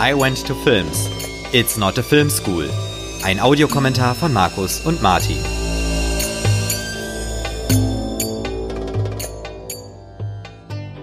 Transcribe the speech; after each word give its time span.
I 0.00 0.12
Went 0.12 0.44
to 0.48 0.56
Films. 0.56 1.08
It's 1.52 1.76
not 1.76 1.96
a 1.98 2.02
film 2.02 2.28
school. 2.28 2.68
Ein 3.22 3.38
Audiokommentar 3.38 4.16
von 4.16 4.32
Markus 4.32 4.80
und 4.80 5.00
Martin. 5.00 5.38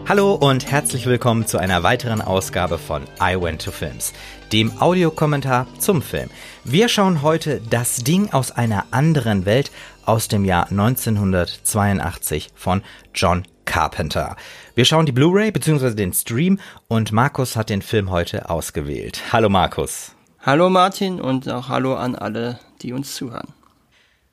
Hallo 0.10 0.34
und 0.34 0.70
herzlich 0.70 1.06
willkommen 1.06 1.48
zu 1.48 1.58
einer 1.58 1.84
weiteren 1.84 2.22
Ausgabe 2.22 2.78
von 2.78 3.04
I 3.22 3.42
Went 3.42 3.64
to 3.64 3.72
Films, 3.72 4.12
dem 4.52 4.82
Audiokommentar 4.82 5.68
zum 5.80 6.02
Film. 6.02 6.30
Wir 6.66 6.90
schauen 6.90 7.22
heute 7.22 7.62
das 7.62 8.04
Ding 8.04 8.34
aus 8.34 8.52
einer 8.52 8.88
anderen 8.92 9.46
Welt 9.46 9.72
aus 10.06 10.28
dem 10.28 10.44
Jahr 10.44 10.70
1982 10.70 12.50
von 12.56 12.84
John 13.16 13.44
Carpenter. 13.64 14.36
Wir 14.74 14.86
schauen 14.86 15.06
die 15.06 15.12
Blu-ray 15.12 15.52
bzw. 15.52 15.96
den 15.96 16.14
Stream 16.14 16.58
und 16.88 17.12
Markus 17.12 17.58
hat 17.58 17.70
den 17.70 17.82
Film 17.82 18.10
heute 18.10 18.50
ausgewählt. 18.50 19.22
Hallo 19.34 19.50
Markus. 19.50 20.16
Hallo 20.40 20.70
Martin 20.70 21.20
und 21.20 21.50
auch 21.50 21.68
hallo 21.68 21.96
an 21.96 22.16
alle, 22.16 22.58
die 22.82 22.94
uns 22.94 23.14
zuhören. 23.16 23.50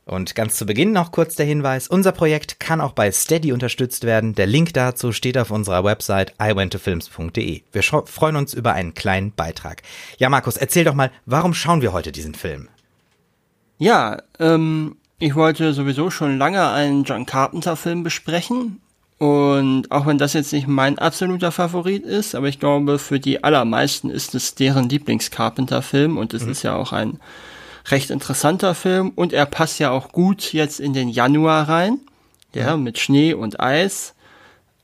Und 0.04 0.36
ganz 0.36 0.54
zu 0.54 0.64
Beginn 0.64 0.92
noch 0.92 1.10
kurz 1.10 1.34
der 1.34 1.44
Hinweis, 1.44 1.88
unser 1.88 2.12
Projekt 2.12 2.60
kann 2.60 2.80
auch 2.80 2.92
bei 2.92 3.10
Steady 3.10 3.52
unterstützt 3.52 4.04
werden. 4.04 4.36
Der 4.36 4.46
Link 4.46 4.72
dazu 4.74 5.10
steht 5.10 5.36
auf 5.36 5.50
unserer 5.50 5.82
Website 5.82 6.34
iwentofilms.de. 6.40 7.62
Wir 7.72 7.82
freuen 7.82 8.36
uns 8.36 8.54
über 8.54 8.74
einen 8.74 8.94
kleinen 8.94 9.32
Beitrag. 9.32 9.82
Ja, 10.18 10.28
Markus, 10.28 10.56
erzähl 10.56 10.84
doch 10.84 10.94
mal, 10.94 11.10
warum 11.26 11.52
schauen 11.52 11.82
wir 11.82 11.92
heute 11.92 12.12
diesen 12.12 12.34
Film? 12.34 12.68
Ja, 13.76 14.22
ähm, 14.38 14.96
ich 15.18 15.34
wollte 15.34 15.72
sowieso 15.72 16.10
schon 16.10 16.38
lange 16.38 16.70
einen 16.70 17.02
John 17.02 17.26
Carpenter 17.26 17.74
Film 17.74 18.04
besprechen. 18.04 18.80
Und 19.18 19.90
auch 19.90 20.06
wenn 20.06 20.16
das 20.16 20.32
jetzt 20.32 20.52
nicht 20.52 20.68
mein 20.68 20.98
absoluter 20.98 21.50
Favorit 21.50 22.04
ist, 22.04 22.36
aber 22.36 22.46
ich 22.46 22.60
glaube, 22.60 23.00
für 23.00 23.18
die 23.18 23.42
allermeisten 23.42 24.10
ist 24.10 24.34
es 24.36 24.54
deren 24.54 24.88
Lieblings-Carpenter-Film 24.88 26.16
und 26.16 26.34
es 26.34 26.44
mhm. 26.44 26.52
ist 26.52 26.62
ja 26.62 26.76
auch 26.76 26.92
ein 26.92 27.18
recht 27.90 28.10
interessanter 28.10 28.76
Film 28.76 29.10
und 29.16 29.32
er 29.32 29.46
passt 29.46 29.80
ja 29.80 29.90
auch 29.90 30.12
gut 30.12 30.52
jetzt 30.52 30.78
in 30.78 30.92
den 30.92 31.08
Januar 31.08 31.68
rein, 31.68 31.98
ja, 32.54 32.76
mhm. 32.76 32.84
mit 32.84 32.98
Schnee 32.98 33.34
und 33.34 33.58
Eis. 33.58 34.14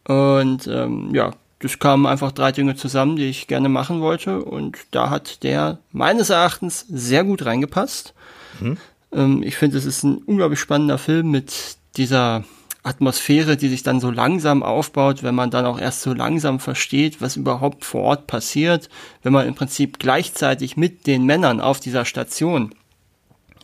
Und 0.06 0.66
ähm, 0.66 1.14
ja, 1.14 1.30
das 1.60 1.78
kamen 1.78 2.06
einfach 2.06 2.32
drei 2.32 2.50
Dinge 2.50 2.74
zusammen, 2.74 3.14
die 3.14 3.28
ich 3.28 3.46
gerne 3.46 3.68
machen 3.68 4.00
wollte 4.00 4.44
und 4.44 4.78
da 4.90 5.10
hat 5.10 5.44
der 5.44 5.78
meines 5.92 6.30
Erachtens 6.30 6.84
sehr 6.88 7.22
gut 7.22 7.46
reingepasst. 7.46 8.14
Mhm. 8.60 8.78
Ähm, 9.12 9.42
ich 9.44 9.56
finde, 9.56 9.78
es 9.78 9.84
ist 9.84 10.02
ein 10.02 10.18
unglaublich 10.18 10.58
spannender 10.58 10.98
Film 10.98 11.30
mit 11.30 11.76
dieser 11.96 12.42
Atmosphäre, 12.84 13.56
die 13.56 13.70
sich 13.70 13.82
dann 13.82 13.98
so 13.98 14.10
langsam 14.10 14.62
aufbaut, 14.62 15.22
wenn 15.22 15.34
man 15.34 15.50
dann 15.50 15.64
auch 15.64 15.80
erst 15.80 16.02
so 16.02 16.12
langsam 16.12 16.60
versteht, 16.60 17.22
was 17.22 17.36
überhaupt 17.36 17.84
vor 17.84 18.02
Ort 18.02 18.26
passiert, 18.26 18.90
wenn 19.22 19.32
man 19.32 19.48
im 19.48 19.54
Prinzip 19.54 19.98
gleichzeitig 19.98 20.76
mit 20.76 21.06
den 21.06 21.24
Männern 21.24 21.60
auf 21.60 21.80
dieser 21.80 22.04
Station 22.04 22.74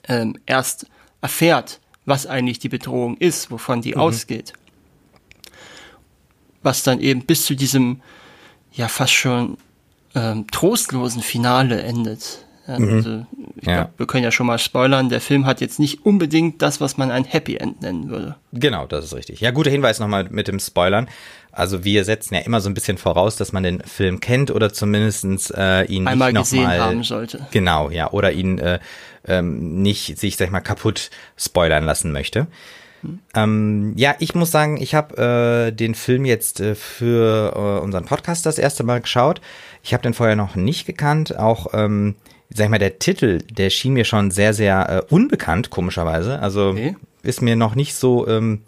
ähm, 0.08 0.38
erst 0.46 0.86
erfährt, 1.20 1.80
was 2.06 2.26
eigentlich 2.26 2.60
die 2.60 2.70
Bedrohung 2.70 3.18
ist, 3.18 3.50
wovon 3.50 3.82
die 3.82 3.92
mhm. 3.92 4.00
ausgeht. 4.00 4.54
Was 6.62 6.82
dann 6.82 6.98
eben 7.00 7.26
bis 7.26 7.44
zu 7.44 7.54
diesem 7.54 8.00
ja 8.72 8.88
fast 8.88 9.12
schon 9.12 9.58
ähm, 10.14 10.46
trostlosen 10.50 11.22
Finale 11.22 11.82
endet. 11.82 12.46
Ja, 12.66 12.78
mhm. 12.78 13.26
Ich 13.56 13.66
ja. 13.66 13.74
glaub, 13.74 13.98
wir 13.98 14.06
können 14.06 14.24
ja 14.24 14.30
schon 14.30 14.46
mal 14.46 14.58
spoilern, 14.58 15.08
der 15.08 15.20
Film 15.20 15.46
hat 15.46 15.60
jetzt 15.60 15.78
nicht 15.78 16.04
unbedingt 16.04 16.62
das, 16.62 16.80
was 16.80 16.96
man 16.96 17.10
ein 17.10 17.24
Happy 17.24 17.56
End 17.56 17.82
nennen 17.82 18.08
würde. 18.08 18.36
Genau, 18.52 18.86
das 18.86 19.04
ist 19.04 19.14
richtig. 19.14 19.40
Ja, 19.40 19.50
guter 19.50 19.70
Hinweis 19.70 20.00
nochmal 20.00 20.28
mit 20.30 20.48
dem 20.48 20.58
Spoilern. 20.58 21.08
Also 21.52 21.84
wir 21.84 22.04
setzen 22.04 22.34
ja 22.34 22.40
immer 22.40 22.60
so 22.60 22.70
ein 22.70 22.74
bisschen 22.74 22.96
voraus, 22.96 23.36
dass 23.36 23.52
man 23.52 23.62
den 23.62 23.80
Film 23.80 24.20
kennt 24.20 24.50
oder 24.50 24.72
zumindestens 24.72 25.50
äh, 25.50 25.84
ihn 25.84 26.06
einmal 26.06 26.32
nicht 26.32 26.42
gesehen 26.42 26.64
mal, 26.64 26.80
haben 26.80 27.02
sollte. 27.02 27.46
Genau, 27.50 27.90
ja, 27.90 28.10
oder 28.12 28.32
ihn 28.32 28.58
äh, 28.58 28.78
ähm, 29.26 29.82
nicht 29.82 30.18
sich, 30.18 30.36
sag 30.36 30.46
ich 30.46 30.52
mal, 30.52 30.60
kaputt 30.60 31.10
spoilern 31.36 31.84
lassen 31.84 32.12
möchte. 32.12 32.46
Hm. 33.02 33.18
Ähm, 33.34 33.92
ja, 33.96 34.14
ich 34.18 34.34
muss 34.34 34.50
sagen, 34.50 34.80
ich 34.80 34.94
habe 34.94 35.68
äh, 35.68 35.72
den 35.72 35.94
Film 35.94 36.24
jetzt 36.24 36.60
äh, 36.60 36.74
für 36.74 37.52
äh, 37.54 37.82
unseren 37.82 38.04
Podcast 38.04 38.46
das 38.46 38.58
erste 38.58 38.84
Mal 38.84 39.00
geschaut. 39.00 39.40
Ich 39.82 39.92
habe 39.92 40.02
den 40.02 40.14
vorher 40.14 40.36
noch 40.36 40.54
nicht 40.54 40.86
gekannt. 40.86 41.36
Auch, 41.36 41.68
ähm, 41.72 42.14
sag 42.52 42.64
ich 42.64 42.70
mal, 42.70 42.78
der 42.78 42.98
Titel, 42.98 43.38
der 43.38 43.70
schien 43.70 43.92
mir 43.92 44.04
schon 44.04 44.30
sehr, 44.30 44.52
sehr 44.52 44.88
äh, 45.08 45.14
unbekannt, 45.14 45.70
komischerweise. 45.70 46.40
Also 46.40 46.70
okay. 46.70 46.96
ist 47.22 47.42
mir 47.42 47.56
noch 47.56 47.74
nicht 47.74 47.94
so 47.94 48.26
ähm, 48.26 48.62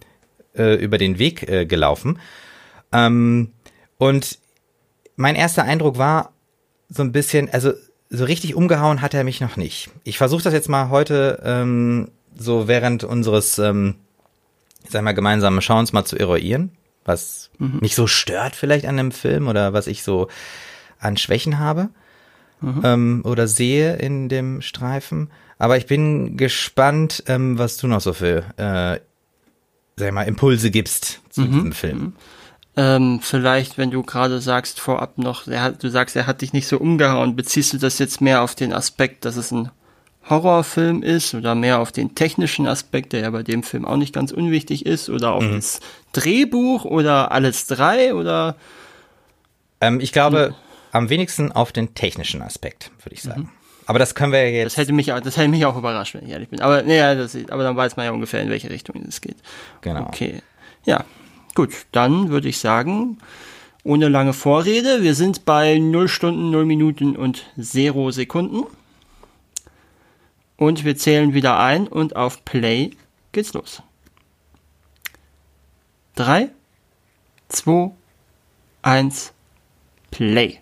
äh, 0.56 0.74
über 0.74 0.98
den 0.98 1.18
Weg 1.18 1.48
äh, 1.48 1.66
gelaufen. 1.66 2.20
Ähm, 2.92 3.52
und 3.98 4.38
mein 5.16 5.34
erster 5.34 5.64
Eindruck 5.64 5.98
war 5.98 6.32
so 6.88 7.02
ein 7.02 7.12
bisschen, 7.12 7.52
also 7.52 7.72
so 8.08 8.24
richtig 8.24 8.54
umgehauen 8.54 9.00
hat 9.02 9.14
er 9.14 9.24
mich 9.24 9.40
noch 9.40 9.56
nicht. 9.56 9.90
Ich 10.04 10.18
versuche 10.18 10.42
das 10.42 10.52
jetzt 10.52 10.68
mal 10.68 10.90
heute 10.90 11.42
ähm, 11.44 12.10
so 12.36 12.68
während 12.68 13.04
unseres, 13.04 13.58
ähm, 13.58 13.96
sag 14.88 15.02
mal, 15.02 15.12
gemeinsamen 15.12 15.62
Schauens 15.62 15.92
mal 15.92 16.04
zu 16.04 16.18
eruieren, 16.18 16.72
was 17.04 17.50
mhm. 17.58 17.78
mich 17.80 17.94
so 17.94 18.06
stört 18.06 18.54
vielleicht 18.54 18.86
an 18.86 18.96
dem 18.96 19.12
Film 19.12 19.48
oder 19.48 19.72
was 19.72 19.86
ich 19.86 20.02
so 20.02 20.28
an 20.98 21.16
Schwächen 21.16 21.58
habe 21.58 21.88
mhm. 22.62 22.80
ähm, 22.84 23.22
oder 23.24 23.46
sehe 23.46 23.96
in 23.96 24.28
dem 24.28 24.62
Streifen. 24.62 25.30
Aber 25.58 25.76
ich 25.76 25.86
bin 25.86 26.36
gespannt, 26.36 27.24
ähm, 27.26 27.58
was 27.58 27.76
du 27.76 27.86
noch 27.86 28.00
so 28.00 28.12
für, 28.12 28.44
äh, 28.56 29.00
sag 29.96 30.12
mal, 30.12 30.22
Impulse 30.24 30.70
gibst 30.70 31.20
zu 31.30 31.42
mhm. 31.42 31.52
diesem 31.52 31.72
Film. 31.72 31.98
Mhm. 31.98 32.12
Ähm, 32.74 33.20
vielleicht, 33.20 33.76
wenn 33.76 33.90
du 33.90 34.02
gerade 34.02 34.40
sagst 34.40 34.80
vorab 34.80 35.18
noch, 35.18 35.46
hat, 35.46 35.82
du 35.82 35.90
sagst, 35.90 36.16
er 36.16 36.26
hat 36.26 36.40
dich 36.40 36.54
nicht 36.54 36.66
so 36.66 36.78
umgehauen, 36.78 37.36
beziehst 37.36 37.74
du 37.74 37.78
das 37.78 37.98
jetzt 37.98 38.22
mehr 38.22 38.42
auf 38.42 38.54
den 38.54 38.72
Aspekt, 38.72 39.26
dass 39.26 39.36
es 39.36 39.50
ein 39.50 39.70
Horrorfilm 40.28 41.02
ist 41.02 41.34
oder 41.34 41.54
mehr 41.54 41.80
auf 41.80 41.92
den 41.92 42.14
technischen 42.14 42.66
Aspekt, 42.66 43.12
der 43.12 43.20
ja 43.20 43.30
bei 43.30 43.42
dem 43.42 43.62
Film 43.62 43.84
auch 43.84 43.96
nicht 43.96 44.14
ganz 44.14 44.32
unwichtig 44.32 44.86
ist, 44.86 45.10
oder 45.10 45.32
auf 45.32 45.42
mhm. 45.42 45.56
das 45.56 45.80
Drehbuch 46.12 46.84
oder 46.84 47.32
alles 47.32 47.66
drei 47.66 48.14
oder? 48.14 48.56
Ähm, 49.80 50.00
ich 50.00 50.12
glaube, 50.12 50.50
mhm. 50.50 50.71
Am 50.92 51.08
wenigsten 51.08 51.50
auf 51.50 51.72
den 51.72 51.94
technischen 51.94 52.40
Aspekt, 52.42 52.92
würde 53.02 53.14
ich 53.14 53.22
sagen. 53.22 53.42
Mhm. 53.42 53.48
Aber 53.86 53.98
das 53.98 54.14
können 54.14 54.32
wir 54.32 54.48
jetzt. 54.48 54.66
Das 54.66 54.76
hätte 54.76 54.92
mich, 54.92 55.06
das 55.06 55.36
hätte 55.36 55.48
mich 55.48 55.66
auch 55.66 55.76
überrascht, 55.76 56.14
wenn 56.14 56.24
ich 56.24 56.30
ehrlich 56.30 56.48
bin. 56.48 56.60
Aber, 56.60 56.82
nee, 56.82 56.98
das, 56.98 57.36
aber 57.50 57.64
dann 57.64 57.76
weiß 57.76 57.96
man 57.96 58.06
ja 58.06 58.12
ungefähr, 58.12 58.40
in 58.40 58.48
welche 58.48 58.70
Richtung 58.70 59.02
es 59.08 59.20
geht. 59.20 59.36
Genau. 59.80 60.06
Okay. 60.06 60.40
Ja, 60.84 61.04
Gut, 61.54 61.86
dann 61.92 62.30
würde 62.30 62.48
ich 62.48 62.58
sagen, 62.58 63.18
ohne 63.84 64.08
lange 64.08 64.32
Vorrede, 64.32 65.02
wir 65.02 65.14
sind 65.14 65.44
bei 65.44 65.78
0 65.78 66.08
Stunden, 66.08 66.50
0 66.50 66.64
Minuten 66.64 67.14
und 67.14 67.44
0 67.56 68.12
Sekunden. 68.12 68.64
Und 70.56 70.84
wir 70.84 70.96
zählen 70.96 71.34
wieder 71.34 71.58
ein 71.58 71.88
und 71.88 72.16
auf 72.16 72.44
Play 72.44 72.92
geht's 73.32 73.52
los. 73.52 73.82
3, 76.14 76.50
2, 77.48 77.90
1, 78.82 79.32
Play. 80.10 80.58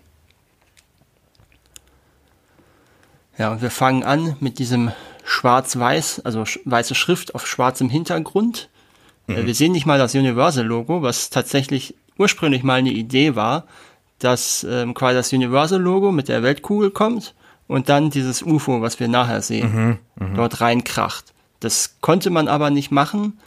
Ja, 3.37 3.51
und 3.51 3.61
wir 3.61 3.71
fangen 3.71 4.03
an 4.03 4.35
mit 4.39 4.59
diesem 4.59 4.91
schwarz-weiß, 5.23 6.21
also 6.25 6.43
weiße 6.65 6.95
Schrift 6.95 7.35
auf 7.35 7.47
schwarzem 7.47 7.89
Hintergrund. 7.89 8.69
Mhm. 9.27 9.45
Wir 9.45 9.55
sehen 9.55 9.71
nicht 9.71 9.85
mal 9.85 9.99
das 9.99 10.15
Universal-Logo, 10.15 11.01
was 11.01 11.29
tatsächlich 11.29 11.95
ursprünglich 12.17 12.63
mal 12.63 12.79
eine 12.79 12.91
Idee 12.91 13.35
war, 13.35 13.65
dass 14.19 14.65
ähm, 14.69 14.93
quasi 14.93 15.15
das 15.15 15.33
Universal-Logo 15.33 16.11
mit 16.11 16.27
der 16.27 16.43
Weltkugel 16.43 16.91
kommt 16.91 17.33
und 17.67 17.89
dann 17.89 18.09
dieses 18.09 18.43
UFO, 18.43 18.81
was 18.81 18.99
wir 18.99 19.07
nachher 19.07 19.41
sehen, 19.41 19.99
mhm, 20.17 20.27
mh. 20.27 20.35
dort 20.35 20.61
reinkracht. 20.61 21.33
Das 21.59 21.97
konnte 22.01 22.29
man 22.29 22.47
aber 22.47 22.69
nicht 22.69 22.91
machen, 22.91 23.39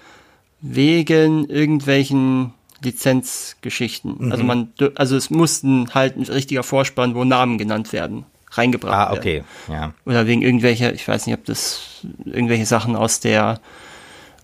wegen 0.60 1.44
irgendwelchen 1.48 2.54
Lizenzgeschichten. 2.82 4.16
Mhm. 4.18 4.32
Also 4.32 4.44
man, 4.44 4.72
also 4.94 5.16
es 5.16 5.30
mussten 5.30 5.92
halt 5.94 6.16
ein 6.16 6.24
richtiger 6.24 6.62
Vorspann, 6.62 7.14
wo 7.14 7.24
Namen 7.24 7.58
genannt 7.58 7.92
werden, 7.92 8.24
reingebracht 8.58 8.92
werden. 8.92 9.16
Ah, 9.16 9.18
okay, 9.18 9.44
ja. 9.68 9.92
Oder 10.04 10.26
wegen 10.26 10.42
irgendwelcher, 10.42 10.92
ich 10.92 11.06
weiß 11.06 11.26
nicht, 11.26 11.36
ob 11.36 11.44
das 11.44 12.04
irgendwelche 12.24 12.66
Sachen 12.66 12.96
aus 12.96 13.20
der 13.20 13.60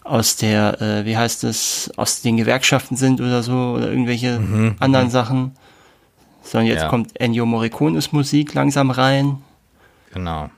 aus 0.02 0.36
der, 0.36 0.80
äh, 0.80 1.04
wie 1.04 1.16
heißt 1.16 1.44
es, 1.44 1.90
aus 1.96 2.22
den 2.22 2.36
Gewerkschaften 2.36 2.96
sind 2.96 3.20
oder 3.20 3.42
so 3.42 3.74
oder 3.76 3.90
irgendwelche 3.90 4.40
mhm, 4.40 4.76
anderen 4.80 5.06
mhm. 5.06 5.10
Sachen. 5.10 5.52
Sondern 6.42 6.66
jetzt 6.66 6.82
ja. 6.82 6.88
kommt 6.88 7.20
Ennio 7.20 7.46
Morricones 7.46 8.10
Musik 8.12 8.54
langsam 8.54 8.90
rein. 8.90 9.38
Genau. 10.12 10.50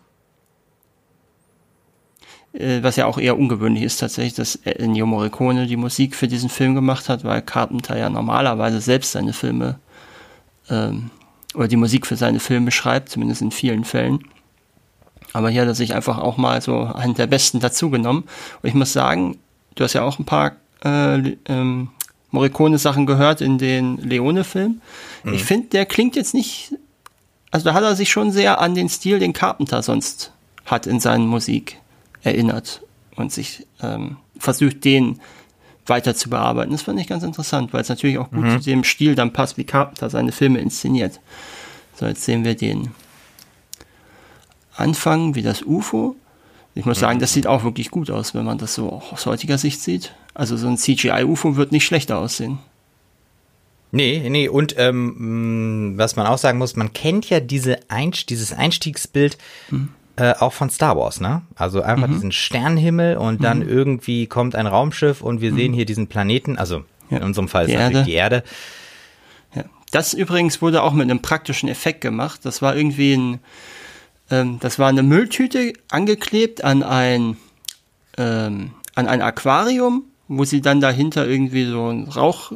Äh, 2.53 2.83
was 2.83 2.97
ja 2.97 3.07
auch 3.07 3.19
eher 3.19 3.39
ungewöhnlich 3.39 3.83
ist 3.83 3.99
tatsächlich, 3.99 4.35
dass 4.35 4.57
Ennio 4.57 5.07
Morricone 5.07 5.67
die 5.67 5.77
Musik 5.77 6.15
für 6.15 6.29
diesen 6.29 6.49
Film 6.49 6.75
gemacht 6.75 7.09
hat, 7.09 7.25
weil 7.25 7.43
Carpenter 7.43 7.99
ja 7.99 8.09
normalerweise 8.09 8.81
selbst 8.81 9.13
seine 9.13 9.33
Filme 9.33 9.79
ähm, 10.71 11.11
oder 11.55 11.69
die 11.69 11.77
Musik 11.77 12.07
für 12.07 12.17
seine 12.17 12.41
Filme 12.41 12.71
schreibt, 12.71 13.09
zumindest 13.09 13.43
in 13.43 13.51
vielen 13.51 13.85
Fällen. 13.85 14.21
Aber 15.33 15.51
hier 15.51 15.63
hat 15.63 15.69
er 15.69 15.75
sich 15.75 15.95
einfach 15.95 16.19
auch 16.19 16.37
mal 16.37 16.61
so 16.61 16.83
einen 16.83 17.15
der 17.15 17.27
besten 17.27 17.61
dazugenommen. 17.61 18.25
Und 18.63 18.69
ich 18.69 18.75
muss 18.75 18.93
sagen, 18.93 19.39
du 19.75 19.85
hast 19.85 19.95
ja 19.95 20.03
auch 20.03 20.19
ein 20.19 20.25
paar 20.25 20.53
äh, 20.85 21.37
ähm, 21.47 21.89
Morricone-Sachen 22.31 23.07
gehört 23.07 23.41
in 23.41 23.59
den 23.59 23.97
Leone-Film. 23.99 24.81
Mhm. 25.25 25.35
Ich 25.35 25.45
finde, 25.45 25.69
der 25.69 25.87
klingt 25.87 26.17
jetzt 26.17 26.35
nicht 26.35 26.75
also 27.53 27.67
da 27.67 27.75
hat 27.75 27.85
er 27.85 27.95
sich 27.95 28.11
schon 28.11 28.33
sehr 28.33 28.61
an 28.61 28.75
den 28.75 28.89
Stil, 28.89 29.21
den 29.21 29.35
Carpenter 29.35 29.83
sonst 29.83 30.33
hat 30.65 30.87
in 30.87 30.99
seinen 30.99 31.27
Musik 31.27 31.79
erinnert 32.23 32.81
und 33.15 33.31
sich 33.31 33.67
ähm, 33.83 34.17
versucht, 34.39 34.85
den 34.85 35.21
weiter 35.87 36.15
zu 36.15 36.31
bearbeiten. 36.31 36.73
Das 36.73 36.83
fand 36.83 37.01
ich 37.01 37.07
ganz 37.07 37.23
interessant, 37.23 37.73
weil 37.73 37.83
es 37.83 37.89
natürlich 37.89 38.19
auch 38.19 38.31
gut 38.31 38.45
mhm. 38.45 38.61
zu 38.61 38.71
dem 38.71 38.85
Stil 38.85 39.15
dann 39.15 39.33
passt, 39.33 39.57
wie 39.57 39.65
Carpenter 39.65 40.11
seine 40.11 40.33
Filme 40.33 40.61
inszeniert. 40.61 41.21
So, 41.95 42.07
jetzt 42.07 42.25
sehen 42.25 42.45
wir 42.45 42.55
den 42.55 42.91
Anfang 44.77 45.35
wie 45.35 45.43
das 45.43 45.63
UFO. 45.63 46.17
Ich 46.75 46.87
muss 46.87 47.01
sagen, 47.01 47.19
das 47.19 47.35
sieht 47.35 47.47
auch 47.47 47.65
wirklich 47.65 47.91
gut 47.91 48.11
aus, 48.11 48.35
wenn 48.35 48.45
man 48.45 48.57
das 48.57 48.75
so 48.75 48.91
auch 48.91 49.13
aus 49.13 49.27
heutiger 49.27 49.59
Sicht 49.59 49.83
sieht. 49.83 50.15
Also 50.33 50.57
so 50.57 50.69
ein 50.69 50.79
CGI-UFO 50.79 51.57
wird 51.57 51.71
nicht 51.71 51.85
schlechter 51.85 52.19
aussehen. 52.19 52.59
Nee, 53.91 54.27
nee, 54.31 54.49
und 54.49 54.75
ähm, 54.79 55.93
was 55.97 56.17
man 56.17 56.27
auch 56.27 56.39
sagen 56.39 56.57
muss, 56.57 56.77
man 56.77 56.95
kennt 56.95 57.29
ja 57.29 57.41
diese 57.41 57.79
Einst 57.91 58.31
dieses 58.31 58.55
Einstiegsbild 58.55 59.37
hm. 59.69 59.91
Äh, 60.23 60.35
auch 60.39 60.53
von 60.53 60.71
Star 60.71 60.97
Wars, 60.97 61.21
ne? 61.21 61.43
Also 61.57 61.83
einfach 61.83 62.07
mhm. 62.07 62.13
diesen 62.13 62.33
Sternenhimmel 62.33 63.17
und 63.17 63.41
mhm. 63.41 63.43
dann 63.43 63.69
irgendwie 63.69 64.29
kommt 64.29 64.55
ein 64.55 64.69
Raumschiff 64.69 65.21
und 65.21 65.41
wir 65.41 65.51
mhm. 65.51 65.57
sehen 65.57 65.73
hier 65.73 65.85
diesen 65.85 66.07
Planeten, 66.07 66.59
also 66.59 66.85
ja. 67.11 67.17
in 67.17 67.25
unserem 67.25 67.49
Fall 67.49 67.65
ist 67.65 67.73
die 67.73 67.77
natürlich 67.77 67.97
Erde. 67.97 68.05
die 68.05 68.13
Erde. 68.13 68.45
Ja. 69.57 69.65
Das 69.91 70.15
übrigens 70.15 70.63
wurde 70.63 70.85
auch 70.85 70.93
mit 70.93 71.11
einem 71.11 71.23
praktischen 71.23 71.69
Effekt 71.69 72.03
gemacht. 72.03 72.45
Das 72.45 72.63
war 72.63 72.77
irgendwie 72.77 73.15
ein, 73.15 73.41
ähm, 74.31 74.61
das 74.61 74.79
war 74.79 74.89
eine 74.89 75.03
Mülltüte 75.03 75.73
angeklebt 75.91 76.63
an 76.63 76.85
ein, 76.85 77.37
ähm, 78.17 78.71
an 78.95 79.09
ein 79.09 79.23
Aquarium, 79.23 80.05
wo 80.29 80.45
sie 80.45 80.61
dann 80.61 80.81
dahinter 80.81 81.27
irgendwie 81.27 81.65
so 81.65 81.89
einen 81.89 82.07
Rauch 82.07 82.53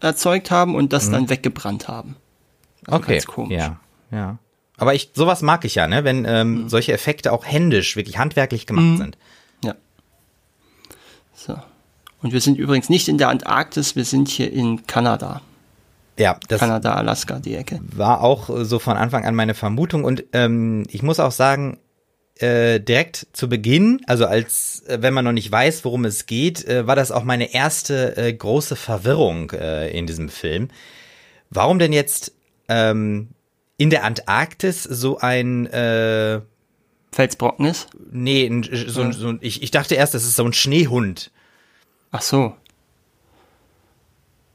erzeugt 0.00 0.50
haben 0.50 0.74
und 0.74 0.92
das 0.92 1.06
mhm. 1.06 1.12
dann 1.12 1.30
weggebrannt 1.30 1.88
haben. 1.88 2.16
Also 2.86 2.98
okay. 2.98 3.12
Ganz 3.14 3.26
komisch. 3.26 3.56
Ja, 3.56 3.80
ja. 4.10 4.38
Aber 4.78 4.94
ich, 4.94 5.10
sowas 5.12 5.42
mag 5.42 5.64
ich 5.64 5.74
ja, 5.74 5.86
ne, 5.88 6.04
wenn 6.04 6.24
ähm, 6.24 6.62
mhm. 6.62 6.68
solche 6.68 6.92
Effekte 6.92 7.32
auch 7.32 7.44
händisch, 7.44 7.96
wirklich 7.96 8.16
handwerklich 8.16 8.64
gemacht 8.64 8.84
mhm. 8.84 8.96
sind. 8.96 9.18
Ja. 9.64 9.74
So. 11.34 11.58
Und 12.22 12.32
wir 12.32 12.40
sind 12.40 12.58
übrigens 12.58 12.88
nicht 12.88 13.08
in 13.08 13.18
der 13.18 13.28
Antarktis, 13.28 13.96
wir 13.96 14.04
sind 14.04 14.28
hier 14.28 14.52
in 14.52 14.86
Kanada. 14.86 15.42
Ja, 16.18 16.38
das 16.48 16.60
Kanada, 16.60 16.94
Alaska, 16.94 17.38
die 17.38 17.54
Ecke. 17.54 17.80
War 17.82 18.22
auch 18.22 18.50
so 18.62 18.78
von 18.78 18.96
Anfang 18.96 19.24
an 19.24 19.34
meine 19.34 19.54
Vermutung 19.54 20.04
und 20.04 20.24
ähm, 20.32 20.84
ich 20.90 21.02
muss 21.02 21.20
auch 21.20 21.32
sagen, 21.32 21.78
äh, 22.40 22.80
direkt 22.80 23.26
zu 23.32 23.48
Beginn, 23.48 24.00
also 24.06 24.26
als 24.26 24.84
äh, 24.86 24.98
wenn 25.00 25.14
man 25.14 25.24
noch 25.24 25.32
nicht 25.32 25.50
weiß, 25.50 25.84
worum 25.84 26.04
es 26.04 26.26
geht, 26.26 26.64
äh, 26.66 26.86
war 26.86 26.96
das 26.96 27.10
auch 27.10 27.24
meine 27.24 27.52
erste 27.52 28.16
äh, 28.16 28.32
große 28.32 28.76
Verwirrung 28.76 29.50
äh, 29.50 29.90
in 29.90 30.06
diesem 30.06 30.28
Film. 30.28 30.68
Warum 31.50 31.78
denn 31.78 31.92
jetzt 31.92 32.32
ähm, 32.68 33.28
in 33.78 33.88
der 33.88 34.04
Antarktis 34.04 34.82
so 34.82 35.18
ein 35.18 35.66
äh, 35.66 36.42
Felsbrocken 37.12 37.64
ist? 37.64 37.88
Nee, 38.10 38.46
ein, 38.46 38.62
so, 38.64 39.02
ja. 39.02 39.12
so, 39.12 39.34
ich, 39.40 39.62
ich 39.62 39.70
dachte 39.70 39.94
erst, 39.94 40.12
das 40.12 40.24
ist 40.24 40.36
so 40.36 40.44
ein 40.44 40.52
Schneehund. 40.52 41.30
Ach 42.10 42.20
so. 42.20 42.54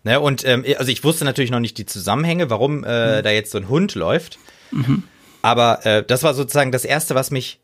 Ne, 0.04 0.20
und 0.20 0.46
ähm, 0.46 0.66
also 0.78 0.92
ich 0.92 1.04
wusste 1.04 1.24
natürlich 1.24 1.50
noch 1.50 1.62
nicht 1.62 1.78
die 1.78 1.86
Zusammenhänge, 1.86 2.50
warum 2.50 2.84
äh, 2.84 3.20
mhm. 3.20 3.24
da 3.24 3.32
jetzt 3.32 3.52
so 3.52 3.58
ein 3.58 3.70
Hund 3.70 3.96
läuft. 3.96 4.38
Mhm. 4.72 5.04
Aber 5.42 5.86
äh, 5.86 6.04
das 6.04 6.24
war 6.24 6.34
sozusagen 6.34 6.74
das 6.74 6.84
Erste, 6.84 7.16
was 7.16 7.32
mich 7.32 7.60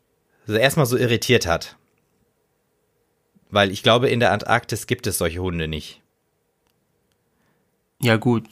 also 0.46 0.58
erstmal 0.58 0.86
so 0.86 0.96
irritiert 0.96 1.46
hat. 1.46 1.76
Weil 3.50 3.70
ich 3.70 3.82
glaube, 3.82 4.08
in 4.08 4.20
der 4.20 4.32
Antarktis 4.32 4.86
gibt 4.86 5.06
es 5.06 5.18
solche 5.18 5.40
Hunde 5.40 5.68
nicht. 5.68 6.00
Ja, 8.00 8.16
gut. 8.16 8.44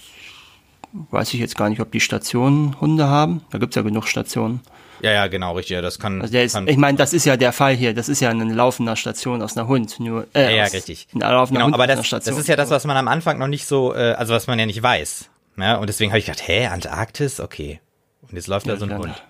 Weiß 0.93 1.35
ich 1.35 1.41
jetzt 1.41 1.57
gar 1.57 1.69
nicht, 1.69 1.81
ob 1.81 1.93
die 1.93 2.01
Stationen 2.01 2.81
Hunde 2.81 3.09
haben. 3.09 3.43
Da 3.51 3.59
gibt 3.59 3.73
es 3.73 3.77
ja 3.77 3.83
genug 3.83 4.09
Stationen. 4.09 4.61
Ja, 5.03 5.13
ja, 5.13 5.27
genau, 5.29 5.53
richtig. 5.53 5.75
Ja, 5.75 5.83
das 5.83 5.99
kann. 5.99 6.21
Also 6.23 6.37
ist, 6.37 6.55
kann 6.55 6.67
ich 6.67 6.77
meine, 6.77 6.99
das 6.99 7.13
ist 7.13 7.25
ja 7.25 7.37
der 7.37 7.53
Fall 7.53 7.75
hier. 7.75 7.95
Das 7.95 8.09
ist 8.09 8.21
ja 8.21 8.31
eine 8.31 8.53
laufende 8.53 8.97
Station 8.97 9.43
aus 9.43 9.57
einer 9.57 9.69
Hund. 9.69 10.01
Nur, 10.01 10.27
äh, 10.35 10.45
ja, 10.45 10.51
ja 10.51 10.65
richtig. 10.65 11.07
Eine 11.15 11.25
laufende 11.25 11.59
genau, 11.59 11.67
Hund 11.67 11.75
aber 11.75 11.87
das, 11.87 12.09
das 12.09 12.27
ist 12.27 12.49
ja 12.49 12.57
das, 12.57 12.71
was 12.71 12.85
man 12.85 12.97
am 12.97 13.09
Anfang 13.09 13.39
noch 13.39 13.47
nicht 13.47 13.67
so, 13.67 13.95
äh, 13.95 14.13
also 14.13 14.35
was 14.35 14.47
man 14.47 14.59
ja 14.59 14.67
nicht 14.67 14.83
weiß. 14.83 15.31
Ja, 15.57 15.77
und 15.77 15.89
deswegen 15.89 16.11
habe 16.11 16.19
ich 16.19 16.27
gedacht, 16.27 16.47
hä, 16.47 16.67
Antarktis, 16.67 17.41
okay. 17.41 17.81
Und 18.23 18.35
jetzt 18.35 18.47
läuft 18.47 18.67
ja, 18.67 18.75
da 18.75 18.79
so 18.79 18.87
ein 18.87 18.97
Hund. 18.97 19.23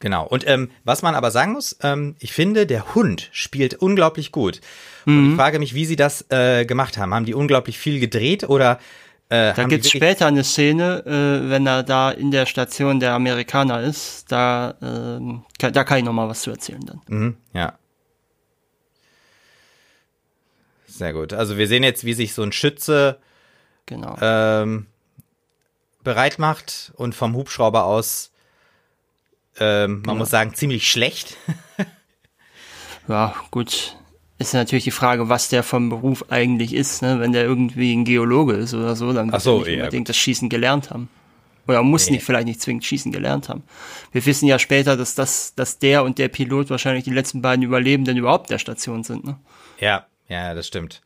Genau. 0.00 0.26
Und 0.26 0.46
ähm, 0.46 0.70
was 0.84 1.02
man 1.02 1.14
aber 1.14 1.30
sagen 1.30 1.52
muss, 1.52 1.76
ähm, 1.82 2.14
ich 2.20 2.32
finde, 2.32 2.66
der 2.66 2.94
Hund 2.94 3.28
spielt 3.32 3.74
unglaublich 3.74 4.32
gut. 4.32 4.60
Mhm. 5.04 5.18
Und 5.18 5.24
ich 5.24 5.30
mhm. 5.32 5.36
frage 5.36 5.58
mich, 5.58 5.74
wie 5.74 5.86
sie 5.86 5.96
das 5.96 6.26
äh, 6.30 6.64
gemacht 6.64 6.98
haben. 6.98 7.14
Haben 7.14 7.24
die 7.24 7.34
unglaublich 7.34 7.78
viel 7.78 8.00
gedreht 8.00 8.48
oder 8.48 8.78
äh, 9.30 9.52
da 9.52 9.64
gibt's 9.64 9.90
später 9.90 10.26
eine 10.26 10.42
Szene, 10.42 11.04
äh, 11.04 11.50
wenn 11.50 11.66
er 11.66 11.82
da 11.82 12.10
in 12.10 12.30
der 12.30 12.46
Station 12.46 12.98
der 12.98 13.12
Amerikaner 13.12 13.82
ist, 13.82 14.32
da, 14.32 14.74
äh, 14.80 15.70
da 15.70 15.84
kann 15.84 15.98
ich 15.98 16.04
noch 16.04 16.14
mal 16.14 16.28
was 16.28 16.40
zu 16.42 16.50
erzählen 16.50 16.80
dann. 16.86 17.00
Mhm, 17.08 17.36
ja. 17.52 17.74
Sehr 20.86 21.12
gut. 21.12 21.34
Also 21.34 21.58
wir 21.58 21.68
sehen 21.68 21.82
jetzt, 21.82 22.04
wie 22.04 22.14
sich 22.14 22.32
so 22.32 22.42
ein 22.42 22.52
Schütze 22.52 23.18
genau. 23.84 24.16
ähm, 24.20 24.86
bereit 26.02 26.38
macht 26.38 26.92
und 26.96 27.14
vom 27.14 27.34
Hubschrauber 27.34 27.84
aus 27.84 28.32
ähm, 29.60 30.02
man 30.06 30.18
muss 30.18 30.30
sagen, 30.30 30.54
ziemlich 30.54 30.88
schlecht. 30.88 31.36
ja, 33.08 33.34
gut. 33.50 33.96
Ist 34.38 34.54
natürlich 34.54 34.84
die 34.84 34.92
Frage, 34.92 35.28
was 35.28 35.48
der 35.48 35.64
vom 35.64 35.88
Beruf 35.88 36.26
eigentlich 36.30 36.72
ist. 36.72 37.02
Ne? 37.02 37.18
Wenn 37.18 37.32
der 37.32 37.44
irgendwie 37.44 37.92
ein 37.92 38.04
Geologe 38.04 38.54
ist 38.54 38.72
oder 38.72 38.94
so, 38.94 39.12
dann 39.12 39.32
wird 39.32 39.42
so, 39.42 39.64
er 39.64 39.70
nicht 39.70 39.78
unbedingt 39.80 40.08
das 40.08 40.16
Schießen 40.16 40.48
gelernt 40.48 40.90
haben. 40.90 41.08
Oder 41.66 41.82
muss 41.82 42.06
nee. 42.06 42.12
nicht, 42.12 42.24
vielleicht 42.24 42.46
nicht 42.46 42.62
zwingend 42.62 42.84
Schießen 42.84 43.12
gelernt 43.12 43.48
haben. 43.48 43.62
Wir 44.12 44.24
wissen 44.24 44.46
ja 44.46 44.58
später, 44.58 44.96
dass 44.96 45.14
das, 45.14 45.54
dass 45.54 45.78
der 45.78 46.04
und 46.04 46.18
der 46.18 46.28
Pilot 46.28 46.70
wahrscheinlich 46.70 47.04
die 47.04 47.10
letzten 47.10 47.42
beiden 47.42 47.62
Überlebenden 47.62 48.16
überhaupt 48.16 48.48
der 48.48 48.58
Station 48.58 49.02
sind. 49.02 49.24
Ne? 49.24 49.38
Ja, 49.80 50.06
ja, 50.28 50.54
das 50.54 50.66
stimmt. 50.66 51.02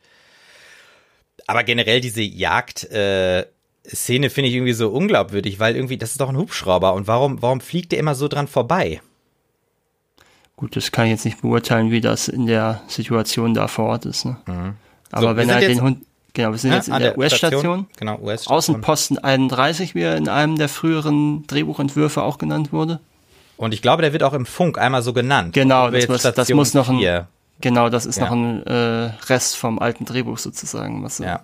Aber 1.47 1.63
generell 1.63 1.99
diese 1.99 2.21
Jagd, 2.21 2.85
äh, 2.85 3.45
Szene 3.87 4.29
finde 4.29 4.49
ich 4.49 4.55
irgendwie 4.55 4.73
so 4.73 4.89
unglaubwürdig, 4.89 5.59
weil 5.59 5.75
irgendwie, 5.75 5.97
das 5.97 6.11
ist 6.11 6.21
doch 6.21 6.29
ein 6.29 6.37
Hubschrauber 6.37 6.93
und 6.93 7.07
warum, 7.07 7.41
warum 7.41 7.59
fliegt 7.59 7.91
der 7.91 7.99
immer 7.99 8.15
so 8.15 8.27
dran 8.27 8.47
vorbei? 8.47 9.01
Gut, 10.55 10.75
das 10.75 10.91
kann 10.91 11.05
ich 11.05 11.11
jetzt 11.11 11.25
nicht 11.25 11.41
beurteilen, 11.41 11.91
wie 11.91 11.99
das 11.99 12.27
in 12.27 12.45
der 12.45 12.81
Situation 12.87 13.53
da 13.53 13.67
vor 13.67 13.85
Ort 13.85 14.05
ist. 14.05 14.25
Ne? 14.25 14.37
Mhm. 14.45 14.75
Aber 15.11 15.31
so, 15.31 15.35
wenn 15.35 15.49
er 15.49 15.59
den 15.59 15.81
Hund, 15.81 16.05
genau, 16.33 16.51
wir 16.51 16.57
sind 16.57 16.71
ja, 16.71 16.77
jetzt 16.77 16.87
in 16.87 16.99
der 16.99 17.17
US-Station, 17.17 17.87
genau, 17.97 18.19
US 18.19 18.47
Außenposten 18.47 19.17
31, 19.17 19.95
wie 19.95 20.01
er 20.01 20.15
in 20.15 20.29
einem 20.29 20.57
der 20.57 20.69
früheren 20.69 21.45
Drehbuchentwürfe 21.47 22.21
auch 22.21 22.37
genannt 22.37 22.71
wurde. 22.71 22.99
Und 23.57 23.73
ich 23.73 23.81
glaube, 23.81 24.01
der 24.01 24.13
wird 24.13 24.23
auch 24.23 24.33
im 24.33 24.45
Funk 24.45 24.77
einmal 24.77 25.01
so 25.01 25.13
genannt. 25.13 25.53
Genau, 25.53 25.89
das 25.89 26.07
muss, 26.07 26.21
das 26.21 26.49
muss, 26.49 26.73
noch 26.73 26.89
ein, 26.89 27.27
genau, 27.59 27.89
das 27.89 28.05
ist 28.05 28.17
ja. 28.17 28.25
noch 28.25 28.31
ein 28.31 28.65
äh, 28.65 29.11
Rest 29.27 29.57
vom 29.57 29.79
alten 29.79 30.05
Drehbuch 30.05 30.37
sozusagen, 30.37 31.03
was 31.03 31.17
ja 31.17 31.41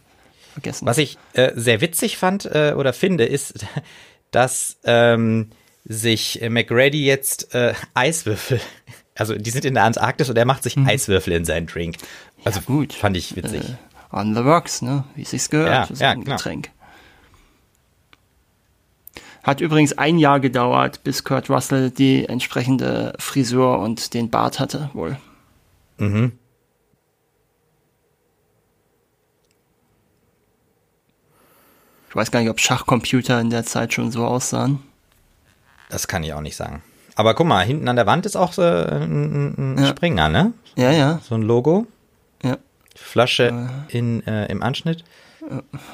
vergessen. 0.61 0.85
Was 0.85 0.97
ich 0.97 1.17
äh, 1.33 1.51
sehr 1.55 1.81
witzig 1.81 2.17
fand 2.17 2.45
äh, 2.45 2.73
oder 2.75 2.93
finde, 2.93 3.25
ist, 3.25 3.65
dass 4.31 4.77
ähm, 4.83 5.49
sich 5.85 6.41
McReady 6.47 7.05
jetzt 7.05 7.53
äh, 7.55 7.73
Eiswürfel, 7.93 8.59
also 9.15 9.35
die 9.35 9.49
sind 9.49 9.65
in 9.65 9.73
der 9.73 9.83
Antarktis 9.83 10.29
und 10.29 10.37
er 10.37 10.45
macht 10.45 10.63
sich 10.63 10.75
mhm. 10.75 10.87
Eiswürfel 10.87 11.33
in 11.33 11.45
seinen 11.45 11.67
Drink. 11.67 11.97
Also 12.43 12.59
ja, 12.59 12.65
gut, 12.65 12.93
fand 12.93 13.17
ich 13.17 13.35
witzig. 13.35 13.61
Äh, 13.61 14.15
on 14.15 14.33
the 14.33 14.41
rocks, 14.41 14.81
ne? 14.81 15.03
Wie 15.15 15.23
es 15.23 15.31
sich 15.31 15.49
gehört, 15.49 15.69
ja, 15.69 15.85
das 15.87 15.99
ja, 15.99 16.11
ein 16.11 16.23
Getränk. 16.23 16.69
Hat 19.43 19.61
übrigens 19.61 19.97
ein 19.97 20.17
Jahr 20.17 20.39
gedauert, 20.39 21.03
bis 21.03 21.23
Kurt 21.23 21.49
Russell 21.49 21.91
die 21.91 22.25
entsprechende 22.25 23.13
Frisur 23.19 23.79
und 23.79 24.13
den 24.13 24.29
Bart 24.29 24.59
hatte, 24.59 24.89
wohl. 24.93 25.17
Mhm. 25.97 26.33
Ich 32.09 32.15
weiß 32.15 32.31
gar 32.31 32.39
nicht, 32.39 32.49
ob 32.49 32.59
Schachcomputer 32.59 33.39
in 33.39 33.51
der 33.51 33.65
Zeit 33.65 33.93
schon 33.93 34.11
so 34.11 34.25
aussahen. 34.25 34.79
Das 35.89 36.07
kann 36.07 36.23
ich 36.23 36.33
auch 36.33 36.41
nicht 36.41 36.55
sagen. 36.55 36.81
Aber 37.15 37.35
guck 37.35 37.47
mal, 37.47 37.65
hinten 37.65 37.87
an 37.87 37.95
der 37.95 38.07
Wand 38.07 38.25
ist 38.25 38.35
auch 38.35 38.53
so 38.53 38.63
ein, 38.63 39.75
ein 39.75 39.77
ja. 39.77 39.87
Springer, 39.87 40.29
ne? 40.29 40.53
Ja, 40.75 40.91
ja. 40.91 41.19
So 41.21 41.35
ein 41.35 41.43
Logo. 41.43 41.85
Ja. 42.43 42.57
Flasche 42.95 43.69
äh. 43.89 43.97
in, 43.97 44.25
äh, 44.25 44.45
im 44.47 44.63
Anschnitt. 44.63 45.03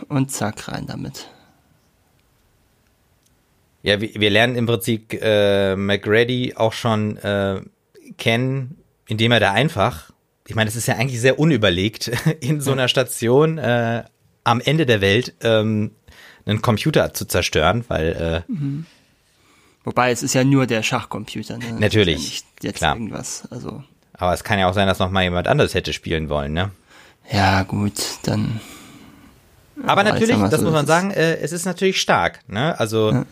Und 0.07 0.31
zack, 0.31 0.67
rein 0.67 0.85
damit. 0.87 1.27
Ja, 3.83 3.99
wir, 4.01 4.15
wir 4.15 4.29
lernen 4.29 4.55
im 4.55 4.65
Prinzip 4.65 5.13
äh, 5.13 5.75
McGrady 5.75 6.53
auch 6.55 6.73
schon 6.73 7.17
äh, 7.17 7.61
kennen, 8.17 8.77
indem 9.07 9.31
er 9.31 9.39
da 9.39 9.51
einfach, 9.51 10.11
ich 10.47 10.55
meine, 10.55 10.69
es 10.69 10.75
ist 10.75 10.87
ja 10.87 10.95
eigentlich 10.95 11.21
sehr 11.21 11.39
unüberlegt, 11.39 12.11
in 12.39 12.61
so 12.61 12.71
einer 12.71 12.87
Station 12.87 13.57
äh, 13.57 14.03
am 14.43 14.61
Ende 14.61 14.85
der 14.85 15.01
Welt 15.01 15.33
ähm, 15.41 15.91
einen 16.45 16.61
Computer 16.61 17.13
zu 17.13 17.25
zerstören, 17.25 17.85
weil 17.87 18.43
äh, 18.47 18.51
mhm. 18.51 18.85
Wobei 19.83 20.09
es 20.09 20.23
ist 20.23 20.33
ja 20.33 20.43
nur 20.43 20.65
der 20.65 20.81
Schachcomputer. 20.81 21.59
Ne? 21.59 21.73
Natürlich, 21.79 22.39
ja 22.39 22.69
jetzt 22.69 22.77
klar. 22.77 22.95
irgendwas. 22.95 23.47
Also. 23.51 23.83
Aber 24.13 24.33
es 24.33 24.43
kann 24.43 24.57
ja 24.57 24.67
auch 24.67 24.73
sein, 24.73 24.87
dass 24.87 24.97
noch 24.97 25.11
mal 25.11 25.21
jemand 25.21 25.47
anderes 25.47 25.75
hätte 25.75 25.93
spielen 25.93 26.27
wollen, 26.29 26.53
ne? 26.53 26.71
Ja 27.31 27.61
gut, 27.63 27.93
dann. 28.23 28.59
Aber 29.85 30.03
natürlich, 30.03 30.37
das 30.49 30.61
muss 30.61 30.73
man 30.73 30.87
sagen, 30.87 31.11
äh, 31.11 31.37
es 31.37 31.51
ist 31.51 31.65
natürlich 31.65 32.01
stark. 32.01 32.39
Ne? 32.47 32.79
Also 32.79 33.11
ja 33.11 33.25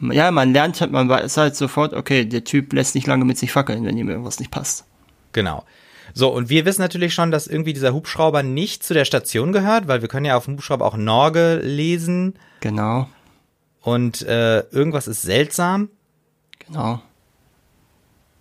ja, 0.00 0.30
man 0.30 0.52
lernt 0.52 0.80
halt, 0.80 0.92
man 0.92 1.08
weiß 1.08 1.36
halt 1.36 1.56
sofort, 1.56 1.92
okay, 1.92 2.24
der 2.24 2.44
Typ 2.44 2.72
lässt 2.72 2.94
nicht 2.94 3.06
lange 3.06 3.24
mit 3.24 3.38
sich 3.38 3.52
fackeln, 3.52 3.84
wenn 3.84 3.96
ihm 3.96 4.08
irgendwas 4.08 4.38
nicht 4.38 4.50
passt. 4.50 4.84
Genau. 5.32 5.64
So, 6.14 6.28
und 6.28 6.48
wir 6.48 6.64
wissen 6.64 6.82
natürlich 6.82 7.14
schon, 7.14 7.30
dass 7.30 7.46
irgendwie 7.46 7.72
dieser 7.72 7.92
Hubschrauber 7.92 8.42
nicht 8.42 8.82
zu 8.82 8.94
der 8.94 9.04
Station 9.04 9.52
gehört, 9.52 9.88
weil 9.88 10.02
wir 10.02 10.08
können 10.08 10.26
ja 10.26 10.36
auf 10.36 10.44
dem 10.44 10.54
Hubschrauber 10.54 10.86
auch 10.86 10.96
Norge 10.96 11.60
lesen. 11.62 12.34
Genau. 12.60 13.08
Und 13.82 14.22
äh, 14.22 14.60
irgendwas 14.70 15.08
ist 15.08 15.22
seltsam. 15.22 15.88
Genau. 16.66 17.00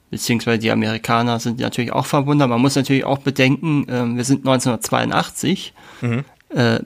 Beziehungsweise 0.09 0.59
die 0.59 0.71
Amerikaner 0.71 1.39
sind 1.39 1.59
natürlich 1.59 1.93
auch 1.93 2.05
verwundert. 2.05 2.49
Man 2.49 2.61
muss 2.61 2.75
natürlich 2.75 3.05
auch 3.05 3.19
bedenken, 3.19 3.87
äh, 3.87 4.15
wir 4.15 4.23
sind 4.23 4.39
1982. 4.39 5.73
Mhm. 6.01 6.25
Äh, 6.49 6.79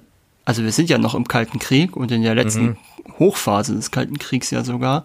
also 0.46 0.64
wir 0.64 0.72
sind 0.72 0.90
ja 0.90 0.98
noch 0.98 1.16
im 1.16 1.28
Kalten 1.28 1.60
Krieg 1.60 1.96
und 1.96 2.12
in 2.12 2.22
der 2.22 2.36
letzten 2.36 2.66
mhm. 2.66 2.78
Hochphase 3.18 3.76
des 3.76 3.92
Kalten 3.92 4.20
Kriegs 4.20 4.52
ja 4.52 4.64
sogar. 4.64 5.04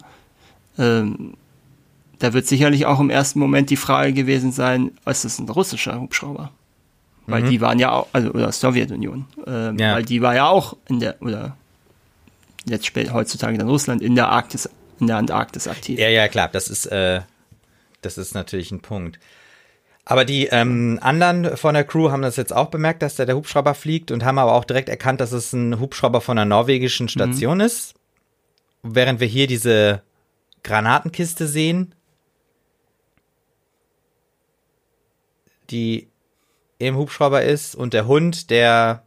Ähm, 0.79 1.35
da 2.19 2.33
wird 2.33 2.47
sicherlich 2.47 2.87
auch 2.87 3.01
im 3.01 3.11
ersten 3.11 3.39
Moment 3.39 3.71
die 3.71 3.77
Frage 3.77 4.13
gewesen 4.13 4.53
sein, 4.53 4.93
ist 5.07 5.25
das 5.25 5.39
ein 5.39 5.49
russischer 5.49 6.01
Hubschrauber? 6.01 6.51
Weil 7.27 7.43
mhm. 7.43 7.51
die 7.51 7.61
waren 7.61 7.79
ja 7.79 7.93
auch, 7.93 8.09
also 8.13 8.31
oder 8.31 8.51
Sowjetunion, 8.51 9.27
ähm, 9.47 9.79
ja. 9.79 9.95
weil 9.95 10.05
die 10.05 10.23
war 10.23 10.35
ja 10.35 10.49
auch 10.49 10.77
in 10.89 11.01
der, 11.01 11.21
oder 11.21 11.57
jetzt 12.65 12.87
spät 12.87 13.13
heutzutage 13.13 13.59
dann 13.59 13.69
Russland, 13.69 14.03
in 14.03 14.15
der 14.15 14.29
Arktis, 14.29 14.69
in 14.99 15.07
der 15.07 15.17
Antarktis 15.17 15.69
aktiv. 15.69 15.99
Ja, 15.99 16.09
ja, 16.09 16.29
klar, 16.29 16.49
das 16.51 16.69
ist, 16.69 16.87
äh, 16.87 17.21
das 18.01 18.19
ist 18.19 18.35
natürlich 18.35 18.73
ein 18.73 18.81
Punkt. 18.81 19.19
Aber 20.07 20.25
die 20.25 20.47
ähm, 20.47 20.99
anderen 21.03 21.59
von 21.59 21.75
der 21.75 21.85
Crew 21.85 22.11
haben 22.11 22.23
das 22.23 22.37
jetzt 22.37 22.55
auch 22.55 22.69
bemerkt, 22.69 23.03
dass 23.03 23.17
da 23.17 23.27
der 23.27 23.37
Hubschrauber 23.37 23.75
fliegt 23.75 24.11
und 24.11 24.25
haben 24.25 24.39
aber 24.39 24.55
auch 24.55 24.65
direkt 24.65 24.89
erkannt, 24.89 25.21
dass 25.21 25.33
es 25.33 25.53
ein 25.53 25.79
Hubschrauber 25.79 26.23
von 26.23 26.39
einer 26.39 26.47
norwegischen. 26.47 27.11
Station 27.11 27.59
mhm. 27.59 27.65
ist. 27.65 27.95
Während 28.83 29.21
wir 29.21 29.27
hier 29.27 29.47
diese 29.47 30.01
Granatenkiste 30.63 31.47
sehen, 31.47 31.95
die 35.71 36.09
im 36.79 36.97
Hubschrauber 36.97 37.43
ist 37.43 37.75
und 37.75 37.93
der 37.95 38.07
Hund, 38.07 38.51
der 38.51 39.03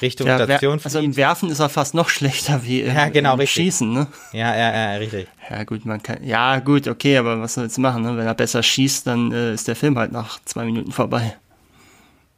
Richtung 0.00 0.26
ja, 0.26 0.36
Station 0.36 0.78
fliegt. 0.78 0.86
Also 0.86 0.98
im 1.00 1.16
Werfen 1.16 1.50
ist 1.50 1.58
er 1.58 1.68
fast 1.68 1.94
noch 1.94 2.08
schlechter 2.10 2.64
wie 2.64 2.82
im, 2.82 2.94
ja, 2.94 3.08
genau, 3.08 3.36
im 3.36 3.46
Schießen, 3.46 3.92
ne? 3.92 4.06
Ja, 4.32 4.56
ja, 4.56 4.72
ja, 4.72 4.96
richtig. 4.96 5.28
Ja, 5.48 5.64
gut, 5.64 5.84
man 5.84 6.02
kann, 6.02 6.22
ja, 6.22 6.60
gut, 6.60 6.86
okay, 6.88 7.16
aber 7.16 7.40
was 7.40 7.54
soll 7.54 7.64
jetzt 7.64 7.78
machen, 7.78 8.02
ne? 8.02 8.16
Wenn 8.16 8.26
er 8.26 8.34
besser 8.34 8.62
schießt, 8.62 9.06
dann 9.06 9.32
äh, 9.32 9.52
ist 9.52 9.68
der 9.68 9.76
Film 9.76 9.98
halt 9.98 10.12
nach 10.12 10.42
zwei 10.44 10.64
Minuten 10.64 10.92
vorbei. 10.92 11.36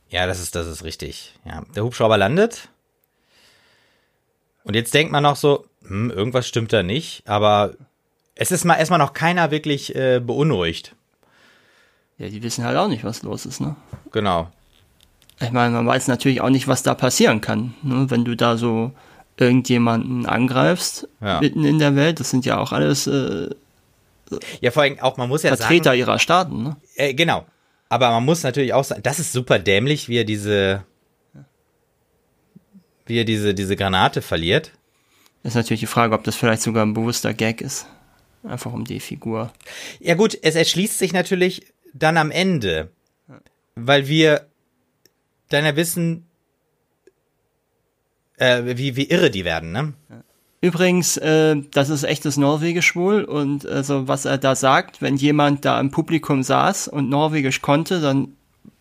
Ja, 0.08 0.26
das 0.26 0.40
ist, 0.40 0.54
das 0.54 0.66
ist 0.66 0.84
richtig. 0.84 1.34
Ja, 1.44 1.62
der 1.74 1.84
Hubschrauber 1.84 2.18
landet. 2.18 2.68
Und 4.64 4.74
jetzt 4.74 4.94
denkt 4.94 5.12
man 5.12 5.22
noch 5.22 5.36
so, 5.36 5.66
hm, 5.86 6.10
irgendwas 6.10 6.46
stimmt 6.46 6.72
da 6.72 6.82
nicht, 6.82 7.22
aber 7.26 7.74
es 8.34 8.50
ist 8.50 8.64
mal 8.64 8.76
erstmal 8.76 8.98
noch 8.98 9.12
keiner 9.12 9.50
wirklich 9.50 9.94
äh, 9.94 10.20
beunruhigt. 10.20 10.94
Ja, 12.18 12.28
die 12.28 12.42
wissen 12.42 12.64
halt 12.64 12.76
auch 12.76 12.88
nicht, 12.88 13.04
was 13.04 13.22
los 13.22 13.46
ist, 13.46 13.60
ne? 13.60 13.76
Genau. 14.12 14.50
Ich 15.40 15.50
meine, 15.50 15.74
man 15.74 15.86
weiß 15.86 16.08
natürlich 16.08 16.40
auch 16.40 16.50
nicht, 16.50 16.68
was 16.68 16.82
da 16.82 16.94
passieren 16.94 17.40
kann, 17.40 17.74
ne? 17.82 18.06
wenn 18.10 18.24
du 18.24 18.36
da 18.36 18.56
so 18.56 18.92
irgendjemanden 19.36 20.26
angreifst 20.26 21.08
ja. 21.20 21.40
mitten 21.40 21.64
in 21.64 21.78
der 21.78 21.96
Welt. 21.96 22.20
Das 22.20 22.30
sind 22.30 22.44
ja 22.44 22.58
auch 22.58 22.70
alles 22.70 23.06
äh, 23.06 23.48
ja, 24.60 24.70
vor 24.70 24.82
allem 24.82 24.98
auch, 25.00 25.16
man 25.16 25.28
muss 25.28 25.42
ja 25.42 25.54
Vertreter 25.54 25.90
sagen, 25.90 25.98
ihrer 25.98 26.18
Staaten, 26.18 26.62
ne? 26.62 26.76
Äh, 26.94 27.14
genau. 27.14 27.44
Aber 27.88 28.10
man 28.10 28.24
muss 28.24 28.42
natürlich 28.42 28.72
auch 28.72 28.84
sagen, 28.84 29.02
das 29.02 29.18
ist 29.18 29.32
super 29.32 29.58
dämlich, 29.58 30.08
wie 30.08 30.18
er 30.18 30.24
diese, 30.24 30.84
wie 33.06 33.18
er 33.18 33.24
diese, 33.24 33.52
diese 33.52 33.76
Granate 33.76 34.22
verliert. 34.22 34.72
Ist 35.42 35.56
natürlich 35.56 35.80
die 35.80 35.86
Frage, 35.86 36.14
ob 36.14 36.24
das 36.24 36.36
vielleicht 36.36 36.62
sogar 36.62 36.86
ein 36.86 36.94
bewusster 36.94 37.34
Gag 37.34 37.60
ist. 37.60 37.86
Einfach 38.44 38.72
um 38.72 38.84
die 38.84 39.00
Figur. 39.00 39.52
Ja 40.00 40.14
gut, 40.14 40.38
es 40.40 40.54
erschließt 40.54 40.98
sich 40.98 41.12
natürlich 41.12 41.66
dann 41.92 42.16
am 42.16 42.30
Ende, 42.30 42.90
weil 43.74 44.08
wir 44.08 44.46
dann 45.48 45.64
ja 45.64 45.76
wissen, 45.76 46.26
äh, 48.36 48.76
wie, 48.76 48.96
wie 48.96 49.10
irre 49.10 49.30
die 49.30 49.44
werden, 49.44 49.72
ne? 49.72 49.92
Übrigens, 50.60 51.16
äh, 51.16 51.56
das 51.72 51.90
ist 51.90 52.04
echtes 52.04 52.36
Norwegisch 52.36 52.94
wohl 52.94 53.24
und 53.24 53.66
also 53.66 54.06
was 54.06 54.24
er 54.24 54.38
da 54.38 54.54
sagt, 54.54 55.02
wenn 55.02 55.16
jemand 55.16 55.64
da 55.64 55.80
im 55.80 55.90
Publikum 55.90 56.44
saß 56.44 56.86
und 56.86 57.10
Norwegisch 57.10 57.62
konnte, 57.62 58.00
dann 58.00 58.36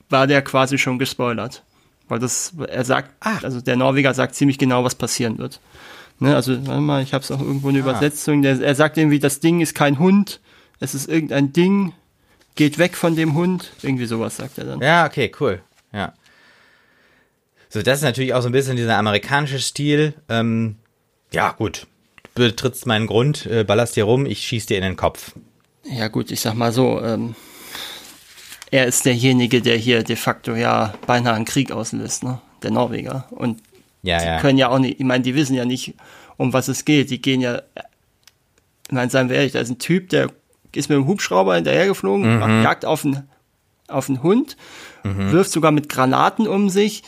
war 0.08 0.28
der 0.28 0.44
quasi 0.44 0.78
schon 0.78 1.00
gespoilert. 1.00 1.64
Weil 2.08 2.20
das, 2.20 2.54
er 2.68 2.86
sagt, 2.86 3.12
Ach. 3.20 3.44
also 3.44 3.62
der 3.62 3.78
Norweger 3.78 4.14
sagt 4.14 4.36
ziemlich 4.36 4.60
genau, 4.60 4.84
was 4.84 4.94
passieren 4.94 5.40
wird. 5.40 5.60
Ne, 6.20 6.36
also, 6.36 6.68
warte 6.68 6.82
mal, 6.82 7.02
ich 7.02 7.16
habe 7.16 7.24
es 7.24 7.32
auch 7.32 7.42
irgendwo 7.42 7.70
eine 7.70 7.80
ah. 7.80 7.82
Übersetzung. 7.82 8.44
Der, 8.44 8.62
er 8.62 8.76
sagt 8.76 8.98
irgendwie, 8.98 9.18
das 9.18 9.40
Ding 9.40 9.60
ist 9.60 9.74
kein 9.74 9.98
Hund, 9.98 10.40
es 10.80 10.94
ist 10.94 11.10
irgendein 11.10 11.52
Ding, 11.52 11.94
geht 12.56 12.78
weg 12.78 12.96
von 12.96 13.16
dem 13.16 13.34
Hund. 13.36 13.72
Irgendwie 13.82 14.06
sowas 14.06 14.38
sagt 14.38 14.58
er 14.58 14.66
dann. 14.66 14.82
Ja, 14.82 15.06
okay, 15.06 15.32
cool. 15.40 15.62
Ja. 15.94 16.14
So, 17.70 17.82
das 17.82 18.00
ist 18.00 18.04
natürlich 18.04 18.34
auch 18.34 18.42
so 18.42 18.50
ein 18.50 18.54
bisschen 18.54 18.76
dieser 18.76 18.98
amerikanische 18.98 19.60
Stil. 19.60 20.14
Ähm, 20.28 20.76
ja, 21.32 21.52
gut. 21.52 21.88
Du 22.36 22.44
betrittst 22.44 22.86
meinen 22.86 23.08
Grund, 23.08 23.46
äh, 23.46 23.64
ballerst 23.64 23.96
dir 23.96 24.06
rum, 24.06 24.26
ich 24.26 24.46
schieß 24.46 24.66
dir 24.66 24.78
in 24.78 24.84
den 24.84 24.96
Kopf. 24.96 25.34
Ja, 25.84 26.08
gut, 26.08 26.32
ich 26.32 26.40
sag 26.40 26.54
mal 26.54 26.72
so, 26.72 27.02
ähm, 27.02 27.36
er 28.70 28.86
ist 28.86 29.06
derjenige, 29.06 29.62
der 29.62 29.78
hier 29.78 30.04
de 30.04 30.16
facto 30.16 30.56
ja 30.56 30.94
beinahe 31.06 31.34
einen 31.34 31.46
Krieg 31.46 31.72
auslöst, 31.72 32.24
ne? 32.24 32.42
Der 32.64 32.72
Norweger. 32.72 33.28
Und 33.32 33.62
ja, 34.04 34.20
die 34.20 34.26
ja. 34.26 34.40
können 34.40 34.58
ja 34.58 34.70
auch 34.70 34.80
nicht, 34.80 35.00
ich 35.00 35.06
meine, 35.06 35.24
die 35.24 35.36
wissen 35.36 35.56
ja 35.56 35.66
nicht, 35.66 35.94
um 36.38 36.54
was 36.54 36.68
es 36.68 36.86
geht. 36.86 37.10
Die 37.10 37.22
gehen 37.22 37.42
ja, 37.42 37.62
ich 38.88 38.92
meine, 38.92 39.10
seien 39.10 39.30
wir 39.30 39.36
ehrlich, 39.36 39.52
da 39.52 39.60
ist 39.60 39.70
ein 39.70 39.80
Typ, 39.80 40.10
der 40.10 40.30
ist 40.76 40.90
mit 40.90 40.98
dem 40.98 41.08
Hubschrauber 41.08 41.56
hinterhergeflogen, 41.56 42.38
mhm. 42.38 42.64
jagt 42.64 42.86
auf 42.86 43.06
einen, 43.06 43.30
auf 43.88 44.10
einen 44.10 44.24
Hund, 44.24 44.58
mhm. 45.04 45.32
wirft 45.32 45.52
sogar 45.52 45.72
mit 45.72 45.90
Granaten 45.90 46.48
um 46.48 46.70
sich. 46.70 47.04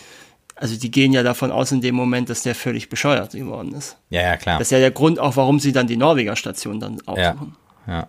Also 0.55 0.77
die 0.77 0.91
gehen 0.91 1.13
ja 1.13 1.23
davon 1.23 1.51
aus 1.51 1.71
in 1.71 1.81
dem 1.81 1.95
Moment, 1.95 2.29
dass 2.29 2.43
der 2.43 2.55
völlig 2.55 2.89
bescheuert 2.89 3.31
geworden 3.31 3.73
ist. 3.73 3.97
Ja, 4.09 4.21
ja, 4.21 4.37
klar. 4.37 4.59
Das 4.59 4.67
ist 4.67 4.71
ja 4.71 4.79
der 4.79 4.91
Grund 4.91 5.19
auch, 5.19 5.35
warum 5.35 5.59
sie 5.59 5.71
dann 5.71 5.87
die 5.87 5.97
Norweger 5.97 6.35
Station 6.35 6.79
dann 6.79 7.01
aufsuchen. 7.05 7.55
Ja, 7.87 7.93
ja. 7.93 8.07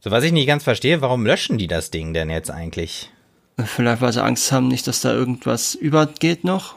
So, 0.00 0.10
was 0.10 0.24
ich 0.24 0.32
nicht 0.32 0.46
ganz 0.46 0.64
verstehe, 0.64 1.00
warum 1.02 1.26
löschen 1.26 1.58
die 1.58 1.66
das 1.66 1.90
Ding 1.90 2.14
denn 2.14 2.30
jetzt 2.30 2.50
eigentlich? 2.50 3.10
Vielleicht, 3.58 4.00
weil 4.00 4.12
sie 4.12 4.22
Angst 4.22 4.50
haben, 4.52 4.68
nicht, 4.68 4.86
dass 4.86 5.00
da 5.00 5.12
irgendwas 5.12 5.74
übergeht 5.74 6.44
noch. 6.44 6.76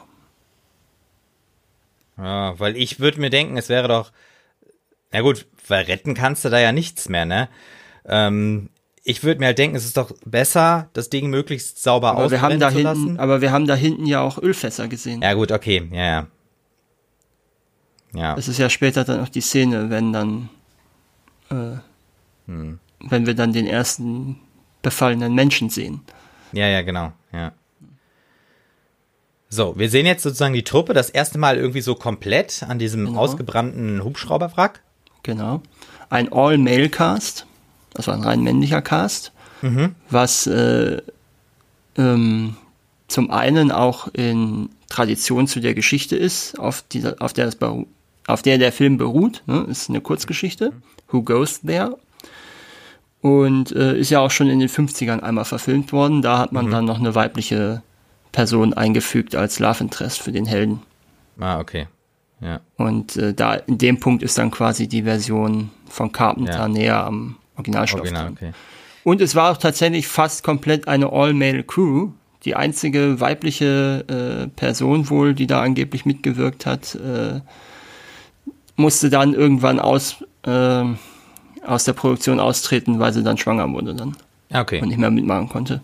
Ja, 2.18 2.58
weil 2.58 2.76
ich 2.76 3.00
würde 3.00 3.20
mir 3.20 3.30
denken, 3.30 3.56
es 3.56 3.68
wäre 3.68 3.88
doch, 3.88 4.12
na 5.14 5.20
gut, 5.20 5.46
weil 5.68 5.84
retten 5.84 6.14
kannst 6.14 6.44
du 6.44 6.48
da 6.48 6.58
ja 6.58 6.72
nichts 6.72 7.08
mehr, 7.08 7.24
ne? 7.24 7.48
Ähm, 8.04 8.68
ich 9.04 9.22
würde 9.22 9.38
mir 9.38 9.46
halt 9.46 9.58
denken, 9.58 9.76
es 9.76 9.84
ist 9.84 9.96
doch 9.96 10.10
besser, 10.26 10.90
das 10.92 11.08
Ding 11.08 11.30
möglichst 11.30 11.80
sauber 11.80 12.10
aber 12.10 12.32
wir 12.32 12.40
haben 12.40 12.58
da 12.58 12.72
zu 12.72 12.80
lassen. 12.80 13.04
Hinten, 13.04 13.20
aber 13.20 13.40
wir 13.40 13.52
haben 13.52 13.68
da 13.68 13.76
hinten 13.76 14.06
ja 14.06 14.22
auch 14.22 14.38
Ölfässer 14.42 14.88
gesehen. 14.88 15.22
Ja 15.22 15.34
gut, 15.34 15.52
okay, 15.52 15.88
ja, 15.92 16.04
ja. 16.04 16.26
Ja. 18.12 18.34
Das 18.34 18.48
ist 18.48 18.58
ja 18.58 18.68
später 18.68 19.04
dann 19.04 19.20
auch 19.20 19.28
die 19.28 19.40
Szene, 19.40 19.88
wenn 19.88 20.12
dann, 20.12 20.48
äh, 21.50 21.76
hm. 22.46 22.80
wenn 22.98 23.26
wir 23.26 23.34
dann 23.34 23.52
den 23.52 23.68
ersten 23.68 24.40
befallenen 24.82 25.32
Menschen 25.32 25.70
sehen. 25.70 26.00
Ja, 26.52 26.66
ja, 26.66 26.82
genau, 26.82 27.12
ja. 27.32 27.52
So, 29.48 29.78
wir 29.78 29.88
sehen 29.88 30.06
jetzt 30.06 30.24
sozusagen 30.24 30.54
die 30.54 30.64
Truppe 30.64 30.92
das 30.92 31.08
erste 31.08 31.38
Mal 31.38 31.56
irgendwie 31.56 31.82
so 31.82 31.94
komplett 31.94 32.64
an 32.64 32.80
diesem 32.80 33.06
genau. 33.06 33.20
ausgebrannten 33.20 34.02
Hubschrauberwrack. 34.02 34.83
Genau. 35.24 35.62
Ein 36.10 36.32
All-Male-Cast, 36.32 37.46
also 37.94 38.12
ein 38.12 38.22
rein 38.22 38.42
männlicher 38.42 38.82
Cast, 38.82 39.32
mhm. 39.62 39.96
was 40.08 40.46
äh, 40.46 41.02
ähm, 41.96 42.56
zum 43.08 43.30
einen 43.30 43.72
auch 43.72 44.08
in 44.12 44.68
Tradition 44.88 45.48
zu 45.48 45.60
der 45.60 45.74
Geschichte 45.74 46.16
ist, 46.16 46.58
auf, 46.58 46.82
dieser, 46.92 47.16
auf, 47.18 47.32
der, 47.32 47.46
das 47.46 47.58
auf 48.26 48.42
der 48.42 48.58
der 48.58 48.70
Film 48.70 48.96
beruht. 48.96 49.42
Ne? 49.46 49.66
Ist 49.68 49.88
eine 49.88 50.00
Kurzgeschichte. 50.00 50.72
Who 51.08 51.22
Goes 51.22 51.62
There? 51.62 51.96
Und 53.20 53.72
äh, 53.72 53.98
ist 53.98 54.10
ja 54.10 54.20
auch 54.20 54.30
schon 54.30 54.48
in 54.48 54.60
den 54.60 54.68
50ern 54.68 55.20
einmal 55.20 55.46
verfilmt 55.46 55.92
worden. 55.92 56.22
Da 56.22 56.38
hat 56.38 56.52
man 56.52 56.66
mhm. 56.66 56.70
dann 56.70 56.84
noch 56.84 56.98
eine 56.98 57.14
weibliche 57.14 57.82
Person 58.32 58.74
eingefügt 58.74 59.34
als 59.34 59.58
Love 59.58 59.84
Interest 59.84 60.20
für 60.20 60.32
den 60.32 60.44
Helden. 60.44 60.82
Ah, 61.38 61.58
okay. 61.58 61.86
Ja. 62.40 62.60
Und 62.76 63.16
äh, 63.16 63.32
da 63.34 63.54
in 63.54 63.78
dem 63.78 64.00
Punkt 64.00 64.22
ist 64.22 64.38
dann 64.38 64.50
quasi 64.50 64.86
die 64.88 65.02
Version 65.02 65.70
von 65.88 66.12
Carpenter 66.12 66.52
ja. 66.52 66.68
näher 66.68 67.04
am 67.04 67.36
Originalstoff. 67.56 68.00
Original, 68.00 68.32
okay. 68.32 68.52
Und 69.04 69.20
es 69.20 69.34
war 69.34 69.52
auch 69.52 69.58
tatsächlich 69.58 70.08
fast 70.08 70.42
komplett 70.42 70.88
eine 70.88 71.12
All-Male-Crew. 71.12 72.10
Die 72.44 72.56
einzige 72.56 73.20
weibliche 73.20 74.04
äh, 74.08 74.48
Person 74.48 75.08
wohl, 75.10 75.34
die 75.34 75.46
da 75.46 75.62
angeblich 75.62 76.04
mitgewirkt 76.04 76.66
hat, 76.66 76.94
äh, 76.94 77.40
musste 78.76 79.10
dann 79.10 79.34
irgendwann 79.34 79.78
aus, 79.78 80.16
äh, 80.44 80.84
aus 81.66 81.84
der 81.84 81.92
Produktion 81.92 82.40
austreten, 82.40 82.98
weil 82.98 83.12
sie 83.12 83.22
dann 83.22 83.38
schwanger 83.38 83.70
wurde 83.70 83.94
dann. 83.94 84.16
Okay. 84.52 84.80
Und 84.80 84.88
nicht 84.88 84.98
mehr 84.98 85.10
mitmachen 85.10 85.48
konnte. 85.48 85.80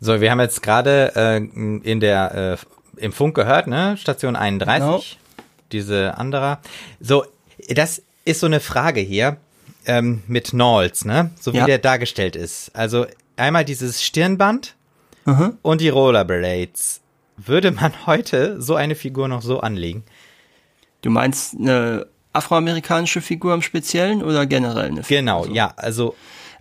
So, 0.00 0.20
wir 0.20 0.30
haben 0.30 0.40
jetzt 0.40 0.62
gerade 0.62 1.12
äh, 1.14 1.36
in 1.36 2.00
der 2.00 2.34
äh, 2.34 2.56
im 3.00 3.12
Funk 3.12 3.34
gehört, 3.34 3.66
ne? 3.66 3.96
Station 3.96 4.36
31, 4.36 4.78
genau. 4.78 5.02
diese 5.72 6.18
andere. 6.18 6.58
So, 7.00 7.24
das 7.68 8.02
ist 8.24 8.40
so 8.40 8.46
eine 8.46 8.60
Frage 8.60 9.00
hier 9.00 9.36
ähm, 9.86 10.22
mit 10.26 10.50
Knowles, 10.50 11.04
ne? 11.04 11.30
So 11.40 11.52
wie 11.52 11.58
ja. 11.58 11.66
der 11.66 11.78
dargestellt 11.78 12.36
ist. 12.36 12.70
Also 12.74 13.06
einmal 13.36 13.64
dieses 13.64 14.02
Stirnband 14.02 14.74
mhm. 15.24 15.58
und 15.62 15.80
die 15.80 15.88
Rollerblades. 15.88 17.00
Würde 17.36 17.70
man 17.70 18.06
heute 18.06 18.60
so 18.60 18.74
eine 18.74 18.94
Figur 18.94 19.26
noch 19.26 19.40
so 19.40 19.60
anlegen? 19.60 20.04
Du 21.00 21.08
meinst 21.08 21.56
eine 21.58 22.06
afroamerikanische 22.34 23.22
Figur 23.22 23.54
im 23.54 23.62
Speziellen 23.62 24.22
oder 24.22 24.44
generell 24.44 24.88
eine 24.88 25.02
Figur? 25.02 25.18
Genau, 25.18 25.40
also. 25.42 25.54
ja, 25.54 25.72
also 25.76 26.14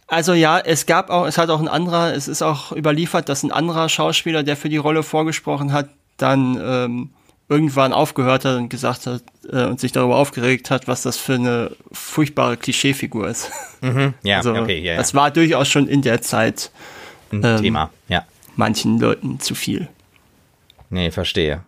also 0.09 0.33
ja, 0.33 0.57
es 0.57 0.87
gab 0.87 1.11
auch, 1.11 1.27
es 1.27 1.37
hat 1.37 1.51
auch 1.51 1.59
ein 1.59 1.67
anderer, 1.67 2.15
es 2.15 2.27
ist 2.27 2.41
auch 2.41 2.71
überliefert, 2.71 3.29
dass 3.29 3.43
ein 3.43 3.51
anderer 3.51 3.89
Schauspieler, 3.89 4.41
der 4.41 4.57
für 4.57 4.69
die 4.69 4.77
Rolle 4.77 5.03
vorgesprochen 5.03 5.71
hat, 5.71 5.89
dann 6.21 6.59
ähm, 6.61 7.09
irgendwann 7.49 7.93
aufgehört 7.93 8.45
hat 8.45 8.57
und 8.57 8.69
gesagt 8.69 9.07
hat 9.07 9.23
äh, 9.51 9.65
und 9.65 9.79
sich 9.79 9.91
darüber 9.91 10.17
aufgeregt 10.17 10.69
hat, 10.69 10.87
was 10.87 11.01
das 11.01 11.17
für 11.17 11.33
eine 11.33 11.75
furchtbare 11.91 12.57
Klischeefigur 12.57 13.27
ist. 13.27 13.51
Mhm, 13.81 14.13
ja, 14.23 14.37
also, 14.37 14.53
okay, 14.53 14.79
ja, 14.79 14.93
ja. 14.93 14.97
Das 14.97 15.13
war 15.13 15.31
durchaus 15.31 15.67
schon 15.67 15.87
in 15.87 16.01
der 16.01 16.21
Zeit 16.21 16.71
ein 17.31 17.43
ähm, 17.43 17.61
Thema, 17.61 17.89
ja. 18.07 18.25
Manchen 18.55 18.99
Leuten 18.99 19.39
zu 19.39 19.55
viel. 19.55 19.87
Nee, 20.89 21.11
verstehe. 21.11 21.63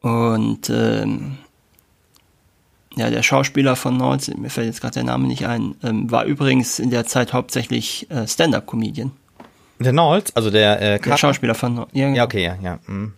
Und 0.00 0.70
ähm, 0.70 1.38
ja, 2.96 3.10
der 3.10 3.22
Schauspieler 3.22 3.76
von 3.76 3.96
Nords, 3.96 4.28
mir 4.28 4.50
fällt 4.50 4.66
jetzt 4.66 4.80
gerade 4.80 4.94
der 4.94 5.04
Name 5.04 5.26
nicht 5.26 5.46
ein, 5.46 5.74
ähm, 5.82 6.10
war 6.10 6.24
übrigens 6.24 6.78
in 6.78 6.90
der 6.90 7.06
Zeit 7.06 7.32
hauptsächlich 7.32 8.10
äh, 8.10 8.26
Stand-up-Comedian. 8.26 9.12
Der 9.80 9.92
Knowles, 9.92 10.36
also 10.36 10.50
der, 10.50 10.80
äh, 10.80 11.00
der 11.00 11.16
Schauspieler 11.16 11.54
von. 11.54 11.86
Ja, 11.92 12.08
ja, 12.08 12.24
okay, 12.24 12.44
ja, 12.44 12.58
ja. 12.62 12.78
Mhm. 12.86 13.14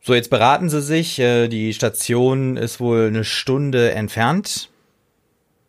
So, 0.00 0.14
jetzt 0.14 0.30
beraten 0.30 0.68
sie 0.68 0.80
sich. 0.80 1.18
Äh, 1.18 1.48
die 1.48 1.74
Station 1.74 2.56
ist 2.56 2.78
wohl 2.78 3.08
eine 3.08 3.24
Stunde 3.24 3.92
entfernt. 3.92 4.68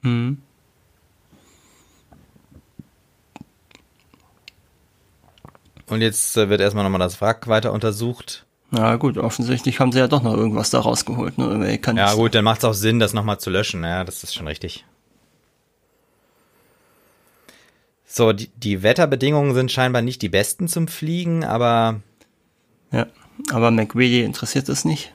Mhm. 0.02 0.42
Und 5.88 6.02
jetzt 6.02 6.38
äh, 6.38 6.50
wird 6.50 6.62
erstmal 6.62 6.84
nochmal 6.84 7.00
das 7.00 7.20
Wrack 7.20 7.48
weiter 7.48 7.72
untersucht. 7.74 8.46
Na 8.70 8.96
gut, 8.98 9.18
offensichtlich 9.18 9.80
haben 9.80 9.92
sie 9.92 10.00
ja 10.00 10.08
doch 10.08 10.22
noch 10.22 10.34
irgendwas 10.34 10.70
da 10.70 10.82
rausgeholt. 10.82 11.38
Ne? 11.38 11.80
Ja 11.96 12.14
gut, 12.14 12.36
dann 12.36 12.44
macht 12.44 12.60
es 12.60 12.66
auch 12.66 12.74
Sinn, 12.74 13.00
das 13.00 13.14
nochmal 13.14 13.40
zu 13.40 13.50
löschen. 13.50 13.84
Ja, 13.84 14.04
das 14.04 14.24
ist 14.24 14.36
schon 14.36 14.48
richtig. 14.48 14.86
So, 18.18 18.32
die, 18.32 18.48
die 18.56 18.82
Wetterbedingungen 18.82 19.54
sind 19.54 19.74
scheinbar 19.74 20.02
nicht 20.02 20.22
die 20.22 20.30
besten 20.30 20.70
zum 20.70 20.88
Fliegen, 20.88 21.44
aber. 21.44 22.00
Ja, 22.90 23.08
aber 23.52 23.72
McReady 23.72 24.24
interessiert 24.24 24.70
es 24.70 24.86
nicht. 24.86 25.14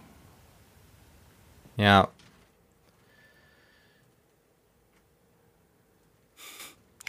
Ja. 1.78 2.09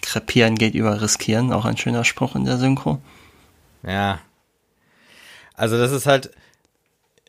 Krepieren 0.01 0.55
geht 0.55 0.75
über 0.75 1.01
riskieren, 1.01 1.51
auch 1.51 1.65
ein 1.65 1.75
schöner 1.75 2.05
Spruch 2.05 2.35
in 2.37 2.45
der 2.45 2.57
Synchro. 2.57 3.01
Ja. 3.85 4.21
Also 5.55 5.77
das 5.77 5.91
ist 5.91 6.05
halt, 6.05 6.31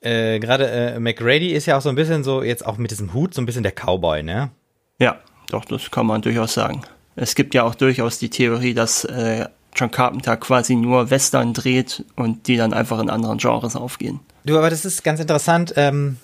äh, 0.03 0.39
gerade 0.39 0.71
äh, 0.71 1.01
McReady 1.01 1.51
ist 1.51 1.67
ja 1.67 1.79
auch 1.79 1.83
so 1.83 1.89
ein 1.89 1.97
bisschen 1.97 2.23
so, 2.23 2.45
jetzt 2.45 2.65
auch 2.65 2.77
mit 2.77 2.93
diesem 2.93 3.13
Hut, 3.13 3.35
so 3.35 3.43
ein 3.43 3.47
bisschen 3.47 3.65
der 3.65 3.73
Cowboy, 3.73 4.23
ne? 4.23 4.53
Ja, 5.01 5.19
doch, 5.49 5.65
das 5.65 5.91
kann 5.91 6.07
man 6.07 6.23
durchaus 6.23 6.55
sagen. 6.55 6.85
Es 7.17 7.35
gibt 7.35 7.55
ja 7.55 7.65
auch 7.65 7.75
durchaus 7.75 8.19
die 8.19 8.31
Theorie, 8.31 8.75
dass 8.75 9.05
äh, 9.05 9.47
John 9.75 9.91
Carpenter 9.91 10.37
quasi 10.37 10.75
nur 10.75 11.11
Western 11.11 11.55
dreht 11.55 12.05
und 12.17 12.47
die 12.47 12.57
dann 12.57 12.73
einfach 12.73 13.01
in 13.01 13.11
anderen 13.11 13.39
Genres 13.39 13.77
aufgehen. 13.77 14.21
Du, 14.45 14.59
aber 14.59 14.71
das 14.71 14.85
ist 14.85 15.05
ganz 15.05 15.21
interessant, 15.21 15.73
ähm, 15.77 16.17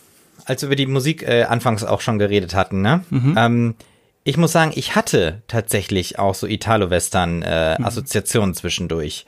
als 0.45 0.63
wir 0.63 0.69
über 0.69 0.77
die 0.77 0.87
Musik 0.87 1.23
äh, 1.23 1.45
anfangs 1.45 1.85
auch 1.85 2.01
schon 2.01 2.19
geredet 2.19 2.55
hatten, 2.55 2.83
ne? 2.83 3.05
Mhm. 3.11 3.35
Ähm, 3.37 3.75
ich 4.25 4.37
muss 4.37 4.53
sagen, 4.53 4.73
ich 4.75 4.95
hatte 4.95 5.43
tatsächlich 5.49 6.19
auch 6.19 6.35
so 6.35 6.47
Italo-Western-Assoziationen 6.47 8.51
äh, 8.51 8.53
mhm. 8.53 8.57
zwischendurch. 8.57 9.25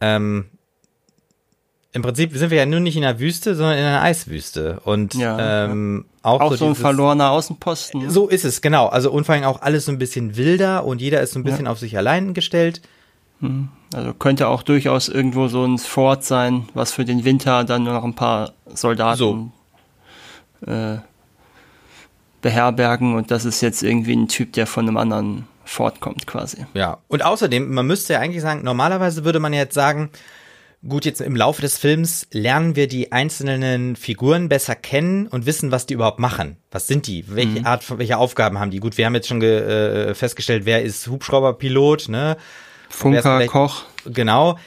Ähm, 0.00 0.46
Im 1.94 2.02
Prinzip 2.02 2.36
sind 2.36 2.50
wir 2.50 2.58
ja 2.58 2.66
nur 2.66 2.80
nicht 2.80 2.96
in 2.96 3.04
einer 3.04 3.20
Wüste, 3.20 3.54
sondern 3.54 3.78
in 3.78 3.84
einer 3.84 4.02
Eiswüste. 4.02 4.80
Und 4.84 5.14
ja, 5.14 5.66
ähm, 5.66 6.04
auch, 6.22 6.40
auch 6.40 6.50
so, 6.50 6.56
so 6.56 6.66
ein 6.66 6.74
verlorener 6.74 7.30
Außenposten. 7.30 8.02
Ne? 8.02 8.10
So 8.10 8.26
ist 8.26 8.44
es, 8.44 8.60
genau. 8.60 8.88
Also 8.88 9.12
und 9.12 9.24
vor 9.24 9.36
allem 9.36 9.44
auch 9.44 9.62
alles 9.62 9.84
so 9.84 9.92
ein 9.92 9.98
bisschen 9.98 10.36
wilder 10.36 10.84
und 10.84 11.00
jeder 11.00 11.20
ist 11.20 11.34
so 11.34 11.38
ein 11.38 11.44
bisschen 11.44 11.66
ja. 11.66 11.70
auf 11.70 11.78
sich 11.78 11.96
allein 11.96 12.34
gestellt. 12.34 12.82
Hm. 13.38 13.68
Also 13.94 14.12
könnte 14.12 14.48
auch 14.48 14.64
durchaus 14.64 15.08
irgendwo 15.08 15.46
so 15.46 15.64
ein 15.64 15.78
Fort 15.78 16.24
sein, 16.24 16.68
was 16.74 16.90
für 16.90 17.04
den 17.04 17.24
Winter 17.24 17.62
dann 17.62 17.84
nur 17.84 17.92
noch 17.92 18.04
ein 18.04 18.14
paar 18.14 18.54
Soldaten 18.66 19.52
so. 20.66 20.72
äh, 20.72 20.98
beherbergen 22.42 23.14
und 23.14 23.30
das 23.30 23.44
ist 23.44 23.60
jetzt 23.60 23.84
irgendwie 23.84 24.16
ein 24.16 24.26
Typ, 24.26 24.52
der 24.54 24.66
von 24.66 24.88
einem 24.88 24.96
anderen 24.96 25.46
Fort 25.64 26.00
kommt 26.00 26.26
quasi. 26.26 26.66
Ja, 26.74 26.98
und 27.06 27.24
außerdem, 27.24 27.72
man 27.72 27.86
müsste 27.86 28.14
ja 28.14 28.18
eigentlich 28.18 28.42
sagen, 28.42 28.64
normalerweise 28.64 29.24
würde 29.24 29.38
man 29.38 29.52
jetzt 29.52 29.74
sagen, 29.74 30.10
Gut, 30.86 31.06
jetzt 31.06 31.22
im 31.22 31.34
Laufe 31.34 31.62
des 31.62 31.78
Films 31.78 32.26
lernen 32.30 32.76
wir 32.76 32.88
die 32.88 33.10
einzelnen 33.10 33.96
Figuren 33.96 34.50
besser 34.50 34.74
kennen 34.74 35.26
und 35.26 35.46
wissen, 35.46 35.70
was 35.70 35.86
die 35.86 35.94
überhaupt 35.94 36.18
machen. 36.18 36.58
Was 36.70 36.86
sind 36.86 37.06
die? 37.06 37.24
Welche 37.28 37.60
mhm. 37.60 37.66
Art, 37.66 37.98
welche 37.98 38.18
Aufgaben 38.18 38.58
haben 38.58 38.70
die? 38.70 38.80
Gut, 38.80 38.98
wir 38.98 39.06
haben 39.06 39.14
jetzt 39.14 39.28
schon 39.28 39.40
äh, 39.40 40.14
festgestellt, 40.14 40.66
wer 40.66 40.82
ist 40.82 41.06
Hubschrauberpilot, 41.06 42.10
ne? 42.10 42.36
Funker, 42.90 43.46
Koch. 43.46 43.84
Genau. 44.04 44.58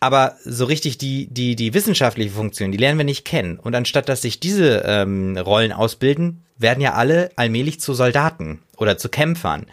Aber 0.00 0.36
so 0.44 0.66
richtig 0.66 0.98
die, 0.98 1.32
die, 1.32 1.56
die 1.56 1.72
wissenschaftliche 1.72 2.32
Funktion, 2.32 2.70
die 2.70 2.78
lernen 2.78 2.98
wir 2.98 3.04
nicht 3.04 3.24
kennen. 3.24 3.58
Und 3.58 3.74
anstatt 3.74 4.08
dass 4.10 4.20
sich 4.20 4.40
diese 4.40 4.82
ähm, 4.84 5.38
Rollen 5.38 5.72
ausbilden, 5.72 6.44
werden 6.58 6.80
ja 6.82 6.92
alle 6.94 7.30
allmählich 7.36 7.80
zu 7.80 7.94
Soldaten 7.94 8.60
oder 8.76 8.98
zu 8.98 9.08
Kämpfern. 9.08 9.66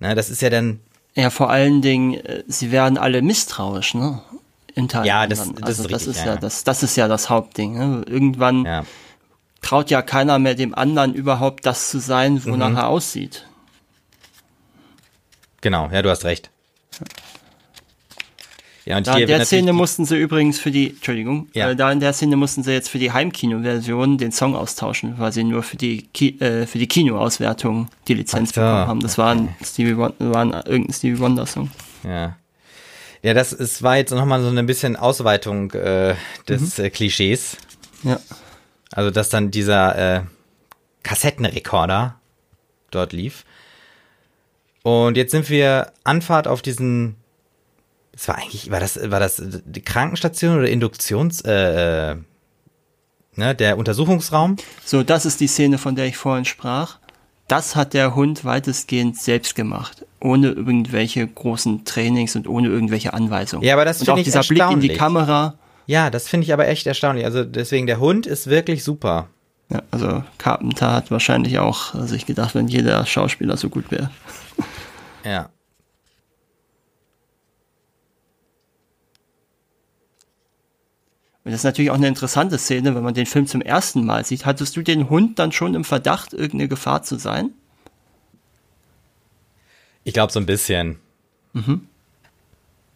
Ne, 0.00 0.16
das 0.16 0.30
ist 0.30 0.42
ja 0.42 0.50
dann. 0.50 0.80
Ja, 1.14 1.30
vor 1.30 1.50
allen 1.50 1.80
Dingen, 1.80 2.14
äh, 2.14 2.42
sie 2.48 2.72
werden 2.72 2.98
alle 2.98 3.22
misstrauisch, 3.22 3.94
ne? 3.94 4.20
Interagieren. 4.74 5.16
Ja, 5.16 5.26
das, 5.26 5.38
das, 5.38 5.62
also 5.62 5.82
ist, 5.82 5.92
das 5.92 6.00
richtig, 6.00 6.16
ist 6.16 6.24
ja, 6.24 6.34
ja, 6.34 6.36
das, 6.36 6.64
das 6.64 6.82
ist 6.82 6.96
ja 6.96 7.08
das 7.08 7.30
Hauptding. 7.30 7.78
Ne? 7.78 8.04
Irgendwann 8.06 8.64
ja. 8.64 8.84
traut 9.60 9.90
ja 9.90 10.02
keiner 10.02 10.38
mehr 10.38 10.54
dem 10.54 10.74
anderen 10.74 11.14
überhaupt 11.14 11.66
das 11.66 11.90
zu 11.90 11.98
sein, 11.98 12.44
wonach 12.44 12.70
mhm. 12.70 12.76
er 12.76 12.88
aussieht. 12.88 13.46
Genau, 15.60 15.88
ja, 15.92 16.02
du 16.02 16.10
hast 16.10 16.24
recht. 16.24 16.50
Ja, 18.84 18.96
und 18.96 19.06
da 19.06 19.16
in 19.16 19.28
der 19.28 19.44
Szene 19.44 19.72
mussten 19.72 20.04
sie 20.04 20.16
übrigens 20.16 20.58
für 20.58 20.72
die, 20.72 20.90
Entschuldigung, 20.90 21.48
ja. 21.54 21.70
äh, 21.70 21.76
da 21.76 21.92
in 21.92 22.00
der 22.00 22.12
Szene 22.12 22.34
mussten 22.34 22.64
sie 22.64 22.72
jetzt 22.72 22.88
für 22.88 22.98
die 22.98 23.12
Heimkino-Version 23.12 24.18
den 24.18 24.32
Song 24.32 24.56
austauschen, 24.56 25.14
weil 25.18 25.32
sie 25.32 25.44
nur 25.44 25.62
für 25.62 25.76
die 25.76 26.08
Ki 26.08 26.40
äh, 26.40 26.66
für 26.66 26.78
die 26.78 26.88
Kinoauswertung 26.88 27.88
die 28.08 28.14
Lizenz 28.14 28.52
so. 28.52 28.60
bekommen 28.60 28.86
haben. 28.88 29.00
Das 29.00 29.18
war 29.18 29.34
ein 29.34 29.54
Stevie 29.62 29.96
Wonder, 29.96 30.14
war 30.18 30.42
ein, 30.42 30.52
irgendein 30.52 30.92
Stevie 30.92 31.20
Wonder 31.20 31.46
Song. 31.46 31.70
Ja. 32.02 32.36
Ja, 33.22 33.34
das 33.34 33.52
ist, 33.52 33.82
war 33.82 33.96
jetzt 33.96 34.10
nochmal 34.10 34.42
so 34.42 34.48
ein 34.48 34.66
bisschen 34.66 34.96
Ausweitung 34.96 35.70
äh, 35.72 36.16
des 36.48 36.78
mhm. 36.78 36.84
äh, 36.84 36.90
Klischees. 36.90 37.56
Ja. 38.02 38.20
Also, 38.90 39.10
dass 39.10 39.28
dann 39.28 39.50
dieser 39.50 40.16
äh, 40.16 40.22
Kassettenrekorder 41.04 42.16
dort 42.90 43.12
lief. 43.12 43.44
Und 44.82 45.16
jetzt 45.16 45.30
sind 45.30 45.48
wir 45.48 45.92
Anfahrt 46.04 46.48
auf 46.48 46.62
diesen. 46.62 47.16
Das 48.10 48.28
war 48.28 48.36
eigentlich, 48.36 48.70
war 48.70 48.80
das, 48.80 49.10
war 49.10 49.20
das 49.20 49.40
die 49.40 49.80
Krankenstation 49.80 50.58
oder 50.58 50.68
Induktions, 50.68 51.40
äh, 51.42 52.10
äh, 52.10 52.16
ne, 53.36 53.54
der 53.54 53.78
Untersuchungsraum? 53.78 54.56
So, 54.84 55.02
das 55.02 55.24
ist 55.24 55.40
die 55.40 55.46
Szene, 55.46 55.78
von 55.78 55.96
der 55.96 56.06
ich 56.06 56.18
vorhin 56.18 56.44
sprach. 56.44 56.98
Das 57.52 57.76
hat 57.76 57.94
der 57.94 58.14
Hund 58.14 58.44
weitestgehend 58.44 59.18
selbst 59.18 59.54
gemacht 59.54 60.04
ohne 60.22 60.48
irgendwelche 60.48 61.26
großen 61.26 61.84
Trainings 61.84 62.36
und 62.36 62.48
ohne 62.48 62.68
irgendwelche 62.68 63.12
Anweisungen. 63.12 63.64
Ja, 63.64 63.74
aber 63.74 63.84
das 63.84 64.02
finde 64.02 64.20
ich 64.20 64.24
dieser 64.24 64.42
Blick 64.42 64.62
in 64.70 64.80
die 64.80 64.90
Kamera. 64.90 65.54
Ja, 65.86 66.10
das 66.10 66.28
finde 66.28 66.44
ich 66.44 66.52
aber 66.52 66.68
echt 66.68 66.86
erstaunlich. 66.86 67.24
Also 67.24 67.44
deswegen, 67.44 67.86
der 67.86 67.98
Hund 67.98 68.26
ist 68.26 68.48
wirklich 68.48 68.84
super. 68.84 69.28
Ja, 69.68 69.82
also 69.90 70.22
Carpenter 70.38 70.92
hat 70.92 71.10
wahrscheinlich 71.10 71.58
auch 71.58 71.94
sich 72.06 72.26
gedacht, 72.26 72.54
wenn 72.54 72.68
jeder 72.68 73.04
Schauspieler 73.04 73.56
so 73.56 73.68
gut 73.68 73.90
wäre. 73.90 74.10
Ja. 75.24 75.48
Und 81.44 81.50
das 81.50 81.60
ist 81.60 81.64
natürlich 81.64 81.90
auch 81.90 81.96
eine 81.96 82.08
interessante 82.08 82.56
Szene, 82.56 82.94
wenn 82.94 83.02
man 83.02 83.14
den 83.14 83.26
Film 83.26 83.46
zum 83.46 83.62
ersten 83.62 84.06
Mal 84.06 84.24
sieht. 84.24 84.46
Hattest 84.46 84.76
du 84.76 84.82
den 84.82 85.10
Hund 85.10 85.38
dann 85.38 85.50
schon 85.50 85.74
im 85.74 85.84
Verdacht, 85.84 86.32
irgendeine 86.32 86.68
Gefahr 86.68 87.02
zu 87.02 87.16
sein? 87.16 87.50
Ich 90.04 90.14
glaube 90.14 90.32
so 90.32 90.38
ein 90.38 90.46
bisschen. 90.46 90.98
Mhm. 91.52 91.88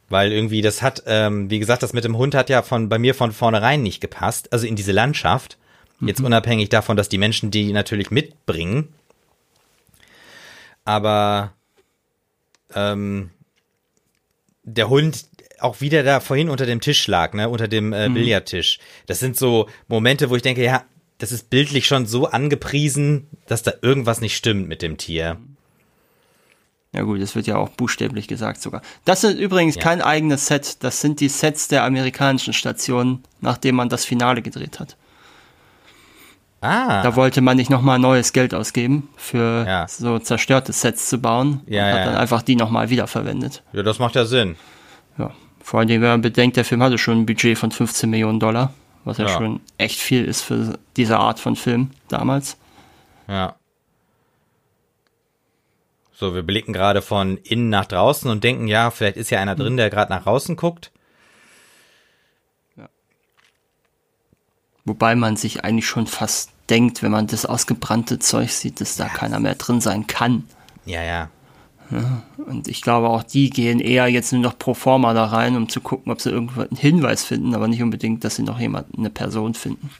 Weil 0.08 0.30
irgendwie 0.30 0.62
das 0.62 0.82
hat, 0.82 1.02
ähm, 1.06 1.50
wie 1.50 1.58
gesagt, 1.58 1.82
das 1.82 1.92
mit 1.92 2.04
dem 2.04 2.16
Hund 2.16 2.36
hat 2.36 2.48
ja 2.48 2.62
von 2.62 2.88
bei 2.88 2.98
mir 2.98 3.14
von 3.14 3.32
vornherein 3.32 3.82
nicht 3.82 4.00
gepasst. 4.00 4.52
Also 4.52 4.66
in 4.66 4.76
diese 4.76 4.92
Landschaft. 4.92 5.58
Mhm. 5.98 6.08
Jetzt 6.08 6.20
unabhängig 6.20 6.68
davon, 6.68 6.96
dass 6.96 7.08
die 7.08 7.18
Menschen 7.18 7.50
die 7.50 7.72
natürlich 7.72 8.12
mitbringen. 8.12 8.94
aber 10.84 11.52
ähm, 12.74 13.30
der 14.62 14.88
Hund 14.88 15.26
auch 15.60 15.80
wieder 15.80 16.02
da 16.02 16.20
vorhin 16.20 16.48
unter 16.50 16.66
dem 16.66 16.80
Tisch 16.80 17.06
lag, 17.06 17.32
ne, 17.34 17.48
unter 17.48 17.68
dem 17.68 17.92
äh, 17.92 18.08
Billardtisch. 18.08 18.78
Das 19.06 19.18
sind 19.20 19.36
so 19.36 19.68
Momente, 19.88 20.28
wo 20.30 20.36
ich 20.36 20.42
denke, 20.42 20.62
ja, 20.62 20.84
das 21.18 21.32
ist 21.32 21.48
bildlich 21.50 21.86
schon 21.86 22.04
so 22.06 22.26
angepriesen, 22.26 23.28
dass 23.46 23.62
da 23.62 23.72
irgendwas 23.80 24.20
nicht 24.20 24.36
stimmt 24.36 24.68
mit 24.68 24.82
dem 24.82 24.98
Tier. 24.98 25.38
Ja 26.92 27.02
gut, 27.02 27.20
das 27.20 27.34
wird 27.34 27.46
ja 27.46 27.56
auch 27.56 27.70
buchstäblich 27.70 28.28
gesagt 28.28 28.60
sogar. 28.62 28.80
Das 29.04 29.24
ist 29.24 29.38
übrigens 29.38 29.76
Ja. 29.76 29.82
kein 29.82 30.00
eigenes 30.02 30.46
Set, 30.46 30.82
das 30.84 31.00
sind 31.00 31.20
die 31.20 31.28
Sets 31.28 31.68
der 31.68 31.84
amerikanischen 31.84 32.52
Stationen, 32.54 33.22
nachdem 33.40 33.74
man 33.76 33.88
das 33.88 34.04
Finale 34.04 34.40
gedreht 34.42 34.78
hat. 34.80 34.96
Ah, 36.62 37.02
Da 37.02 37.16
wollte 37.16 37.42
man 37.42 37.56
nicht 37.56 37.70
nochmal 37.70 37.98
neues 37.98 38.32
Geld 38.32 38.54
ausgeben, 38.54 39.08
für 39.16 39.64
Ja. 39.66 39.86
so 39.88 40.18
zerstörte 40.18 40.72
Sets 40.72 41.08
zu 41.08 41.18
bauen. 41.18 41.60
Ja, 41.66 41.86
und 41.88 41.92
hat 41.94 42.06
dann 42.06 42.16
einfach 42.16 42.42
die 42.42 42.56
nochmal 42.56 42.88
wiederverwendet. 42.90 43.62
ja, 43.72 43.82
das 43.82 43.98
macht 43.98 44.14
ja 44.14 44.24
Sinn. 44.24 44.56
Ja. 45.18 45.32
Vor 45.66 45.80
allem, 45.80 45.88
wenn 45.88 46.00
man 46.00 46.20
bedenkt, 46.20 46.56
der 46.56 46.64
Film 46.64 46.80
hatte 46.80 46.96
schon 46.96 47.22
ein 47.22 47.26
Budget 47.26 47.58
von 47.58 47.72
15 47.72 48.08
Millionen 48.08 48.38
Dollar, 48.38 48.72
was 49.04 49.18
ja, 49.18 49.24
Ja. 49.24 49.30
schon 49.36 49.58
echt 49.78 49.98
viel 49.98 50.24
ist 50.24 50.42
für 50.42 50.78
diese 50.96 51.18
Art 51.18 51.40
von 51.40 51.56
Film 51.56 51.90
damals. 52.06 52.56
Ja. 53.26 53.56
So, 56.12 56.36
wir 56.36 56.44
blicken 56.44 56.72
gerade 56.72 57.02
von 57.02 57.38
innen 57.38 57.68
nach 57.68 57.86
draußen 57.86 58.30
und 58.30 58.44
denken, 58.44 58.68
ja, 58.68 58.92
vielleicht 58.92 59.16
ist 59.16 59.30
ja 59.30 59.40
einer 59.40 59.56
drin, 59.56 59.76
der 59.76 59.90
gerade 59.90 60.12
nach 60.12 60.22
draußen 60.22 60.54
guckt. 60.54 60.92
Wobei 64.84 65.16
man 65.16 65.34
sich 65.34 65.64
eigentlich 65.64 65.88
schon 65.88 66.06
fast 66.06 66.52
denkt, 66.70 67.02
wenn 67.02 67.10
man 67.10 67.26
das 67.26 67.44
ausgebrannte 67.44 68.20
Zeug 68.20 68.52
sieht, 68.52 68.80
dass 68.80 68.94
da 68.94 69.08
keiner 69.08 69.40
mehr 69.40 69.56
drin 69.56 69.80
sein 69.80 70.06
kann. 70.06 70.44
Ja, 70.84 71.02
ja. 71.02 71.28
Und 72.46 72.68
ich 72.68 72.82
glaube 72.82 73.08
auch, 73.08 73.22
die 73.22 73.50
gehen 73.50 73.80
eher 73.80 74.06
jetzt 74.08 74.32
nur 74.32 74.42
noch 74.42 74.58
pro 74.58 74.74
forma 74.74 75.14
da 75.14 75.26
rein, 75.26 75.56
um 75.56 75.68
zu 75.68 75.80
gucken, 75.80 76.12
ob 76.12 76.20
sie 76.20 76.30
irgendwo 76.30 76.62
einen 76.62 76.76
Hinweis 76.76 77.24
finden, 77.24 77.54
aber 77.54 77.68
nicht 77.68 77.82
unbedingt, 77.82 78.24
dass 78.24 78.36
sie 78.36 78.42
noch 78.42 78.58
jemand, 78.58 78.96
eine 78.96 79.10
Person 79.10 79.54
finden. 79.54 79.90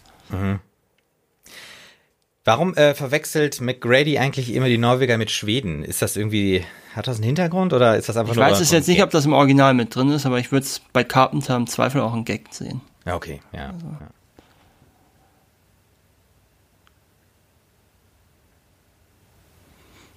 Warum 2.45 2.75
äh, 2.75 2.95
verwechselt 2.95 3.61
McGrady 3.61 4.19
eigentlich 4.19 4.55
immer 4.55 4.69
die 4.69 4.79
Norweger 4.79 5.19
mit 5.19 5.31
Schweden? 5.31 5.83
Ist 5.83 6.01
das 6.01 6.17
irgendwie, 6.17 6.65
hat 6.95 7.09
das 7.09 7.17
einen 7.17 7.25
Hintergrund 7.25 7.73
oder 7.73 7.97
ist 7.97 8.09
das 8.09 8.17
einfach 8.17 8.33
Ich 8.33 8.39
nur 8.39 8.47
weiß 8.47 8.61
es 8.61 8.71
ein 8.71 8.77
jetzt 8.77 8.89
nicht, 8.89 9.03
ob 9.03 9.11
das 9.11 9.25
im 9.25 9.33
Original 9.33 9.75
mit 9.75 9.95
drin 9.95 10.11
ist, 10.11 10.27
aber 10.27 10.39
ich 10.39 10.53
würde 10.53 10.65
es 10.65 10.81
bei 10.93 11.03
Carpenter 11.03 11.57
im 11.57 11.67
Zweifel 11.67 12.01
auch 12.01 12.13
einen 12.13 12.25
Gag 12.25 12.47
sehen. 12.53 12.81
Ja, 13.05 13.17
okay, 13.17 13.41
ja. 13.53 13.71
Also. 13.71 13.87
ja. 13.87 14.09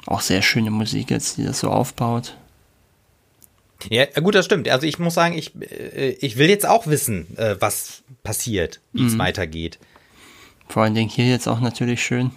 Auch 0.10 0.22
sehr 0.22 0.41
schöne 0.41 0.72
Musik 0.72 1.12
jetzt, 1.12 1.38
die 1.38 1.43
das 1.43 1.60
so 1.60 1.69
aufbaut. 1.69 2.36
Ja, 3.91 4.06
gut, 4.06 4.34
das 4.34 4.45
stimmt. 4.45 4.67
Also 4.67 4.88
ich 4.88 4.98
muss 4.98 5.13
sagen, 5.13 5.38
ich, 5.38 5.54
äh, 5.62 6.10
ich 6.19 6.38
will 6.38 6.50
jetzt 6.50 6.67
auch 6.67 6.88
wissen, 6.88 7.38
äh, 7.38 7.56
was 7.60 8.02
passiert, 8.24 8.80
wie 8.91 9.04
Mhm. 9.04 9.08
es 9.08 9.17
weitergeht. 9.19 9.78
Vor 10.67 10.82
allen 10.84 10.95
Dingen 10.95 11.10
hier 11.10 11.28
jetzt 11.30 11.48
auch 11.48 11.60
natürlich 11.60 12.04
schön. 12.04 12.32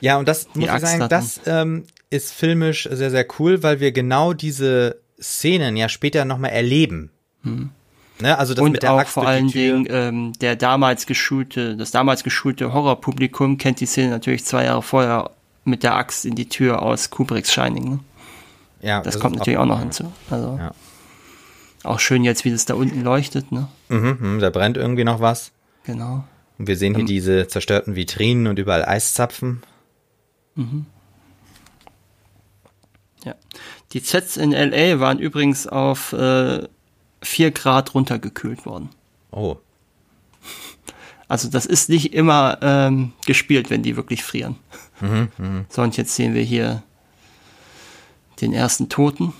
Ja, 0.00 0.18
und 0.18 0.28
das 0.28 0.46
muss 0.54 0.70
ich 0.72 0.78
sagen, 0.80 1.08
das 1.08 1.40
ähm, 1.46 1.84
ist 2.10 2.32
filmisch 2.32 2.88
sehr, 2.90 3.10
sehr 3.10 3.26
cool, 3.40 3.64
weil 3.64 3.80
wir 3.80 3.90
genau 3.90 4.32
diese 4.32 5.00
Szenen 5.20 5.76
ja 5.76 5.88
später 5.88 6.24
nochmal 6.24 6.52
erleben. 6.52 7.10
Ne? 7.42 8.38
Also 8.38 8.54
das 8.54 8.60
Mhm. 8.62 8.66
Und 8.66 8.72
mit 8.72 8.82
der 8.84 8.92
auch 8.92 8.98
Axt 9.00 9.14
vor 9.14 9.26
allen. 9.26 9.48
Dingen 9.48 9.86
ähm, 9.90 10.32
der 10.40 10.54
damals 10.54 11.06
geschulte, 11.06 11.76
das 11.76 11.90
damals 11.90 12.22
geschulte 12.22 12.72
Horrorpublikum 12.72 13.58
kennt 13.58 13.80
die 13.80 13.86
Szene 13.86 14.10
natürlich 14.10 14.44
zwei 14.44 14.64
Jahre 14.66 14.82
vorher 14.82 15.32
mit 15.64 15.82
der 15.82 15.94
Axt 15.96 16.24
in 16.24 16.34
die 16.34 16.48
Tür 16.48 16.82
aus 16.82 17.10
Kubricks 17.10 17.52
Shining. 17.52 17.88
Ne? 17.90 18.00
Ja, 18.82 19.00
Das, 19.00 19.14
ist 19.16 19.20
kommt 19.20 19.36
natürlich 19.36 19.58
auch 19.58 19.66
noch 19.66 19.78
hinzu. 19.80 20.12
Also 20.30 20.58
Ja. 20.58 20.72
auch 21.84 22.00
schön 22.00 22.24
jetzt, 22.24 22.44
wie 22.44 22.50
das 22.50 22.64
da 22.66 22.74
unten 22.74 23.02
leuchtet. 23.02 23.50
Ne? 23.52 23.68
Mhm, 23.88 24.18
mhm, 24.20 24.38
da 24.40 24.50
brennt 24.50 24.76
irgendwie 24.76 25.04
noch 25.04 25.20
was. 25.20 25.52
Genau. 25.84 26.24
Und 26.58 26.66
wir 26.68 26.76
sehen 26.76 26.94
hier 26.94 27.04
diese 27.04 27.48
zerstörten 27.48 27.96
Vitrinen 27.96 28.46
und 28.46 28.58
überall 28.58 28.84
Eiszapfen. 28.84 29.62
Ja. 33.24 33.34
Die 33.92 33.98
Sets 34.00 34.36
in 34.36 34.52
LA 34.52 35.00
waren 35.00 35.18
übrigens 35.18 35.66
auf 35.66 36.12
äh, 36.12 36.68
4 37.22 37.50
Grad 37.52 37.94
runtergekühlt 37.94 38.66
worden. 38.66 38.90
Oh, 39.32 39.56
Also 41.26 41.48
das 41.48 41.66
ist 41.66 41.88
nicht 41.88 42.12
immer 42.14 42.58
ähm, 42.62 43.12
gespielt, 43.26 43.70
wenn 43.70 43.82
die 43.82 43.96
wirklich 43.96 44.22
frieren. 44.22 44.56
So, 45.68 45.82
und 45.82 45.96
jetzt 45.96 46.14
sehen 46.14 46.34
wir 46.34 46.42
hier 46.42 46.82
den 48.40 48.52
ersten 48.52 48.88
Toten. 48.88 49.32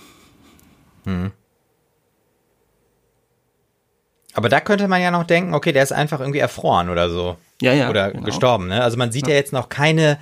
Aber 4.33 4.49
da 4.49 4.59
könnte 4.59 4.87
man 4.87 5.01
ja 5.01 5.11
noch 5.11 5.23
denken, 5.23 5.53
okay, 5.53 5.71
der 5.71 5.83
ist 5.83 5.93
einfach 5.93 6.19
irgendwie 6.19 6.39
erfroren 6.39 6.89
oder 6.89 7.09
so. 7.09 7.37
Ja, 7.61 7.73
ja. 7.73 7.89
oder 7.89 8.11
genau. 8.11 8.25
gestorben, 8.25 8.67
ne? 8.67 8.83
Also 8.83 8.97
man 8.97 9.11
sieht 9.11 9.27
ja, 9.27 9.33
jetzt 9.33 9.53
noch 9.53 9.69
keine, 9.69 10.19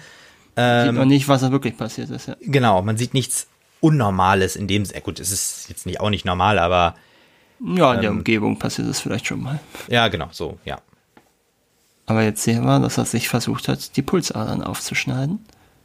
Sieht 0.56 0.94
noch 0.94 1.06
nicht, 1.06 1.28
was 1.28 1.42
da 1.42 1.52
wirklich 1.52 1.76
passiert 1.78 2.12
ist. 2.12 2.28
Ja. 2.28 2.36
genau, 2.42 2.84
man 2.84 2.96
sieht 2.96 3.16
nichts 3.16 3.48
Unnormales 3.82 4.56
in 4.56 4.68
dem, 4.68 4.86
gut, 5.04 5.20
es 5.20 5.32
ist 5.32 5.68
jetzt 5.68 5.86
nicht 5.88 6.00
auch 6.00 6.12
nicht 6.12 6.26
normal, 6.26 6.60
aber 6.60 6.96
Ja, 7.60 7.96
in 7.96 8.02
der 8.02 8.12
Ähm. 8.12 8.18
Umgebung 8.20 8.60
passiert 8.60 8.88
es 8.88 9.02
vielleicht 9.02 9.26
schon 9.26 9.42
mal. 9.42 9.60
ja, 9.90 10.08
genau, 10.10 10.28
so, 10.32 10.60
ja. 10.64 10.80
Aber 12.06 12.24
jetzt 12.24 12.44
sehen 12.44 12.66
wir, 12.66 12.80
dass 12.80 12.98
er 12.98 13.06
sich 13.06 13.30
versucht 13.30 13.68
hat, 13.68 13.96
die 13.96 14.02
Pulsadern 14.02 14.62
aufzuschneiden. 14.62 15.40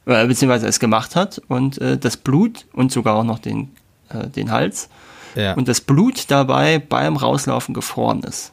Äh, 0.09 0.27
beziehungsweise 0.27 0.67
es 0.67 0.81
gemacht 0.81 1.17
hat 1.17 1.41
und 1.49 1.79
äh, 1.83 1.99
das 1.99 2.17
Blut 2.17 2.65
und 2.73 2.91
sogar 2.91 3.15
auch 3.15 3.25
noch 3.25 3.39
den, 3.39 3.71
äh, 4.09 4.27
den 4.29 4.51
Hals 4.51 4.89
ja. 5.35 5.53
und 5.53 5.69
das 5.69 5.83
Blut 5.83 6.31
dabei 6.31 6.79
beim 6.79 7.17
Rauslaufen 7.17 7.75
gefroren 7.75 8.23
ist. 8.23 8.53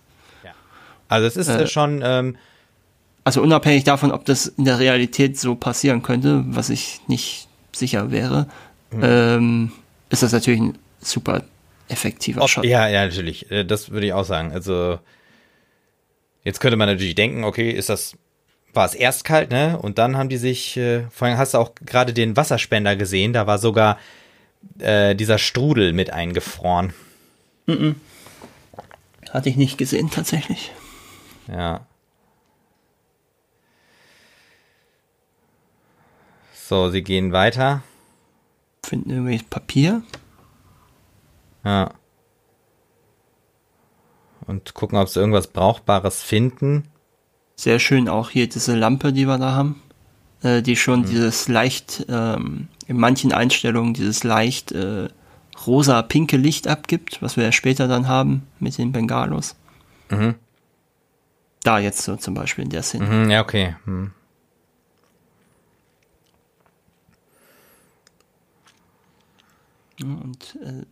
also 1.07 1.27
es 1.27 1.37
ist 1.37 1.47
äh, 1.47 1.63
äh, 1.63 1.67
schon, 1.67 2.01
ähm, 2.03 2.35
Also 3.23 3.41
unabhängig 3.41 3.85
davon, 3.85 4.11
ob 4.11 4.25
das 4.25 4.47
in 4.47 4.65
der 4.65 4.79
Realität 4.79 5.39
so 5.39 5.55
passieren 5.55 6.03
könnte, 6.03 6.43
was 6.47 6.69
ich 6.69 6.99
nicht 7.07 7.47
sicher 7.71 8.11
wäre, 8.11 8.47
ähm, 9.01 9.71
ist 10.09 10.23
das 10.23 10.33
natürlich 10.33 10.59
ein 10.59 10.77
super 10.99 11.43
effektiver 11.87 12.41
ob, 12.41 12.49
Shot. 12.49 12.65
ja, 12.65 12.87
ja, 12.87 13.05
natürlich, 13.05 13.49
äh, 13.49 13.63
das 13.63 13.91
würde 13.91 14.07
ich 14.07 14.13
auch 14.13 14.25
sagen. 14.25 14.51
Also 14.51 14.99
jetzt 16.45 16.61
könnte 16.61 16.77
man 16.77 16.87
natürlich 16.87 17.15
denken, 17.15 17.43
okay, 17.43 17.69
ist 17.69 17.89
das, 17.89 18.17
war 18.73 18.85
es 18.85 18.95
erst 18.95 19.25
kalt, 19.25 19.51
ne? 19.51 19.77
Und 19.77 19.97
dann 19.97 20.15
haben 20.15 20.29
die 20.29 20.37
sich, 20.37 20.77
äh, 20.77 21.03
vorhin 21.09 21.37
hast 21.37 21.53
du 21.53 21.57
auch 21.57 21.75
gerade 21.75 22.13
den 22.13 22.37
Wasserspender 22.37 22.95
gesehen, 22.95 23.33
da 23.33 23.47
war 23.47 23.57
sogar 23.57 23.99
äh, 24.79 25.15
dieser 25.15 25.37
Strudel 25.37 25.91
mit 25.91 26.11
eingefroren. 26.11 26.93
Hatte 29.31 29.49
ich 29.49 29.57
nicht 29.57 29.77
gesehen, 29.77 30.09
tatsächlich. 30.09 30.71
Ja. 31.47 31.85
So, 36.53 36.89
sie 36.89 37.03
gehen 37.03 37.31
weiter. 37.31 37.83
Finden 38.85 39.09
irgendwie 39.09 39.39
Papier. 39.39 40.01
Ja. 41.63 41.91
Und 44.47 44.73
gucken, 44.73 44.97
ob 44.97 45.09
sie 45.09 45.19
irgendwas 45.19 45.47
Brauchbares 45.47 46.21
finden. 46.21 46.83
Sehr 47.55 47.79
schön 47.79 48.09
auch 48.09 48.29
hier 48.29 48.47
diese 48.47 48.75
Lampe, 48.75 49.11
die 49.13 49.25
wir 49.25 49.37
da 49.37 49.53
haben. 49.53 49.81
Äh, 50.45 50.61
die 50.61 50.75
schon 50.75 51.05
dieses 51.05 51.47
leicht, 51.47 52.05
ähm, 52.07 52.67
in 52.85 52.97
manchen 52.97 53.31
Einstellungen 53.31 53.95
dieses 53.95 54.23
leicht 54.23 54.71
äh, 54.73 55.07
rosa-pinke 55.65 56.37
Licht 56.37 56.67
abgibt, 56.67 57.21
was 57.21 57.35
wir 57.35 57.45
ja 57.45 57.51
später 57.51 57.87
dann 57.87 58.07
haben 58.07 58.45
mit 58.59 58.77
den 58.77 58.91
Bengalos. 58.91 59.55
Mhm. 60.11 60.35
Da 61.63 61.79
jetzt 61.79 62.03
so 62.03 62.15
zum 62.15 62.35
Beispiel 62.35 62.65
in 62.65 62.69
der 62.69 62.83
Szene. 62.83 63.05
Mhm, 63.05 63.31
ja, 63.31 63.41
okay. 63.41 63.75
Hm. 63.85 64.11
Und 70.03 70.57
äh, 70.61 70.85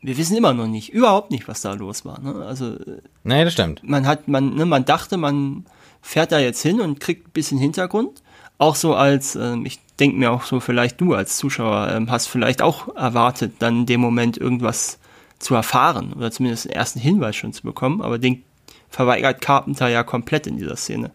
wir 0.00 0.16
wissen 0.16 0.36
immer 0.36 0.54
noch 0.54 0.66
nicht, 0.68 0.90
überhaupt 0.92 1.30
nicht, 1.30 1.48
was 1.48 1.60
da 1.60 1.72
los 1.74 2.04
war. 2.04 2.20
Ne? 2.20 2.44
Also 2.46 2.74
äh, 2.74 3.00
Nee, 3.24 3.44
das 3.44 3.52
stimmt. 3.54 3.82
man 3.82 4.06
hat, 4.06 4.28
man, 4.28 4.54
ne, 4.54 4.64
man 4.66 4.84
dachte, 4.84 5.16
man 5.16 5.66
fährt 6.00 6.30
da 6.32 6.38
jetzt 6.38 6.62
hin 6.62 6.80
und 6.80 7.00
kriegt 7.00 7.28
ein 7.28 7.32
bisschen 7.32 7.58
Hintergrund. 7.58 8.22
Auch 8.58 8.74
so 8.76 8.94
als, 8.94 9.36
ähm, 9.36 9.66
ich 9.66 9.80
denke 10.00 10.16
mir 10.18 10.30
auch 10.32 10.44
so, 10.44 10.60
vielleicht 10.60 11.00
du 11.00 11.14
als 11.14 11.36
Zuschauer 11.36 11.90
ähm, 11.92 12.10
hast 12.10 12.26
vielleicht 12.28 12.62
auch 12.62 12.94
erwartet, 12.96 13.54
dann 13.60 13.80
in 13.80 13.86
dem 13.86 14.00
Moment 14.00 14.36
irgendwas 14.36 14.98
zu 15.38 15.54
erfahren 15.54 16.12
oder 16.12 16.30
zumindest 16.32 16.66
einen 16.66 16.74
ersten 16.74 16.98
Hinweis 17.00 17.36
schon 17.36 17.52
zu 17.52 17.62
bekommen, 17.62 18.00
aber 18.02 18.18
den 18.18 18.42
verweigert 18.90 19.40
Carpenter 19.40 19.88
ja 19.88 20.02
komplett 20.02 20.46
in 20.48 20.56
dieser 20.56 20.76
Szene. 20.76 21.10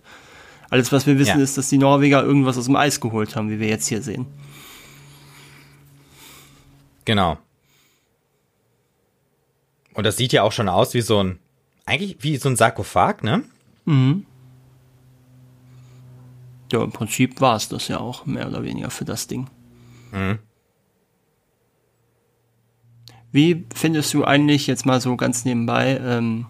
Alles, 0.69 0.91
was 0.91 1.05
wir 1.05 1.17
wissen, 1.19 1.37
Ja. 1.37 1.43
ist, 1.43 1.57
dass 1.57 1.69
die 1.69 1.77
Norweger 1.77 2.23
irgendwas 2.23 2.57
aus 2.57 2.65
dem 2.65 2.75
Eis 2.75 2.99
geholt 3.01 3.35
haben, 3.35 3.49
wie 3.49 3.59
wir 3.59 3.67
jetzt 3.67 3.87
hier 3.87 4.01
sehen. 4.01 4.25
Genau. 7.05 7.37
Und 9.93 10.05
das 10.05 10.17
sieht 10.17 10.33
ja 10.33 10.43
auch 10.43 10.51
schon 10.51 10.69
aus 10.69 10.93
wie 10.93 11.01
so 11.01 11.23
ein, 11.23 11.39
eigentlich 11.85 12.17
wie 12.21 12.37
so 12.37 12.49
ein 12.49 12.55
Sarkophag, 12.55 13.23
ne? 13.23 13.43
Ja, 16.71 16.83
im 16.83 16.91
Prinzip 16.91 17.39
war 17.41 17.55
es 17.55 17.69
das 17.69 17.87
ja 17.87 17.99
auch, 17.99 18.25
mehr 18.25 18.47
oder 18.47 18.63
weniger 18.63 18.89
für 18.89 19.05
das 19.05 19.27
Ding. 19.27 19.47
Wie 23.31 23.65
findest 23.73 24.13
du 24.13 24.23
eigentlich 24.25 24.67
jetzt 24.67 24.85
mal 24.85 25.01
so 25.01 25.15
ganz 25.17 25.43
nebenbei, 25.45 25.99
ähm, 26.03 26.45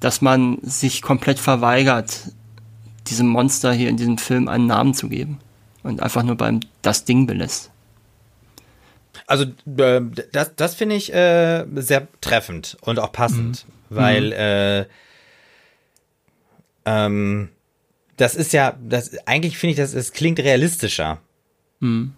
dass 0.00 0.22
man 0.22 0.58
sich 0.62 1.02
komplett 1.02 1.38
verweigert, 1.38 2.32
diesem 3.08 3.28
Monster 3.28 3.72
hier 3.72 3.88
in 3.88 3.96
diesem 3.96 4.18
Film 4.18 4.48
einen 4.48 4.66
Namen 4.66 4.94
zu 4.94 5.08
geben 5.08 5.38
und 5.82 6.00
einfach 6.00 6.22
nur 6.22 6.36
beim 6.36 6.60
das 6.82 7.04
Ding 7.04 7.26
belässt? 7.26 7.69
Also 9.30 9.44
äh, 9.44 10.00
das, 10.32 10.56
das 10.56 10.74
finde 10.74 10.96
ich 10.96 11.14
äh, 11.14 11.64
sehr 11.76 12.08
treffend 12.20 12.76
und 12.80 12.98
auch 12.98 13.12
passend, 13.12 13.64
mhm. 13.64 13.96
weil 13.96 14.26
mhm. 14.26 14.32
Äh, 14.32 14.86
ähm, 16.84 17.48
das 18.16 18.34
ist 18.34 18.52
ja, 18.52 18.76
das 18.82 19.16
eigentlich 19.28 19.56
finde 19.56 19.70
ich, 19.70 19.76
das, 19.76 19.92
das 19.92 20.10
klingt 20.12 20.40
realistischer. 20.40 21.20
Mhm. 21.78 22.14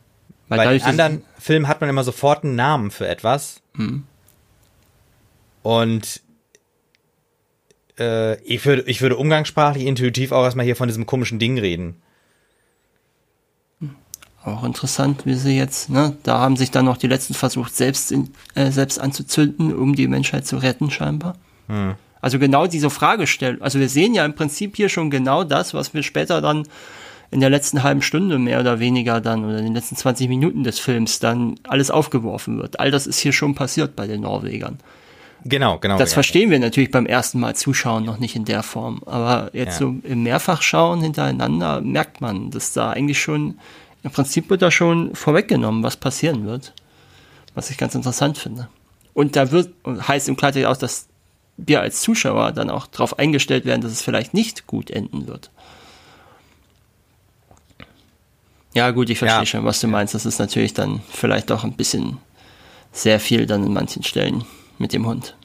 Weil 0.49 0.59
Bei 0.59 0.73
den 0.73 0.83
anderen 0.83 1.23
Filmen 1.39 1.69
hat 1.69 1.83
man 1.83 1.91
immer 1.91 2.03
sofort 2.03 2.45
einen 2.45 2.55
Namen 2.55 2.91
für 2.91 3.07
etwas. 3.07 3.61
Mhm. 3.75 4.05
Und 5.63 6.23
äh, 7.99 8.41
ich, 8.41 8.65
würde, 8.65 8.85
ich 8.87 9.03
würde 9.03 9.19
umgangssprachlich 9.19 9.85
intuitiv 9.85 10.33
auch 10.33 10.45
erstmal 10.45 10.65
hier 10.65 10.77
von 10.77 10.89
diesem 10.89 11.05
komischen 11.05 11.39
Ding 11.39 11.59
reden. 11.59 12.01
Auch 14.45 14.65
interessant, 14.65 15.25
wie 15.25 15.35
sie 15.35 15.57
jetzt, 15.57 15.89
ne, 15.89 16.17
da 16.25 16.39
haben 16.39 16.57
sich 16.57 16.71
dann 16.71 16.85
noch 16.85 16.97
die 16.97 17.07
letzten 17.07 17.35
versucht, 17.35 17.77
selbst, 17.77 18.11
in, 18.11 18.31
äh, 18.55 18.71
selbst 18.71 18.99
anzuzünden, 19.01 19.73
um 19.73 19.95
die 19.95 20.09
Menschheit 20.09 20.47
zu 20.47 20.57
retten, 20.57 20.91
scheinbar. 20.91 21.37
Hm. 21.69 21.95
Also 22.21 22.39
genau 22.39 22.67
diese 22.67 22.91
Fragestellung. 22.91 23.63
Also 23.63 23.79
wir 23.79 23.89
sehen 23.89 24.15
ja 24.15 24.25
im 24.25 24.35
Prinzip 24.35 24.77
hier 24.77 24.89
schon 24.89 25.11
genau 25.11 25.45
das, 25.45 25.75
was 25.75 25.95
wir 25.95 26.03
später 26.03 26.41
dann 26.41 26.65
in 27.33 27.41
der 27.41 27.51
letzten 27.51 27.83
halben 27.83 28.03
Stunde 28.03 28.39
mehr 28.39 28.61
oder 28.61 28.79
weniger 28.79 29.21
dann 29.21 29.45
oder 29.45 29.59
in 29.59 29.65
den 29.65 29.75
letzten 29.75 29.97
20 29.97 30.29
Minuten 30.29 30.65
des 30.65 30.79
Films 30.79 31.19
dann 31.19 31.57
alles 31.65 31.91
aufgeworfen 31.91 32.59
wird. 32.59 32.79
All 32.79 32.91
das 32.91 33.07
ist 33.07 33.19
hier 33.19 33.33
schon 33.33 33.55
passiert 33.55 33.97
bei 33.97 34.07
den 34.07 34.21
Norwegern. 34.21 34.79
Genau, 35.45 35.79
genau. 35.79 35.99
Das 35.99 36.11
ja. 36.11 36.15
verstehen 36.15 36.51
wir 36.51 36.61
natürlich 36.61 36.91
beim 36.91 37.07
ersten 37.07 37.41
Mal 37.41 37.57
zuschauen 37.57 38.05
noch 38.05 38.19
nicht 38.19 38.37
in 38.37 38.45
der 38.45 38.63
Form. 38.63 39.03
Aber 39.07 39.51
jetzt 39.53 39.81
ja. 39.81 39.87
so 39.87 39.95
im 40.05 40.23
Mehrfachschauen 40.23 41.01
hintereinander 41.01 41.81
merkt 41.81 42.21
man, 42.21 42.51
dass 42.51 42.73
da 42.73 42.91
eigentlich 42.91 43.21
schon, 43.21 43.59
im 44.03 44.11
Prinzip 44.11 44.51
wird 44.51 44.63
da 44.63 44.71
schon 44.71 45.15
vorweggenommen, 45.15 45.83
was 45.83 45.97
passieren 45.97 46.47
wird. 46.47 46.73
Was 47.55 47.71
ich 47.71 47.79
ganz 47.79 47.95
interessant 47.95 48.39
finde. 48.39 48.69
Und 49.15 49.37
da 49.37 49.51
wird, 49.51 49.75
heißt 49.87 50.29
im 50.29 50.37
Klartext 50.37 50.67
auch, 50.67 50.77
dass 50.77 51.07
wir 51.59 51.81
als 51.81 52.01
Zuschauer 52.01 52.53
dann 52.53 52.71
auch 52.71 52.87
darauf 52.87 53.19
eingestellt 53.19 53.65
werden, 53.65 53.83
dass 53.83 53.93
es 53.93 54.03
vielleicht 54.03 54.33
nicht 54.33 54.67
gut 54.67 54.91
enden 54.91 55.27
wird. 55.27 55.51
Ja, 58.75 58.91
gut, 58.91 59.11
ich 59.11 59.19
verstehe 59.19 59.41
ja. 59.41 59.47
schon, 59.47 59.65
was 59.65 59.81
du 59.81 59.87
meinst. 59.87 60.15
Das 60.15 60.25
ist 60.25 60.39
natürlich 60.39 60.73
dann 60.73 61.03
vielleicht 61.11 61.53
auch 61.53 61.63
ein 61.63 61.75
bisschen 61.75 62.19
sehr 62.91 63.21
viel 63.21 63.47
dann 63.47 63.65
in 63.65 63.73
manchen 63.73 64.03
Stellen 64.03 64.45
mit 64.79 64.95
dem 64.95 65.07
Hund. 65.07 65.37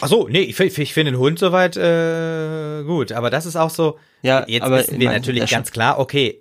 Ach 0.00 0.08
so, 0.08 0.28
nee, 0.28 0.42
ich, 0.42 0.58
ich 0.58 0.94
finde 0.94 1.12
den 1.12 1.20
Hund 1.20 1.38
soweit 1.38 1.76
äh, 1.76 2.84
gut, 2.84 3.12
aber 3.12 3.30
das 3.30 3.46
ist 3.46 3.56
auch 3.56 3.70
so. 3.70 3.98
Ja, 4.22 4.44
jetzt 4.46 4.62
aber 4.62 4.78
wissen 4.78 5.00
wir 5.00 5.10
natürlich 5.10 5.48
ganz 5.50 5.70
klar, 5.70 5.98
okay, 5.98 6.40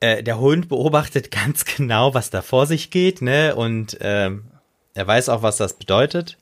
äh, 0.00 0.22
der 0.22 0.38
Hund 0.38 0.68
beobachtet 0.68 1.30
ganz 1.32 1.64
genau, 1.64 2.14
was 2.14 2.30
da 2.30 2.42
vor 2.42 2.66
sich 2.66 2.90
geht, 2.90 3.22
ne, 3.22 3.54
und 3.54 3.98
ähm, 4.00 4.44
er 4.94 5.06
weiß 5.06 5.28
auch, 5.28 5.42
was 5.42 5.56
das 5.56 5.74
bedeutet. 5.74 6.36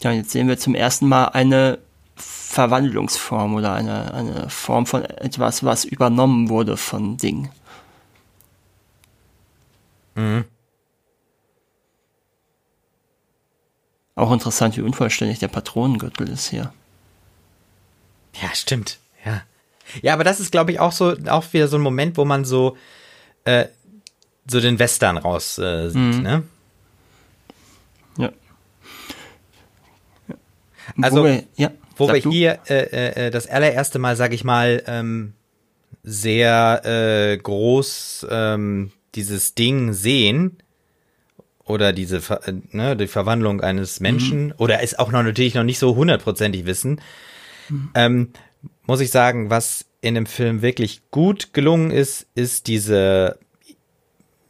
Ja, 0.00 0.12
jetzt 0.12 0.30
sehen 0.30 0.48
wir 0.48 0.58
zum 0.58 0.74
ersten 0.74 1.08
Mal 1.08 1.26
eine 1.26 1.78
Verwandlungsform 2.16 3.54
oder 3.54 3.72
eine, 3.74 4.14
eine 4.14 4.50
Form 4.50 4.86
von 4.86 5.04
etwas, 5.04 5.64
was 5.64 5.84
übernommen 5.84 6.48
wurde 6.48 6.76
von 6.76 7.16
Ding. 7.16 7.50
Mhm. 10.14 10.44
Auch 14.16 14.32
interessant, 14.32 14.76
wie 14.76 14.82
unvollständig 14.82 15.38
der 15.38 15.48
Patronengürtel 15.48 16.28
ist 16.28 16.48
hier. 16.48 16.72
Ja, 18.42 18.52
stimmt. 18.52 18.98
Ja. 20.02 20.14
Aber 20.14 20.24
das 20.24 20.40
ist, 20.40 20.52
glaube 20.52 20.72
ich, 20.72 20.80
auch 20.80 20.92
so, 20.92 21.14
auch 21.28 21.52
wieder 21.52 21.68
so 21.68 21.76
ein 21.76 21.82
Moment, 21.82 22.16
wo 22.16 22.24
man 22.24 22.44
so, 22.44 22.76
äh, 23.44 23.66
so 24.46 24.60
den 24.60 24.78
Western 24.78 25.16
raus 25.16 25.58
äh, 25.58 25.88
sieht, 25.88 26.16
mhm. 26.16 26.22
ne? 26.22 26.42
Ja. 28.18 28.32
Also, 31.00 31.20
wo 31.20 31.24
wir, 31.24 31.44
ja, 31.56 31.70
wo 31.96 32.08
wir 32.08 32.16
hier 32.16 32.58
äh, 32.68 32.74
äh, 32.74 33.26
äh, 33.26 33.30
das 33.30 33.46
allererste 33.46 33.98
Mal, 33.98 34.16
sag 34.16 34.32
ich 34.32 34.44
mal, 34.44 34.82
ähm, 34.86 35.34
sehr 36.02 36.82
äh, 36.84 37.36
groß 37.36 38.26
ähm, 38.30 38.92
dieses 39.14 39.54
Ding 39.54 39.92
sehen 39.92 40.58
oder 41.64 41.92
diese 41.92 42.18
äh, 42.18 42.54
ne, 42.70 42.96
die 42.96 43.06
Verwandlung 43.06 43.60
eines 43.60 44.00
Menschen 44.00 44.46
mhm. 44.46 44.54
oder 44.58 44.82
es 44.82 44.98
auch 44.98 45.12
noch 45.12 45.22
natürlich 45.22 45.54
noch 45.54 45.64
nicht 45.64 45.78
so 45.78 45.96
hundertprozentig 45.96 46.66
wissen, 46.66 47.00
mhm. 47.68 47.90
ähm, 47.94 48.32
muss 48.88 49.00
ich 49.00 49.10
sagen, 49.10 49.50
was 49.50 49.84
in 50.00 50.16
dem 50.16 50.26
Film 50.26 50.62
wirklich 50.62 51.02
gut 51.12 51.52
gelungen 51.52 51.92
ist, 51.92 52.26
ist 52.34 52.66
diese 52.66 53.38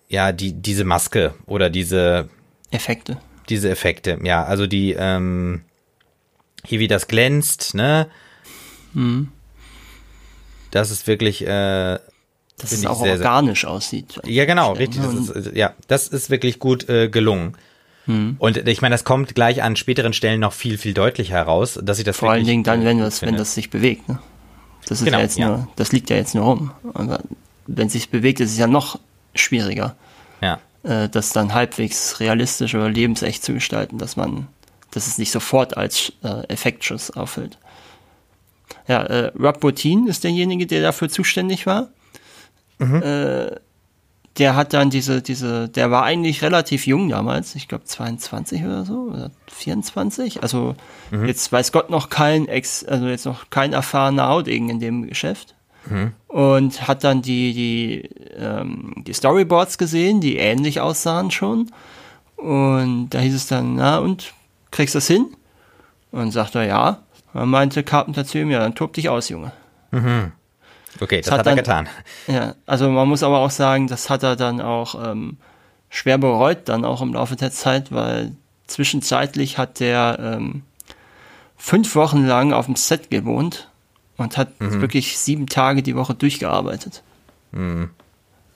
ja, 0.09 0.33
die, 0.33 0.53
diese 0.53 0.85
Maske 0.85 1.35
oder 1.47 1.71
diese 1.71 2.29
Effekte. 2.71 3.19
Diese 3.49 3.71
Effekte, 3.71 4.19
ja, 4.25 4.45
also 4.45 4.67
die, 4.67 4.95
ähm, 4.99 5.63
hier 6.65 6.81
wie 6.81 6.89
das 6.89 7.09
glänzt, 7.09 7.75
ne? 7.75 8.09
Mhm. 8.93 9.29
Das 10.71 10.91
ist 10.91 11.07
wirklich, 11.07 11.43
äh, 11.43 11.99
dass 12.59 12.73
es 12.73 12.85
auch 12.85 13.03
sehr, 13.03 13.19
organisch 13.21 13.63
sehr, 13.63 13.71
aussieht. 13.71 14.21
Ja, 14.27 14.45
genau, 14.45 14.73
richtig. 14.73 15.01
Das 15.01 15.15
ist, 15.15 15.57
ja, 15.57 15.75
das 15.87 16.09
ist 16.09 16.29
wirklich 16.29 16.59
gut 16.59 16.89
äh, 16.89 17.09
gelungen. 17.09 17.57
Mhm. 18.05 18.37
Und 18.39 18.69
ich 18.69 18.83
meine, 18.83 18.95
das 18.95 19.05
kommt 19.05 19.35
gleich 19.35 19.63
an 19.63 19.77
späteren 19.77 20.13
Stellen 20.13 20.41
noch 20.41 20.53
viel, 20.53 20.77
viel 20.77 20.93
deutlicher 20.93 21.35
heraus, 21.35 21.79
dass 21.83 21.99
ich 21.99 22.05
das 22.05 22.19
Vor 22.19 22.33
allen 22.33 22.45
Dingen 22.45 22.65
dann, 22.65 22.85
wenn 22.85 22.99
das, 22.99 23.23
wenn 23.23 23.37
das 23.37 23.55
sich 23.55 23.71
bewegt, 23.71 24.09
ne? 24.09 24.19
Das 24.89 25.01
ist 25.01 25.05
genau, 25.05 25.19
ja 25.19 25.23
jetzt 25.23 25.39
ja. 25.39 25.49
nur, 25.49 25.69
das 25.77 25.93
liegt 25.93 26.09
ja 26.09 26.17
jetzt 26.17 26.35
nur 26.35 26.45
rum. 26.45 26.71
Aber 26.95 27.21
wenn 27.67 27.89
es 27.89 27.93
sich 27.93 28.09
bewegt, 28.09 28.41
ist 28.41 28.53
es 28.53 28.59
ja 28.59 28.67
noch 28.67 28.99
schwieriger, 29.35 29.95
ja. 30.41 30.59
äh, 30.83 31.11
das 31.11 31.31
dann 31.31 31.53
halbwegs 31.53 32.21
realistisch 32.21 32.75
oder 32.75 32.89
lebensecht 32.89 33.45
zu 33.45 33.53
gestalten, 33.53 33.99
dass 33.99 34.17
man, 34.17 34.49
dass 34.91 35.07
es 35.07 35.19
nicht 35.19 35.31
sofort 35.31 35.77
als 35.77 36.15
äh, 36.25 36.47
Effektschuss 36.49 37.11
auffällt. 37.11 37.59
Ja, 38.87 39.03
äh, 39.03 39.33
Rob 39.39 39.61
Bottin 39.61 40.07
ist 40.07 40.25
derjenige, 40.25 40.67
der 40.67 40.81
dafür 40.81 41.11
zuständig 41.11 41.67
war. 41.67 41.89
Mhm. 42.79 43.03
Äh, 43.03 43.51
der 44.37 44.55
hat 44.55 44.73
dann 44.73 44.91
diese, 44.91 45.23
diese, 45.23 45.69
der 45.69 45.91
war 45.91 46.05
eigentlich 46.05 46.43
relativ 46.43 46.87
jung 46.87 47.09
damals, 47.09 47.55
ich 47.55 47.67
glaube 47.67 47.85
22 47.85 48.65
oder 48.65 48.85
so, 48.85 49.11
oder 49.13 49.31
24. 49.49 50.43
Also 50.43 50.77
mhm. 51.11 51.27
jetzt 51.27 51.51
weiß 51.51 51.73
Gott 51.73 51.91
noch 51.91 52.09
kein 52.09 52.47
Ex, 52.47 52.85
also 52.85 53.07
jetzt 53.07 53.27
noch 53.27 53.51
kein 53.51 53.73
erfahrener 53.73 54.29
Haudegen 54.29 54.69
in 54.69 54.79
dem 54.79 55.09
Geschäft 55.09 55.55
mhm. 55.89 56.13
und 56.29 56.87
hat 56.87 57.05
dann 57.05 57.23
die, 57.23 57.53
die, 57.53 58.11
ähm, 58.37 58.95
die 59.07 59.13
Storyboards 59.13 59.79
gesehen, 59.79 60.21
die 60.21 60.37
ähnlich 60.37 60.81
aussahen 60.81 61.31
schon. 61.31 61.71
Und 62.37 63.11
da 63.11 63.19
hieß 63.19 63.35
es 63.35 63.49
dann, 63.49 63.75
na 63.75 63.99
und, 63.99 64.33
kriegst 64.71 64.95
du 64.95 64.99
das 64.99 65.09
hin? 65.09 65.27
Und 66.13 66.31
sagt 66.31 66.55
er, 66.55 66.65
ja. 66.65 66.99
Und 67.35 67.51
meinte 67.51 67.83
Carpenter 67.83 68.25
zu 68.25 68.39
ihm, 68.39 68.51
ja, 68.51 68.61
dann 68.61 68.75
tob 68.75 68.93
dich 68.93 69.09
aus, 69.09 69.29
Junge. 69.29 69.53
Mhm. 69.91 70.33
Okay, 71.01 71.19
das, 71.19 71.27
das 71.27 71.33
hat, 71.33 71.41
hat 71.41 71.47
er 71.47 71.57
getan. 71.57 71.89
Ja, 72.27 72.55
also 72.67 72.89
man 72.91 73.09
muss 73.09 73.23
aber 73.23 73.39
auch 73.39 73.51
sagen, 73.51 73.87
das 73.87 74.11
hat 74.11 74.23
er 74.23 74.37
dann 74.37 74.61
auch 74.61 75.11
ähm, 75.11 75.37
schwer 75.89 76.19
bereut, 76.19 76.69
dann 76.69 76.85
auch 76.85 77.01
im 77.03 77.13
Laufe 77.15 77.37
der 77.37 77.51
Zeit, 77.51 77.93
weil 77.93 78.33
zwischenzeitlich 78.67 79.59
hat 79.59 79.81
der 79.81 80.19
ähm, 80.21 80.63
fünf 81.57 81.95
Wochen 81.95 82.27
lang 82.27 82.53
auf 82.53 82.67
dem 82.67 82.77
Set 82.77 83.11
gewohnt 83.11 83.69
und 84.17 84.37
hat 84.37 84.61
mhm. 84.61 84.81
wirklich 84.81 85.19
sieben 85.19 85.47
Tage 85.47 85.83
die 85.83 85.97
Woche 85.97 86.15
durchgearbeitet. 86.15 87.03
Mhm. 87.53 87.91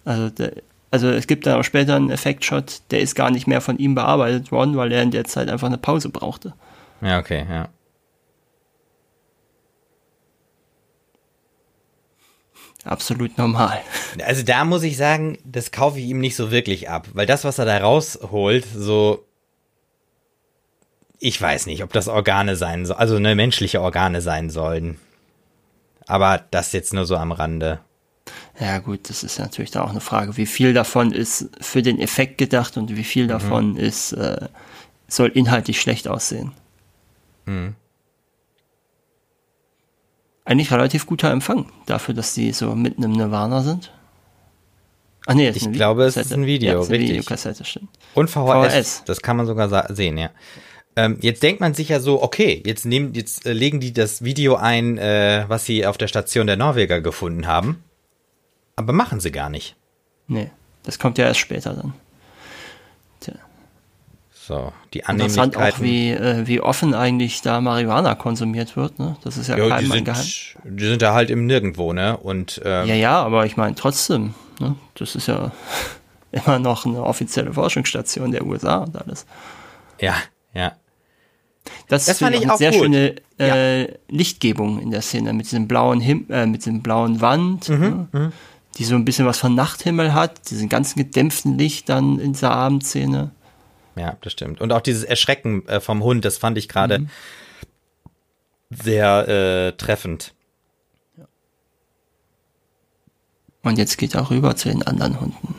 Also, 0.05 0.31
der, 0.31 0.53
also 0.91 1.09
es 1.09 1.27
gibt 1.27 1.47
dann 1.47 1.59
auch 1.59 1.65
später 1.65 1.97
einen 1.97 2.11
Effektshot, 2.11 2.83
der 2.91 3.01
ist 3.01 3.15
gar 3.15 3.31
nicht 3.31 3.47
mehr 3.47 3.61
von 3.61 3.79
ihm 3.79 3.95
bearbeitet 3.95 4.53
worden, 4.53 4.77
weil 4.77 4.93
er 4.93 5.03
in 5.03 5.11
der 5.11 5.25
Zeit 5.25 5.49
einfach 5.49 5.69
eine 5.69 5.79
Pause 5.79 6.11
brauchte. 6.11 6.53
Ja, 7.01 7.19
okay, 7.19 7.47
ja. 7.49 7.69
Absolut 12.85 13.39
normal. 13.39 13.81
Also 14.25 14.43
da 14.43 14.65
muss 14.65 14.83
ich 14.83 14.97
sagen, 14.97 15.39
das 15.45 15.71
kaufe 15.71 15.99
ich 15.99 16.07
ihm 16.07 16.19
nicht 16.19 16.35
so 16.35 16.51
wirklich 16.51 16.91
ab, 16.91 17.09
weil 17.13 17.27
das, 17.27 17.45
was 17.45 17.59
er 17.59 17.65
da 17.65 17.79
rausholt, 17.79 18.67
so 18.75 19.25
ich 21.25 21.41
weiß 21.41 21.67
nicht, 21.67 21.85
ob 21.85 21.93
das 21.93 22.09
Organe 22.09 22.57
sein 22.57 22.85
sollen, 22.85 22.99
also 22.99 23.21
ne, 23.21 23.37
menschliche 23.37 23.81
Organe 23.81 24.21
sein 24.21 24.51
sollen. 24.51 24.99
Aber 26.09 26.43
das 26.51 26.73
jetzt 26.73 26.93
nur 26.93 27.07
so 27.07 27.17
am 27.17 27.31
Rande. 27.31 27.79
Ja, 28.59 28.79
gut, 28.79 29.09
das 29.09 29.23
ist 29.23 29.39
natürlich 29.39 29.71
da 29.71 29.83
auch 29.83 29.91
eine 29.91 30.01
Frage. 30.01 30.37
Wie 30.37 30.47
viel 30.47 30.75
davon 30.75 31.13
ist 31.13 31.49
für 31.61 31.81
den 31.81 32.01
Effekt 32.01 32.39
gedacht 32.39 32.77
und 32.77 32.97
wie 32.97 33.05
viel 33.05 33.25
mhm. 33.25 33.29
davon 33.29 33.73
mhm. 33.73 33.79
ist, 33.79 34.13
äh, 34.13 34.49
soll 35.07 35.29
inhaltlich 35.29 35.81
schlecht 35.81 36.09
aussehen. 36.09 36.53
Mhm. 37.47 37.77
Eigentlich 40.45 40.73
relativ 40.73 41.07
guter 41.07 41.31
Empfang 41.31 41.67
dafür, 41.87 42.15
dass 42.15 42.35
die 42.35 42.53
so 42.53 42.75
mitten 42.75 43.03
im 43.03 43.13
Nirvana 43.13 43.63
sind. 43.63 43.93
Ah 45.27 45.35
nee, 45.35 45.47
das 45.47 45.63
Ich 45.63 45.73
glaube, 45.73 46.05
es 46.05 46.17
ist 46.17 46.33
ein 46.33 46.47
Video, 46.47 46.73
ja, 46.73 46.81
ist 46.81 46.91
richtig. 46.91 47.11
Videokassette, 47.11 47.65
stimmt. 47.65 47.91
Und 48.15 48.29
VHS, 48.29 48.75
VHS. 48.75 49.05
das 49.05 49.23
kann 49.23 49.37
man 49.37 49.47
sogar 49.47 49.95
sehen, 49.95 50.19
ja. 50.19 50.31
Ähm, 50.97 51.19
jetzt 51.21 51.43
denkt 51.43 51.61
man 51.61 51.75
sich 51.75 51.89
ja 51.89 52.01
so, 52.01 52.23
okay, 52.23 52.63
jetzt 52.67 52.85
nehmen, 52.85 53.15
jetzt 53.15 53.47
äh, 53.47 53.53
legen 53.53 53.81
die 53.81 53.93
das 53.93 54.25
Video 54.25 54.57
ein, 54.57 54.99
äh, 54.99 55.45
was 55.49 55.65
sie 55.65 55.87
auf 55.87 55.97
der 55.97 56.09
Station 56.09 56.47
der 56.47 56.57
Norweger 56.57 57.01
gefunden 57.01 57.47
haben. 57.47 57.83
Aber 58.77 58.93
machen 58.93 59.21
sie 59.21 59.31
gar 59.31 59.49
nicht. 59.49 59.77
Nee, 60.27 60.51
das 60.83 60.99
kommt 60.99 61.19
ja 61.19 61.27
erst 61.27 61.41
später 61.41 61.73
dann. 61.73 61.95
So, 64.45 64.73
die 64.93 65.01
Interessant 65.07 65.57
auch, 65.57 65.61
Annehmlichkeiten. 65.61 65.85
wie, 65.85 66.11
äh, 66.11 66.47
wie 66.49 66.61
offen 66.61 66.95
eigentlich 66.95 67.43
da 67.43 67.61
Marihuana 67.61 68.17
konsumiert 68.17 68.77
wird. 68.77 68.99
Ne? 68.99 69.17
Das 69.23 69.37
ist 69.37 69.47
ja, 69.49 69.57
ja, 69.57 69.65
die, 69.65 69.71
keinem 69.71 69.93
ein 69.93 69.97
sind, 69.99 70.05
Geheim. 70.05 70.77
die 70.77 70.85
sind 70.89 71.01
da 71.03 71.15
halt 71.15 71.31
im 71.31 71.47
Nirgendwo, 71.47 71.93
ne? 71.93 72.17
Und 72.17 72.61
ähm, 72.65 72.89
Ja, 72.89 72.95
ja, 72.95 73.23
aber 73.23 73.47
ich 73.47 73.57
meine 73.57 73.77
trotzdem, 73.77 74.35
ne? 74.59 74.75
das 74.95 75.15
ist 75.15 75.29
ja 75.29 75.53
immer 76.33 76.59
noch 76.59 76.87
eine 76.87 77.05
offizielle 77.05 77.53
Forschungsstation 77.53 78.33
der 78.33 78.45
USA 78.45 78.79
und 78.79 79.01
alles. 79.01 79.27
ja, 80.01 80.15
ja. 80.55 80.73
Das, 81.87 82.07
Das 82.07 82.19
fand 82.19 82.35
ich 82.35 82.43
eine 82.43 82.53
auch 82.55 82.59
sehr 82.59 82.73
gut. 82.73 82.81
schöne 82.81 83.15
äh, 83.39 83.87
Lichtgebung 84.09 84.81
in 84.81 84.91
der 84.91 85.03
Szene 85.03 85.33
mit 85.33 85.47
diesem 85.47 85.69
blauen 85.69 86.01
Him 86.01 86.27
äh, 86.29 86.45
mit 86.47 86.63
diesem 86.63 86.83
blauen 86.83 87.21
Wand, 87.21 87.69
Mhm, 87.69 88.09
ne? 88.13 88.33
die 88.79 88.85
so 88.85 88.97
ein 88.97 89.05
bisschen 89.05 89.27
was 89.27 89.39
von 89.39 89.55
Nachthimmel 89.55 90.13
hat, 90.13 90.51
diesen 90.51 90.69
ganzen 90.69 90.99
gedämpften 90.99 91.57
Licht 91.57 91.89
dann 91.89 92.19
in 92.19 92.33
dieser 92.33 92.51
Abendszene. 92.51 93.31
Ja, 93.97 94.17
das 94.23 94.33
stimmt. 94.33 94.61
Und 94.61 94.73
auch 94.73 94.81
dieses 94.81 95.05
Erschrecken 95.05 95.67
äh, 95.69 95.81
vom 95.81 96.03
Hund, 96.03 96.25
das 96.25 96.39
fand 96.39 96.57
ich 96.59 96.69
gerade 96.69 97.01
Mhm. 97.01 97.11
sehr 98.71 99.29
äh, 99.29 99.73
treffend. 99.77 100.35
Und 103.63 103.79
jetzt 103.79 103.97
geht 103.99 104.15
er 104.15 104.29
rüber 104.31 104.57
zu 104.57 104.69
den 104.69 104.83
anderen 104.83 105.21
Hunden. 105.21 105.55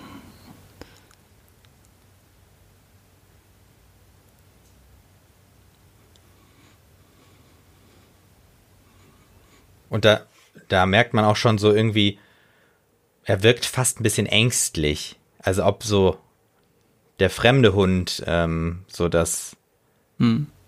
Und 9.89 10.05
da, 10.05 10.21
da 10.69 10.85
merkt 10.85 11.13
man 11.13 11.23
auch 11.23 11.35
schon 11.35 11.57
so 11.57 11.71
irgendwie, 11.71 12.19
er 13.25 13.43
wirkt 13.43 13.65
fast 13.65 13.99
ein 13.99 14.03
bisschen 14.03 14.25
ängstlich. 14.25 15.19
Also 15.39 15.65
ob 15.65 15.83
so 15.83 16.17
der 17.23 17.29
fremde 17.29 17.73
Hund 17.73 18.21
ähm, 18.27 18.83
so 18.87 19.07
das, 19.09 19.55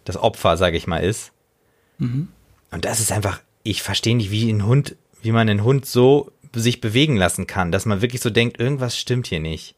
das 0.05 0.17
Opfer, 0.17 0.57
sage 0.57 0.77
ich 0.77 0.87
mal, 0.87 0.97
ist. 1.03 1.31
Und 1.99 2.29
das 2.71 2.99
ist 2.99 3.11
einfach, 3.11 3.39
ich 3.63 3.83
verstehe 3.83 4.15
nicht, 4.15 4.31
wie 4.31 4.49
ein 4.51 4.65
Hund, 4.65 4.95
wie 5.21 5.31
man 5.31 5.47
einen 5.49 5.63
Hund 5.63 5.85
so 5.85 6.31
sich 6.53 6.81
bewegen 6.81 7.15
lassen 7.17 7.47
kann, 7.47 7.71
dass 7.71 7.85
man 7.85 8.01
wirklich 8.01 8.21
so 8.21 8.29
denkt, 8.29 8.59
irgendwas 8.59 8.97
stimmt 8.97 9.27
hier 9.27 9.39
nicht. 9.39 9.75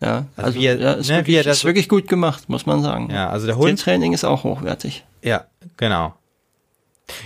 Ja, 0.00 0.26
also, 0.36 0.58
wie 0.58 0.66
er- 0.66 0.78
ja, 0.78 0.92
ist, 0.94 1.08
ne, 1.08 1.16
wirklich, 1.16 1.26
wie 1.34 1.38
er 1.38 1.44
das 1.44 1.58
ist 1.58 1.64
wirklich 1.64 1.88
gut 1.88 2.08
gemacht, 2.08 2.48
muss 2.48 2.66
man 2.66 2.82
sagen. 2.82 3.10
Ja, 3.10 3.28
also 3.30 3.46
der 3.46 3.56
Hund, 3.56 3.68
Tiertraining 3.68 4.12
ist 4.12 4.24
auch 4.24 4.44
hochwertig. 4.44 5.04
ja, 5.22 5.46
genau. 5.76 6.14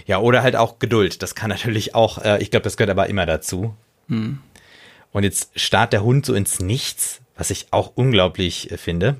Ja, 0.07 0.19
oder 0.19 0.43
halt 0.43 0.57
auch 0.57 0.79
Geduld. 0.79 1.23
Das 1.23 1.35
kann 1.35 1.51
natürlich 1.51 1.95
auch, 1.95 2.19
äh, 2.19 2.43
ich 2.43 2.51
glaube, 2.51 2.65
das 2.65 2.77
gehört 2.79 2.91
aber 2.91 3.09
immer 3.09 3.27
dazu. 3.27 3.75
Und 4.09 5.23
jetzt 5.23 5.59
starrt 5.61 5.93
der 5.93 6.03
Hund 6.03 6.25
so 6.27 6.33
ins 6.35 6.59
Nichts, 6.59 7.21
was 7.37 7.51
ich 7.51 7.69
auch 7.73 7.93
unglaublich 7.95 8.71
äh, 8.71 8.77
finde. 8.77 9.17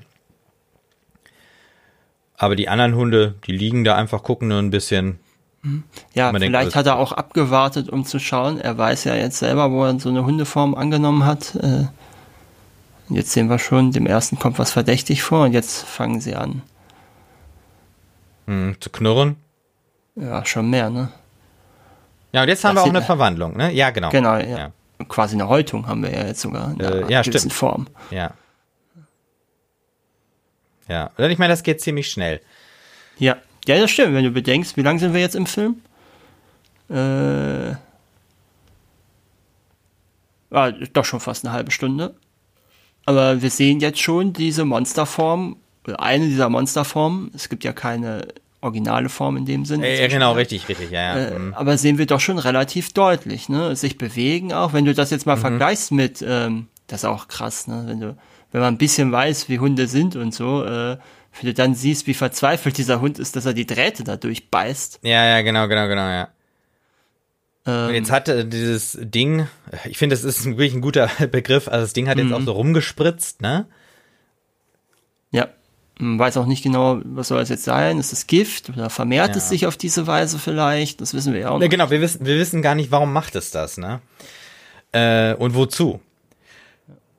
Aber 2.37 2.55
die 2.55 2.67
anderen 2.69 2.95
Hunde, 2.95 3.35
die 3.47 3.51
liegen 3.53 3.83
da 3.83 3.95
einfach, 3.95 4.23
gucken 4.23 4.49
nur 4.49 4.59
ein 4.59 4.69
bisschen. 4.71 5.19
Ja, 6.13 6.31
Man 6.31 6.41
denkt, 6.41 6.55
vielleicht 6.55 6.67
das- 6.71 6.75
hat 6.75 6.85
er 6.85 6.97
auch 6.99 7.11
abgewartet, 7.11 7.89
um 7.89 8.05
zu 8.05 8.19
schauen. 8.19 8.59
Er 8.59 8.77
weiß 8.77 9.05
ja 9.05 9.15
jetzt 9.15 9.37
selber, 9.39 9.71
wo 9.71 9.83
er 9.85 9.99
so 9.99 10.09
eine 10.09 10.23
Hundeform 10.25 10.75
angenommen 10.75 11.25
hat. 11.25 11.55
Äh, 11.55 11.85
Jetzt 13.07 13.33
sehen 13.33 13.51
wir 13.51 13.59
schon, 13.59 13.91
dem 13.91 14.07
ersten 14.07 14.39
kommt 14.39 14.57
was 14.57 14.71
verdächtig 14.71 15.21
vor 15.21 15.43
und 15.45 15.53
jetzt 15.53 15.83
fangen 15.83 16.19
sie 16.21 16.35
an. 16.35 16.63
Hm, 18.47 18.75
zu 18.79 18.89
knurren. 18.89 19.35
Ja, 20.15 20.43
schon 20.43 20.71
mehr, 20.71 20.89
ne? 20.89 21.09
Ja, 22.31 22.41
und 22.41 22.47
jetzt 22.47 22.63
haben 22.63 22.73
Das 22.75 22.83
wir 22.83 22.87
auch 22.89 22.95
eine 22.95 23.03
Verwandlung, 23.03 23.55
ne? 23.57 23.71
Ja, 23.73 23.91
genau. 23.91 24.09
Genau, 24.09 24.35
ja. 24.37 24.57
Ja, 24.57 24.71
Quasi 25.09 25.35
eine 25.35 25.47
Häutung 25.49 25.87
haben 25.87 26.03
wir 26.03 26.11
ja 26.11 26.25
jetzt 26.25 26.41
sogar 26.41 26.71
in 26.71 26.79
Äh, 26.79 26.85
einer 26.85 27.09
ja, 27.09 27.21
gewissen 27.21 27.49
stimmt. 27.49 27.53
Form. 27.53 27.87
ja. 28.11 28.33
Ja, 30.87 31.09
und 31.17 31.31
ich 31.31 31.39
meine, 31.39 31.51
das 31.51 31.63
geht 31.63 31.81
ziemlich 31.81 32.11
schnell. 32.11 32.41
Ja. 33.17 33.37
ja, 33.65 33.79
das 33.79 33.89
stimmt, 33.89 34.13
wenn 34.13 34.23
du 34.23 34.29
bedenkst, 34.29 34.77
wie 34.77 34.83
lange 34.83 34.99
sind 34.99 35.13
wir 35.15 35.21
jetzt 35.21 35.35
im 35.35 35.47
Film? 35.47 35.81
Äh, 36.89 37.75
ah, 40.51 40.71
doch 40.93 41.05
schon 41.05 41.19
fast 41.19 41.43
eine 41.43 41.53
halbe 41.53 41.71
Stunde. 41.71 42.13
Aber 43.05 43.41
wir 43.41 43.49
sehen 43.49 43.79
jetzt 43.79 43.99
schon 43.99 44.33
diese 44.33 44.63
Monsterform, 44.63 45.57
oder 45.87 45.99
eine 46.01 46.25
dieser 46.27 46.49
Monsterformen. 46.49 47.31
Es 47.33 47.49
gibt 47.49 47.63
ja 47.63 47.73
keine 47.73 48.27
originale 48.65 49.07
Form 49.09 49.37
in 49.37 49.45
dem 49.45 49.63
Sinne. 49.65 49.87
Äh, 49.87 50.01
ja, 50.01 50.07
genau, 50.07 50.33
richtig, 50.33 50.67
richtig, 50.67 50.91
ja, 50.91 51.17
ja. 51.17 51.27
Äh, 51.29 51.39
mhm. 51.39 51.53
aber 51.53 51.77
sehen 51.77 51.97
wir 51.97 52.05
doch 52.05 52.19
schon 52.19 52.37
relativ 52.39 52.91
deutlich, 52.93 53.47
ne? 53.47 53.75
Sich 53.75 53.97
bewegen 53.97 54.51
auch. 54.53 54.73
Wenn 54.73 54.85
du 54.85 54.93
das 54.93 55.09
jetzt 55.11 55.25
Mhm. 55.25 55.31
mal 55.31 55.37
vergleichst 55.37 55.91
mit, 55.91 56.23
ähm, 56.27 56.67
das 56.87 57.01
ist 57.01 57.05
auch 57.05 57.27
krass, 57.29 57.67
ne? 57.67 57.83
Wenn 57.87 57.99
du, 58.01 58.17
wenn 58.51 58.61
man 58.61 58.73
ein 58.75 58.77
bisschen 58.77 59.11
weiß, 59.11 59.47
wie 59.49 59.59
Hunde 59.59 59.87
sind 59.87 60.15
und 60.15 60.33
so, 60.33 60.63
äh, 60.65 60.97
wenn 61.39 61.47
du 61.49 61.53
dann 61.53 61.75
siehst, 61.75 62.07
wie 62.07 62.13
verzweifelt 62.13 62.77
dieser 62.77 63.01
Hund 63.01 63.19
ist, 63.19 63.35
dass 63.35 63.45
er 63.45 63.53
die 63.53 63.65
Drähte 63.65 64.03
da 64.03 64.15
durchbeißt. 64.17 64.99
Ja, 65.03 65.25
ja, 65.25 65.41
genau, 65.41 65.67
genau, 65.67 65.87
genau, 65.87 66.07
ja. 66.07 66.29
Ähm, 67.67 67.87
Und 67.89 67.93
jetzt 67.95 68.11
hat 68.11 68.29
äh, 68.29 68.45
dieses 68.47 68.97
Ding, 69.01 69.47
ich 69.85 69.97
finde, 69.97 70.15
das 70.15 70.23
ist 70.23 70.45
wirklich 70.45 70.73
ein 70.73 70.81
guter 70.81 71.09
Begriff, 71.31 71.67
also 71.67 71.83
das 71.83 71.93
Ding 71.93 72.07
hat 72.07 72.17
jetzt 72.17 72.27
Mhm. 72.27 72.33
auch 72.33 72.41
so 72.41 72.51
rumgespritzt, 72.53 73.41
ne? 73.41 73.65
Man 75.97 76.19
weiß 76.19 76.35
auch 76.37 76.45
nicht 76.45 76.61
genau, 76.63 76.99
was 77.05 77.29
soll 77.29 77.41
es 77.41 77.49
jetzt 77.49 77.63
sein. 77.63 77.97
Ist 77.99 78.11
es 78.11 78.27
Gift 78.27 78.69
oder 78.69 78.89
vermehrt 78.89 79.29
Ja. 79.29 79.35
es 79.37 79.47
sich 79.49 79.65
auf 79.65 79.77
diese 79.77 80.07
Weise 80.07 80.39
vielleicht? 80.39 80.99
Das 80.99 81.13
wissen 81.13 81.33
wir 81.33 81.39
ja 81.41 81.49
auch 81.51 81.59
noch. 81.59 81.69
genau, 81.69 81.89
wir 81.89 82.01
wissen, 82.01 82.25
wir 82.25 82.37
wissen 82.37 82.61
gar 82.61 82.75
nicht, 82.75 82.91
warum 82.91 83.13
macht 83.13 83.35
es 83.35 83.51
das, 83.51 83.77
ne? 83.77 84.01
Äh, 84.91 85.35
und 85.35 85.55
wozu. 85.55 86.01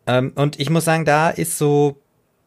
Ähm, 0.07 0.33
und 0.35 0.61
ich 0.61 0.69
muss 0.71 0.85
sagen, 0.85 1.05
da 1.07 1.31
ist 1.31 1.57
so 1.59 1.97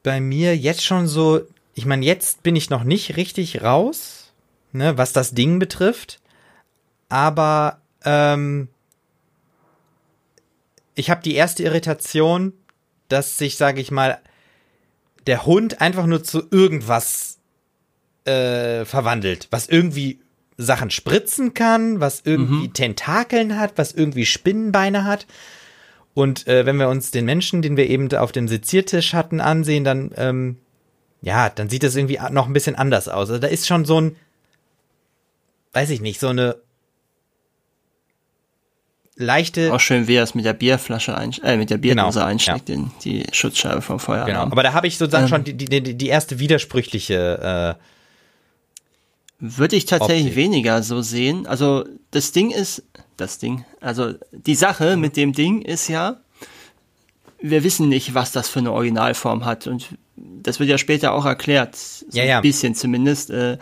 bei 0.03 0.21
mir 0.21 0.55
jetzt 0.55 0.83
schon 0.85 1.07
so, 1.07 1.41
ich 1.73 1.85
meine, 1.85 2.05
jetzt 2.05 2.43
bin 2.43 2.55
ich 2.55 2.69
noch 2.69 2.83
nicht 2.83 3.17
richtig 3.17 3.63
raus, 3.63 4.31
ne, 4.71 4.97
was 4.97 5.13
das 5.13 5.33
Ding 5.33 5.57
betrifft. 5.59 6.19
Aber 7.09 7.79
ähm, 8.05 8.69
ich 10.95 11.09
habe 11.09 11.21
die 11.23 11.35
erste 11.35 11.63
Irritation, 11.63 12.53
dass 13.07 13.37
sich, 13.37 13.57
sage 13.57 13.81
ich 13.81 13.89
mal, 13.91 14.19
der 15.27 15.45
Hund 15.45 15.81
einfach 15.81 16.05
nur 16.05 16.23
zu 16.23 16.43
irgendwas 16.51 17.39
äh, 18.25 18.85
verwandelt, 18.85 19.47
was 19.51 19.67
irgendwie 19.67 20.19
Sachen 20.57 20.91
spritzen 20.91 21.53
kann, 21.53 21.99
was 21.99 22.21
irgendwie 22.25 22.69
Tentakeln 22.69 23.57
hat, 23.57 23.73
was 23.77 23.93
irgendwie 23.93 24.25
Spinnenbeine 24.25 25.05
hat. 25.05 25.25
Und 26.13 26.47
äh, 26.47 26.65
wenn 26.65 26.77
wir 26.77 26.89
uns 26.89 27.11
den 27.11 27.25
Menschen, 27.25 27.61
den 27.61 27.77
wir 27.77 27.89
eben 27.89 28.11
auf 28.13 28.31
dem 28.31 28.47
Seziertisch 28.47 29.13
hatten, 29.13 29.39
ansehen, 29.39 29.83
dann 29.83 30.11
ähm, 30.17 30.57
ja, 31.21 31.49
dann 31.49 31.69
sieht 31.69 31.83
das 31.83 31.95
irgendwie 31.95 32.19
noch 32.31 32.47
ein 32.47 32.53
bisschen 32.53 32.75
anders 32.75 33.07
aus. 33.07 33.29
Also 33.29 33.39
da 33.39 33.47
ist 33.47 33.67
schon 33.67 33.85
so 33.85 33.99
ein, 33.99 34.15
weiß 35.73 35.89
ich 35.89 36.01
nicht, 36.01 36.19
so 36.19 36.29
eine 36.29 36.57
leichte, 39.19 39.71
Auch 39.73 39.79
schön, 39.79 40.07
wie 40.07 40.15
er 40.15 40.23
es 40.23 40.33
mit 40.33 40.45
der 40.45 40.53
Bierflasche 40.53 41.15
einsteckt, 41.15 41.47
äh, 41.47 41.57
mit 41.57 41.69
der 41.69 41.77
Bierdose 41.77 42.19
Genau, 42.19 42.25
einsteckt 42.31 42.69
in 42.69 42.89
die 43.03 43.25
Schutzscheibe 43.31 43.81
vom 43.81 43.97
genau. 43.97 44.05
Feueralarm. 44.05 44.51
Aber 44.51 44.63
da 44.63 44.73
habe 44.73 44.87
ich 44.87 44.97
sozusagen 44.97 45.25
Ähm. 45.25 45.29
schon 45.29 45.43
die, 45.43 45.53
die, 45.55 45.95
die 45.97 46.07
erste 46.07 46.39
widersprüchliche, 46.39 47.75
äh, 47.77 47.83
Würde 49.41 49.75
ich 49.75 49.85
tatsächlich 49.85 50.27
Optik. 50.27 50.35
weniger 50.37 50.81
so 50.83 51.01
sehen. 51.01 51.47
Also 51.47 51.85
das 52.11 52.31
Ding 52.31 52.51
ist, 52.51 52.83
das 53.17 53.37
Ding, 53.37 53.63
also 53.81 54.13
die 54.31 54.55
Sache 54.55 54.97
mit 54.97 55.15
dem 55.15 55.33
Ding 55.33 55.61
ist 55.61 55.87
ja, 55.87 56.17
wir 57.41 57.63
wissen 57.63 57.87
nicht, 57.87 58.13
was 58.13 58.31
das 58.33 58.49
für 58.49 58.59
eine 58.59 58.71
Originalform 58.73 59.45
hat. 59.45 59.65
Und 59.67 59.95
das 60.17 60.59
wird 60.59 60.69
ja 60.69 60.77
später 60.77 61.13
auch 61.13 61.25
erklärt, 61.25 61.75
so 61.75 62.05
Ja, 62.17 62.23
ja. 62.25 62.37
ein 62.37 62.41
bisschen 62.41 62.75
zumindest. 62.75 63.29
Äh, 63.29 63.57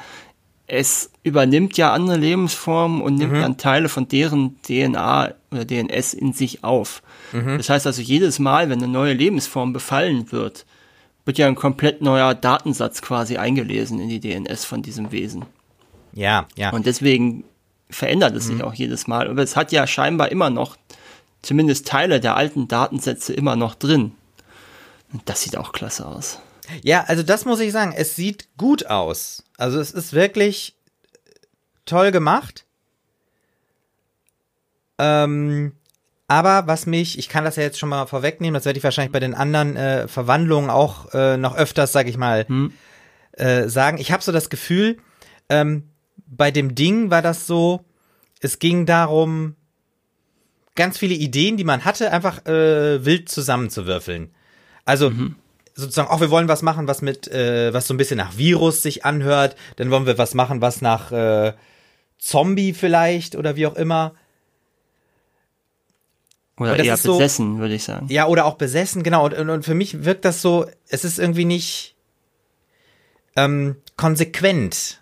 es 0.68 1.12
übernimmt 1.24 1.78
ja 1.78 1.94
andere 1.94 2.18
Lebensformen 2.18 3.02
und 3.02 3.14
Mhm. 3.14 3.20
nimmt 3.20 3.34
dann 3.42 3.58
Teile 3.58 3.88
von 3.90 4.08
deren 4.08 4.62
DNA 4.64 5.34
oder 5.52 5.64
DNS 5.66 6.14
in 6.14 6.34
sich 6.34 6.64
auf. 6.64 7.02
Mhm. 7.32 7.58
Das 7.58 7.70
heißt 7.70 7.88
also, 7.88 8.02
jedes 8.02 8.38
Mal, 8.40 8.70
wenn 8.70 8.80
eine 8.84 8.92
neue 8.92 9.14
Lebensform 9.14 9.72
befallen 9.74 10.32
wird, 10.32 10.66
wird 11.26 11.38
ja 11.38 11.48
ein 11.48 11.56
komplett 11.56 12.02
neuer 12.02 12.34
Datensatz 12.36 13.02
quasi 13.02 13.38
eingelesen 13.38 14.00
in 14.00 14.10
die 14.10 14.20
DNS 14.20 14.66
von 14.66 14.82
diesem 14.82 15.12
Wesen. 15.12 15.46
ja, 16.14 16.48
ja. 16.56 16.72
Und 16.72 16.86
deswegen 16.86 17.44
verändert 17.90 18.36
es 18.36 18.48
Mhm. 18.48 18.54
sich 18.54 18.64
auch 18.64 18.74
jedes 18.74 19.08
Mal. 19.08 19.30
Aber 19.30 19.44
es 19.44 19.56
hat 19.56 19.72
ja 19.72 19.86
scheinbar 19.88 20.32
immer 20.32 20.50
noch, 20.50 20.76
zumindest 21.42 21.88
Teile 21.88 22.20
der 22.20 22.36
alten 22.36 22.68
Datensätze 22.68 23.34
immer 23.34 23.56
noch 23.56 23.76
drin. 23.76 24.12
Und 25.14 25.22
das 25.30 25.44
sieht 25.44 25.56
auch 25.58 25.72
klasse 25.72 26.06
aus. 26.06 26.40
Ja, 26.84 27.04
also 27.08 27.24
das 27.24 27.46
muss 27.46 27.60
ich 27.60 27.72
sagen, 27.72 27.94
es 27.96 28.16
sieht 28.16 28.50
gut 28.58 28.88
aus. 28.88 29.44
Also 29.58 29.80
es 29.80 29.92
ist 29.92 30.14
wirklich 30.14 30.76
toll 31.86 32.12
gemacht. 32.12 32.66
Ähm, 35.00 35.74
Aber 36.28 36.68
was 36.68 36.86
mich, 36.86 37.18
ich 37.18 37.30
kann 37.30 37.46
das 37.46 37.56
ja 37.56 37.64
jetzt 37.64 37.80
schon 37.80 37.90
mal 37.90 38.06
vorwegnehmen, 38.06 38.54
das 38.54 38.66
werde 38.66 38.78
ich 38.78 38.84
wahrscheinlich 38.84 39.14
bei 39.14 39.22
den 39.22 39.34
anderen 39.34 39.78
äh, 39.78 40.08
Verwandlungen 40.10 40.70
auch 40.70 41.14
äh, 41.14 41.38
noch 41.38 41.56
öfters, 41.56 41.94
sag 41.94 42.08
ich 42.08 42.18
mal, 42.18 42.46
hm. 42.48 42.74
äh, 43.34 43.70
sagen. 43.70 43.98
Ich 43.98 44.12
habe 44.12 44.22
so 44.24 44.34
das 44.34 44.50
Gefühl, 44.50 44.98
ähm, 45.48 45.90
bei 46.26 46.52
dem 46.52 46.76
Ding 46.76 47.10
war 47.10 47.22
das 47.22 47.48
so, 47.48 47.86
es 48.42 48.60
ging 48.60 48.86
darum, 48.86 49.56
ganz 50.76 50.98
viele 50.98 51.16
Ideen, 51.16 51.56
die 51.56 51.64
man 51.64 51.86
hatte, 51.86 52.12
einfach 52.12 52.46
äh, 52.46 53.06
wild 53.06 53.30
zusammenzuwürfeln. 53.30 54.32
Also 54.84 55.10
mhm. 55.12 55.36
Sozusagen, 55.78 56.10
auch 56.10 56.20
wir 56.20 56.32
wollen 56.32 56.48
was 56.48 56.64
machen, 56.64 56.88
was 56.88 57.02
mit, 57.02 57.28
äh, 57.28 57.74
was 57.74 57.88
so 57.88 57.94
ein 57.94 57.98
bisschen 57.98 58.18
nach 58.18 58.38
Virus 58.38 58.82
sich 58.82 59.06
anhört. 59.06 59.56
Dann 59.78 59.92
wollen 59.92 60.06
wir 60.06 60.18
was 60.18 60.34
machen, 60.34 60.60
was 60.60 60.82
nach 60.82 61.12
äh, 61.12 61.54
Zombie 62.18 62.74
vielleicht 62.74 63.36
oder 63.36 63.56
wie 63.56 63.68
auch 63.68 63.76
immer. 63.76 64.16
Oder 66.58 66.78
eher 66.78 66.98
besessen, 66.98 67.54
so, 67.54 67.60
würde 67.60 67.76
ich 67.76 67.84
sagen. 67.84 68.08
Ja, 68.10 68.26
oder 68.26 68.46
auch 68.46 68.56
besessen, 68.56 69.04
genau. 69.04 69.26
Und, 69.26 69.36
und, 69.36 69.50
und, 69.52 69.64
für 69.64 69.76
mich 69.76 70.04
wirkt 70.04 70.26
das 70.26 70.42
so, 70.42 70.66
es 70.90 71.06
ist 71.06 71.20
irgendwie 71.20 71.46
nicht 71.46 71.96
ähm, 73.36 73.76
konsequent 73.96 75.00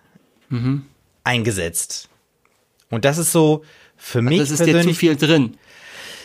mhm. 0.49 0.85
eingesetzt. 1.23 2.09
Und 2.89 3.05
das 3.05 3.17
ist 3.17 3.31
so 3.31 3.63
für 3.95 4.21
mich. 4.21 4.39
Das 4.39 4.51
ist 4.51 4.65
dir 4.65 4.81
zu 4.81 4.93
viel 4.93 5.15
drin. 5.15 5.57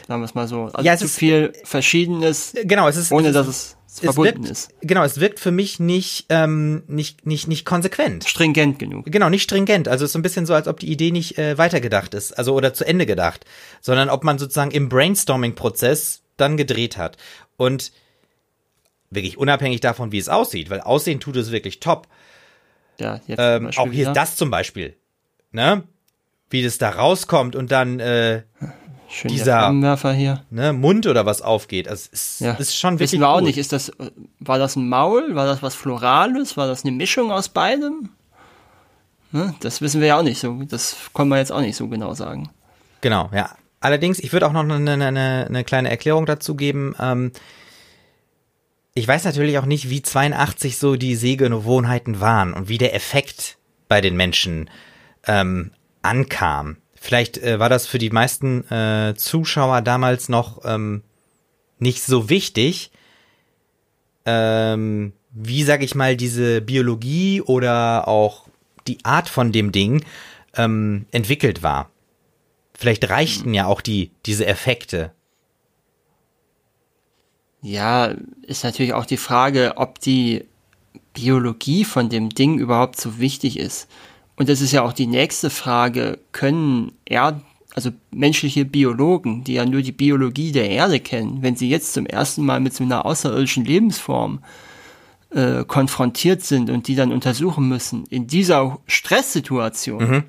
Sagen 0.09 0.21
wir 0.21 0.25
es 0.25 0.35
mal 0.35 0.49
so. 0.49 0.65
Also 0.65 0.85
ja, 0.85 0.95
es 0.95 0.99
zu 0.99 1.05
ist, 1.05 1.17
viel 1.17 1.53
Verschiedenes. 1.63 2.53
Genau, 2.65 2.89
es 2.89 2.97
ist. 2.97 3.13
Ohne 3.13 3.31
dass 3.31 3.47
es 3.47 3.77
verbunden 3.99 4.45
wirkt, 4.45 4.51
ist. 4.51 4.71
Genau, 4.81 5.03
es 5.03 5.21
wirkt 5.21 5.41
für 5.41 5.51
mich 5.51 5.81
nicht, 5.81 6.27
ähm, 6.29 6.83
nicht, 6.87 7.27
nicht, 7.27 7.49
nicht 7.49 7.65
konsequent. 7.65 8.29
Stringent 8.29 8.79
genug. 8.79 9.07
Genau, 9.07 9.29
nicht 9.29 9.43
stringent. 9.43 9.89
Also 9.89 10.05
es 10.05 10.11
ist 10.11 10.13
so 10.13 10.19
ein 10.19 10.23
bisschen 10.23 10.47
so, 10.47 10.55
als 10.55 10.69
ob 10.69 10.79
die 10.81 10.91
Idee 10.91 11.11
nicht 11.11 11.39
äh, 11.39 11.59
weitergedacht 11.59 12.15
ist, 12.15 12.33
also 12.33 12.55
oder 12.55 12.73
zu 12.73 12.87
Ende 12.87 13.07
gedacht, 13.07 13.45
sondern 13.81 14.09
ob 14.09 14.25
man 14.25 14.39
sozusagen 14.39 14.71
im 14.71 14.89
Brainstorming-Prozess 14.89 16.23
dann 16.37 16.57
gedreht 16.57 16.97
hat. 16.97 17.17
Und 17.57 17.93
wirklich 19.11 19.39
unabhängig 19.39 19.81
davon, 19.81 20.13
wie 20.13 20.19
es 20.19 20.29
aussieht, 20.29 20.71
weil 20.71 20.81
aussehen 20.81 21.21
tut 21.21 21.37
es 21.37 21.51
wirklich 21.51 21.81
top. 21.81 22.07
Ja, 22.99 23.21
jetzt 23.27 23.39
ähm, 23.41 23.71
auch 23.77 23.87
hier 23.87 24.03
wieder. 24.03 24.13
das 24.13 24.37
zum 24.37 24.51
Beispiel. 24.51 24.97
Ne? 25.53 25.83
Wie 26.49 26.63
das 26.63 26.79
da 26.79 26.91
rauskommt 26.91 27.57
und 27.57 27.73
dann 27.73 28.01
äh, 28.01 28.43
Schön 29.11 29.31
dieser 29.33 29.69
hier. 30.15 30.45
Ne, 30.51 30.73
Mund 30.73 31.07
oder 31.07 31.27
was 31.27 31.43
aufgeht. 31.43 31.89
Also 31.89 32.09
es 32.13 32.37
ist, 32.37 32.41
ja. 32.41 32.53
ist 32.53 32.77
schon 32.77 32.95
wirklich 32.95 33.13
Wissen 33.13 33.21
wir 33.21 33.29
auch 33.29 33.41
nicht, 33.41 33.59
ist 33.59 33.73
das, 33.73 33.91
war 34.39 34.59
das 34.59 34.77
ein 34.77 34.89
Maul? 34.89 35.35
War 35.35 35.47
das 35.47 35.63
was 35.63 35.75
Florales? 35.75 36.57
War 36.57 36.69
das 36.69 36.85
eine 36.85 36.93
Mischung 36.93 37.33
aus 37.33 37.49
beidem? 37.49 38.11
Ne, 39.33 39.55
das 39.61 39.81
wissen 39.81 40.01
wir 40.01 40.09
ja 40.09 40.19
auch 40.19 40.23
nicht 40.23 40.39
so. 40.39 40.63
Das 40.63 40.97
können 41.13 41.29
wir 41.29 41.39
jetzt 41.39 41.51
auch 41.51 41.61
nicht 41.61 41.77
so 41.77 41.89
genau 41.89 42.15
sagen. 42.15 42.51
Genau, 43.01 43.31
ja. 43.35 43.51
Allerdings, 43.81 44.21
ich 44.21 44.33
würde 44.33 44.47
auch 44.47 44.53
noch 44.53 44.63
eine, 44.63 44.93
eine, 44.93 45.47
eine 45.49 45.65
kleine 45.65 45.91
Erklärung 45.91 46.27
dazu 46.27 46.55
geben. 46.55 46.95
Ähm, 47.01 47.33
ich 48.95 49.09
weiß 49.09 49.25
natürlich 49.25 49.59
auch 49.59 49.67
nicht, 49.67 49.91
wie 49.91 50.03
82 50.03 50.79
so 50.79 50.97
die 50.97 51.17
Sehgewohnheiten 51.17 52.21
waren 52.21 52.53
und 52.53 52.69
wie 52.69 52.79
der 52.79 52.95
Effekt 52.95 53.57
bei 53.89 54.01
den 54.01 54.17
Menschen 54.17 54.71
ähm, 55.27 55.73
ankam. 56.03 56.77
Vielleicht 57.03 57.39
äh, 57.39 57.59
war 57.59 57.71
das 57.71 57.87
für 57.87 57.97
die 57.97 58.11
meisten 58.11 58.71
äh, 58.71 59.15
Zuschauer 59.17 59.81
damals 59.81 60.29
noch 60.29 60.61
ähm, 60.67 61.03
nicht 61.79 62.03
so 62.03 62.29
wichtig, 62.29 62.91
ähm, 64.27 65.15
wie, 65.31 65.63
sag 65.63 65.83
ich 65.83 65.95
mal, 65.95 66.15
diese 66.15 66.61
Biologie 66.61 67.41
oder 67.41 68.07
auch 68.07 68.49
die 68.87 69.03
Art 69.03 69.31
von 69.31 69.51
dem 69.51 69.73
Ding 69.73 70.05
ähm, 70.55 71.07
entwickelt 71.11 71.63
war. 71.63 71.91
Vielleicht 72.75 73.09
reichten 73.09 73.55
ja 73.55 73.65
auch 73.65 73.81
die, 73.81 74.11
diese 74.27 74.45
Effekte. 74.45 75.11
Ja, 77.63 78.15
ist 78.43 78.63
natürlich 78.63 78.93
auch 78.93 79.07
die 79.07 79.17
Frage, 79.17 79.73
ob 79.77 80.01
die 80.01 80.45
Biologie 81.15 81.87
von 81.87 82.11
dem 82.11 82.29
Ding 82.29 82.59
überhaupt 82.59 83.01
so 83.01 83.19
wichtig 83.19 83.59
ist. 83.59 83.89
Und 84.41 84.49
das 84.49 84.63
ist 84.63 84.73
ja 84.73 84.81
auch 84.81 84.95
die 84.95 85.07
nächste 85.07 85.51
Frage, 85.51 86.19
können 86.33 86.93
er, 87.05 87.43
also 87.75 87.91
menschliche 88.11 88.65
Biologen, 88.65 89.45
die 89.45 89.53
ja 89.53 89.67
nur 89.67 89.83
die 89.83 89.93
Biologie 89.93 90.51
der 90.51 90.71
Erde 90.71 90.99
kennen, 90.99 91.43
wenn 91.43 91.57
sie 91.57 91.69
jetzt 91.69 91.93
zum 91.93 92.07
ersten 92.07 92.47
Mal 92.47 92.59
mit 92.59 92.73
so 92.73 92.83
einer 92.83 93.05
außerirdischen 93.05 93.67
Lebensform 93.67 94.43
äh, 95.29 95.63
konfrontiert 95.67 96.43
sind 96.43 96.71
und 96.71 96.89
die 96.89 96.95
dann 96.95 97.13
untersuchen 97.13 97.69
müssen, 97.69 98.07
in 98.07 98.29
dieser 98.29 98.79
Stresssituation, 98.87 100.11
mhm. 100.11 100.23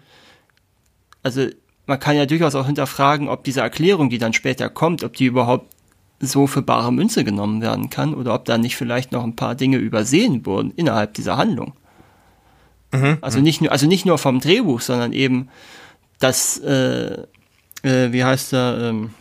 also 1.23 1.47
man 1.85 1.97
kann 2.01 2.17
ja 2.17 2.25
durchaus 2.25 2.55
auch 2.55 2.65
hinterfragen, 2.65 3.29
ob 3.29 3.45
diese 3.45 3.61
Erklärung, 3.61 4.09
die 4.09 4.17
dann 4.17 4.33
später 4.33 4.67
kommt, 4.67 5.05
ob 5.05 5.13
die 5.13 5.27
überhaupt 5.27 5.73
so 6.19 6.47
für 6.47 6.61
bare 6.61 6.91
Münze 6.91 7.23
genommen 7.23 7.61
werden 7.61 7.89
kann 7.89 8.13
oder 8.13 8.33
ob 8.33 8.43
da 8.43 8.57
nicht 8.57 8.75
vielleicht 8.75 9.13
noch 9.13 9.23
ein 9.23 9.37
paar 9.37 9.55
Dinge 9.55 9.77
übersehen 9.77 10.45
wurden 10.45 10.71
innerhalb 10.71 11.13
dieser 11.13 11.37
Handlung. 11.37 11.75
Mhm. 12.91 13.17
Also 13.21 13.39
nicht 13.39 13.61
nur, 13.61 13.71
also 13.71 13.87
nicht 13.87 14.05
nur 14.05 14.17
vom 14.17 14.39
Drehbuch, 14.39 14.81
sondern 14.81 15.13
eben, 15.13 15.49
dass, 16.19 16.57
äh, 16.59 17.23
äh, 17.83 18.11
wie 18.11 18.23
heißt 18.23 18.53
er, 18.53 18.89
ähm, 18.89 19.13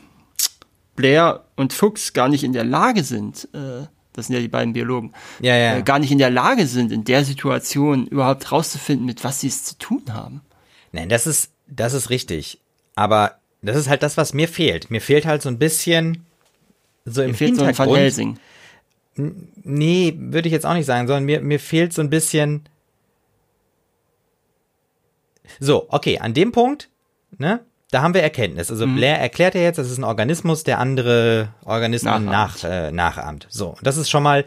Blair 0.96 1.44
und 1.56 1.72
Fuchs 1.72 2.12
gar 2.12 2.28
nicht 2.28 2.44
in 2.44 2.52
der 2.52 2.64
Lage 2.64 3.04
sind, 3.04 3.48
äh, 3.54 3.86
das 4.12 4.26
sind 4.26 4.34
ja 4.34 4.40
die 4.40 4.48
beiden 4.48 4.72
Biologen, 4.72 5.12
ja, 5.40 5.56
ja. 5.56 5.76
Äh, 5.76 5.82
gar 5.82 5.98
nicht 5.98 6.10
in 6.10 6.18
der 6.18 6.30
Lage 6.30 6.66
sind, 6.66 6.92
in 6.92 7.04
der 7.04 7.24
Situation 7.24 8.06
überhaupt 8.06 8.50
rauszufinden, 8.50 9.06
mit 9.06 9.24
was 9.24 9.40
sie 9.40 9.48
es 9.48 9.64
zu 9.64 9.78
tun 9.78 10.02
haben. 10.12 10.42
Nein, 10.92 11.08
das 11.08 11.26
ist, 11.26 11.52
das 11.68 11.94
ist 11.94 12.10
richtig. 12.10 12.60
Aber 12.96 13.36
das 13.62 13.76
ist 13.76 13.88
halt 13.88 14.02
das, 14.02 14.16
was 14.16 14.34
mir 14.34 14.48
fehlt. 14.48 14.90
Mir 14.90 15.00
fehlt 15.00 15.26
halt 15.26 15.42
so 15.42 15.48
ein 15.48 15.58
bisschen 15.58 16.26
so 17.04 17.22
im 17.22 17.30
mir 17.30 17.36
fehlt 17.36 17.50
Hintergrund. 17.50 17.76
So 17.76 17.82
ein 17.82 17.88
Van 17.88 17.96
Helsing. 17.96 18.38
Nee, 19.62 20.14
würde 20.18 20.48
ich 20.48 20.52
jetzt 20.52 20.66
auch 20.66 20.74
nicht 20.74 20.86
sagen, 20.86 21.06
sondern 21.06 21.24
mir, 21.24 21.40
mir 21.40 21.60
fehlt 21.60 21.92
so 21.92 22.02
ein 22.02 22.10
bisschen 22.10 22.68
so, 25.61 25.86
okay, 25.90 26.18
an 26.18 26.34
dem 26.34 26.52
Punkt, 26.52 26.88
ne, 27.38 27.61
da 27.90 28.02
haben 28.02 28.14
wir 28.14 28.22
Erkenntnis. 28.22 28.70
Also 28.70 28.86
mhm. 28.86 28.96
Blair 28.96 29.18
erklärt 29.20 29.54
ja 29.54 29.61
jetzt, 29.61 29.76
das 29.76 29.90
ist 29.90 29.98
ein 29.98 30.04
Organismus, 30.04 30.64
der 30.64 30.78
andere 30.78 31.54
Organismen 31.64 32.24
nachahmt. 32.24 32.62
Nach, 32.62 32.70
äh, 32.70 32.90
nachahmt. 32.90 33.46
So, 33.50 33.76
das 33.82 33.96
ist 33.96 34.11
schon 34.11 34.22
mal, 34.22 34.44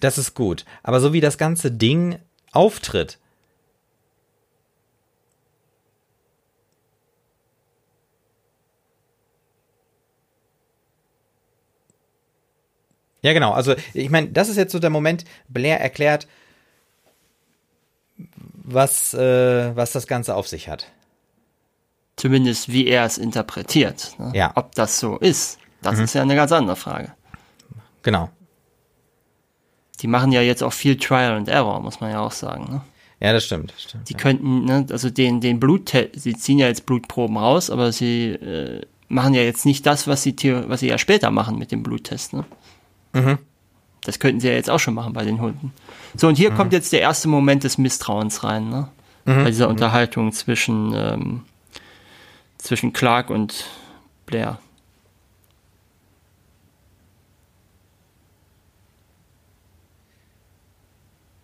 das 0.00 0.18
ist 0.18 0.34
gut. 0.34 0.64
Aber 0.82 1.00
so 1.00 1.12
wie 1.12 1.20
das 1.20 1.38
ganze 1.38 1.70
Ding 1.70 2.18
auftritt, 2.52 3.18
Ja, 13.22 13.32
genau. 13.32 13.50
Also, 13.50 13.74
ich 13.92 14.08
meine, 14.08 14.28
das 14.28 14.48
ist 14.48 14.56
jetzt 14.56 14.70
so 14.70 14.78
der 14.78 14.90
Moment, 14.90 15.24
Blair 15.48 15.80
erklärt, 15.80 16.28
was, 18.66 19.14
äh, 19.14 19.74
was 19.74 19.92
das 19.92 20.06
Ganze 20.06 20.34
auf 20.34 20.48
sich 20.48 20.68
hat. 20.68 20.86
Zumindest 22.16 22.70
wie 22.70 22.86
er 22.86 23.04
es 23.04 23.18
interpretiert. 23.18 24.14
Ne? 24.18 24.32
Ja. 24.34 24.52
Ob 24.54 24.74
das 24.74 24.98
so 24.98 25.16
ist, 25.18 25.58
das 25.82 25.96
mhm. 25.96 26.04
ist 26.04 26.14
ja 26.14 26.22
eine 26.22 26.34
ganz 26.34 26.52
andere 26.52 26.76
Frage. 26.76 27.12
Genau. 28.02 28.30
Die 30.00 30.08
machen 30.08 30.32
ja 30.32 30.42
jetzt 30.42 30.62
auch 30.62 30.72
viel 30.72 30.96
Trial 30.96 31.32
and 31.32 31.48
Error, 31.48 31.80
muss 31.80 32.00
man 32.00 32.10
ja 32.10 32.20
auch 32.20 32.32
sagen. 32.32 32.66
Ne? 32.70 32.80
Ja, 33.20 33.32
das 33.32 33.44
stimmt. 33.44 33.72
Das 33.72 33.82
stimmt 33.82 34.08
die 34.08 34.14
ja. 34.14 34.18
könnten, 34.18 34.64
ne, 34.64 34.86
also 34.90 35.10
den, 35.10 35.40
den 35.40 35.60
Blut, 35.60 35.92
sie 36.14 36.34
ziehen 36.34 36.58
ja 36.58 36.66
jetzt 36.66 36.86
Blutproben 36.86 37.36
raus, 37.36 37.70
aber 37.70 37.92
sie 37.92 38.30
äh, 38.30 38.82
machen 39.08 39.34
ja 39.34 39.42
jetzt 39.42 39.64
nicht 39.64 39.86
das, 39.86 40.06
was 40.06 40.22
sie, 40.22 40.34
was 40.66 40.80
sie 40.80 40.88
ja 40.88 40.98
später 40.98 41.30
machen 41.30 41.58
mit 41.58 41.72
dem 41.72 41.82
Bluttest. 41.82 42.32
Ne? 42.32 42.44
Mhm. 43.12 43.38
Das 44.02 44.18
könnten 44.18 44.40
sie 44.40 44.48
ja 44.48 44.54
jetzt 44.54 44.70
auch 44.70 44.80
schon 44.80 44.94
machen 44.94 45.12
bei 45.12 45.24
den 45.24 45.40
Hunden. 45.40 45.72
So, 46.16 46.28
und 46.28 46.36
hier 46.36 46.50
mhm. 46.50 46.56
kommt 46.56 46.72
jetzt 46.72 46.92
der 46.92 47.00
erste 47.00 47.28
Moment 47.28 47.64
des 47.64 47.78
Misstrauens 47.78 48.42
rein, 48.44 48.68
ne? 48.68 48.88
Mhm. 49.24 49.44
Bei 49.44 49.50
dieser 49.50 49.66
mhm. 49.66 49.72
Unterhaltung 49.72 50.32
zwischen, 50.32 50.94
ähm, 50.94 51.42
zwischen 52.58 52.92
Clark 52.92 53.30
und 53.30 53.66
Blair. 54.24 54.58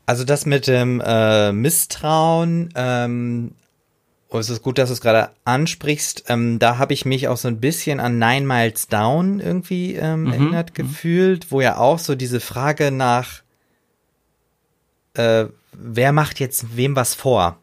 Also 0.06 0.24
das 0.24 0.46
mit 0.46 0.66
dem 0.66 1.00
äh, 1.04 1.52
Misstrauen 1.52 2.70
ähm, 2.74 3.52
Oh, 4.34 4.38
es 4.38 4.48
ist 4.48 4.62
gut, 4.62 4.78
dass 4.78 4.88
du 4.88 4.94
es 4.94 5.02
gerade 5.02 5.30
ansprichst. 5.44 6.24
Ähm, 6.28 6.58
da 6.58 6.78
habe 6.78 6.94
ich 6.94 7.04
mich 7.04 7.28
auch 7.28 7.36
so 7.36 7.48
ein 7.48 7.60
bisschen 7.60 8.00
an 8.00 8.18
Nine 8.18 8.46
Miles 8.46 8.88
Down 8.88 9.40
irgendwie 9.40 9.94
ähm, 9.94 10.22
mhm. 10.22 10.32
erinnert 10.32 10.70
mhm. 10.70 10.74
gefühlt, 10.74 11.52
wo 11.52 11.60
ja 11.60 11.76
auch 11.76 11.98
so 11.98 12.14
diese 12.14 12.40
Frage 12.40 12.90
nach, 12.90 13.42
äh, 15.14 15.46
wer 15.72 16.12
macht 16.12 16.40
jetzt 16.40 16.76
wem 16.76 16.96
was 16.96 17.14
vor? 17.14 17.58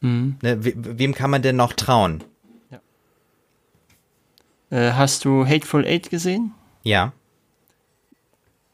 Mhm. 0.00 0.36
Ne, 0.42 0.64
we 0.64 0.72
wem 0.76 1.14
kann 1.14 1.30
man 1.30 1.42
denn 1.42 1.56
noch 1.56 1.72
trauen? 1.72 2.24
Ja. 2.70 2.80
Äh, 4.70 4.92
hast 4.92 5.24
du 5.24 5.46
Hateful 5.46 5.86
Eight 5.86 6.10
gesehen? 6.10 6.52
Ja 6.82 7.12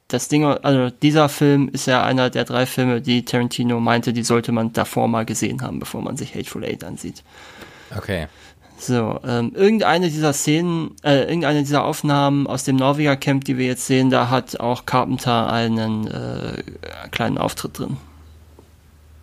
das 0.08 0.28
Ding, 0.28 0.44
also 0.44 0.90
dieser 0.90 1.28
Film 1.28 1.68
ist 1.68 1.86
ja 1.86 2.02
einer 2.02 2.30
der 2.30 2.44
drei 2.44 2.64
Filme, 2.64 3.02
die 3.02 3.24
Tarantino 3.24 3.78
meinte, 3.78 4.14
die 4.14 4.22
sollte 4.22 4.52
man 4.52 4.72
davor 4.72 5.06
mal 5.06 5.26
gesehen 5.26 5.60
haben, 5.62 5.78
bevor 5.78 6.00
man 6.00 6.16
sich 6.16 6.34
Hateful 6.34 6.64
Eight 6.64 6.82
ansieht. 6.82 7.22
Okay. 7.94 8.26
So, 8.78 9.18
ähm, 9.24 9.52
irgendeine 9.54 10.08
dieser 10.08 10.32
Szenen, 10.32 10.94
äh, 11.02 11.24
irgendeine 11.24 11.60
dieser 11.60 11.84
Aufnahmen 11.84 12.46
aus 12.46 12.62
dem 12.64 12.76
Norweger 12.76 13.16
Camp, 13.16 13.44
die 13.44 13.58
wir 13.58 13.66
jetzt 13.66 13.86
sehen, 13.86 14.08
da 14.08 14.30
hat 14.30 14.60
auch 14.60 14.86
Carpenter 14.86 15.52
einen 15.52 16.06
äh, 16.06 16.62
kleinen 17.10 17.38
Auftritt 17.38 17.78
drin. 17.78 17.96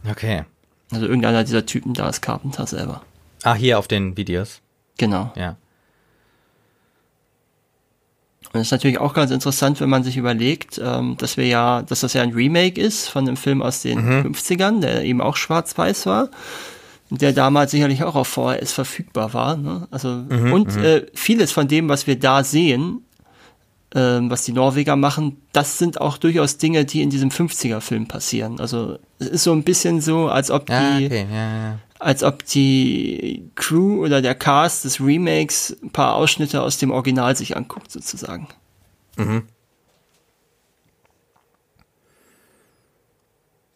Okay. 0.10 0.44
Also 0.92 1.06
irgendeiner 1.06 1.44
dieser 1.44 1.66
Typen 1.66 1.94
da 1.94 2.10
ist 2.10 2.22
Carpenter 2.22 2.68
selber. 2.68 3.02
Ah, 3.44 3.54
hier 3.56 3.80
auf 3.80 3.88
den 3.88 4.18
Videos. 4.18 4.62
Genau. 4.98 5.32
Ja. 5.36 5.56
Und 8.48 8.60
das 8.60 8.68
ist 8.68 8.72
natürlich 8.72 9.00
auch 9.00 9.14
ganz 9.14 9.32
interessant, 9.32 9.80
wenn 9.82 9.90
man 9.90 10.04
sich 10.04 10.18
überlegt, 10.18 10.80
ähm, 10.84 11.16
dass 11.18 11.38
wir 11.38 11.46
ja, 11.48 11.82
dass 11.82 12.02
das 12.02 12.14
ja 12.14 12.22
ein 12.22 12.34
Remake 12.34 12.80
ist 12.80 13.08
von 13.10 13.28
einem 13.28 13.38
Film 13.38 13.62
aus 13.62 13.82
den 13.82 14.04
Mhm. 14.06 14.22
50ern, 14.28 14.82
der 14.82 15.04
eben 15.04 15.22
auch 15.22 15.36
schwarz-weiß 15.36 16.06
war. 16.06 16.30
Der 17.12 17.34
damals 17.34 17.72
sicherlich 17.72 18.04
auch 18.04 18.16
auf 18.16 18.28
VHS 18.28 18.72
verfügbar 18.72 19.34
war. 19.34 19.58
Ne? 19.58 19.88
Also 19.92 20.10
Mhm, 20.10 20.54
und 20.54 20.76
äh, 20.78 21.06
vieles 21.14 21.52
von 21.52 21.68
dem, 21.68 21.88
was 21.88 22.08
wir 22.08 22.18
da 22.18 22.44
sehen, 22.44 23.02
ähm, 23.94 24.30
was 24.30 24.44
die 24.44 24.52
Norweger 24.54 24.96
machen, 24.96 25.38
das 25.54 25.78
sind 25.78 26.02
auch 26.02 26.18
durchaus 26.18 26.58
Dinge, 26.58 26.84
die 26.84 27.02
in 27.04 27.10
diesem 27.12 27.30
50er-Film 27.30 28.08
passieren. 28.08 28.60
Also 28.60 28.98
es 29.20 29.28
ist 29.28 29.44
so 29.44 29.52
ein 29.54 29.64
bisschen 29.64 30.02
so, 30.02 30.28
als 30.28 30.50
ob 30.52 30.70
Ah, 30.70 30.98
die, 30.98 31.06
okay, 31.06 31.28
ja, 31.32 31.56
ja. 31.70 31.80
als 32.00 32.24
ob 32.24 32.44
die 32.48 33.50
Crew 33.56 34.04
oder 34.04 34.22
der 34.22 34.36
Cast 34.36 34.84
des 34.84 35.00
Remakes 35.00 35.78
ein 35.84 35.92
paar 35.92 36.16
Ausschnitte 36.16 36.62
aus 36.64 36.78
dem 36.80 36.92
Original 36.92 37.36
sich 37.38 37.56
anguckt, 37.56 37.92
sozusagen. 37.92 38.48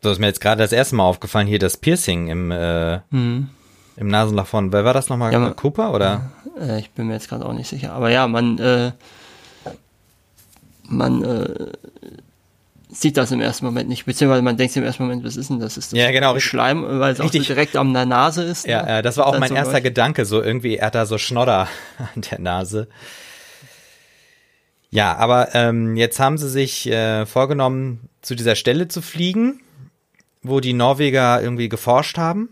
So 0.01 0.11
ist 0.11 0.19
mir 0.19 0.27
jetzt 0.27 0.39
gerade 0.41 0.61
das 0.61 0.71
erste 0.71 0.95
Mal 0.95 1.03
aufgefallen, 1.03 1.47
hier 1.47 1.59
das 1.59 1.75
Piercing 1.77 2.27
im, 2.29 2.51
äh, 2.51 2.99
im 3.11 3.49
Nasenloch 3.97 4.47
von, 4.47 4.71
wer 4.71 4.85
war 4.85 4.93
das 4.93 5.09
nochmal? 5.09 5.33
Ja, 5.33 5.39
aber- 5.39 5.53
Cooper 5.53 5.93
oder? 5.93 6.31
Äh, 6.59 6.79
ich 6.79 6.91
bin 6.91 7.07
mir 7.07 7.13
jetzt 7.13 7.27
gerade 7.29 7.45
auch 7.45 7.53
nicht 7.53 7.67
sicher. 7.67 7.91
Aber 7.93 8.09
ja, 8.09 8.27
man, 8.27 8.57
äh, 8.59 8.91
man 10.83 11.23
äh, 11.23 11.71
sieht 12.89 13.17
das 13.17 13.31
im 13.31 13.41
ersten 13.41 13.65
Moment 13.65 13.89
nicht, 13.89 14.05
beziehungsweise 14.05 14.41
man 14.41 14.55
denkt 14.55 14.73
sich 14.73 14.81
im 14.81 14.85
ersten 14.85 15.03
Moment, 15.03 15.25
was 15.25 15.35
ist 15.35 15.49
denn 15.49 15.59
das? 15.59 15.75
Ist 15.77 15.91
das 15.91 15.99
Ja, 15.99 16.11
genau, 16.11 16.31
richtig. 16.31 16.49
Schleim, 16.49 16.83
weil 16.99 17.11
es 17.13 17.19
auch 17.19 17.31
so 17.31 17.39
direkt 17.39 17.75
an 17.75 17.93
der 17.93 18.05
Nase 18.05 18.43
ist. 18.43 18.65
Ja, 18.65 18.83
ne? 18.83 18.99
äh, 18.99 19.01
das 19.01 19.17
war 19.17 19.27
auch 19.27 19.37
mein 19.37 19.49
so 19.49 19.55
erster 19.55 19.73
läuft. 19.73 19.83
Gedanke, 19.83 20.23
so 20.25 20.41
irgendwie, 20.41 20.77
er 20.77 20.87
hat 20.87 20.95
da 20.95 21.05
so 21.05 21.17
Schnodder 21.17 21.67
an 22.15 22.21
der 22.31 22.39
Nase. 22.39 22.87
Ja, 24.91 25.15
aber 25.17 25.53
ähm, 25.53 25.97
jetzt 25.97 26.19
haben 26.19 26.37
sie 26.37 26.49
sich 26.49 26.87
äh, 26.89 27.25
vorgenommen, 27.25 28.09
zu 28.21 28.33
dieser 28.35 28.55
Stelle 28.55 28.87
zu 28.87 29.01
fliegen, 29.01 29.59
wo 30.41 30.59
die 30.59 30.73
Norweger 30.73 31.41
irgendwie 31.41 31.69
geforscht 31.69 32.17
haben. 32.17 32.49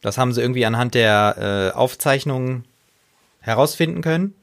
Das 0.00 0.18
haben 0.18 0.32
sie 0.34 0.40
irgendwie 0.42 0.66
anhand 0.66 0.94
der 0.94 1.72
äh, 1.74 1.76
Aufzeichnungen 1.76 2.64
herausfinden 3.40 4.02
können. 4.02 4.34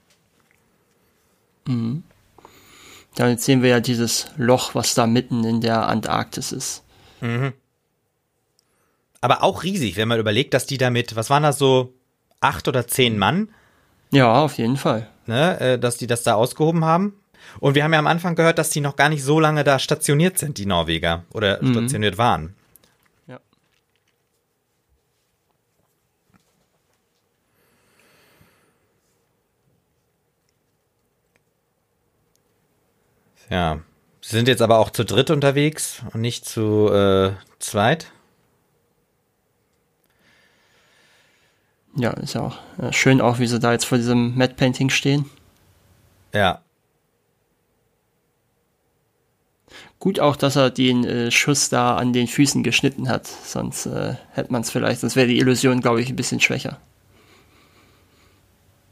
Ja, 3.17 3.27
jetzt 3.27 3.43
sehen 3.45 3.61
wir 3.61 3.69
ja 3.69 3.79
dieses 3.79 4.27
Loch, 4.37 4.73
was 4.73 4.95
da 4.95 5.05
mitten 5.05 5.43
in 5.43 5.61
der 5.61 5.87
Antarktis 5.87 6.51
ist. 6.51 6.83
Aber 9.21 9.43
auch 9.43 9.63
riesig, 9.63 9.95
wenn 9.97 10.07
man 10.07 10.19
überlegt, 10.19 10.53
dass 10.55 10.65
die 10.65 10.79
damit, 10.79 11.15
was 11.15 11.29
waren 11.29 11.43
das 11.43 11.59
so, 11.59 11.93
acht 12.39 12.67
oder 12.67 12.87
zehn 12.87 13.19
Mann, 13.19 13.49
Ja, 14.11 14.33
auf 14.41 14.57
jeden 14.57 14.77
Fall. 14.77 15.07
ne, 15.27 15.59
äh, 15.59 15.79
dass 15.79 15.97
die 15.97 16.07
das 16.07 16.23
da 16.23 16.33
ausgehoben 16.33 16.83
haben. 16.83 17.13
Und 17.59 17.75
wir 17.75 17.83
haben 17.83 17.93
ja 17.93 17.99
am 17.99 18.07
Anfang 18.07 18.35
gehört, 18.35 18.57
dass 18.57 18.69
die 18.69 18.81
noch 18.81 18.95
gar 18.95 19.09
nicht 19.09 19.23
so 19.23 19.39
lange 19.39 19.63
da 19.63 19.79
stationiert 19.79 20.37
sind, 20.37 20.57
die 20.57 20.65
Norweger, 20.65 21.25
oder 21.33 21.57
stationiert 21.57 22.17
waren. 22.17 22.55
Ja. 23.27 23.39
Ja. 33.49 33.79
Sie 34.23 34.35
sind 34.35 34.47
jetzt 34.47 34.61
aber 34.61 34.77
auch 34.77 34.91
zu 34.91 35.03
dritt 35.03 35.31
unterwegs 35.31 36.03
und 36.13 36.21
nicht 36.21 36.45
zu 36.45 36.89
äh, 36.93 37.31
zweit. 37.59 38.11
Ja, 41.95 42.11
ist 42.11 42.35
ja 42.35 42.41
auch 42.41 42.57
äh, 42.81 42.93
schön 42.93 43.19
auch, 43.19 43.39
wie 43.39 43.47
sie 43.47 43.59
da 43.59 43.73
jetzt 43.73 43.85
vor 43.85 43.97
diesem 43.97 44.37
Matte 44.37 44.55
Painting 44.55 44.89
stehen. 44.89 45.29
Ja. 46.33 46.61
Gut 50.01 50.19
auch, 50.19 50.35
dass 50.35 50.55
er 50.55 50.71
den 50.71 51.05
äh, 51.05 51.29
Schuss 51.29 51.69
da 51.69 51.95
an 51.95 52.11
den 52.11 52.27
Füßen 52.27 52.63
geschnitten 52.63 53.07
hat, 53.07 53.27
sonst 53.27 53.85
äh, 53.85 54.15
hätte 54.31 54.51
man 54.51 54.63
es 54.63 54.71
vielleicht, 54.71 55.01
sonst 55.01 55.15
wäre 55.15 55.27
die 55.27 55.37
Illusion, 55.37 55.79
glaube 55.79 56.01
ich, 56.01 56.09
ein 56.09 56.15
bisschen 56.15 56.39
schwächer. 56.39 56.79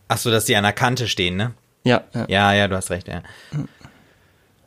Ach 0.07 0.20
so, 0.20 0.30
dass 0.30 0.45
die 0.45 0.55
an 0.55 0.64
der 0.64 0.72
Kante 0.72 1.07
stehen, 1.07 1.36
ne? 1.36 1.53
Ja, 1.84 2.03
ja. 2.14 2.26
Ja, 2.28 2.53
ja, 2.53 2.68
du 2.68 2.76
hast 2.76 2.91
recht, 2.91 3.07
ja. 3.07 3.24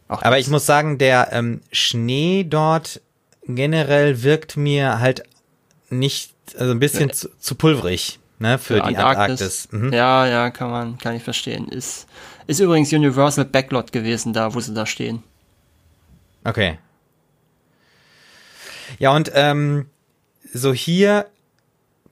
Auch 0.09 0.21
Aber 0.23 0.41
ich 0.41 0.49
muss 0.49 0.67
sagen, 0.67 0.99
der 0.99 1.29
ähm, 1.31 1.61
Schnee 1.71 2.43
dort 2.43 3.01
generell 3.47 4.25
wirkt 4.25 4.57
mir 4.57 4.99
halt 4.99 5.23
nicht, 5.91 6.35
also 6.59 6.73
ein 6.73 6.81
bisschen 6.81 7.13
zu, 7.13 7.29
zu 7.39 7.55
pulverig, 7.55 8.19
ne, 8.41 8.59
für, 8.59 8.81
die 8.81 8.97
Antarktis. 8.97 9.69
Mhm. 9.71 9.93
Ja, 9.93 10.27
ja, 10.27 10.51
kann 10.51 10.73
man, 10.73 10.99
kann 10.99 11.15
ich 11.15 11.23
verstehen. 11.23 11.69
Ist, 11.69 12.09
ist 12.49 12.59
übrigens 12.59 12.93
Universal 12.93 13.45
Backlot 13.45 13.93
gewesen, 13.93 14.33
da, 14.33 14.53
wo 14.53 14.59
sie 14.59 14.75
da 14.75 14.87
stehen. 14.87 15.23
Okay. 16.45 16.79
Ja, 18.99 19.15
und 19.15 19.31
ähm, 19.35 19.87
so 20.53 20.73
hier 20.73 21.27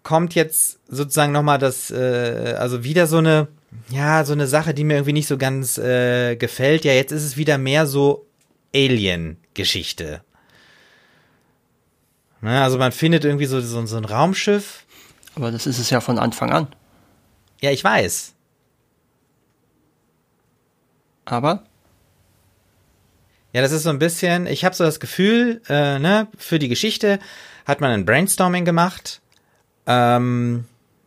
kommt 0.02 0.34
jetzt 0.34 0.78
sozusagen 0.88 1.32
nochmal 1.32 1.58
das, 1.58 1.90
äh, 1.90 2.54
also 2.58 2.84
wieder 2.84 3.06
so 3.06 3.18
eine, 3.18 3.48
ja, 3.90 4.24
so 4.24 4.32
eine 4.32 4.46
Sache, 4.46 4.74
die 4.74 4.84
mir 4.84 4.94
irgendwie 4.94 5.12
nicht 5.12 5.28
so 5.28 5.36
ganz 5.36 5.78
äh, 5.78 6.36
gefällt. 6.36 6.84
Ja, 6.84 6.92
jetzt 6.92 7.12
ist 7.12 7.24
es 7.24 7.36
wieder 7.36 7.58
mehr 7.58 7.86
so 7.86 8.26
Alien-Geschichte. 8.74 10.22
Ne, 12.40 12.62
also 12.62 12.78
man 12.78 12.92
findet 12.92 13.24
irgendwie 13.24 13.46
so, 13.46 13.60
so, 13.60 13.84
so 13.84 13.96
ein 13.96 14.04
Raumschiff. 14.04 14.86
Aber 15.34 15.50
das 15.50 15.66
ist 15.66 15.78
es 15.78 15.90
ja 15.90 16.00
von 16.00 16.18
Anfang 16.18 16.50
an. 16.50 16.68
Ja, 17.60 17.70
ich 17.70 17.84
weiß. 17.84 18.34
Aber, 21.26 21.64
Ja, 23.52 23.62
das 23.62 23.72
ist 23.72 23.82
so 23.82 23.90
ein 23.90 23.98
bisschen, 23.98 24.46
ich 24.46 24.64
habe 24.64 24.74
so 24.74 24.84
das 24.84 25.00
Gefühl, 25.00 25.60
äh, 25.68 25.98
ne, 25.98 26.28
für 26.38 26.58
die 26.58 26.68
Geschichte 26.68 27.18
hat 27.66 27.80
man 27.80 27.90
ein 27.90 28.04
Brainstorming 28.04 28.64
gemacht. 28.64 29.20
Ähm, 29.86 30.66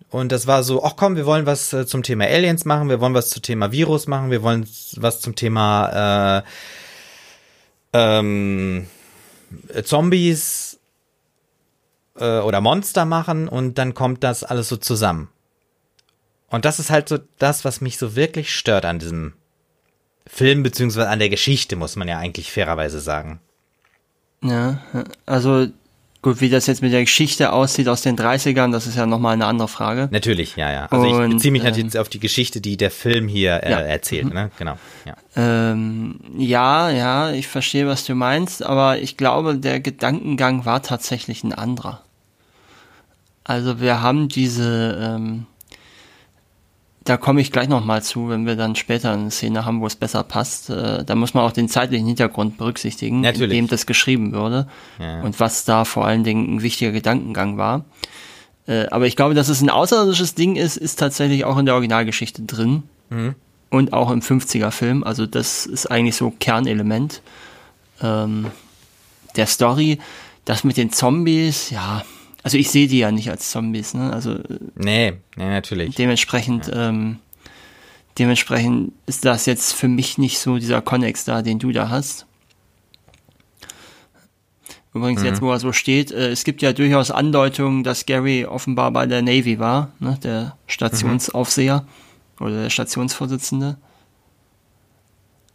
und 0.09 0.31
das 0.31 0.45
war 0.45 0.63
so, 0.63 0.83
ach 0.83 0.95
komm, 0.97 1.15
wir 1.15 1.25
wollen 1.25 1.45
was 1.45 1.71
äh, 1.73 1.85
zum 1.85 2.03
Thema 2.03 2.25
Aliens 2.25 2.65
machen, 2.65 2.89
wir 2.89 2.99
wollen 2.99 3.13
was 3.13 3.29
zum 3.29 3.41
Thema 3.41 3.71
Virus 3.71 4.07
machen, 4.07 4.29
wir 4.29 4.43
wollen 4.43 4.67
was 4.97 5.21
zum 5.21 5.35
Thema 5.35 6.43
äh, 6.43 6.43
ähm, 7.93 8.87
äh, 9.69 9.83
Zombies 9.83 10.79
äh, 12.15 12.39
oder 12.39 12.59
Monster 12.61 13.05
machen 13.05 13.47
und 13.47 13.77
dann 13.77 13.93
kommt 13.93 14.23
das 14.23 14.43
alles 14.43 14.67
so 14.67 14.77
zusammen. 14.77 15.29
Und 16.49 16.65
das 16.65 16.79
ist 16.79 16.91
halt 16.91 17.09
so 17.09 17.17
das, 17.39 17.65
was 17.65 17.81
mich 17.81 17.97
so 17.97 18.15
wirklich 18.15 18.53
stört 18.53 18.85
an 18.85 18.99
diesem 18.99 19.33
Film, 20.27 20.63
beziehungsweise 20.63 21.09
an 21.09 21.19
der 21.19 21.29
Geschichte, 21.29 21.75
muss 21.75 21.95
man 21.95 22.07
ja 22.07 22.17
eigentlich 22.17 22.51
fairerweise 22.51 22.99
sagen. 22.99 23.39
ja, 24.41 24.79
also, 25.25 25.67
gut, 26.21 26.39
wie 26.41 26.49
das 26.49 26.67
jetzt 26.67 26.81
mit 26.81 26.93
der 26.93 27.01
Geschichte 27.01 27.51
aussieht 27.51 27.87
aus 27.89 28.01
den 28.01 28.17
30ern, 28.17 28.71
das 28.71 28.87
ist 28.87 28.95
ja 28.95 29.05
nochmal 29.05 29.33
eine 29.33 29.45
andere 29.45 29.67
Frage. 29.67 30.07
Natürlich, 30.11 30.55
ja, 30.55 30.71
ja. 30.71 30.85
Also 30.89 31.05
ich 31.05 31.13
Und, 31.13 31.29
beziehe 31.31 31.51
mich 31.51 31.61
ähm, 31.63 31.67
natürlich 31.69 31.93
jetzt 31.93 31.97
auf 31.97 32.07
die 32.09 32.19
Geschichte, 32.19 32.61
die 32.61 32.77
der 32.77 32.91
Film 32.91 33.27
hier 33.27 33.61
äh, 33.63 33.71
Ja. 33.71 33.79
Mhm. 33.81 33.85
erzählt, 33.85 34.33
ne? 34.33 34.49
Genau. 34.57 34.77
Ja. 35.05 35.15
Ähm, 35.35 36.19
ja, 36.37 36.89
ja, 36.89 37.31
ich 37.31 37.47
verstehe, 37.49 37.87
was 37.87 38.05
du 38.05 38.15
meinst, 38.15 38.63
aber 38.63 38.99
ich 38.99 39.17
glaube, 39.17 39.57
der 39.57 39.79
Gedankengang 39.81 40.65
war 40.65 40.81
tatsächlich 40.81 41.43
ein 41.43 41.53
anderer. 41.53 42.01
Also 43.43 43.81
wir 43.81 44.01
haben 44.01 44.29
diese, 44.29 44.97
ähm, 45.01 45.45
da 47.05 47.17
komme 47.17 47.41
ich 47.41 47.51
gleich 47.51 47.67
nochmal 47.67 48.01
zu, 48.01 48.29
wenn 48.29 48.45
wir 48.45 48.55
dann 48.55 48.75
später 48.75 49.11
eine 49.11 49.29
Szene 49.31 49.65
haben, 49.65 49.81
wo 49.81 49.87
es 49.87 49.95
besser 49.95 50.23
passt. 50.23 50.69
Äh, 50.69 51.03
da 51.03 51.15
muss 51.15 51.33
man 51.33 51.43
auch 51.43 51.51
den 51.51 51.67
zeitlichen 51.67 52.07
Hintergrund 52.07 52.57
berücksichtigen, 52.57 53.21
Natürlich. 53.21 53.57
in 53.57 53.65
dem 53.65 53.67
das 53.67 53.85
geschrieben 53.85 54.33
wurde 54.33 54.67
Ja. 54.99 55.21
und 55.21 55.39
was 55.39 55.65
da 55.65 55.83
vor 55.85 56.05
allen 56.05 56.23
Dingen 56.23 56.55
ein 56.55 56.61
wichtiger 56.61 56.91
Gedankengang 56.91 57.57
war. 57.57 57.83
Äh, 58.67 58.85
aber 58.87 59.05
ich 59.07 59.15
glaube, 59.17 59.33
dass 59.35 59.49
es 59.49 59.61
ein 59.61 59.69
außerirdisches 59.69 60.35
Ding 60.35 60.55
ist, 60.55 60.77
ist 60.77 60.97
tatsächlich 60.97 61.43
auch 61.43 61.57
in 61.57 61.65
der 61.65 61.75
Originalgeschichte 61.75 62.43
drin 62.43 62.83
und 63.69 63.93
auch 63.93 64.09
im 64.09 64.21
50er-Film. 64.21 65.03
Also 65.03 65.25
das 65.27 65.65
ist 65.67 65.85
eigentlich 65.91 66.15
so 66.15 66.31
Kernelement 66.39 67.21
ähm, 68.01 68.47
der 69.35 69.45
Story. 69.47 69.99
Das 70.45 70.63
mit 70.63 70.77
den 70.77 70.91
Zombies, 70.91 71.69
ja, 71.69 72.03
also 72.43 72.57
ich 72.57 72.69
sehe 72.69 72.87
die 72.87 72.99
ja 72.99 73.11
nicht 73.11 73.29
als 73.29 73.51
Zombies, 73.51 73.93
ne? 73.93 74.11
Also 74.11 74.33
äh, 74.33 74.59
Nee, 74.75 75.13
nee, 75.37 75.49
natürlich. 75.49 75.95
dementsprechend, 75.95 76.69
ähm, 76.73 77.19
dementsprechend 78.19 78.93
ist 79.05 79.23
das 79.25 79.45
jetzt 79.45 79.73
für 79.73 79.87
mich 79.87 80.17
nicht 80.17 80.39
so 80.39 80.57
dieser 80.57 80.81
Connex 80.81 81.23
da, 81.23 81.41
den 81.41 81.59
du 81.59 81.71
da 81.71 81.89
hast. 81.89 82.25
Übrigens 84.93 85.21
mhm. 85.21 85.27
jetzt, 85.27 85.41
wo 85.41 85.51
er 85.51 85.59
so 85.59 85.71
steht, 85.71 86.11
äh, 86.11 86.29
es 86.29 86.43
gibt 86.43 86.61
ja 86.61 86.73
durchaus 86.73 87.11
Andeutungen, 87.11 87.83
dass 87.83 88.05
Gary 88.05 88.45
offenbar 88.45 88.91
bei 88.91 89.05
der 89.05 89.21
Navy 89.21 89.57
war, 89.57 89.91
ne, 89.99 90.19
der 90.21 90.57
Stationsaufseher 90.67 91.85
mhm. 92.39 92.45
oder 92.45 92.63
der 92.63 92.69
Stationsvorsitzende. 92.69 93.77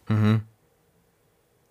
Mhm. 0.08 0.40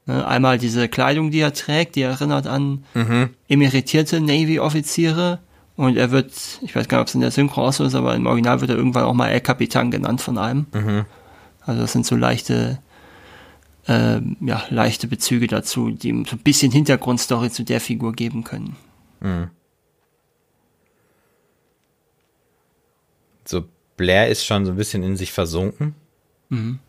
Ne, 0.07 0.25
einmal 0.25 0.57
diese 0.57 0.87
Kleidung, 0.87 1.31
die 1.31 1.41
er 1.41 1.53
trägt, 1.53 1.97
die 1.97 2.01
erinnert 2.01 2.47
an 2.47 2.85
mhm. 2.93 3.29
emeritierte 3.49 4.21
Navy-Offiziere. 4.21 5.39
Und 5.75 5.97
er 5.97 6.11
wird, 6.11 6.31
ich 6.61 6.75
weiß 6.75 6.87
gar 6.87 6.97
nicht, 6.97 7.03
ob 7.03 7.07
es 7.09 7.15
in 7.15 7.21
der 7.21 7.31
Synchro 7.31 7.67
auch 7.67 7.73
so 7.73 7.83
ist, 7.83 7.93
aber 7.93 8.15
im 8.15 8.25
Original 8.25 8.61
wird 8.61 8.71
er 8.71 8.77
irgendwann 8.77 9.03
auch 9.03 9.13
mal 9.13 9.27
El 9.27 9.41
Capitan 9.41 9.91
genannt 9.91 10.21
von 10.21 10.37
einem. 10.37 10.65
Mhm. 10.73 11.05
Also 11.61 11.81
das 11.81 11.91
sind 11.91 12.05
so 12.05 12.15
leichte, 12.15 12.79
äh, 13.85 14.21
ja, 14.39 14.63
leichte 14.69 15.07
Bezüge 15.07 15.47
dazu, 15.47 15.91
die 15.91 16.07
ihm 16.07 16.25
so 16.25 16.37
ein 16.37 16.39
bisschen 16.39 16.71
Hintergrundstory 16.71 17.51
zu 17.51 17.63
der 17.63 17.81
Figur 17.81 18.13
geben 18.13 18.45
können. 18.45 18.77
Mhm. 19.19 19.49
So, 23.43 23.65
Blair 23.97 24.29
ist 24.29 24.45
schon 24.45 24.65
so 24.65 24.71
ein 24.71 24.77
bisschen 24.77 25.03
in 25.03 25.17
sich 25.17 25.33
versunken. 25.33 25.95
Mhm. 26.47 26.79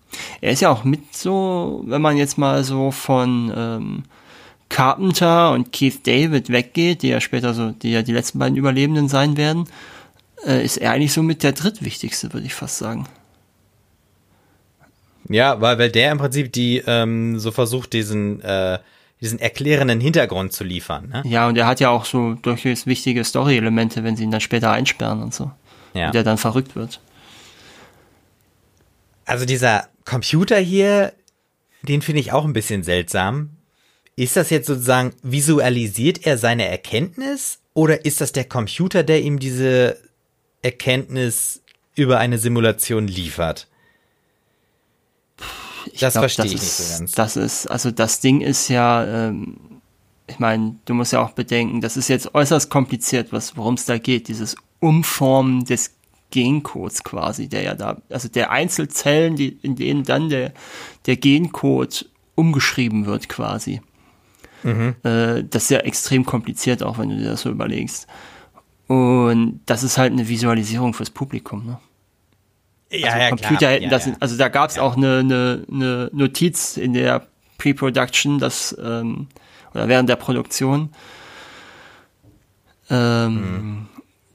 Er 0.41 0.53
ist 0.53 0.61
ja 0.61 0.71
auch 0.71 0.85
mit 0.85 1.15
so, 1.17 1.83
wenn 1.87 2.03
man 2.03 2.17
jetzt 2.17 2.39
mal 2.39 2.63
so 2.65 2.91
von 2.91 3.53
ähm, 3.55 4.03
Carpenter 4.69 5.53
und 5.53 5.73
Keith 5.73 6.07
David 6.07 6.51
weggeht, 6.51 7.03
die 7.03 7.09
ja 7.09 7.21
später 7.21 7.55
so, 7.55 7.71
die 7.71 7.93
ja 7.93 8.03
die 8.03 8.13
letzten 8.13 8.39
beiden 8.39 8.57
Überlebenden 8.57 9.09
sein 9.09 9.37
werden, 9.37 9.65
äh, 10.47 10.65
ist 10.65 10.77
er 10.77 10.93
eigentlich 10.93 11.13
so 11.13 11.23
mit 11.23 11.43
der 11.43 11.53
drittwichtigste, 11.53 12.33
würde 12.33 12.47
ich 12.47 12.55
fast 12.55 12.79
sagen. 12.79 13.07
Ja, 15.29 15.61
weil, 15.61 15.79
weil 15.79 15.91
der 15.91 16.13
im 16.13 16.19
Prinzip 16.19 16.53
die 16.53 16.83
ähm, 16.87 17.39
so 17.39 17.51
versucht, 17.51 17.93
diesen 17.93 18.41
äh, 18.41 18.79
diesen 19.21 19.39
erklärenden 19.41 20.01
Hintergrund 20.01 20.53
zu 20.53 20.65
liefern. 20.65 21.09
Ne? 21.09 21.23
Ja, 21.27 21.49
und 21.49 21.57
er 21.57 21.67
hat 21.67 21.81
ja 21.81 21.91
auch 21.91 22.05
so 22.05 22.35
durchaus 22.35 22.87
wichtige 22.87 23.25
Story-Elemente, 23.25 24.05
wenn 24.05 24.17
sie 24.17 24.25
ihn 24.25 24.31
dann 24.31 24.41
später 24.41 24.71
einsperren 24.71 25.23
und 25.23 25.35
so. 25.35 25.51
Ja. 25.95 26.07
Und 26.07 26.15
der 26.15 26.23
dann 26.23 26.39
verrückt 26.39 26.77
wird. 26.77 27.01
Also 29.25 29.45
dieser 29.45 29.89
Computer 30.09 30.59
hier, 30.59 31.13
den 31.83 32.01
finde 32.01 32.21
ich 32.21 32.33
auch 32.33 32.47
ein 32.47 32.55
bisschen 32.55 32.83
seltsam. 32.83 33.51
Ist 34.17 34.37
das 34.37 34.49
jetzt 34.49 34.67
sozusagen, 34.67 35.13
visualisiert 35.23 36.27
er 36.27 36.39
seine 36.39 36.67
Erkenntnis 36.67 37.59
oder 37.75 38.07
ist 38.07 38.23
das 38.23 38.33
der 38.33 38.45
Computer, 38.45 39.03
der 39.03 39.21
ihm 39.21 39.39
diese 39.39 39.99
Erkenntnis 40.63 41.63
über 41.95 42.19
eine 42.19 42.39
Simulation 42.39 43.07
liefert? 43.07 43.69
Ich 45.93 46.01
das 46.01 46.15
glaub, 46.15 46.23
verstehe 46.23 46.47
das 46.47 46.55
ich 46.55 46.63
ist, 46.63 46.63
nicht 46.63 46.89
so 46.89 46.99
ganz. 46.99 47.13
Das 47.13 47.37
ist, 47.37 47.67
also 47.67 47.91
das 47.91 48.21
Ding 48.21 48.41
ist 48.41 48.69
ja, 48.69 49.29
ähm, 49.29 49.83
ich 50.27 50.39
meine, 50.39 50.77
du 50.87 50.95
musst 50.95 51.13
ja 51.13 51.23
auch 51.23 51.33
bedenken, 51.33 51.83
das 51.83 51.99
ist 51.99 52.09
jetzt 52.09 52.35
äußerst 52.35 52.71
kompliziert, 52.71 53.29
worum 53.31 53.75
es 53.75 53.85
da 53.85 53.99
geht, 53.99 54.29
dieses 54.29 54.57
Umformen 54.81 55.67
des 55.67 55.98
Gencodes 56.31 57.05
quasi, 57.05 57.49
der 57.49 57.63
ja 57.63 57.75
da, 57.75 58.01
also 58.11 58.29
der 58.29 58.51
Einzelzellen, 58.51 59.37
die, 59.37 59.49
in 59.63 59.77
denen 59.77 60.05
dann 60.05 60.29
der, 60.29 60.53
der 61.07 61.17
Gencode 61.17 62.09
umgeschrieben 62.35 63.07
wird 63.07 63.29
quasi. 63.29 63.81
Mhm. 64.63 64.97
Äh, 65.03 65.45
das 65.45 65.65
ist 65.65 65.71
ja 65.71 65.79
extrem 65.79 66.25
kompliziert, 66.25 66.83
auch 66.83 66.99
wenn 66.99 67.11
du 67.11 67.17
dir 67.17 67.31
das 67.31 67.43
so 67.43 67.51
überlegst. 67.51 68.07
Und 68.87 69.61
das 69.67 69.83
ist 69.83 69.99
halt 69.99 70.13
eine 70.13 70.29
Visualisierung 70.29 70.95
fürs 70.95 71.11
Publikum, 71.11 71.67
ne? 71.67 71.79
Ja, 72.91 73.09
also 73.09 73.19
ja, 73.19 73.29
Computer 73.29 73.57
klar. 73.57 73.71
hätten 73.73 73.85
ja, 73.85 73.91
das, 73.91 74.07
ja. 74.07 74.13
also 74.19 74.37
da 74.39 74.49
gab 74.49 74.71
es 74.71 74.77
ja. 74.77 74.83
auch 74.83 74.97
eine, 74.97 75.19
eine, 75.19 75.65
eine 75.71 76.11
Notiz 76.15 76.79
in 76.79 76.95
der 76.95 77.27
Pre-Production, 77.59 78.39
dass 78.39 78.75
ähm, 78.83 79.27
oder 79.75 79.89
während 79.89 80.09
der 80.09 80.17
Produktion, 80.17 80.91
ähm, 82.89 83.35
mhm. 83.35 83.89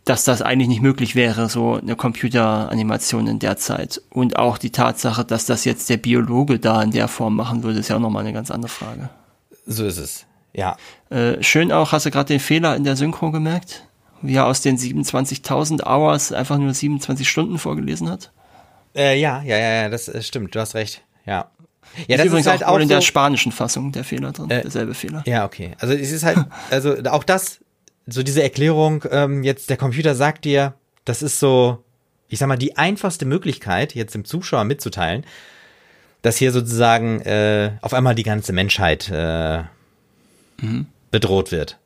Dass 0.06 0.26
das 0.26 0.42
eigentlich 0.42 0.68
nicht 0.68 0.82
möglich 0.82 1.16
wäre, 1.16 1.48
so 1.48 1.76
eine 1.76 1.96
Computeranimation 1.96 3.28
in 3.28 3.40
der 3.40 3.58
Zeit. 3.58 4.02
Und 4.10 4.38
auch 4.38 4.58
die 4.58 4.72
Tatsache, 4.72 5.24
dass 5.24 5.46
das 5.46 5.66
jetzt 5.66 5.90
der 5.90 5.98
Biologe 5.98 6.60
da 6.60 6.82
in 6.82 6.92
der 6.92 7.08
Form 7.08 7.36
machen 7.36 7.64
würde, 7.64 7.80
ist 7.80 7.90
ja 7.90 7.96
auch 7.96 8.02
nochmal 8.02 8.24
eine 8.24 8.34
ganz 8.34 8.52
andere 8.52 8.70
Frage. 8.70 9.10
So 9.66 9.86
ist 9.86 9.98
es. 9.98 10.26
Ja. 10.52 10.76
Äh, 11.10 11.42
schön 11.42 11.72
auch, 11.72 11.94
hast 11.94 12.06
du 12.06 12.12
gerade 12.12 12.28
den 12.28 12.40
Fehler 12.40 12.76
in 12.76 12.84
der 12.84 12.96
Synchro 12.96 13.32
gemerkt? 13.32 13.88
Wie 14.22 14.36
er 14.36 14.46
aus 14.46 14.62
den 14.62 14.78
27.000 14.78 15.86
Hours 15.86 16.32
einfach 16.32 16.58
nur 16.58 16.74
27 16.74 17.28
Stunden 17.28 17.58
vorgelesen 17.58 18.10
hat? 18.10 18.32
Äh, 18.96 19.20
ja, 19.20 19.42
ja, 19.42 19.58
ja, 19.58 19.74
ja, 19.84 19.90
das 19.90 20.12
stimmt, 20.26 20.54
du 20.54 20.60
hast 20.60 20.76
recht. 20.76 21.02
Ja. 21.26 21.50
Ja, 22.08 22.18
das 22.18 22.28
ist 22.28 22.48
halt 22.48 22.64
auch, 22.64 22.70
auch 22.70 22.80
in 22.80 22.88
so, 22.88 22.96
der 22.96 23.02
spanischen 23.02 23.52
Fassung 23.52 23.92
der 23.92 24.04
Fehler 24.04 24.32
drin, 24.32 24.50
äh, 24.50 24.62
derselbe 24.62 24.94
Fehler. 24.94 25.24
Ja, 25.26 25.46
okay. 25.46 25.74
Also 25.80 25.94
es 25.94 26.12
ist 26.12 26.24
halt, 26.24 26.40
also 26.72 26.96
auch 27.10 27.24
das, 27.24 27.60
so 28.08 28.24
diese 28.24 28.44
Erklärung, 28.44 29.06
ähm, 29.12 29.44
jetzt 29.44 29.70
der 29.70 29.78
Computer 29.78 30.16
sagt 30.16 30.46
dir, 30.46 30.74
das 31.06 31.22
ist 31.22 31.40
so, 31.40 31.84
ich 32.28 32.40
sag 32.40 32.48
mal, 32.48 32.58
die 32.58 32.78
einfachste 32.78 33.26
Möglichkeit, 33.26 33.96
jetzt 33.96 34.16
dem 34.16 34.26
Zuschauer 34.26 34.64
mitzuteilen, 34.64 35.26
dass 36.22 36.38
hier 36.38 36.52
sozusagen 36.52 37.22
äh, 37.22 37.72
auf 37.82 37.94
einmal 37.94 38.16
die 38.16 38.24
ganze 38.24 38.54
Menschheit 38.54 39.10
äh, 39.14 39.64
mhm. 40.62 40.88
bedroht 41.12 41.52
wird. 41.52 41.78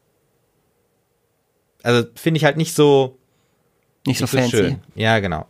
Also 1.83 2.07
finde 2.15 2.37
ich 2.37 2.43
halt 2.43 2.57
nicht 2.57 2.73
so 2.73 3.17
nicht, 4.05 4.21
nicht 4.21 4.29
so, 4.29 4.37
fancy. 4.37 4.57
schön. 4.57 4.79
Ja, 4.95 5.19
genau. 5.19 5.45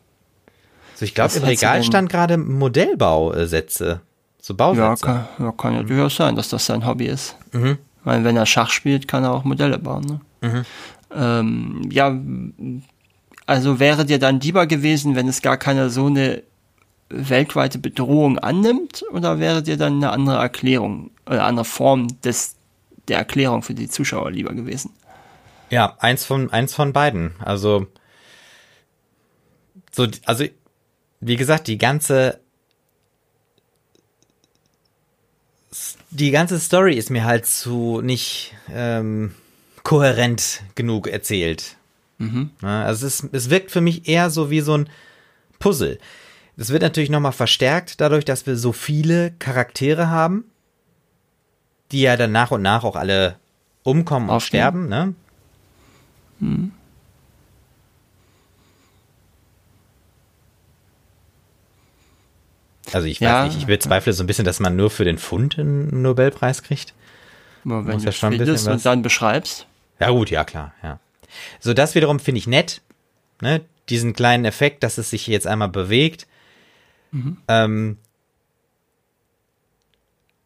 So, 0.96 1.06
ich 1.06 1.14
glaube, 1.14 1.36
im 1.36 1.44
Regal 1.44 1.84
stand 1.84 2.10
gerade 2.10 2.38
Modellbausätze. 2.38 4.02
So 4.42 4.56
Bausätze. 4.56 4.82
Ja, 4.82 4.96
kann, 4.96 5.28
ja, 5.40 5.52
kann 5.52 5.74
ja 5.76 5.84
durchaus 5.84 6.16
sein, 6.16 6.36
dass 6.36 6.50
das 6.50 6.66
sein 6.66 6.86
Hobby 6.86 7.06
ist. 7.06 7.36
Mhm. 7.52 7.78
Weil 8.04 8.24
wenn 8.24 8.38
er 8.38 8.46
Schach 8.46 8.70
spielt, 8.70 9.08
kann 9.08 9.24
er 9.24 9.34
auch 9.34 9.44
Modelle 9.44 9.78
bauen. 9.78 10.06
Ne? 10.06 10.22
Mhm. 10.48 10.66
Ähm, 11.16 11.90
ja, 11.92 12.20
also 13.46 13.80
wäre 13.80 14.06
dir 14.06 14.20
dann 14.20 14.40
lieber 14.40 14.68
gewesen, 14.68 15.16
wenn 15.16 15.28
es 15.28 15.42
gar 15.42 15.58
keine 15.58 15.90
so 15.90 16.08
eine 16.08 16.44
weltweite 17.10 17.80
Bedrohung 17.80 18.38
annimmt 18.40 19.04
oder 19.12 19.40
wäre 19.40 19.64
dir 19.64 19.78
dann 19.78 19.96
eine 19.96 20.12
andere 20.12 20.38
Erklärung 20.38 21.12
oder 21.26 21.46
andere 21.46 21.66
Form 21.66 22.20
des, 22.22 22.56
der 23.08 23.18
Erklärung 23.18 23.64
für 23.64 23.74
die 23.74 23.88
Zuschauer 23.88 24.32
lieber 24.32 24.54
gewesen? 24.54 24.92
Ja, 25.70 25.96
eins 26.00 26.26
von, 26.26 26.52
eins 26.52 26.74
von 26.74 26.94
beiden. 26.94 27.36
Also, 27.40 27.88
so, 29.92 30.08
also, 30.26 30.46
wie 31.20 31.36
gesagt, 31.36 31.68
die 31.68 31.78
ganze, 31.78 32.40
die 36.10 36.32
ganze 36.32 36.60
Story 36.60 36.96
ist 36.96 37.10
mir 37.10 37.26
halt 37.26 37.46
zu 37.46 38.02
nicht 38.02 38.54
ähm, 38.70 39.34
kohärent 39.88 40.64
genug 40.76 41.08
erzählt. 41.08 41.78
Mhm. 42.18 42.50
Also 42.62 43.08
es, 43.08 43.26
es 43.32 43.50
wirkt 43.50 43.72
für 43.72 43.80
mich 43.80 44.10
eher 44.10 44.30
so 44.30 44.50
wie 44.50 44.60
so 44.60 44.78
ein 44.78 44.90
Puzzle. 45.60 45.98
Das 46.58 46.72
wird 46.72 46.82
natürlich 46.82 47.10
nochmal 47.10 47.32
verstärkt 47.32 48.02
dadurch, 48.02 48.26
dass 48.26 48.46
wir 48.46 48.58
so 48.58 48.74
viele 48.74 49.32
Charaktere 49.40 50.10
haben, 50.10 50.44
die 51.94 52.02
ja 52.02 52.18
dann 52.18 52.34
nach 52.34 52.52
und 52.52 52.62
nach 52.64 52.84
auch 52.84 52.98
alle 52.98 53.38
umkommen 53.84 54.28
und 54.28 54.42
sterben, 54.42 54.90
ne? 54.90 55.14
Hm. 56.42 56.74
Also 62.92 63.08
ich 63.08 63.22
weiß 63.22 63.26
ja. 63.26 63.46
nicht, 63.46 63.58
ich 63.58 63.68
bezweifle 63.68 64.12
so 64.12 64.22
ein 64.22 64.28
bisschen, 64.28 64.44
dass 64.44 64.60
man 64.60 64.76
nur 64.76 64.90
für 64.90 65.06
den 65.06 65.18
Fund 65.18 65.58
einen 65.58 66.02
Nobelpreis 66.02 66.62
kriegt. 66.62 66.94
Wenn 67.64 67.86
du 67.86 68.04
ja 68.04 68.12
schon 68.12 68.38
und 68.38 68.86
dann 68.86 69.02
beschreibst. 69.02 69.67
Ja 70.00 70.10
gut, 70.10 70.30
ja 70.30 70.44
klar, 70.44 70.74
ja. 70.84 71.00
So 71.60 71.74
das 71.74 71.96
wiederum 71.96 72.20
finde 72.20 72.40
ich 72.40 72.48
nett, 72.48 72.82
ne? 73.42 73.62
Diesen 73.90 74.14
kleinen 74.14 74.46
Effekt, 74.46 74.84
dass 74.84 74.98
es 74.98 75.10
sich 75.10 75.28
jetzt 75.28 75.48
einmal 75.48 75.70
bewegt 75.70 76.28
Mhm. 77.12 77.38
Ähm, 77.48 77.98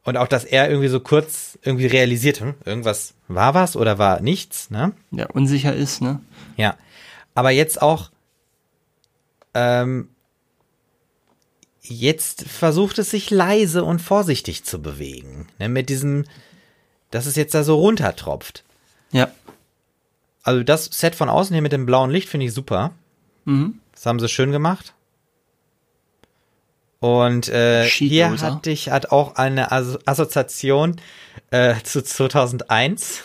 und 0.04 0.18
auch, 0.18 0.28
dass 0.28 0.43
er 0.43 0.70
irgendwie 0.70 0.88
so 0.88 0.99
kurz 0.99 1.60
irgendwie 1.62 1.86
realisiert, 1.86 2.39
hm, 2.39 2.56
irgendwas 2.66 3.14
war 3.28 3.54
was 3.54 3.76
oder 3.76 3.97
war 3.97 4.22
nichts, 4.22 4.72
ne? 4.72 4.93
Ja, 5.12 5.28
unsicher 5.28 5.76
ist, 5.76 6.02
ne? 6.02 6.22
Ja. 6.58 6.76
Aber 7.36 7.52
jetzt 7.52 7.82
auch, 7.82 8.10
ähm, 9.54 10.10
jetzt 11.82 12.47
versucht 12.47 12.99
es 12.99 13.12
sich 13.12 13.30
leise 13.30 13.84
und 13.84 14.02
vorsichtig 14.02 14.64
zu 14.64 14.82
bewegen, 14.82 15.47
ne? 15.60 15.70
Mit 15.70 15.89
diesem, 15.89 16.26
dass 17.12 17.28
es 17.28 17.36
jetzt 17.36 17.54
da 17.54 17.64
so 17.64 17.76
runtertropft. 17.76 18.64
Also 20.44 20.64
das 20.64 20.86
Set 20.86 21.16
von 21.16 21.30
außen 21.30 21.54
hier 21.54 21.62
mit 21.62 21.72
dem 21.72 21.86
blauen 21.86 22.10
Licht 22.10 22.30
finde 22.30 22.48
ich 22.48 22.54
super. 22.54 22.92
Mhm. 23.46 23.80
Das 23.94 24.06
haben 24.06 24.20
sie 24.20 24.28
schön 24.28 24.52
gemacht. 24.52 24.94
Und 27.00 27.50
äh, 27.50 27.88
hier 27.88 28.30
hatte 28.42 28.70
ich 28.70 28.89
hat 28.89 29.12
auch 29.12 29.36
eine 29.36 29.72
As 29.72 29.98
Assoziation 30.06 30.98
äh, 31.50 31.76
zu 31.84 32.04
2001. 32.04 33.24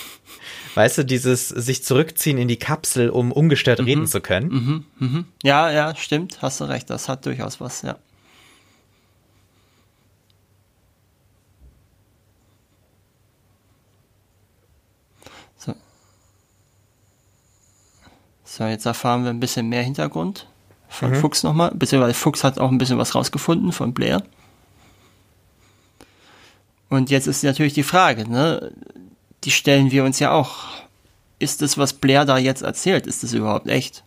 Weißt 0.74 0.98
du, 0.98 1.04
dieses 1.04 1.48
sich 1.48 1.82
zurückziehen 1.82 2.36
in 2.36 2.48
die 2.48 2.58
Kapsel, 2.58 3.08
um 3.08 3.32
ungestört 3.32 3.80
mhm. 3.80 3.84
reden 3.86 4.06
zu 4.06 4.20
können. 4.20 4.48
Mhm, 4.48 4.84
mhm. 4.98 5.24
Ja, 5.42 5.70
ja, 5.70 5.96
stimmt, 5.96 6.42
hast 6.42 6.60
du 6.60 6.64
recht, 6.64 6.90
das 6.90 7.08
hat 7.08 7.24
durchaus 7.24 7.60
was, 7.60 7.82
ja. 7.82 7.96
So, 18.50 18.64
jetzt 18.64 18.86
erfahren 18.86 19.24
wir 19.24 19.30
ein 19.30 19.40
bisschen 19.40 19.68
mehr 19.68 19.82
Hintergrund 19.82 20.46
von 20.88 21.10
mhm. 21.10 21.16
Fuchs 21.16 21.42
nochmal, 21.42 21.70
beziehungsweise 21.74 22.14
Fuchs 22.14 22.44
hat 22.44 22.58
auch 22.58 22.70
ein 22.70 22.78
bisschen 22.78 22.96
was 22.96 23.14
rausgefunden 23.14 23.72
von 23.72 23.92
Blair. 23.92 24.22
Und 26.88 27.10
jetzt 27.10 27.26
ist 27.26 27.44
natürlich 27.44 27.74
die 27.74 27.82
Frage, 27.82 28.28
ne? 28.28 28.72
Die 29.44 29.50
stellen 29.50 29.90
wir 29.90 30.02
uns 30.02 30.18
ja 30.18 30.32
auch. 30.32 30.64
Ist 31.38 31.60
das, 31.60 31.76
was 31.76 31.92
Blair 31.92 32.24
da 32.24 32.38
jetzt 32.38 32.62
erzählt, 32.62 33.06
ist 33.06 33.22
das 33.22 33.34
überhaupt 33.34 33.68
echt? 33.68 34.02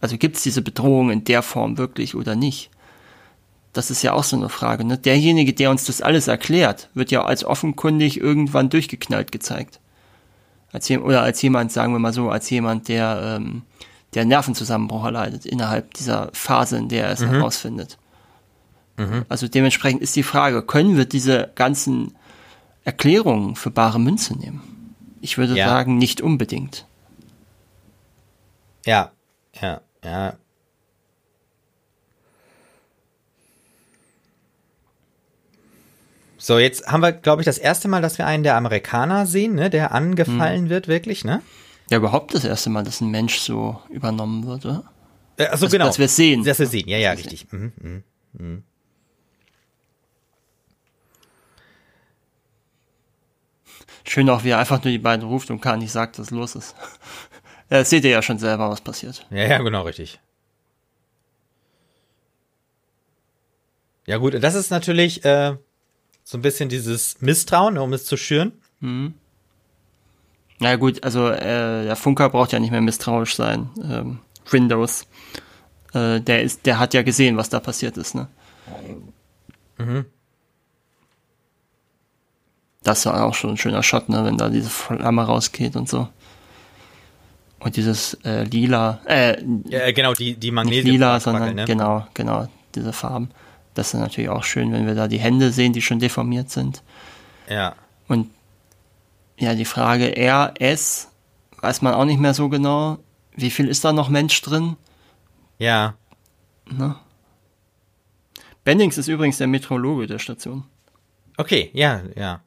Also 0.00 0.18
gibt 0.18 0.36
es 0.36 0.42
diese 0.42 0.60
Bedrohung 0.60 1.10
in 1.10 1.24
der 1.24 1.42
Form 1.42 1.78
wirklich 1.78 2.14
oder 2.14 2.36
nicht? 2.36 2.70
Das 3.72 3.90
ist 3.90 4.02
ja 4.02 4.12
auch 4.12 4.24
so 4.24 4.36
eine 4.36 4.50
Frage. 4.50 4.84
Ne? 4.84 4.98
Derjenige, 4.98 5.54
der 5.54 5.70
uns 5.70 5.84
das 5.84 6.02
alles 6.02 6.28
erklärt, 6.28 6.90
wird 6.92 7.10
ja 7.10 7.24
als 7.24 7.44
offenkundig 7.44 8.20
irgendwann 8.20 8.68
durchgeknallt 8.68 9.32
gezeigt. 9.32 9.80
Als, 10.74 10.90
oder 10.90 11.22
als 11.22 11.40
jemand, 11.40 11.70
sagen 11.70 11.92
wir 11.92 12.00
mal 12.00 12.12
so, 12.12 12.30
als 12.30 12.50
jemand, 12.50 12.88
der, 12.88 13.36
ähm, 13.38 13.62
der 14.14 14.24
Nervenzusammenbruch 14.24 15.04
erleidet 15.04 15.46
innerhalb 15.46 15.94
dieser 15.94 16.30
Phase, 16.32 16.76
in 16.78 16.88
der 16.88 17.06
er 17.06 17.12
es 17.12 17.20
mhm. 17.20 17.28
herausfindet. 17.28 17.96
Mhm. 18.96 19.24
Also 19.28 19.46
dementsprechend 19.46 20.02
ist 20.02 20.16
die 20.16 20.24
Frage, 20.24 20.62
können 20.62 20.96
wir 20.96 21.04
diese 21.04 21.52
ganzen 21.54 22.16
Erklärungen 22.82 23.54
für 23.54 23.70
bare 23.70 24.00
Münze 24.00 24.36
nehmen? 24.36 24.62
Ich 25.20 25.38
würde 25.38 25.54
ja. 25.56 25.68
sagen, 25.68 25.96
nicht 25.96 26.20
unbedingt. 26.20 26.86
Ja, 28.84 29.12
ja, 29.60 29.80
ja. 30.04 30.34
So, 36.44 36.58
jetzt 36.58 36.86
haben 36.88 37.00
wir, 37.00 37.12
glaube 37.12 37.40
ich, 37.40 37.46
das 37.46 37.56
erste 37.56 37.88
Mal, 37.88 38.02
dass 38.02 38.18
wir 38.18 38.26
einen 38.26 38.42
der 38.42 38.56
Amerikaner 38.56 39.24
sehen, 39.24 39.54
ne, 39.54 39.70
der 39.70 39.92
angefallen 39.92 40.64
hm. 40.64 40.68
wird, 40.68 40.88
wirklich, 40.88 41.24
ne? 41.24 41.40
Ja, 41.88 41.96
überhaupt 41.96 42.34
das 42.34 42.44
erste 42.44 42.68
Mal, 42.68 42.84
dass 42.84 43.00
ein 43.00 43.10
Mensch 43.10 43.38
so 43.38 43.80
übernommen 43.88 44.46
wird, 44.46 44.66
oder? 44.66 44.84
Äh, 45.38 45.46
also, 45.46 45.70
genau. 45.70 45.86
Dass 45.86 45.98
wir 45.98 46.04
es 46.04 46.16
sehen. 46.16 46.44
Dass 46.44 46.58
wir 46.58 46.66
sehen, 46.66 46.86
ja, 46.86 46.98
ja, 46.98 47.12
richtig. 47.12 47.50
Mhm, 47.50 47.72
mh, 47.80 48.02
mh. 48.34 48.62
Schön 54.06 54.28
auch, 54.28 54.44
wie 54.44 54.50
er 54.50 54.58
einfach 54.58 54.84
nur 54.84 54.92
die 54.92 54.98
beiden 54.98 55.26
ruft 55.26 55.50
und 55.50 55.62
gar 55.62 55.78
nicht 55.78 55.92
sagt, 55.92 56.18
was 56.18 56.30
los 56.30 56.56
ist. 56.56 56.74
ja, 57.70 57.82
seht 57.86 58.04
ihr 58.04 58.10
ja 58.10 58.20
schon 58.20 58.38
selber, 58.38 58.68
was 58.68 58.82
passiert. 58.82 59.26
Ja, 59.30 59.46
ja, 59.46 59.58
genau, 59.62 59.84
richtig. 59.84 60.20
Ja 64.06 64.18
gut, 64.18 64.34
das 64.34 64.54
ist 64.54 64.68
natürlich 64.68 65.24
äh, 65.24 65.56
so 66.24 66.38
ein 66.38 66.42
bisschen 66.42 66.68
dieses 66.68 67.20
Misstrauen, 67.20 67.78
um 67.78 67.92
es 67.92 68.06
zu 68.06 68.16
schüren. 68.16 68.52
Mhm. 68.80 69.14
Na 70.58 70.76
gut, 70.76 71.04
also 71.04 71.28
äh, 71.28 71.84
der 71.84 71.96
Funker 71.96 72.30
braucht 72.30 72.52
ja 72.52 72.58
nicht 72.58 72.70
mehr 72.70 72.80
misstrauisch 72.80 73.36
sein. 73.36 73.68
Ähm, 73.82 74.18
Windows, 74.50 75.06
äh, 75.92 76.20
der 76.20 76.42
ist, 76.42 76.64
der 76.66 76.78
hat 76.78 76.94
ja 76.94 77.02
gesehen, 77.02 77.36
was 77.36 77.50
da 77.50 77.60
passiert 77.60 77.96
ist, 77.98 78.14
ne? 78.14 78.28
Mhm. 79.78 80.06
Das 82.82 83.04
war 83.06 83.24
auch 83.24 83.34
schon 83.34 83.50
ein 83.50 83.56
schöner 83.56 83.82
Shot, 83.82 84.08
ne, 84.08 84.24
wenn 84.24 84.38
da 84.38 84.48
diese 84.48 84.70
Flamme 84.70 85.22
rausgeht 85.22 85.74
und 85.76 85.88
so. 85.88 86.08
Und 87.58 87.76
dieses 87.76 88.14
äh, 88.24 88.44
lila, 88.44 89.00
äh, 89.06 89.42
ja, 89.68 89.90
genau, 89.92 90.12
die, 90.12 90.36
die 90.36 90.50
Magnesium. 90.50 90.84
Nicht 90.84 90.92
lila, 90.92 91.18
sondern 91.18 91.54
ne? 91.54 91.64
genau, 91.64 92.06
genau, 92.12 92.46
diese 92.74 92.92
Farben. 92.92 93.30
Das 93.74 93.92
ist 93.92 94.00
natürlich 94.00 94.30
auch 94.30 94.44
schön, 94.44 94.72
wenn 94.72 94.86
wir 94.86 94.94
da 94.94 95.08
die 95.08 95.18
Hände 95.18 95.50
sehen, 95.50 95.72
die 95.72 95.82
schon 95.82 95.98
deformiert 95.98 96.50
sind. 96.50 96.82
Ja. 97.48 97.74
Und 98.08 98.30
ja, 99.38 99.54
die 99.54 99.64
Frage 99.64 100.16
R, 100.16 100.54
S, 100.58 101.10
weiß 101.60 101.82
man 101.82 101.94
auch 101.94 102.04
nicht 102.04 102.20
mehr 102.20 102.34
so 102.34 102.48
genau. 102.48 102.98
Wie 103.34 103.50
viel 103.50 103.68
ist 103.68 103.84
da 103.84 103.92
noch 103.92 104.08
Mensch 104.08 104.40
drin? 104.42 104.76
Ja. 105.58 105.94
Ne? 106.70 106.96
Bendings 108.62 108.96
ist 108.96 109.08
übrigens 109.08 109.38
der 109.38 109.48
Meteorologe 109.48 110.06
der 110.06 110.18
Station. 110.18 110.64
Okay, 111.36 111.70
ja, 111.72 112.02
ja. 112.14 112.40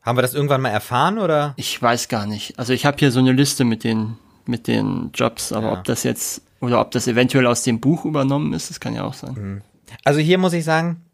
Haben 0.00 0.18
wir 0.18 0.22
das 0.22 0.34
irgendwann 0.34 0.62
mal 0.62 0.70
erfahren 0.70 1.18
oder? 1.18 1.54
Ich 1.56 1.80
weiß 1.80 2.08
gar 2.08 2.26
nicht. 2.26 2.58
Also 2.58 2.72
ich 2.72 2.86
habe 2.86 2.96
hier 2.98 3.12
so 3.12 3.20
eine 3.20 3.32
Liste 3.32 3.64
mit 3.64 3.84
den 3.84 4.16
mit 4.46 4.66
den 4.66 5.10
Jobs, 5.14 5.52
aber 5.52 5.68
ja. 5.68 5.72
ob 5.74 5.84
das 5.84 6.02
jetzt 6.02 6.42
oder 6.62 6.80
ob 6.80 6.92
das 6.92 7.08
eventuell 7.08 7.46
aus 7.46 7.64
dem 7.64 7.80
Buch 7.80 8.04
übernommen 8.04 8.54
ist, 8.54 8.70
das 8.70 8.80
kann 8.80 8.94
ja 8.94 9.04
auch 9.04 9.14
sein. 9.14 9.34
Mhm. 9.34 9.62
Also 10.04 10.20
hier 10.20 10.38
muss 10.38 10.52
ich 10.52 10.64
sagen, 10.64 11.04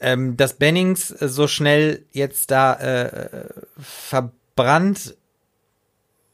ähm, 0.00 0.36
dass 0.36 0.54
Bennings 0.54 1.08
so 1.08 1.46
schnell 1.46 2.06
jetzt 2.10 2.50
da 2.50 2.74
äh, 2.74 3.48
verbrannt 3.78 5.14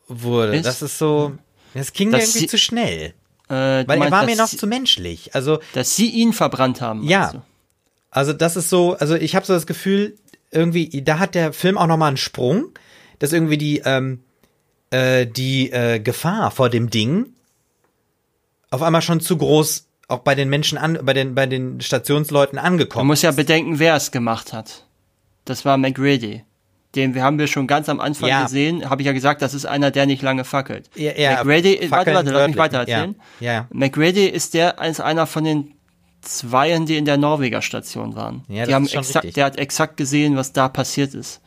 wurde, 0.07 0.57
ist? 0.57 0.67
das 0.67 0.83
ist 0.83 0.99
so, 0.99 1.37
das 1.75 1.93
ging 1.93 2.11
mir 2.11 2.21
irgendwie 2.21 2.47
zu 2.47 2.57
schnell. 2.57 3.15
Äh, 3.49 3.87
Weil 3.87 4.03
er 4.03 4.11
war 4.11 4.25
mir 4.25 4.37
noch 4.37 4.49
zu 4.49 4.67
menschlich. 4.67 5.35
Also 5.35 5.59
dass 5.73 5.97
sie 5.97 6.11
ihn 6.11 6.33
verbrannt 6.33 6.81
haben. 6.81 7.03
Ja. 7.03 7.27
Also. 7.27 7.43
Also 8.11 8.33
das 8.33 8.57
ist 8.57 8.71
so, 8.71 8.95
also 8.95 9.17
ich 9.17 9.35
habe 9.35 9.45
so 9.45 9.53
das 9.53 9.67
Gefühl, 9.67 10.17
irgendwie, 10.53 11.03
da 11.03 11.19
hat 11.19 11.35
der 11.35 11.53
Film 11.53 11.77
auch 11.77 11.89
nochmal 11.89 12.09
einen 12.09 12.17
Sprung, 12.17 12.67
dass 13.19 13.33
irgendwie 13.33 13.59
die, 13.59 13.83
ähm, 13.85 14.23
äh, 14.95 15.27
die 15.27 15.73
äh, 15.73 15.99
Gefahr 15.99 16.51
vor 16.51 16.71
dem 16.71 16.91
Ding 16.91 17.27
auf 18.71 18.83
einmal 18.83 19.03
schon 19.03 19.21
zu 19.21 19.37
groß 19.37 19.87
auch 20.09 20.19
bei 20.19 20.35
den 20.35 20.49
Menschen 20.51 20.77
an, 20.77 20.99
bei 21.03 21.15
den, 21.15 21.35
bei 21.35 21.47
den 21.47 21.81
Stationsleuten 21.81 22.59
angekommen. 22.59 23.07
Man 23.07 23.13
muss 23.13 23.23
ja 23.23 23.31
bedenken, 23.31 23.79
wer 23.79 23.95
es 23.97 24.11
gemacht 24.11 24.53
hat. 24.53 24.85
Das 25.45 25.65
war 25.65 25.79
McGrady. 25.79 26.45
Den 26.95 27.15
wir 27.15 27.25
haben 27.25 27.39
wir 27.39 27.47
schon 27.47 27.67
ganz 27.67 27.89
am 27.89 28.01
Anfang 28.01 28.29
ja. 28.29 28.45
gesehen, 28.45 28.89
habe 28.89 29.03
ich 29.03 29.07
ja 29.07 29.13
gesagt, 29.13 29.43
das 29.43 29.53
ist 29.55 29.65
einer, 29.65 29.91
der 29.91 30.07
nicht 30.07 30.23
lange 30.23 30.45
fackelt. 30.45 30.91
Ja, 30.95 31.13
ja, 31.17 31.43
McGrady, 31.43 31.91
warte, 31.91 32.15
warte, 32.15 32.31
lass 32.31 32.49
mich 32.49 32.57
weiter 32.57 32.79
erzählen. 32.79 33.17
Ja, 33.41 33.53
ja. 33.53 33.69
McGrady 33.73 34.27
ist 34.27 34.55
der, 34.55 34.81
ist 34.81 35.01
einer 35.01 35.27
von 35.27 35.43
den 35.43 35.75
Zweien, 36.21 36.87
die 36.87 36.97
in 36.97 37.05
der 37.05 37.17
Norweger 37.17 37.63
Station 37.63 38.15
waren. 38.15 38.45
Ja, 38.49 38.67
die 38.67 38.75
haben 38.75 38.87
exakt, 38.87 39.37
der 39.37 39.45
hat 39.45 39.59
exakt 39.59 39.97
gesehen, 39.97 40.37
was 40.37 40.53
da 40.53 40.69
passiert 40.69 41.15
ist. 41.15 41.41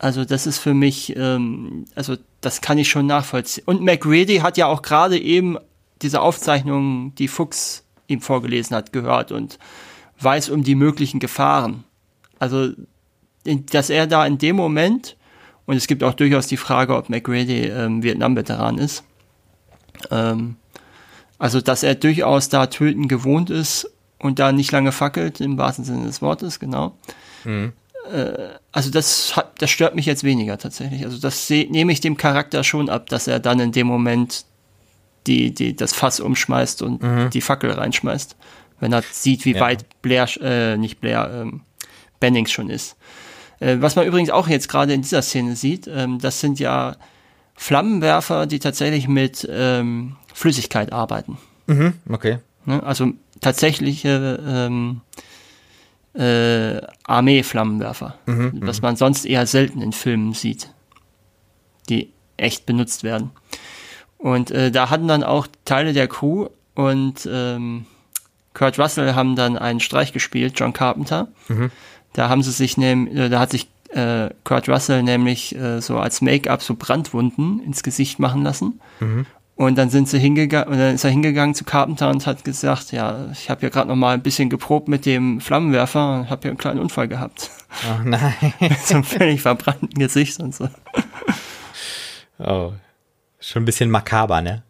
Also 0.00 0.24
das 0.24 0.46
ist 0.46 0.56
für 0.56 0.72
mich, 0.72 1.14
ähm, 1.14 1.84
also 1.94 2.16
das 2.40 2.62
kann 2.62 2.78
ich 2.78 2.88
schon 2.88 3.04
nachvollziehen. 3.06 3.64
Und 3.66 3.82
McReady 3.82 4.38
hat 4.38 4.56
ja 4.56 4.66
auch 4.66 4.80
gerade 4.80 5.18
eben 5.18 5.58
diese 6.00 6.22
Aufzeichnungen, 6.22 7.14
die 7.16 7.28
Fuchs 7.28 7.84
ihm 8.06 8.22
vorgelesen 8.22 8.74
hat, 8.74 8.94
gehört 8.94 9.30
und 9.30 9.58
weiß 10.18 10.48
um 10.48 10.64
die 10.64 10.74
möglichen 10.74 11.20
Gefahren. 11.20 11.84
Also, 12.38 12.70
dass 13.44 13.90
er 13.90 14.06
da 14.06 14.24
in 14.24 14.38
dem 14.38 14.56
Moment, 14.56 15.18
und 15.66 15.76
es 15.76 15.86
gibt 15.86 16.02
auch 16.02 16.14
durchaus 16.14 16.46
die 16.46 16.56
Frage, 16.56 16.96
ob 16.96 17.10
McReady 17.10 17.66
ähm, 17.66 18.02
Vietnam-Veteran 18.02 18.78
ist, 18.78 19.04
ähm, 20.10 20.56
also, 21.38 21.60
dass 21.60 21.82
er 21.82 21.94
durchaus 21.94 22.48
da 22.48 22.68
töten 22.68 23.06
gewohnt 23.06 23.50
ist 23.50 23.90
und 24.18 24.38
da 24.38 24.50
nicht 24.50 24.72
lange 24.72 24.92
fackelt, 24.92 25.42
im 25.42 25.58
wahrsten 25.58 25.84
Sinne 25.84 26.06
des 26.06 26.22
Wortes, 26.22 26.58
genau. 26.58 26.96
Mhm. 27.44 27.74
Äh, 28.12 28.58
also, 28.72 28.90
das 28.90 29.36
hat, 29.36 29.60
das 29.60 29.70
stört 29.70 29.94
mich 29.94 30.06
jetzt 30.06 30.24
weniger 30.24 30.58
tatsächlich. 30.58 31.04
Also, 31.04 31.18
das 31.18 31.48
nehme 31.50 31.92
ich 31.92 32.00
dem 32.00 32.16
Charakter 32.16 32.64
schon 32.64 32.88
ab, 32.88 33.08
dass 33.08 33.26
er 33.26 33.40
dann 33.40 33.60
in 33.60 33.72
dem 33.72 33.86
Moment 33.86 34.44
die, 35.26 35.54
die, 35.54 35.76
das 35.76 35.92
Fass 35.92 36.20
umschmeißt 36.20 36.82
und 36.82 37.02
mhm. 37.02 37.30
die 37.30 37.40
Fackel 37.40 37.70
reinschmeißt. 37.70 38.36
Wenn 38.80 38.92
er 38.92 39.02
sieht, 39.10 39.44
wie 39.44 39.54
ja. 39.54 39.60
weit 39.60 39.84
Blair, 40.02 40.26
äh, 40.40 40.76
nicht 40.76 41.00
Blair, 41.00 41.30
ähm, 41.32 41.62
Bennings 42.18 42.50
schon 42.50 42.70
ist. 42.70 42.96
Äh, 43.60 43.76
was 43.80 43.96
man 43.96 44.06
übrigens 44.06 44.30
auch 44.30 44.48
jetzt 44.48 44.68
gerade 44.68 44.92
in 44.92 45.02
dieser 45.02 45.22
Szene 45.22 45.56
sieht, 45.56 45.86
ähm, 45.86 46.18
das 46.18 46.40
sind 46.40 46.58
ja 46.58 46.96
Flammenwerfer, 47.54 48.46
die 48.46 48.58
tatsächlich 48.58 49.06
mit 49.06 49.46
ähm, 49.50 50.16
Flüssigkeit 50.32 50.92
arbeiten. 50.92 51.36
Mhm, 51.66 51.94
okay. 52.08 52.38
Ne? 52.64 52.82
Also 52.82 53.12
tatsächliche 53.40 54.42
ähm, 54.46 55.02
äh, 56.14 56.80
Armee-Flammenwerfer, 57.04 58.16
mhm, 58.26 58.60
was 58.62 58.80
mhm. 58.80 58.86
man 58.86 58.96
sonst 58.96 59.24
eher 59.24 59.46
selten 59.46 59.80
in 59.80 59.92
Filmen 59.92 60.32
sieht, 60.32 60.70
die 61.88 62.12
echt 62.36 62.66
benutzt 62.66 63.04
werden. 63.04 63.30
Und 64.18 64.50
äh, 64.50 64.70
da 64.70 64.90
hatten 64.90 65.08
dann 65.08 65.22
auch 65.22 65.46
Teile 65.64 65.92
der 65.92 66.08
Crew 66.08 66.48
und 66.74 67.28
ähm, 67.30 67.86
Kurt 68.54 68.78
Russell 68.78 69.14
haben 69.14 69.36
dann 69.36 69.56
einen 69.56 69.80
Streich 69.80 70.12
gespielt, 70.12 70.54
John 70.56 70.72
Carpenter. 70.72 71.28
Mhm. 71.48 71.70
Da 72.12 72.28
haben 72.28 72.42
sie 72.42 72.50
sich 72.50 72.76
nämlich, 72.76 73.30
da 73.30 73.38
hat 73.38 73.50
sich 73.50 73.68
äh, 73.90 74.30
Kurt 74.44 74.68
Russell 74.68 75.02
nämlich 75.02 75.54
äh, 75.56 75.80
so 75.80 75.98
als 75.98 76.20
Make-up 76.20 76.62
so 76.62 76.74
Brandwunden 76.74 77.60
ins 77.60 77.82
Gesicht 77.82 78.18
machen 78.18 78.42
lassen. 78.42 78.80
Mhm. 79.00 79.26
Und 79.60 79.76
dann 79.76 79.90
sind 79.90 80.08
sie 80.08 80.18
hingegangen, 80.18 80.72
und 80.72 80.78
dann 80.78 80.94
ist 80.94 81.04
er 81.04 81.10
hingegangen 81.10 81.54
zu 81.54 81.64
Carpenter 81.64 82.08
und 82.08 82.26
hat 82.26 82.44
gesagt, 82.44 82.92
ja, 82.92 83.26
ich 83.30 83.50
habe 83.50 83.60
ja 83.60 83.68
gerade 83.68 83.88
noch 83.88 83.94
mal 83.94 84.14
ein 84.14 84.22
bisschen 84.22 84.48
geprobt 84.48 84.88
mit 84.88 85.04
dem 85.04 85.38
Flammenwerfer 85.38 86.14
und 86.14 86.30
habe 86.30 86.44
ja 86.44 86.48
einen 86.52 86.56
kleinen 86.56 86.80
Unfall 86.80 87.08
gehabt. 87.08 87.50
Oh 87.84 88.02
nein. 88.02 88.32
mit 88.58 88.78
so 88.86 88.94
einem 88.94 89.04
völlig 89.04 89.42
verbrannten 89.42 89.90
Gesicht 89.98 90.40
und 90.40 90.54
so. 90.54 90.70
Oh, 92.38 92.72
schon 93.38 93.60
ein 93.60 93.66
bisschen 93.66 93.90
makaber, 93.90 94.40
ne? 94.40 94.62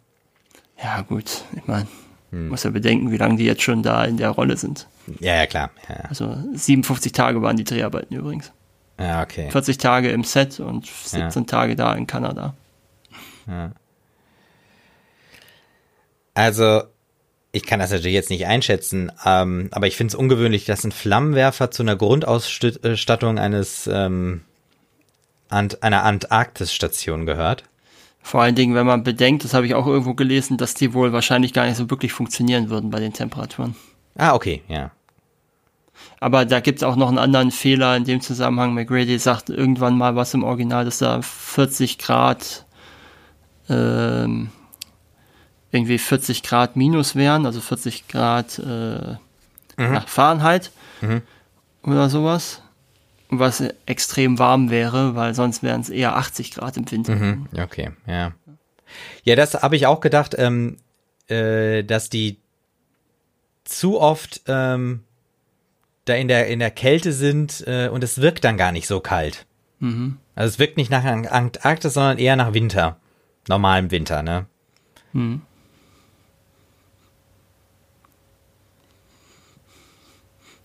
Ja, 0.82 1.02
gut, 1.02 1.44
ich 1.54 1.68
meine, 1.68 1.86
hm. 2.32 2.48
muss 2.48 2.64
ja 2.64 2.70
bedenken, 2.70 3.12
wie 3.12 3.16
lange 3.16 3.36
die 3.36 3.44
jetzt 3.44 3.62
schon 3.62 3.84
da 3.84 4.02
in 4.02 4.16
der 4.16 4.30
Rolle 4.30 4.56
sind. 4.56 4.88
Ja, 5.20 5.36
ja, 5.36 5.46
klar. 5.46 5.70
Ja. 5.88 6.00
Also 6.08 6.36
57 6.52 7.12
Tage 7.12 7.40
waren 7.42 7.56
die 7.56 7.62
Dreharbeiten 7.62 8.16
übrigens. 8.16 8.50
Ja, 8.98 9.22
okay. 9.22 9.52
40 9.52 9.78
Tage 9.78 10.10
im 10.10 10.24
Set 10.24 10.58
und 10.58 10.86
17 10.86 11.42
ja. 11.42 11.46
Tage 11.46 11.76
da 11.76 11.94
in 11.94 12.08
Kanada. 12.08 12.54
Ja. 13.46 13.70
Also, 16.34 16.82
ich 17.52 17.64
kann 17.64 17.80
das 17.80 17.90
natürlich 17.90 18.14
jetzt 18.14 18.30
nicht 18.30 18.46
einschätzen, 18.46 19.10
ähm, 19.24 19.68
aber 19.72 19.86
ich 19.86 19.96
finde 19.96 20.12
es 20.12 20.14
ungewöhnlich, 20.14 20.64
dass 20.64 20.84
ein 20.84 20.92
Flammenwerfer 20.92 21.70
zu 21.70 21.82
einer 21.82 21.96
Grundausstattung 21.96 23.38
eines 23.38 23.88
ähm, 23.92 24.42
Ant 25.48 25.82
einer 25.82 26.04
Antarktisstation 26.04 27.26
gehört. 27.26 27.64
Vor 28.22 28.42
allen 28.42 28.54
Dingen, 28.54 28.74
wenn 28.74 28.86
man 28.86 29.02
bedenkt, 29.02 29.44
das 29.44 29.54
habe 29.54 29.66
ich 29.66 29.74
auch 29.74 29.86
irgendwo 29.86 30.14
gelesen, 30.14 30.58
dass 30.58 30.74
die 30.74 30.94
wohl 30.94 31.12
wahrscheinlich 31.12 31.52
gar 31.52 31.66
nicht 31.66 31.76
so 31.76 31.90
wirklich 31.90 32.12
funktionieren 32.12 32.70
würden 32.70 32.90
bei 32.90 33.00
den 33.00 33.12
Temperaturen. 33.12 33.74
Ah, 34.16 34.34
okay, 34.34 34.62
ja. 34.68 34.92
Aber 36.20 36.44
da 36.44 36.60
gibt 36.60 36.78
es 36.78 36.82
auch 36.82 36.96
noch 36.96 37.08
einen 37.08 37.18
anderen 37.18 37.50
Fehler 37.50 37.96
in 37.96 38.04
dem 38.04 38.20
Zusammenhang. 38.20 38.74
McGrady 38.74 39.18
sagt 39.18 39.50
irgendwann 39.50 39.96
mal 39.96 40.16
was 40.16 40.34
im 40.34 40.44
Original, 40.44 40.84
dass 40.84 40.98
da 40.98 41.22
40 41.22 41.98
Grad 41.98 42.66
ähm, 43.68 44.50
irgendwie 45.72 45.98
40 45.98 46.42
Grad 46.42 46.76
minus 46.76 47.14
wären, 47.14 47.46
also 47.46 47.60
40 47.60 48.08
Grad 48.08 48.58
äh, 48.58 48.62
mhm. 48.62 49.16
nach 49.76 50.08
Fahrenheit 50.08 50.72
mhm. 51.00 51.22
oder 51.82 52.08
sowas. 52.08 52.62
Was 53.32 53.62
extrem 53.86 54.40
warm 54.40 54.70
wäre, 54.70 55.14
weil 55.14 55.34
sonst 55.34 55.62
wären 55.62 55.80
es 55.80 55.88
eher 55.88 56.16
80 56.16 56.52
Grad 56.52 56.76
im 56.76 56.90
Winter. 56.90 57.14
Mhm. 57.14 57.46
Okay, 57.56 57.90
ja. 58.06 58.32
Ja, 59.22 59.36
das 59.36 59.54
habe 59.54 59.76
ich 59.76 59.86
auch 59.86 60.00
gedacht, 60.00 60.34
ähm, 60.36 60.78
äh, 61.28 61.84
dass 61.84 62.10
die 62.10 62.38
zu 63.62 64.00
oft 64.00 64.42
ähm, 64.48 65.04
da 66.06 66.14
in 66.14 66.26
der, 66.26 66.48
in 66.48 66.58
der 66.58 66.72
Kälte 66.72 67.12
sind 67.12 67.62
äh, 67.68 67.88
und 67.88 68.02
es 68.02 68.20
wirkt 68.20 68.42
dann 68.42 68.56
gar 68.56 68.72
nicht 68.72 68.88
so 68.88 68.98
kalt. 68.98 69.46
Mhm. 69.78 70.18
Also 70.34 70.54
es 70.54 70.58
wirkt 70.58 70.76
nicht 70.76 70.90
nach 70.90 71.04
Antarktis, 71.04 71.94
sondern 71.94 72.18
eher 72.18 72.34
nach 72.34 72.52
Winter. 72.52 72.96
Normalem 73.48 73.92
Winter, 73.92 74.22
ne? 74.22 74.46
Mhm. 75.12 75.42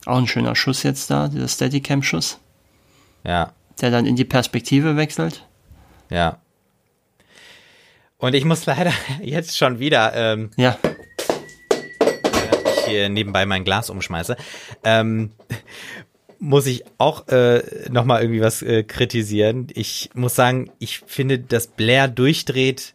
Auch 0.05 0.17
ein 0.17 0.27
schöner 0.27 0.55
Schuss 0.55 0.83
jetzt 0.83 1.09
da, 1.09 1.27
dieser 1.27 1.47
Steadicam-Schuss. 1.47 2.39
Ja. 3.23 3.53
Der 3.81 3.91
dann 3.91 4.05
in 4.05 4.15
die 4.15 4.25
Perspektive 4.25 4.95
wechselt. 4.95 5.45
Ja. 6.09 6.39
Und 8.17 8.35
ich 8.35 8.45
muss 8.45 8.65
leider 8.65 8.93
jetzt 9.21 9.57
schon 9.57 9.79
wieder, 9.79 10.13
ähm, 10.15 10.51
ja. 10.55 10.77
ich 12.77 12.85
hier 12.85 13.09
nebenbei 13.09 13.45
mein 13.45 13.63
Glas 13.63 13.89
umschmeiße, 13.89 14.37
ähm, 14.83 15.31
muss 16.39 16.67
ich 16.67 16.83
auch 16.97 17.27
äh, 17.29 17.63
nochmal 17.89 18.21
irgendwie 18.21 18.41
was 18.41 18.61
äh, 18.61 18.83
kritisieren. 18.83 19.67
Ich 19.73 20.11
muss 20.13 20.35
sagen, 20.35 20.69
ich 20.77 20.99
finde, 20.99 21.39
dass 21.39 21.67
Blair 21.67 22.07
durchdreht. 22.07 22.93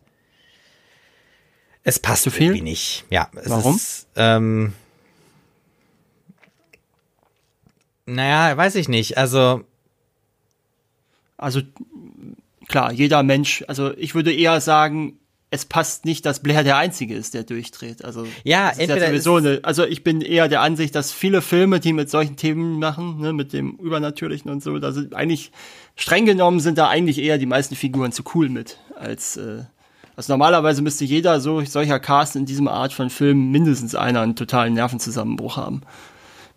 Es 1.82 1.98
passt 1.98 2.24
Zu 2.24 2.30
viel? 2.30 2.48
irgendwie 2.48 2.62
nicht. 2.62 3.04
Ja. 3.10 3.28
Warum? 3.32 3.76
Ist, 3.76 4.06
ähm, 4.14 4.74
naja, 8.14 8.56
weiß 8.56 8.74
ich 8.76 8.88
nicht. 8.88 9.18
Also. 9.18 9.64
Also, 11.36 11.62
klar, 12.68 12.92
jeder 12.92 13.22
Mensch, 13.22 13.64
also 13.66 13.96
ich 13.96 14.14
würde 14.14 14.32
eher 14.32 14.60
sagen, 14.60 15.18
es 15.50 15.64
passt 15.64 16.04
nicht, 16.04 16.24
dass 16.26 16.40
Blair 16.40 16.62
der 16.62 16.76
Einzige 16.76 17.14
ist, 17.14 17.34
der 17.34 17.42
durchdreht. 17.42 18.04
Also 18.04 18.26
ja, 18.44 18.68
entweder 18.70 18.98
ja 18.98 19.08
sowieso 19.08 19.36
eine, 19.36 19.60
also 19.62 19.84
ich 19.84 20.04
bin 20.04 20.20
eher 20.20 20.48
der 20.48 20.60
Ansicht, 20.60 20.94
dass 20.94 21.12
viele 21.12 21.42
Filme, 21.42 21.80
die 21.80 21.92
mit 21.92 22.08
solchen 22.08 22.36
Themen 22.36 22.78
machen, 22.78 23.20
ne, 23.20 23.32
mit 23.32 23.52
dem 23.52 23.72
Übernatürlichen 23.76 24.50
und 24.50 24.62
so, 24.62 24.78
da 24.78 24.92
sind 24.92 25.14
eigentlich 25.14 25.50
streng 25.96 26.24
genommen 26.24 26.60
sind 26.60 26.78
da 26.78 26.88
eigentlich 26.88 27.18
eher 27.18 27.36
die 27.36 27.46
meisten 27.46 27.74
Figuren 27.74 28.12
zu 28.12 28.22
cool 28.34 28.48
mit, 28.48 28.78
als 28.94 29.36
äh, 29.38 29.64
also 30.14 30.32
normalerweise 30.32 30.82
müsste 30.82 31.04
jeder 31.04 31.40
so 31.40 31.64
solcher 31.64 31.98
Cast 31.98 32.36
in 32.36 32.46
diesem 32.46 32.68
Art 32.68 32.92
von 32.92 33.10
Film 33.10 33.50
mindestens 33.50 33.94
einer 33.94 34.20
einen 34.20 34.36
totalen 34.36 34.74
Nervenzusammenbruch 34.74 35.56
haben 35.56 35.82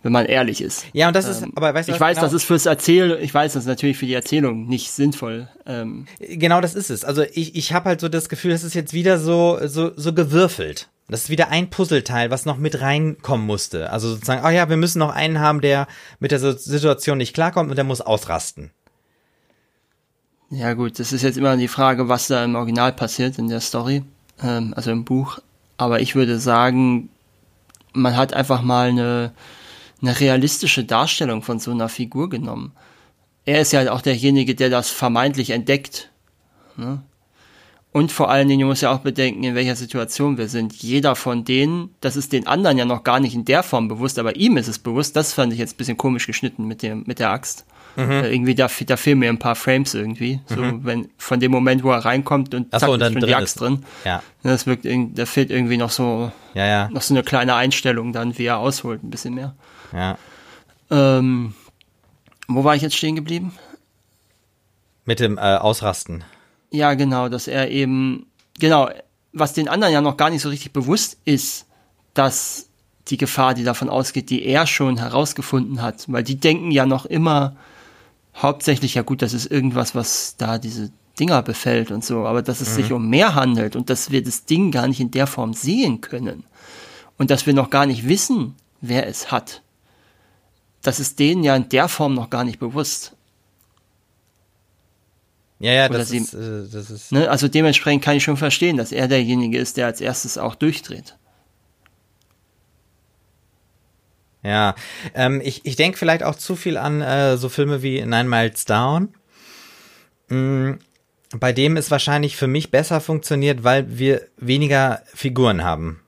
wenn 0.03 0.11
man 0.11 0.25
ehrlich 0.25 0.61
ist. 0.61 0.85
Ja, 0.93 1.07
und 1.07 1.15
das 1.15 1.27
ist, 1.27 1.41
ähm, 1.41 1.53
aber 1.55 1.73
weißt 1.73 1.89
du, 1.89 1.93
ich 1.93 1.99
weiß, 1.99 2.17
genau. 2.17 2.27
das 2.27 2.33
ist 2.33 2.43
fürs 2.43 2.65
Erzählen, 2.65 3.17
ich 3.21 3.33
weiß, 3.33 3.53
das 3.53 3.63
ist 3.63 3.67
natürlich 3.67 3.97
für 3.97 4.05
die 4.05 4.13
Erzählung 4.13 4.67
nicht 4.67 4.91
sinnvoll. 4.91 5.47
Ähm. 5.65 6.05
Genau, 6.19 6.61
das 6.61 6.75
ist 6.75 6.89
es. 6.89 7.05
Also 7.05 7.23
ich, 7.23 7.55
ich 7.55 7.73
habe 7.73 7.85
halt 7.85 8.01
so 8.01 8.09
das 8.09 8.29
Gefühl, 8.29 8.51
das 8.51 8.63
ist 8.63 8.73
jetzt 8.73 8.93
wieder 8.93 9.17
so, 9.17 9.59
so, 9.63 9.91
so 9.95 10.13
gewürfelt. 10.13 10.89
Das 11.07 11.23
ist 11.23 11.29
wieder 11.29 11.49
ein 11.49 11.69
Puzzleteil, 11.69 12.31
was 12.31 12.45
noch 12.45 12.57
mit 12.57 12.81
reinkommen 12.81 13.45
musste. 13.45 13.91
Also 13.91 14.09
sozusagen, 14.09 14.41
ach 14.43 14.51
ja, 14.51 14.69
wir 14.69 14.77
müssen 14.77 14.99
noch 14.99 15.13
einen 15.13 15.39
haben, 15.39 15.61
der 15.61 15.87
mit 16.19 16.31
der 16.31 16.39
Situation 16.39 17.17
nicht 17.17 17.33
klarkommt 17.33 17.69
und 17.69 17.75
der 17.75 17.85
muss 17.85 18.01
ausrasten. 18.01 18.71
Ja 20.49 20.73
gut, 20.73 20.99
das 20.99 21.13
ist 21.13 21.23
jetzt 21.23 21.37
immer 21.37 21.55
die 21.57 21.67
Frage, 21.67 22.09
was 22.09 22.27
da 22.27 22.43
im 22.43 22.55
Original 22.55 22.93
passiert 22.93 23.39
in 23.39 23.47
der 23.47 23.59
Story, 23.61 24.03
ähm, 24.41 24.73
also 24.75 24.91
im 24.91 25.03
Buch. 25.05 25.39
Aber 25.77 25.99
ich 25.99 26.15
würde 26.15 26.39
sagen, 26.39 27.09
man 27.93 28.15
hat 28.17 28.33
einfach 28.33 28.61
mal 28.61 28.89
eine 28.89 29.31
eine 30.03 30.19
realistische 30.19 30.83
Darstellung 30.83 31.41
von 31.41 31.59
so 31.59 31.71
einer 31.71 31.89
Figur 31.89 32.29
genommen. 32.29 32.73
Er 33.45 33.61
ist 33.61 33.73
ja 33.73 33.91
auch 33.91 34.01
derjenige, 34.01 34.53
der 34.53 34.69
das 34.69 34.89
vermeintlich 34.89 35.49
entdeckt. 35.49 36.11
Ne? 36.77 37.01
Und 37.91 38.11
vor 38.11 38.29
allen 38.29 38.47
Dingen, 38.47 38.61
du 38.61 38.65
musst 38.67 38.81
ja 38.81 38.91
auch 38.91 38.99
bedenken, 38.99 39.43
in 39.43 39.55
welcher 39.55 39.75
Situation 39.75 40.37
wir 40.37 40.47
sind. 40.47 40.73
Jeder 40.73 41.15
von 41.15 41.45
denen, 41.45 41.93
das 42.01 42.15
ist 42.15 42.33
den 42.33 42.47
anderen 42.47 42.77
ja 42.77 42.85
noch 42.85 43.03
gar 43.03 43.19
nicht 43.19 43.35
in 43.35 43.45
der 43.45 43.61
Form 43.61 43.87
bewusst, 43.87 44.17
aber 44.17 44.35
ihm 44.35 44.57
ist 44.57 44.67
es 44.67 44.79
bewusst. 44.79 45.15
Das 45.15 45.31
fand 45.33 45.53
ich 45.53 45.59
jetzt 45.59 45.75
ein 45.75 45.77
bisschen 45.77 45.97
komisch 45.97 46.25
geschnitten 46.25 46.65
mit 46.65 46.81
dem, 46.81 47.03
mit 47.05 47.19
der 47.19 47.29
Axt. 47.29 47.65
Mhm. 47.95 48.09
Äh, 48.09 48.33
irgendwie, 48.33 48.55
da, 48.55 48.67
da 48.87 48.97
fehlen 48.97 49.19
mir 49.19 49.29
ein 49.29 49.37
paar 49.37 49.55
Frames 49.55 49.93
irgendwie. 49.93 50.39
So, 50.47 50.61
mhm. 50.61 50.79
wenn, 50.83 51.09
von 51.17 51.39
dem 51.39 51.51
Moment, 51.51 51.83
wo 51.83 51.91
er 51.91 51.99
reinkommt 52.03 52.55
und 52.55 52.71
zack, 52.71 52.81
so, 52.81 52.93
und 52.93 52.99
dann 52.99 53.13
ist 53.13 53.19
schon 53.19 53.27
die 53.27 53.35
Axt 53.35 53.59
drin. 53.59 53.83
Ja. 54.03 54.23
Das 54.41 54.65
wirkt, 54.65 54.87
da 54.87 55.25
fehlt 55.27 55.51
irgendwie 55.51 55.77
noch 55.77 55.91
so, 55.91 56.31
ja, 56.55 56.65
ja. 56.65 56.89
noch 56.89 57.03
so 57.03 57.13
eine 57.13 57.21
kleine 57.23 57.53
Einstellung 57.53 58.11
dann, 58.11 58.37
wie 58.39 58.45
er 58.45 58.57
ausholt, 58.57 59.03
ein 59.03 59.11
bisschen 59.11 59.35
mehr. 59.35 59.53
Ja. 59.93 60.17
Ähm, 60.89 61.53
wo 62.47 62.63
war 62.63 62.75
ich 62.75 62.81
jetzt 62.81 62.95
stehen 62.95 63.15
geblieben? 63.15 63.53
Mit 65.05 65.19
dem 65.19 65.37
äh, 65.37 65.41
Ausrasten. 65.57 66.23
Ja, 66.71 66.93
genau, 66.93 67.29
dass 67.29 67.47
er 67.47 67.69
eben, 67.69 68.25
genau, 68.59 68.89
was 69.31 69.53
den 69.53 69.67
anderen 69.67 69.93
ja 69.93 70.01
noch 70.01 70.17
gar 70.17 70.29
nicht 70.29 70.41
so 70.41 70.49
richtig 70.49 70.73
bewusst 70.73 71.17
ist, 71.25 71.65
dass 72.13 72.69
die 73.07 73.17
Gefahr, 73.17 73.53
die 73.53 73.63
davon 73.63 73.89
ausgeht, 73.89 74.29
die 74.29 74.45
er 74.45 74.65
schon 74.65 74.97
herausgefunden 74.97 75.81
hat, 75.81 76.05
weil 76.07 76.23
die 76.23 76.39
denken 76.39 76.71
ja 76.71 76.85
noch 76.85 77.05
immer 77.05 77.55
hauptsächlich, 78.35 78.95
ja 78.95 79.01
gut, 79.01 79.21
das 79.21 79.33
ist 79.33 79.51
irgendwas, 79.51 79.93
was 79.93 80.35
da 80.37 80.57
diese 80.57 80.91
Dinger 81.19 81.41
befällt 81.41 81.91
und 81.91 82.03
so, 82.03 82.25
aber 82.25 82.41
dass 82.41 82.61
es 82.61 82.69
mhm. 82.69 82.73
sich 82.73 82.91
um 82.91 83.09
mehr 83.09 83.35
handelt 83.35 83.75
und 83.75 83.89
dass 83.89 84.09
wir 84.09 84.23
das 84.23 84.45
Ding 84.45 84.71
gar 84.71 84.87
nicht 84.87 84.99
in 84.99 85.11
der 85.11 85.27
Form 85.27 85.53
sehen 85.53 86.01
können 86.01 86.43
und 87.17 87.29
dass 87.29 87.45
wir 87.45 87.53
noch 87.53 87.69
gar 87.69 87.85
nicht 87.85 88.07
wissen, 88.07 88.55
wer 88.81 89.07
es 89.07 89.31
hat 89.31 89.62
das 90.83 90.99
ist 90.99 91.19
denen 91.19 91.43
ja 91.43 91.55
in 91.55 91.69
der 91.69 91.87
Form 91.87 92.13
noch 92.13 92.29
gar 92.29 92.43
nicht 92.43 92.59
bewusst. 92.59 93.15
Ja, 95.59 95.71
ja, 95.71 95.89
das 95.89 96.09
sie, 96.09 96.17
ist, 96.17 96.33
äh, 96.33 96.67
das 96.69 96.91
ist. 96.91 97.11
Ne, 97.11 97.29
also 97.29 97.47
dementsprechend 97.47 98.03
kann 98.03 98.17
ich 98.17 98.23
schon 98.23 98.37
verstehen, 98.37 98.75
dass 98.75 98.91
er 98.91 99.07
derjenige 99.07 99.57
ist, 99.57 99.77
der 99.77 99.85
als 99.85 100.01
erstes 100.01 100.37
auch 100.37 100.55
durchdreht. 100.55 101.15
Ja, 104.43 104.75
ähm, 105.13 105.41
ich, 105.41 105.65
ich 105.65 105.77
denke 105.77 105.97
vielleicht 105.97 106.21
auch 106.21 106.35
zu 106.35 106.57
viel 106.57 106.75
an 106.75 107.01
äh, 107.01 107.37
so 107.37 107.47
Filme 107.47 107.81
wie 107.81 108.01
Nine 108.01 108.25
Miles 108.25 108.65
Down. 108.65 109.13
Mhm, 110.27 110.79
bei 111.39 111.53
dem 111.53 111.77
es 111.77 111.91
wahrscheinlich 111.91 112.35
für 112.35 112.47
mich 112.47 112.69
besser 112.69 112.99
funktioniert, 112.99 113.63
weil 113.63 113.97
wir 113.97 114.27
weniger 114.37 115.01
Figuren 115.13 115.63
haben. 115.63 116.01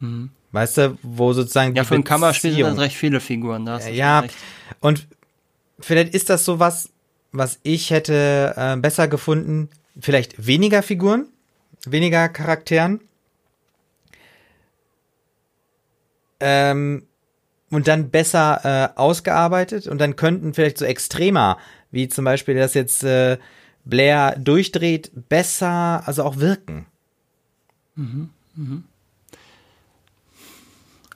Mhm. 0.00 0.30
Weißt 0.52 0.78
du, 0.78 0.98
wo 1.02 1.32
sozusagen 1.32 1.74
Ja, 1.76 1.84
für 1.84 1.94
ein 1.94 2.04
Kammerspiel 2.04 2.52
sind 2.52 2.62
das 2.62 2.78
recht 2.78 2.96
viele 2.96 3.20
Figuren. 3.20 3.64
Da 3.64 3.78
ja, 3.88 4.24
und 4.80 5.06
vielleicht 5.78 6.14
ist 6.14 6.28
das 6.28 6.44
so 6.44 6.58
was, 6.58 6.90
was 7.32 7.60
ich 7.62 7.90
hätte 7.90 8.54
äh, 8.56 8.76
besser 8.76 9.06
gefunden. 9.08 9.68
Vielleicht 10.00 10.46
weniger 10.46 10.82
Figuren, 10.82 11.26
weniger 11.84 12.28
Charakteren. 12.28 13.00
Ähm, 16.40 17.04
und 17.70 17.86
dann 17.86 18.10
besser 18.10 18.92
äh, 18.96 18.98
ausgearbeitet 18.98 19.86
und 19.86 19.98
dann 19.98 20.16
könnten 20.16 20.54
vielleicht 20.54 20.78
so 20.78 20.84
extremer, 20.84 21.58
wie 21.92 22.08
zum 22.08 22.24
Beispiel, 22.24 22.56
dass 22.56 22.74
jetzt 22.74 23.04
äh, 23.04 23.38
Blair 23.84 24.36
durchdreht, 24.38 25.10
besser, 25.28 26.02
also 26.06 26.24
auch 26.24 26.38
wirken. 26.38 26.86
Mhm, 27.94 28.30
mhm. 28.56 28.84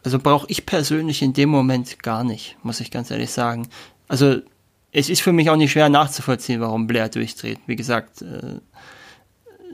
Also 0.05 0.18
brauche 0.18 0.46
ich 0.48 0.66
persönlich 0.66 1.22
in 1.22 1.32
dem 1.32 1.48
Moment 1.48 2.02
gar 2.02 2.24
nicht, 2.24 2.57
muss 2.62 2.80
ich 2.80 2.90
ganz 2.90 3.11
ehrlich 3.11 3.30
sagen. 3.30 3.68
Also 4.07 4.36
es 4.92 5.09
ist 5.09 5.22
für 5.22 5.32
mich 5.32 5.50
auch 5.50 5.57
nicht 5.57 5.72
schwer 5.72 5.88
nachzuvollziehen, 5.88 6.61
warum 6.61 6.86
Blair 6.86 7.09
durchdreht. 7.09 7.59
Wie 7.66 7.74
gesagt, 7.74 8.22
äh, 8.22 8.61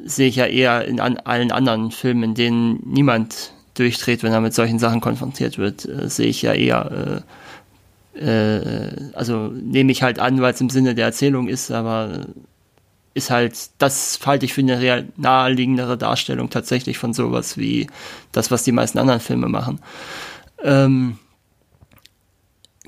sehe 0.05 0.29
ich 0.29 0.37
ja 0.37 0.47
eher 0.47 0.87
in 0.87 1.01
an, 1.01 1.19
allen 1.19 1.53
anderen 1.53 1.91
Filmen, 1.91 2.23
in 2.23 2.35
denen 2.35 2.81
niemand 2.87 3.53
durchdreht, 3.75 4.23
wenn 4.23 4.33
er 4.33 4.41
mit 4.41 4.55
solchen 4.55 4.79
Sachen 4.79 5.01
konfrontiert 5.01 5.59
wird, 5.59 5.85
äh, 5.85 6.09
sehe 6.09 6.29
ich 6.29 6.43
ja 6.43 6.55
eher 6.55 7.23
äh, 8.15 8.21
äh, 8.21 9.11
also 9.15 9.49
nehme 9.49 9.93
ich 9.93 10.03
halt 10.03 10.19
an, 10.19 10.41
weil 10.41 10.53
es 10.53 10.61
im 10.61 10.71
Sinne 10.71 10.95
der 10.95 11.07
Erzählung 11.07 11.49
ist, 11.49 11.71
aber 11.71 12.27
ist 13.15 13.31
halt, 13.31 13.71
das 13.79 14.21
halte 14.25 14.47
ich 14.47 14.53
für 14.53 14.61
eine 14.61 14.81
real 14.81 15.09
naheliegendere 15.17 15.99
Darstellung 15.99 16.51
tatsächlich 16.51 16.99
von 16.99 17.13
sowas 17.13 17.57
wie 17.59 17.89
das, 18.33 18.51
was 18.51 18.63
die 18.63 18.73
meisten 18.73 18.99
anderen 18.99 19.21
Filme 19.21 19.49
machen. 19.49 19.81
Ähm, 20.63 21.19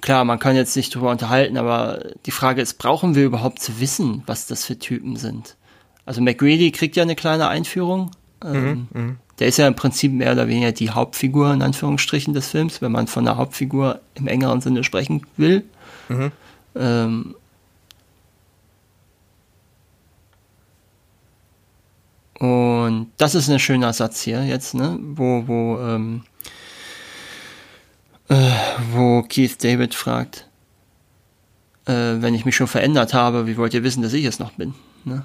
klar, 0.01 0.25
man 0.25 0.39
kann 0.39 0.55
jetzt 0.55 0.77
nicht 0.77 0.95
drüber 0.95 1.11
unterhalten, 1.11 1.57
aber 1.57 2.05
die 2.27 2.31
Frage 2.31 2.63
ist, 2.63 2.75
brauchen 2.75 3.15
wir 3.15 3.25
überhaupt 3.25 3.61
zu 3.61 3.81
wissen, 3.81 4.23
was 4.27 4.47
das 4.47 4.65
für 4.65 4.79
Typen 4.79 5.17
sind? 5.17 5.57
Also 6.05 6.21
McGrady 6.21 6.71
kriegt 6.71 6.97
ja 6.97 7.03
eine 7.03 7.17
kleine 7.17 7.49
Einführung. 7.49 8.11
Ähm, 8.45 8.89
mhm, 8.93 9.01
mhm. 9.01 9.17
der 9.39 9.49
ist 9.49 9.59
ja 9.59 9.69
im 9.69 9.77
Prinzip 9.77 10.13
mehr 10.13 10.33
oder 10.33 10.49
weniger 10.49 10.73
die 10.73 10.91
Hauptfigur 10.91 11.53
in 11.53 11.63
Anführungsstrichen 11.63 12.35
des 12.35 12.49
Films, 12.49 12.83
wenn 12.83 12.91
man 12.91 13.07
von 13.07 13.25
der 13.25 13.37
Hauptfigur 13.37 14.01
im 14.15 14.27
engeren 14.27 14.61
Sinne 14.61 14.83
sprechen 14.83 15.27
will. 15.37 15.65
Mhm. 16.09 16.33
Ähm, 16.75 17.35
Und 22.43 23.13
das 23.19 23.37
ist 23.37 23.49
ein 23.49 23.61
schöner 23.61 23.93
Satz 23.93 24.21
hier 24.21 24.45
jetzt, 24.45 24.75
ne? 24.75 24.99
Wo, 25.01 25.47
wo, 25.47 25.79
ähm, 25.79 26.25
äh, 28.29 28.51
wo 28.91 29.23
Keith 29.23 29.63
David 29.63 29.95
fragt, 29.95 30.49
äh, 31.87 31.93
wenn 31.93 32.35
ich 32.35 32.45
mich 32.45 32.57
schon 32.57 32.67
verändert 32.67 33.15
habe, 33.15 33.47
wie 33.47 33.57
wollt 33.57 33.75
ihr 33.75 33.85
wissen, 33.85 34.03
dass 34.03 34.13
ich 34.13 34.25
es 34.25 34.41
noch 34.41 34.51
bin? 34.55 34.75
Ne? 35.05 35.25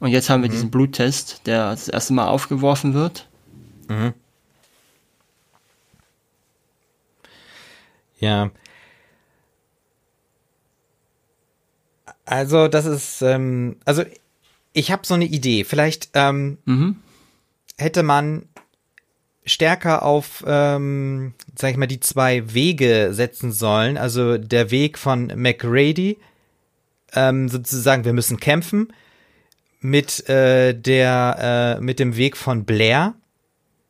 Und 0.00 0.08
jetzt 0.08 0.28
haben 0.30 0.42
wir 0.42 0.48
mhm. 0.48 0.54
diesen 0.54 0.70
Bluttest, 0.72 1.46
der 1.46 1.70
das 1.70 1.86
erste 1.86 2.12
Mal 2.12 2.26
aufgeworfen 2.26 2.92
wird. 2.92 3.28
Mhm. 3.86 4.14
Ja. 8.18 8.50
Also, 12.24 12.66
das 12.66 12.86
ist, 12.86 13.22
ähm, 13.22 13.76
also 13.84 14.02
ich 14.76 14.92
habe 14.92 15.06
so 15.06 15.14
eine 15.14 15.24
Idee. 15.24 15.64
Vielleicht 15.64 16.10
ähm, 16.12 16.58
mhm. 16.66 16.96
hätte 17.78 18.02
man 18.02 18.46
stärker 19.46 20.02
auf, 20.02 20.44
ähm, 20.46 21.32
sag 21.56 21.70
ich 21.70 21.76
mal, 21.78 21.86
die 21.86 22.00
zwei 22.00 22.52
Wege 22.52 23.14
setzen 23.14 23.52
sollen. 23.52 23.96
Also 23.96 24.36
der 24.36 24.70
Weg 24.70 24.98
von 24.98 25.32
McRady, 25.34 26.18
ähm, 27.14 27.48
sozusagen, 27.48 28.04
wir 28.04 28.12
müssen 28.12 28.38
kämpfen, 28.38 28.92
mit 29.80 30.28
äh, 30.28 30.74
der, 30.74 31.78
äh, 31.78 31.82
mit 31.82 31.98
dem 31.98 32.16
Weg 32.16 32.36
von 32.36 32.64
Blair. 32.64 33.14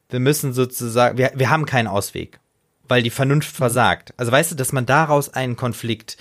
Wir 0.08 0.20
müssen 0.20 0.52
sozusagen, 0.52 1.18
wir, 1.18 1.32
wir 1.34 1.50
haben 1.50 1.66
keinen 1.66 1.88
Ausweg, 1.88 2.38
weil 2.86 3.02
die 3.02 3.10
Vernunft 3.10 3.56
versagt. 3.56 4.14
Also 4.18 4.30
weißt 4.30 4.52
du, 4.52 4.54
dass 4.54 4.72
man 4.72 4.86
daraus 4.86 5.30
einen 5.30 5.56
Konflikt 5.56 6.16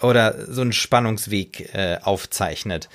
oder 0.00 0.52
so 0.52 0.62
einen 0.62 0.72
Spannungsweg 0.72 1.72
äh, 1.74 1.98
aufzeichnet. 2.02 2.88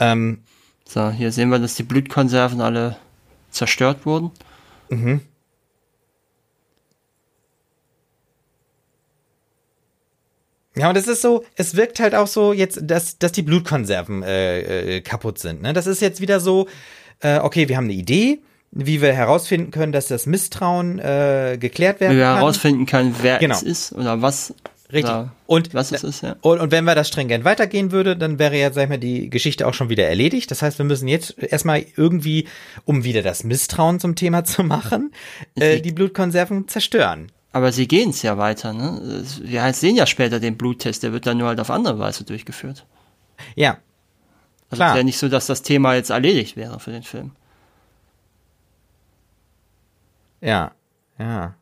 Ähm, 0.00 0.42
so, 0.84 1.10
hier 1.10 1.30
sehen 1.30 1.50
wir, 1.50 1.58
dass 1.58 1.76
die 1.76 1.84
Blutkonserven 1.84 2.60
alle 2.60 2.96
zerstört 3.50 4.06
wurden. 4.06 4.32
Mhm. 4.88 5.20
Ja, 10.76 10.88
und 10.88 10.96
es 10.96 11.08
ist 11.08 11.20
so, 11.20 11.44
es 11.56 11.76
wirkt 11.76 12.00
halt 12.00 12.14
auch 12.14 12.26
so 12.26 12.52
jetzt, 12.52 12.80
dass, 12.82 13.18
dass 13.18 13.32
die 13.32 13.42
Blutkonserven 13.42 14.22
äh, 14.22 14.96
äh, 14.96 15.00
kaputt 15.00 15.38
sind. 15.38 15.62
Ne? 15.62 15.72
Das 15.72 15.86
ist 15.86 16.00
jetzt 16.00 16.20
wieder 16.20 16.40
so, 16.40 16.68
äh, 17.20 17.38
okay, 17.38 17.68
wir 17.68 17.76
haben 17.76 17.84
eine 17.84 17.92
Idee, 17.92 18.40
wie 18.70 19.02
wir 19.02 19.12
herausfinden 19.12 19.72
können, 19.72 19.92
dass 19.92 20.06
das 20.06 20.26
Misstrauen 20.26 20.98
äh, 20.98 21.58
geklärt 21.60 22.00
werden 22.00 22.14
wie 22.14 22.18
wir 22.18 22.24
kann. 22.24 22.36
herausfinden 22.36 22.86
können, 22.86 23.16
wer 23.20 23.38
genau. 23.38 23.56
es 23.56 23.62
ist 23.62 23.92
oder 23.92 24.22
was 24.22 24.54
Richtig. 24.92 25.14
und 25.46 25.74
was 25.74 25.92
es 25.92 26.02
ist, 26.02 26.22
ja. 26.22 26.36
Und, 26.40 26.60
und 26.60 26.72
wenn 26.72 26.84
wir 26.84 26.94
das 26.94 27.08
stringent 27.08 27.44
weitergehen 27.44 27.92
würde, 27.92 28.16
dann 28.16 28.38
wäre 28.38 28.58
ja, 28.58 28.72
sag 28.72 28.84
ich 28.84 28.88
mal, 28.88 28.98
die 28.98 29.30
Geschichte 29.30 29.66
auch 29.66 29.74
schon 29.74 29.88
wieder 29.88 30.06
erledigt. 30.06 30.50
Das 30.50 30.62
heißt, 30.62 30.78
wir 30.78 30.84
müssen 30.84 31.06
jetzt 31.08 31.38
erstmal 31.38 31.84
irgendwie, 31.96 32.48
um 32.84 33.04
wieder 33.04 33.22
das 33.22 33.44
Misstrauen 33.44 34.00
zum 34.00 34.14
Thema 34.16 34.44
zu 34.44 34.64
machen, 34.64 35.12
äh, 35.54 35.80
die 35.80 35.92
Blutkonserven 35.92 36.68
zerstören. 36.68 37.30
Aber 37.52 37.72
sie 37.72 37.88
gehen 37.88 38.10
es 38.10 38.22
ja 38.22 38.38
weiter, 38.38 38.72
ne? 38.72 39.24
Wir 39.42 39.72
sehen 39.72 39.96
ja 39.96 40.06
später 40.06 40.38
den 40.38 40.56
Bluttest, 40.56 41.02
der 41.02 41.12
wird 41.12 41.26
dann 41.26 41.38
nur 41.38 41.48
halt 41.48 41.58
auf 41.60 41.70
andere 41.70 41.98
Weise 41.98 42.24
durchgeführt. 42.24 42.86
Ja. 43.56 43.78
Also 44.70 44.84
es 44.84 44.90
ist 44.90 44.96
ja 44.96 45.02
nicht 45.02 45.18
so, 45.18 45.28
dass 45.28 45.46
das 45.46 45.62
Thema 45.62 45.94
jetzt 45.94 46.10
erledigt 46.10 46.56
wäre 46.56 46.78
für 46.78 46.92
den 46.92 47.02
Film. 47.02 47.32
Ja, 50.40 50.72
ja 51.18 51.56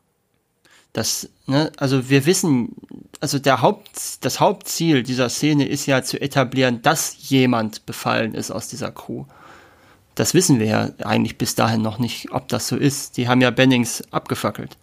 das, 0.99 1.29
ne, 1.47 1.71
also 1.77 2.09
wir 2.09 2.25
wissen, 2.25 2.75
also 3.21 3.39
der 3.39 3.61
Haupt, 3.61 4.25
das 4.25 4.41
Hauptziel 4.41 5.01
dieser 5.01 5.29
Szene 5.29 5.65
ist 5.65 5.85
ja 5.85 6.03
zu 6.03 6.21
etablieren, 6.21 6.81
dass 6.81 7.29
jemand 7.29 7.85
befallen 7.85 8.33
ist 8.33 8.51
aus 8.51 8.67
dieser 8.67 8.91
Crew. 8.91 9.23
Das 10.15 10.33
wissen 10.33 10.59
wir 10.59 10.65
ja 10.67 10.89
eigentlich 11.05 11.37
bis 11.37 11.55
dahin 11.55 11.81
noch 11.81 11.99
nicht, 11.99 12.31
ob 12.33 12.49
das 12.49 12.67
so 12.67 12.75
ist. 12.75 13.15
Die 13.15 13.29
haben 13.29 13.39
ja 13.39 13.49
Bennings 13.49 14.03
abgefackelt. 14.11 14.77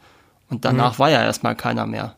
Und 0.48 0.64
danach 0.64 0.94
mhm. 0.94 0.98
war 1.00 1.10
ja 1.10 1.22
erstmal 1.22 1.54
keiner 1.54 1.86
mehr. 1.86 2.16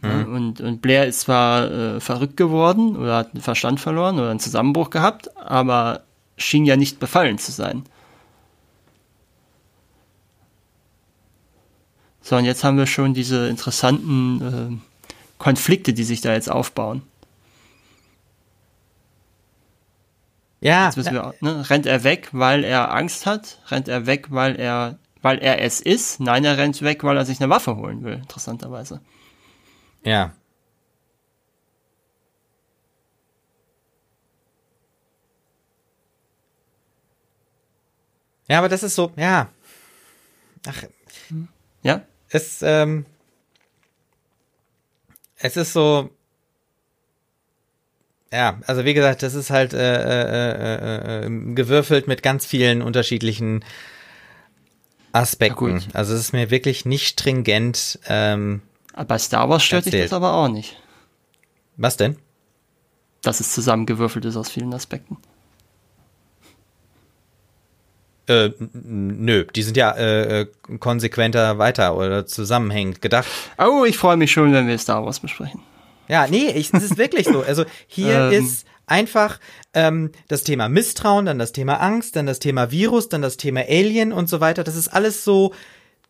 Ne, 0.00 0.24
mhm. 0.26 0.34
Und, 0.34 0.60
und 0.62 0.80
Blair 0.80 1.06
ist 1.06 1.20
zwar 1.20 1.70
äh, 1.70 2.00
verrückt 2.00 2.38
geworden 2.38 2.96
oder 2.96 3.16
hat 3.16 3.34
den 3.34 3.42
Verstand 3.42 3.80
verloren 3.80 4.18
oder 4.18 4.30
einen 4.30 4.40
Zusammenbruch 4.40 4.88
gehabt, 4.88 5.36
aber 5.36 6.04
schien 6.38 6.64
ja 6.64 6.76
nicht 6.76 7.00
befallen 7.00 7.36
zu 7.36 7.52
sein. 7.52 7.84
So, 12.24 12.36
und 12.36 12.46
jetzt 12.46 12.64
haben 12.64 12.78
wir 12.78 12.86
schon 12.86 13.12
diese 13.12 13.48
interessanten 13.48 14.80
äh, 14.80 15.12
Konflikte, 15.36 15.92
die 15.92 16.04
sich 16.04 16.22
da 16.22 16.32
jetzt 16.32 16.50
aufbauen. 16.50 17.02
Ja. 20.62 20.86
Jetzt 20.86 20.96
müssen 20.96 21.12
wir, 21.12 21.34
ne, 21.40 21.68
rennt 21.68 21.84
er 21.84 22.02
weg, 22.02 22.30
weil 22.32 22.64
er 22.64 22.94
Angst 22.94 23.26
hat? 23.26 23.58
Rennt 23.68 23.88
er 23.88 24.06
weg, 24.06 24.28
weil 24.30 24.56
er, 24.56 24.98
weil 25.20 25.36
er 25.40 25.60
es 25.60 25.82
ist? 25.82 26.18
Nein, 26.18 26.46
er 26.46 26.56
rennt 26.56 26.80
weg, 26.80 27.04
weil 27.04 27.18
er 27.18 27.26
sich 27.26 27.42
eine 27.42 27.50
Waffe 27.50 27.76
holen 27.76 28.02
will, 28.04 28.14
interessanterweise. 28.14 29.02
Ja. 30.02 30.32
Ja, 38.48 38.58
aber 38.60 38.70
das 38.70 38.82
ist 38.82 38.94
so, 38.94 39.12
ja. 39.16 39.50
Ach. 40.66 40.84
Ja? 41.82 42.00
Es, 42.34 42.62
ähm, 42.62 43.06
es 45.36 45.56
ist 45.56 45.72
so, 45.72 46.10
ja, 48.32 48.58
also 48.66 48.84
wie 48.84 48.94
gesagt, 48.94 49.22
das 49.22 49.34
ist 49.34 49.50
halt 49.50 49.72
äh, 49.72 49.78
äh, 49.78 51.22
äh, 51.22 51.26
äh 51.26 51.54
gewürfelt 51.54 52.08
mit 52.08 52.22
ganz 52.22 52.44
vielen 52.44 52.82
unterschiedlichen 52.82 53.64
Aspekten. 55.12 55.80
Also 55.92 56.14
es 56.14 56.20
ist 56.20 56.32
mir 56.32 56.50
wirklich 56.50 56.84
nicht 56.84 57.06
stringent. 57.06 58.00
Ähm, 58.06 58.62
bei 59.06 59.18
Star 59.18 59.48
Wars 59.48 59.62
stört 59.62 59.86
erzählt. 59.86 60.02
dich 60.02 60.10
das 60.10 60.16
aber 60.16 60.32
auch 60.32 60.48
nicht. 60.48 60.76
Was 61.76 61.96
denn? 61.96 62.16
Dass 63.22 63.38
es 63.38 63.52
zusammengewürfelt 63.52 64.24
ist 64.24 64.36
aus 64.36 64.50
vielen 64.50 64.74
Aspekten. 64.74 65.18
Äh, 68.26 68.50
nö, 68.72 69.44
die 69.54 69.62
sind 69.62 69.76
ja 69.76 69.90
äh, 69.92 70.40
äh, 70.40 70.46
konsequenter 70.78 71.58
weiter 71.58 71.96
oder 71.96 72.26
zusammenhängend 72.26 73.02
gedacht. 73.02 73.26
Oh, 73.58 73.84
ich 73.84 73.98
freue 73.98 74.16
mich 74.16 74.32
schon, 74.32 74.52
wenn 74.52 74.66
wir 74.66 74.78
Star 74.78 75.04
Wars 75.04 75.20
besprechen. 75.20 75.60
Ja, 76.08 76.26
nee, 76.26 76.50
ich, 76.50 76.72
es 76.72 76.82
ist 76.82 76.98
wirklich 76.98 77.26
so. 77.26 77.42
Also 77.42 77.64
hier 77.86 78.14
ähm. 78.32 78.44
ist 78.44 78.66
einfach 78.86 79.40
ähm, 79.72 80.10
das 80.28 80.44
Thema 80.44 80.68
Misstrauen, 80.68 81.26
dann 81.26 81.38
das 81.38 81.52
Thema 81.52 81.80
Angst, 81.80 82.16
dann 82.16 82.26
das 82.26 82.38
Thema 82.38 82.70
Virus, 82.70 83.08
dann 83.08 83.22
das 83.22 83.36
Thema 83.36 83.62
Alien 83.68 84.12
und 84.12 84.28
so 84.28 84.40
weiter. 84.40 84.64
Das 84.64 84.76
ist 84.76 84.88
alles 84.88 85.24
so 85.24 85.52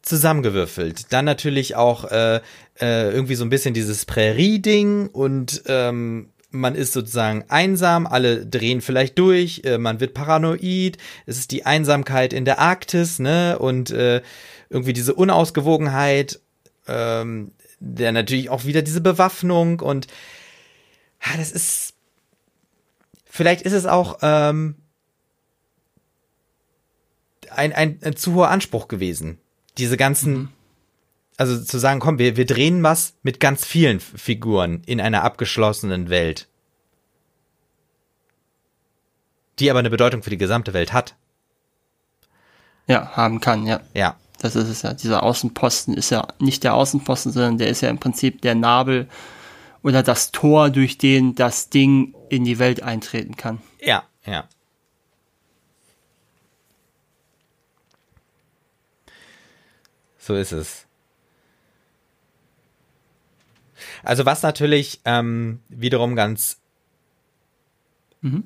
zusammengewürfelt. 0.02 1.12
Dann 1.12 1.24
natürlich 1.24 1.76
auch 1.76 2.10
äh, 2.10 2.40
äh, 2.80 3.10
irgendwie 3.10 3.36
so 3.36 3.44
ein 3.44 3.50
bisschen 3.50 3.74
dieses 3.74 4.04
Prärie-Ding 4.04 5.08
und 5.08 5.62
ähm, 5.66 6.28
man 6.54 6.74
ist 6.74 6.92
sozusagen 6.92 7.44
einsam, 7.48 8.06
alle 8.06 8.46
drehen 8.46 8.80
vielleicht 8.80 9.18
durch, 9.18 9.62
äh, 9.64 9.78
man 9.78 10.00
wird 10.00 10.14
paranoid, 10.14 10.98
es 11.26 11.38
ist 11.38 11.50
die 11.50 11.66
Einsamkeit 11.66 12.32
in 12.32 12.44
der 12.44 12.58
Arktis, 12.58 13.18
ne, 13.18 13.58
und 13.58 13.90
äh, 13.90 14.22
irgendwie 14.70 14.92
diese 14.92 15.14
Unausgewogenheit, 15.14 16.40
ähm, 16.86 17.52
der 17.80 18.12
natürlich 18.12 18.48
auch 18.48 18.64
wieder 18.64 18.82
diese 18.82 19.00
Bewaffnung 19.00 19.80
und 19.80 20.06
ja, 21.24 21.36
das 21.36 21.52
ist, 21.52 21.94
vielleicht 23.24 23.62
ist 23.62 23.72
es 23.72 23.86
auch 23.86 24.18
ähm, 24.22 24.76
ein, 27.50 27.72
ein, 27.72 27.98
ein 28.02 28.16
zu 28.16 28.34
hoher 28.34 28.50
Anspruch 28.50 28.88
gewesen, 28.88 29.38
diese 29.76 29.96
ganzen 29.96 30.32
mhm 30.32 30.48
also 31.36 31.62
zu 31.62 31.78
sagen, 31.78 32.00
komm, 32.00 32.18
wir, 32.18 32.36
wir 32.36 32.46
drehen 32.46 32.82
was 32.82 33.14
mit 33.22 33.40
ganz 33.40 33.64
vielen 33.64 34.00
Figuren 34.00 34.82
in 34.86 35.00
einer 35.00 35.24
abgeschlossenen 35.24 36.08
Welt. 36.08 36.48
Die 39.58 39.70
aber 39.70 39.78
eine 39.78 39.90
Bedeutung 39.90 40.22
für 40.22 40.30
die 40.30 40.38
gesamte 40.38 40.72
Welt 40.72 40.92
hat. 40.92 41.14
Ja, 42.86 43.16
haben 43.16 43.40
kann, 43.40 43.66
ja. 43.66 43.80
Ja. 43.94 44.16
Das 44.38 44.56
ist 44.56 44.68
es 44.68 44.82
ja. 44.82 44.92
Dieser 44.92 45.22
Außenposten 45.22 45.94
ist 45.94 46.10
ja 46.10 46.26
nicht 46.38 46.64
der 46.64 46.74
Außenposten, 46.74 47.32
sondern 47.32 47.58
der 47.58 47.68
ist 47.68 47.80
ja 47.80 47.88
im 47.88 47.98
Prinzip 47.98 48.42
der 48.42 48.54
Nabel 48.54 49.08
oder 49.82 50.02
das 50.02 50.32
Tor, 50.32 50.70
durch 50.70 50.98
den 50.98 51.34
das 51.34 51.70
Ding 51.70 52.14
in 52.28 52.44
die 52.44 52.58
Welt 52.58 52.82
eintreten 52.82 53.36
kann. 53.36 53.60
Ja, 53.80 54.04
ja. 54.26 54.48
So 60.18 60.34
ist 60.34 60.52
es. 60.52 60.86
Also 64.04 64.26
was 64.26 64.42
natürlich 64.42 65.00
ähm, 65.04 65.60
wiederum 65.68 66.16
ganz 66.16 66.60
mhm. 68.20 68.44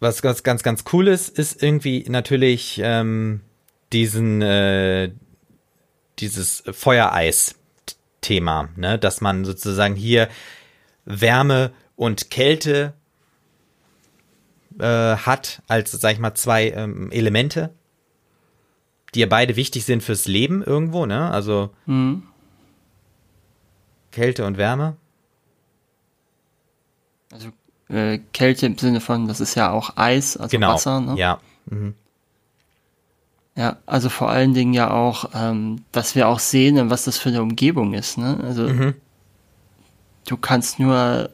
was 0.00 0.22
ganz 0.22 0.42
ganz 0.42 0.62
ganz 0.62 0.84
cool 0.92 1.08
ist, 1.08 1.38
ist 1.38 1.62
irgendwie 1.62 2.04
natürlich 2.08 2.80
ähm, 2.82 3.40
diesen 3.92 4.42
äh, 4.42 5.12
dieses 6.18 6.62
Feuereis-Thema, 6.70 8.68
ne, 8.76 8.98
dass 8.98 9.20
man 9.20 9.44
sozusagen 9.44 9.96
hier 9.96 10.28
Wärme 11.04 11.72
und 11.96 12.30
Kälte 12.30 12.94
äh, 14.78 15.16
hat 15.16 15.62
als 15.66 15.92
sag 15.92 16.12
ich 16.12 16.18
mal 16.18 16.34
zwei 16.34 16.70
ähm, 16.70 17.10
Elemente 17.10 17.70
die 19.14 19.20
ja 19.20 19.26
beide 19.26 19.56
wichtig 19.56 19.84
sind 19.84 20.02
fürs 20.02 20.26
Leben 20.26 20.62
irgendwo, 20.62 21.06
ne? 21.06 21.30
Also 21.30 21.70
mhm. 21.86 22.24
Kälte 24.14 24.46
und 24.46 24.56
Wärme. 24.56 24.96
Also 27.32 27.48
äh, 27.88 28.20
Kälte 28.32 28.66
im 28.66 28.78
Sinne 28.78 29.00
von, 29.00 29.26
das 29.26 29.40
ist 29.40 29.56
ja 29.56 29.72
auch 29.72 29.96
Eis, 29.96 30.36
also 30.36 30.50
genau. 30.50 30.74
Wasser, 30.74 31.00
ne? 31.00 31.16
Ja. 31.16 31.40
Mhm. 31.66 31.94
Ja, 33.56 33.76
also 33.86 34.08
vor 34.08 34.30
allen 34.30 34.54
Dingen 34.54 34.72
ja 34.72 34.90
auch, 34.90 35.30
ähm, 35.34 35.84
dass 35.92 36.14
wir 36.14 36.28
auch 36.28 36.38
sehen, 36.38 36.90
was 36.90 37.04
das 37.04 37.18
für 37.18 37.28
eine 37.28 37.42
Umgebung 37.42 37.94
ist, 37.94 38.18
ne? 38.18 38.38
Also 38.42 38.68
mhm. 38.68 38.94
du 40.26 40.36
kannst 40.36 40.78
nur 40.78 41.30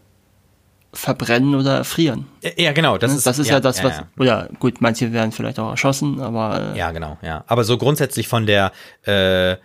verbrennen 0.93 1.55
oder 1.55 1.77
erfrieren. 1.77 2.27
Ja, 2.57 2.73
genau. 2.73 2.99
Das, 2.99 3.13
ne? 3.13 3.19
ist, 3.19 3.27
das 3.27 3.39
ist 3.39 3.49
ja, 3.49 3.55
ja 3.55 3.61
das, 3.61 3.85
was. 3.85 3.97
Ja, 3.97 4.01
ja. 4.01 4.09
Oder 4.19 4.49
gut, 4.59 4.81
manche 4.81 5.13
werden 5.13 5.33
vielleicht 5.33 5.59
auch 5.59 5.71
erschossen, 5.71 6.21
aber. 6.21 6.75
Äh, 6.75 6.79
ja, 6.79 6.91
genau, 6.93 7.19
ja. 7.23 7.45
Aber 7.47 7.65
so 7.65 7.79
grundsätzlich 7.79 8.27
von 8.27 8.47
der 8.47 8.73
äh, 9.05 9.57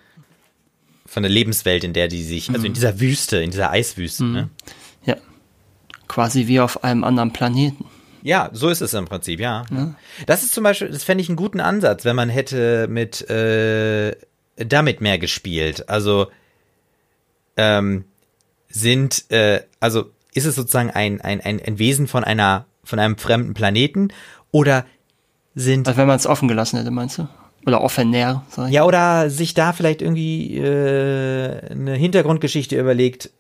von 1.06 1.24
der 1.24 1.32
Lebenswelt, 1.32 1.84
in 1.84 1.94
der 1.94 2.08
die 2.08 2.24
sich, 2.24 2.50
also 2.50 2.66
in 2.66 2.72
mhm. 2.72 2.76
dieser 2.76 3.00
Wüste, 3.00 3.38
in 3.38 3.52
dieser 3.52 3.72
Eiswüste, 3.72 4.24
mhm. 4.24 4.34
ne? 4.34 4.50
Ja. 5.06 5.18
Quasi 6.08 6.48
wie 6.48 6.60
auf 6.60 6.84
einem 6.84 7.04
anderen 7.04 7.32
Planeten. 7.34 7.86
Ja, 8.22 8.50
so 8.54 8.70
ist 8.70 8.82
es 8.82 8.96
im 8.96 9.06
Prinzip, 9.06 9.40
ja. 9.40 9.66
Das 10.26 10.42
ist 10.42 10.54
zum 10.54 10.64
Beispiel, 10.64 10.90
das 10.90 11.04
fände 11.04 11.22
ich 11.22 11.30
einen 11.30 11.36
guten 11.36 11.60
Ansatz, 11.60 12.06
wenn 12.06 12.16
man 12.16 12.30
hätte 12.30 12.88
mit 12.90 13.30
äh, 13.30 14.16
damit 14.56 15.00
mehr 15.00 15.20
gespielt. 15.20 15.90
Also 15.90 16.32
ähm, 17.56 18.06
sind, 18.68 19.30
äh, 19.30 19.62
also 19.80 20.10
ist 20.34 20.46
es 20.46 20.56
sozusagen 20.56 20.90
ein, 20.90 21.22
ein, 21.22 21.40
ein, 21.40 21.62
ein 21.64 21.78
Wesen 21.78 22.08
von 22.08 22.24
einer, 22.24 22.66
von 22.84 22.98
einem 22.98 23.18
fremden 23.18 23.54
Planeten 23.54 24.10
oder 24.50 24.86
sind. 25.54 25.88
Also 25.88 26.00
wenn 26.00 26.08
man 26.08 26.18
es 26.18 26.26
offen 26.26 26.48
gelassen 26.48 26.78
hätte, 26.78 26.90
meinst 26.90 27.20
du? 27.20 27.28
Oder 27.66 27.82
offener, 27.82 28.46
sag 28.50 28.68
ich. 28.68 28.74
Ja, 28.74 28.84
oder 28.84 29.30
sich 29.30 29.54
da 29.54 29.74
vielleicht 29.74 30.02
irgendwie 30.02 30.58
äh, 30.58 31.72
eine 31.72 31.94
Hintergrundgeschichte 31.94 32.80
überlegt, 32.80 33.32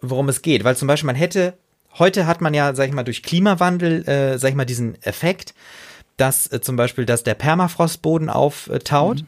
worum 0.00 0.28
es 0.28 0.42
geht. 0.42 0.64
Weil 0.64 0.76
zum 0.76 0.88
Beispiel 0.88 1.06
man 1.06 1.16
hätte, 1.16 1.54
heute 1.98 2.26
hat 2.26 2.40
man 2.40 2.54
ja, 2.54 2.74
sag 2.74 2.88
ich 2.88 2.94
mal, 2.94 3.04
durch 3.04 3.22
Klimawandel, 3.22 4.06
äh, 4.08 4.38
sag 4.38 4.50
ich 4.50 4.56
mal, 4.56 4.64
diesen 4.64 5.00
Effekt, 5.02 5.54
dass 6.16 6.50
äh, 6.52 6.60
zum 6.60 6.76
Beispiel, 6.76 7.06
dass 7.06 7.22
der 7.22 7.34
Permafrostboden 7.34 8.28
auftaut 8.28 9.22
mhm. 9.22 9.26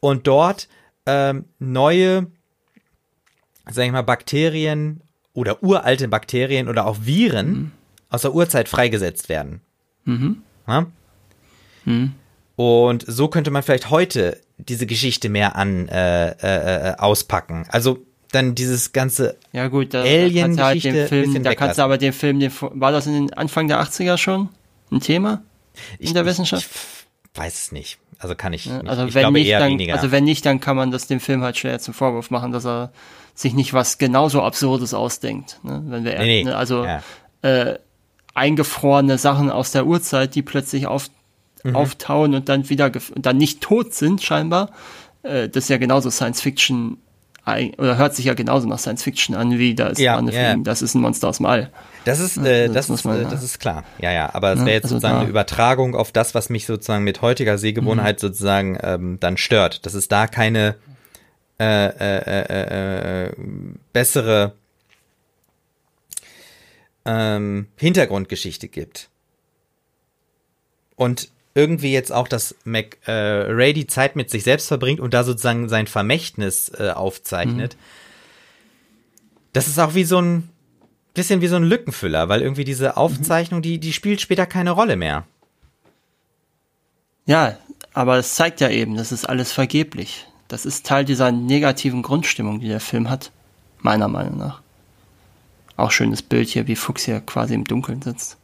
und 0.00 0.26
dort 0.26 0.68
ähm, 1.06 1.46
neue, 1.58 2.28
sag 3.70 3.86
ich 3.86 3.92
mal, 3.92 4.02
Bakterien 4.02 5.00
oder 5.32 5.62
uralte 5.62 6.06
Bakterien 6.08 6.68
oder 6.68 6.86
auch 6.86 6.98
Viren 7.02 7.48
mhm. 7.48 7.72
aus 8.08 8.22
der 8.22 8.34
Urzeit 8.34 8.68
freigesetzt 8.68 9.28
werden. 9.28 9.60
Mhm. 10.04 10.42
Ja? 10.66 10.86
Mhm. 11.84 12.14
Und 12.56 13.04
so 13.06 13.28
könnte 13.28 13.50
man 13.50 13.62
vielleicht 13.62 13.90
heute 13.90 14.40
diese 14.58 14.86
Geschichte 14.86 15.28
mehr 15.28 15.56
an 15.56 15.88
äh, 15.88 16.30
äh, 16.30 16.90
äh 16.90 16.94
auspacken. 16.98 17.66
Also 17.68 17.98
dann 18.30 18.54
dieses 18.54 18.92
ganze 18.92 19.36
ja 19.52 19.68
gut, 19.68 19.94
da, 19.94 20.02
Alien 20.02 20.56
da 20.56 20.70
kannst 20.70 20.84
du 20.84 20.90
halt 20.90 21.08
Film, 21.08 21.42
da 21.42 21.54
kannst 21.54 21.78
du 21.78 21.82
aber 21.82 21.98
den 21.98 22.12
Film, 22.12 22.40
den, 22.40 22.52
war 22.60 22.92
das 22.92 23.06
in 23.06 23.12
den 23.12 23.32
Anfang 23.34 23.68
der 23.68 23.80
80er 23.80 24.18
schon 24.18 24.48
ein 24.90 25.00
Thema 25.00 25.42
in 25.98 26.06
ich, 26.06 26.12
der 26.12 26.26
Wissenschaft? 26.26 26.68
Ich 27.32 27.38
weiß 27.38 27.54
es 27.54 27.72
nicht. 27.72 27.98
Also 28.18 28.34
kann 28.34 28.52
ich, 28.52 28.66
ja, 28.66 28.80
also 28.80 29.06
ich 29.06 29.14
wenn 29.14 29.22
glaube 29.22 29.38
nicht, 29.38 29.48
eher 29.48 29.58
dann, 29.58 29.70
weniger. 29.70 29.94
Also 29.94 30.10
wenn 30.10 30.24
nicht, 30.24 30.46
dann 30.46 30.60
kann 30.60 30.76
man 30.76 30.90
das 30.90 31.06
dem 31.06 31.20
Film 31.20 31.42
halt 31.42 31.58
schwer 31.58 31.78
zum 31.80 31.94
Vorwurf 31.94 32.30
machen, 32.30 32.52
dass 32.52 32.64
er 32.64 32.92
sich 33.34 33.54
nicht 33.54 33.72
was 33.72 33.98
genauso 33.98 34.42
Absurdes 34.42 34.94
ausdenkt. 34.94 35.58
Ne? 35.62 35.82
Wenn 35.86 36.04
wir, 36.04 36.18
nee, 36.18 36.24
nee. 36.24 36.44
Ne? 36.44 36.56
also 36.56 36.84
ja. 36.84 37.02
äh, 37.42 37.78
eingefrorene 38.34 39.18
Sachen 39.18 39.50
aus 39.50 39.72
der 39.72 39.86
Urzeit, 39.86 40.34
die 40.34 40.42
plötzlich 40.42 40.86
auf, 40.86 41.08
mhm. 41.64 41.76
auftauen 41.76 42.34
und 42.34 42.48
dann 42.48 42.68
wieder 42.70 42.92
und 43.14 43.26
dann 43.26 43.36
nicht 43.36 43.60
tot 43.60 43.92
sind 43.92 44.22
scheinbar. 44.22 44.70
Äh, 45.22 45.48
das 45.48 45.64
ist 45.64 45.70
ja 45.70 45.78
genauso 45.78 46.10
Science 46.10 46.40
Fiction 46.40 46.98
oder 47.46 47.98
hört 47.98 48.14
sich 48.14 48.24
ja 48.24 48.32
genauso 48.32 48.66
nach 48.66 48.78
Science 48.78 49.02
Fiction 49.02 49.34
an 49.34 49.58
wie 49.58 49.74
das 49.74 49.98
ja, 49.98 50.18
ja. 50.18 50.56
das 50.56 50.80
ist 50.80 50.94
ein 50.94 51.02
Monster 51.02 51.28
aus 51.28 51.36
dem 51.36 51.46
All. 51.46 51.70
Das 52.06 52.18
ist, 52.18 52.38
äh, 52.38 52.68
das, 52.68 52.86
das, 52.86 53.00
ist, 53.00 53.04
man, 53.04 53.20
äh, 53.20 53.28
das 53.28 53.42
ist 53.42 53.60
klar. 53.60 53.84
Ja, 53.98 54.12
ja, 54.12 54.34
aber 54.34 54.52
es 54.52 54.60
wäre 54.60 54.70
jetzt 54.70 54.84
also 54.84 54.96
sozusagen 54.96 55.20
eine 55.20 55.28
Übertragung 55.28 55.94
auf 55.94 56.10
das, 56.10 56.34
was 56.34 56.48
mich 56.48 56.64
sozusagen 56.64 57.04
mit 57.04 57.20
heutiger 57.20 57.58
Sehgewohnheit 57.58 58.16
mhm. 58.16 58.26
sozusagen 58.26 58.78
ähm, 58.82 59.18
dann 59.20 59.36
stört. 59.36 59.84
Dass 59.84 59.92
es 59.92 60.08
da 60.08 60.26
keine 60.26 60.76
äh, 61.60 61.86
äh, 61.86 62.44
äh, 62.48 63.26
äh, 63.26 63.32
bessere 63.92 64.54
ähm, 67.04 67.68
Hintergrundgeschichte 67.76 68.68
gibt. 68.68 69.10
Und 70.96 71.30
irgendwie 71.54 71.92
jetzt 71.92 72.12
auch, 72.12 72.28
dass 72.28 72.56
Mac 72.64 72.98
äh, 73.06 73.12
Ray 73.12 73.72
die 73.72 73.86
Zeit 73.86 74.16
mit 74.16 74.30
sich 74.30 74.42
selbst 74.42 74.68
verbringt 74.68 75.00
und 75.00 75.14
da 75.14 75.22
sozusagen 75.22 75.68
sein 75.68 75.86
Vermächtnis 75.86 76.70
äh, 76.78 76.90
aufzeichnet. 76.90 77.74
Mhm. 77.74 77.80
Das 79.52 79.68
ist 79.68 79.78
auch 79.78 79.94
wie 79.94 80.04
so 80.04 80.20
ein 80.20 80.48
bisschen 81.14 81.40
wie 81.40 81.46
so 81.46 81.56
ein 81.56 81.62
Lückenfüller, 81.62 82.28
weil 82.28 82.42
irgendwie 82.42 82.64
diese 82.64 82.96
Aufzeichnung, 82.96 83.62
die, 83.62 83.78
die 83.78 83.92
spielt 83.92 84.20
später 84.20 84.46
keine 84.46 84.72
Rolle 84.72 84.96
mehr. 84.96 85.24
Ja, 87.24 87.56
aber 87.92 88.18
es 88.18 88.34
zeigt 88.34 88.60
ja 88.60 88.68
eben, 88.68 88.96
das 88.96 89.12
ist 89.12 89.28
alles 89.28 89.52
vergeblich. 89.52 90.26
Das 90.48 90.66
ist 90.66 90.84
Teil 90.84 91.04
dieser 91.04 91.30
negativen 91.30 92.02
Grundstimmung, 92.02 92.60
die 92.60 92.68
der 92.68 92.80
Film 92.80 93.08
hat. 93.08 93.30
Meiner 93.78 94.08
Meinung 94.08 94.38
nach. 94.38 94.60
Auch 95.76 95.90
schönes 95.90 96.22
Bild 96.22 96.48
hier, 96.48 96.66
wie 96.66 96.76
Fuchs 96.76 97.04
hier 97.04 97.20
quasi 97.20 97.54
im 97.54 97.64
Dunkeln 97.64 98.02
sitzt. 98.02 98.36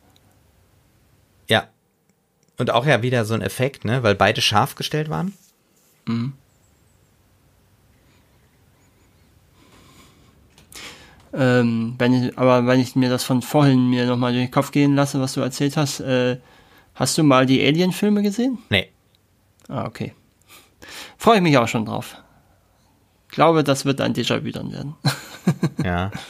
Und 2.61 2.71
auch 2.71 2.85
ja 2.85 3.01
wieder 3.01 3.25
so 3.25 3.33
ein 3.33 3.41
Effekt, 3.41 3.87
ne? 3.87 4.03
Weil 4.03 4.15
beide 4.15 4.43
scharf 4.43 4.75
gestellt 4.75 5.09
waren. 5.09 5.33
Mhm. 6.07 6.35
Ähm, 11.33 11.95
wenn 11.97 12.13
ich, 12.13 12.37
aber 12.37 12.67
wenn 12.67 12.79
ich 12.79 12.97
mir 12.97 13.09
das 13.09 13.25
von 13.25 13.41
vorhin 13.41 13.89
mir 13.89 14.05
nochmal 14.05 14.35
durch 14.35 14.45
den 14.45 14.51
Kopf 14.51 14.73
gehen 14.73 14.95
lasse, 14.95 15.19
was 15.23 15.33
du 15.33 15.41
erzählt 15.41 15.79
hast, 15.79 16.01
äh, 16.01 16.37
hast 16.95 17.17
du 17.17 17.23
mal 17.23 17.47
die 17.47 17.65
Alien-Filme 17.67 18.21
gesehen? 18.21 18.59
Nee. 18.69 18.91
Ah, 19.69 19.87
okay. 19.87 20.13
Freue 21.17 21.37
ich 21.37 21.43
mich 21.43 21.57
auch 21.57 21.69
schon 21.69 21.87
drauf. 21.87 22.17
Glaube, 23.29 23.65
das 23.65 23.87
wird 23.87 24.03
ein 24.03 24.13
Déjà-vu 24.13 24.51
dann 24.51 24.71
werden. 24.71 24.97
ja. 25.83 26.11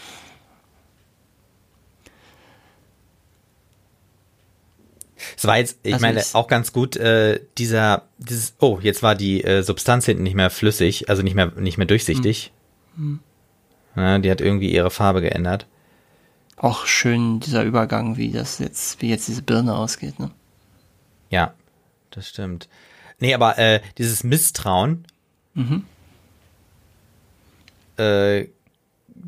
Es 5.40 5.46
war 5.46 5.56
jetzt, 5.56 5.78
ich 5.84 5.94
also 5.94 6.04
meine, 6.04 6.22
auch 6.34 6.48
ganz 6.48 6.70
gut, 6.70 6.96
äh, 6.96 7.40
dieser, 7.56 8.02
dieses, 8.18 8.56
oh, 8.58 8.78
jetzt 8.82 9.02
war 9.02 9.14
die 9.14 9.42
äh, 9.42 9.62
Substanz 9.62 10.04
hinten 10.04 10.22
nicht 10.22 10.34
mehr 10.34 10.50
flüssig, 10.50 11.08
also 11.08 11.22
nicht 11.22 11.34
mehr, 11.34 11.50
nicht 11.56 11.78
mehr 11.78 11.86
durchsichtig. 11.86 12.52
Hm. 12.96 13.20
Ja, 13.96 14.18
die 14.18 14.30
hat 14.30 14.42
irgendwie 14.42 14.70
ihre 14.70 14.90
Farbe 14.90 15.22
geändert. 15.22 15.66
Auch 16.58 16.84
schön 16.84 17.40
dieser 17.40 17.64
Übergang, 17.64 18.18
wie 18.18 18.30
das 18.32 18.58
jetzt, 18.58 19.00
wie 19.00 19.08
jetzt 19.08 19.28
diese 19.28 19.40
Birne 19.40 19.74
ausgeht, 19.74 20.18
ne? 20.18 20.30
Ja, 21.30 21.54
das 22.10 22.28
stimmt. 22.28 22.68
Nee, 23.18 23.32
aber 23.32 23.56
äh, 23.56 23.80
dieses 23.96 24.22
Misstrauen, 24.24 25.06
mhm. 25.54 25.86
äh, 27.96 28.44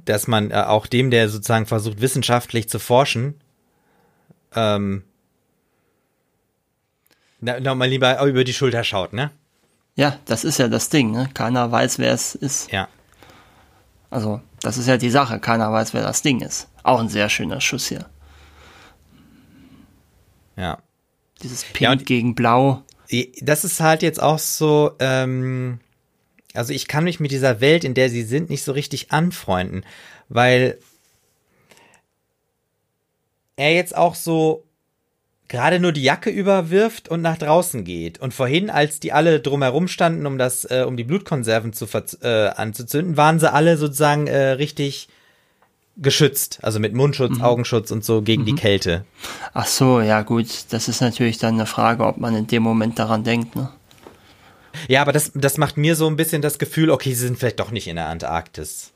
dass 0.05 0.26
man 0.26 0.51
äh, 0.51 0.56
auch 0.56 0.86
dem, 0.86 1.10
der 1.10 1.30
sozusagen 1.30 1.64
versucht, 1.64 2.02
wissenschaftlich 2.02 2.68
zu 2.68 2.78
forschen, 2.78 3.40
ähm, 4.55 5.05
na, 7.43 7.60
na, 7.60 7.74
mal 7.74 7.89
lieber 7.89 8.23
über 8.24 8.44
die 8.44 8.55
Schulter 8.55 8.85
schaut, 8.85 9.12
ne? 9.12 9.31
Ja, 9.94 10.19
das 10.24 10.44
ist 10.44 10.59
ja 10.59 10.69
das 10.69 10.89
Ding, 10.89 11.10
ne? 11.10 11.28
Keiner 11.35 11.70
weiß, 11.70 11.98
wer 11.98 12.14
es 12.14 12.35
ist. 12.35 12.73
Ja. 12.73 12.89
Also, 14.09 14.40
das 14.62 14.78
ist 14.78 14.89
ja 14.89 14.97
die 14.97 15.10
Sache. 15.10 15.39
Keiner 15.39 15.70
weiß, 15.70 15.93
wer 15.93 16.02
das 16.02 16.23
Ding 16.23 16.40
ist. 16.40 16.69
Auch 16.82 17.01
ein 17.01 17.10
sehr 17.10 17.28
schöner 17.28 17.60
Schuss 17.60 17.89
hier. 17.89 18.06
Ja. 20.56 20.78
Dieses 21.43 21.64
Pink 21.64 21.81
ja, 21.81 21.94
gegen 22.06 22.35
Blau 22.35 22.85
das 23.40 23.64
ist 23.64 23.81
halt 23.81 24.02
jetzt 24.02 24.23
auch 24.23 24.39
so, 24.39 24.93
ähm, 24.98 25.81
also 26.55 26.73
ich 26.73 26.89
kann 26.89 27.05
mich 27.05 27.20
mit 27.20 27.31
dieser 27.31 27.60
Welt, 27.60 27.85
in 27.85 27.94
der 27.94 28.09
sie 28.09 28.23
sind, 28.23 28.51
nicht 28.51 28.64
so 28.64 28.73
richtig 28.73 29.12
anfreunden, 29.12 29.85
weil 30.28 30.78
er 33.56 33.74
jetzt 33.74 33.97
auch 33.97 34.14
so 34.14 34.64
gerade 35.53 35.79
nur 35.79 35.93
die 35.93 36.03
Jacke 36.03 36.31
überwirft 36.31 37.11
und 37.11 37.20
nach 37.20 37.37
draußen 37.37 37.85
geht. 37.85 38.19
Und 38.19 38.33
vorhin, 38.33 38.70
als 38.70 39.01
die 39.01 39.12
alle 39.12 39.39
drumherum 39.39 39.87
standen, 39.87 40.24
um 40.24 40.39
das, 40.39 40.65
äh, 40.65 40.85
um 40.89 40.97
die 40.97 41.05
Blutkonserven 41.05 41.74
zu 41.74 41.87
äh, 42.23 42.49
anzuzünden, 42.49 43.19
waren 43.19 43.39
sie 43.39 43.53
alle 43.53 43.77
sozusagen 43.77 44.29
äh, 44.29 44.53
richtig 44.53 45.09
geschützt, 45.99 46.59
also 46.62 46.81
mit 46.81 46.95
Mundschutz, 46.95 47.37
mhm. 47.37 47.43
Augenschutz 47.43 47.91
und 47.91 48.03
so 48.03 48.23
gegen 48.23 48.43
mhm. 48.43 48.47
die 48.47 48.55
Kälte. 48.55 49.05
Ach 49.53 49.66
so, 49.66 50.01
ja 50.01 50.23
gut, 50.23 50.47
das 50.70 50.89
ist 50.89 51.03
natürlich 51.03 51.37
dann 51.37 51.55
eine 51.55 51.66
Frage, 51.66 52.07
ob 52.07 52.16
man 52.16 52.35
in 52.35 52.47
dem 52.47 52.62
Moment 52.62 52.99
daran 52.99 53.23
denkt, 53.23 53.55
ne? 53.55 53.69
Ja, 54.89 55.03
aber 55.03 55.12
das, 55.12 55.33
das 55.35 55.59
macht 55.59 55.77
mir 55.77 55.97
so 55.97 56.07
ein 56.07 56.16
bisschen 56.16 56.41
das 56.41 56.59
Gefühl, 56.59 56.89
okay, 56.89 57.12
sie 57.12 57.27
sind 57.27 57.39
vielleicht 57.39 57.61
doch 57.61 57.73
nicht 57.73 57.89
in 57.89 57.97
der 57.97 58.09
Antarktis. 58.09 58.91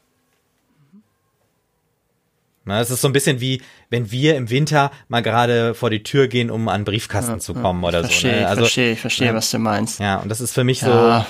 Na, 2.66 2.80
es 2.80 2.90
ist 2.90 3.00
so 3.00 3.08
ein 3.08 3.12
bisschen 3.12 3.40
wie, 3.40 3.62
wenn 3.90 4.10
wir 4.10 4.36
im 4.36 4.50
Winter 4.50 4.90
mal 5.06 5.22
gerade 5.22 5.72
vor 5.72 5.88
die 5.88 6.02
Tür 6.02 6.26
gehen, 6.26 6.50
um 6.50 6.68
an 6.68 6.84
Briefkasten 6.84 7.34
ja, 7.34 7.38
zu 7.38 7.54
kommen 7.54 7.80
ja, 7.82 7.88
oder 7.88 8.00
verstehe, 8.00 8.32
so. 8.32 8.40
Ne? 8.40 8.48
Also, 8.48 8.60
verstehe, 8.62 8.92
ich 8.92 9.00
verstehe, 9.00 9.28
ja, 9.28 9.34
was 9.34 9.50
du 9.52 9.58
meinst. 9.60 10.00
Ja, 10.00 10.16
und 10.16 10.28
das 10.28 10.40
ist 10.40 10.52
für 10.52 10.64
mich 10.64 10.80
ja, 10.80 11.20
so. 11.20 11.26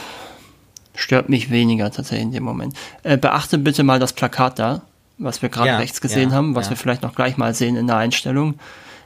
Stört 0.99 1.29
mich 1.29 1.51
weniger 1.51 1.91
tatsächlich 1.91 2.23
in 2.23 2.33
dem 2.33 2.43
Moment. 2.43 2.75
Äh, 3.03 3.19
beachte 3.19 3.59
bitte 3.59 3.83
mal 3.83 4.01
das 4.01 4.15
Plakat 4.15 4.59
da, 4.59 4.81
was 5.19 5.43
wir 5.43 5.51
gerade 5.51 5.79
rechts 5.79 6.01
gesehen 6.01 6.33
haben, 6.33 6.55
was 6.55 6.71
wir 6.71 6.77
vielleicht 6.79 7.03
noch 7.03 7.15
gleich 7.15 7.37
mal 7.37 7.53
sehen 7.53 7.77
in 7.77 7.87
der 7.87 7.97
Einstellung. 7.97 8.55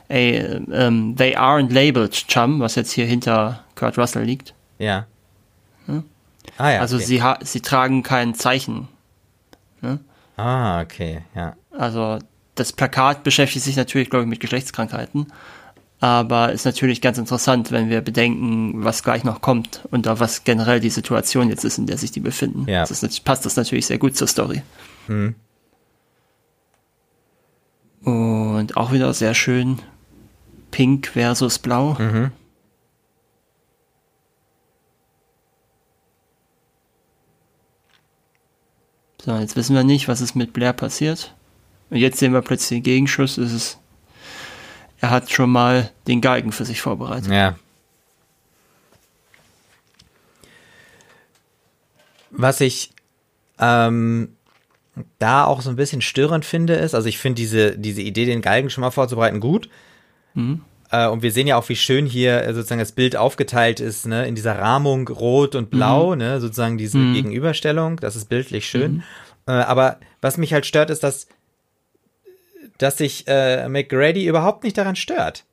Ey, 0.07 0.37
ähm, 0.73 1.17
they 1.17 1.37
aren't 1.37 1.73
labeled, 1.73 2.29
Chum, 2.29 2.61
was 2.61 2.77
jetzt 2.77 2.93
hier 2.93 3.07
hinter 3.07 3.65
Kurt 3.75 3.99
Russell 3.99 4.23
liegt. 4.23 4.55
Ja. 4.79 5.07
Hm? 5.87 6.05
Ah, 6.59 6.71
ja 6.71 6.81
also 6.81 6.97
okay. 6.97 7.05
sie, 7.07 7.23
sie 7.43 7.61
tragen 7.61 8.05
kein 8.05 8.35
Zeichen. 8.35 8.87
Ne? 9.81 9.99
Ah, 10.37 10.81
okay, 10.81 11.23
ja. 11.35 11.55
Also 11.71 12.19
das 12.55 12.73
Plakat 12.73 13.23
beschäftigt 13.23 13.65
sich 13.65 13.77
natürlich, 13.77 14.11
glaube 14.11 14.25
ich, 14.25 14.29
mit 14.29 14.41
Geschlechtskrankheiten, 14.41 15.27
aber 16.01 16.53
ist 16.53 16.65
natürlich 16.65 17.01
ganz 17.01 17.19
interessant, 17.19 17.71
wenn 17.71 17.89
wir 17.89 18.01
bedenken, 18.01 18.85
was 18.85 19.03
gleich 19.03 19.25
noch 19.25 19.41
kommt 19.41 19.83
und 19.91 20.07
da 20.07 20.19
was 20.19 20.45
generell 20.45 20.81
die 20.81 20.91
Situation 20.91 21.49
jetzt 21.49 21.65
ist, 21.65 21.79
in 21.79 21.87
der 21.87 21.99
sich 21.99 22.11
die 22.11 22.21
befinden. 22.21 22.67
Ja. 22.69 22.81
Das 22.81 23.03
ist, 23.03 23.25
passt 23.25 23.47
das 23.47 23.57
natürlich 23.57 23.87
sehr 23.87 23.99
gut 23.99 24.17
zur 24.17 24.27
Story. 24.27 24.63
Hm. 25.07 25.35
Und 28.03 28.77
auch 28.77 28.93
wieder 28.93 29.13
sehr 29.13 29.35
schön 29.35 29.79
Pink 30.71 31.09
versus 31.09 31.59
Blau. 31.59 31.95
Mhm. 31.99 32.33
So, 39.23 39.37
jetzt 39.37 39.55
wissen 39.57 39.77
wir 39.77 39.85
nicht, 39.85 40.09
was 40.09 40.23
ist 40.23 40.35
mit 40.35 40.55
Blair 40.55 40.73
passiert. 40.73 41.35
Und 41.91 41.97
jetzt 41.97 42.19
sehen 42.19 42.33
wir 42.33 42.43
plötzlich 42.43 42.79
den 42.79 42.85
Gegenschuss. 42.85 43.37
Es 43.37 43.53
ist, 43.53 43.79
er 45.01 45.11
hat 45.11 45.31
schon 45.31 45.51
mal 45.51 45.91
den 46.07 46.21
Galgen 46.21 46.53
für 46.53 46.65
sich 46.65 46.81
vorbereitet. 46.81 47.31
Ja. 47.31 47.57
Was 52.31 52.61
ich 52.61 52.93
ähm, 53.59 54.37
da 55.19 55.45
auch 55.45 55.61
so 55.63 55.71
ein 55.71 55.77
bisschen 55.77 56.01
störend 56.01 56.45
finde, 56.45 56.75
ist, 56.75 56.95
also 56.95 57.09
ich 57.09 57.19
finde 57.19 57.37
diese, 57.37 57.77
diese 57.77 58.03
Idee, 58.03 58.25
den 58.25 58.41
Galgen 58.41 58.71
schon 58.71 58.83
mal 58.83 58.91
vorzubereiten, 58.91 59.41
gut. 59.41 59.69
Mhm. 60.35 60.63
Äh, 60.91 61.09
und 61.09 61.23
wir 61.23 61.33
sehen 61.33 61.47
ja 61.47 61.57
auch, 61.57 61.69
wie 61.69 61.77
schön 61.77 62.07
hier 62.07 62.43
äh, 62.43 62.55
sozusagen 62.55 62.79
das 62.79 62.93
Bild 62.93 63.17
aufgeteilt 63.17 63.81
ist, 63.81 64.07
ne, 64.07 64.27
in 64.27 64.35
dieser 64.35 64.59
Rahmung 64.59 65.09
rot 65.09 65.55
und 65.55 65.71
blau, 65.71 66.13
mhm. 66.13 66.19
ne, 66.19 66.41
sozusagen 66.41 66.79
diese 66.79 66.99
mhm. 66.99 67.15
Gegenüberstellung. 67.15 67.97
Das 67.97 68.17
ist 68.17 68.29
bildlich 68.29 68.67
schön. 68.67 68.93
Mhm. 68.93 69.03
Äh, 69.47 69.53
aber 69.53 69.99
was 70.21 70.37
mich 70.37 70.53
halt 70.53 70.67
stört, 70.67 70.91
ist, 70.91 71.03
dass, 71.03 71.27
dass 72.83 72.99
sich 72.99 73.25
äh, 73.27 73.69
McGrady 73.69 74.27
überhaupt 74.27 74.65
nicht 74.65 74.77
daran 74.79 74.97
stört 74.97 75.45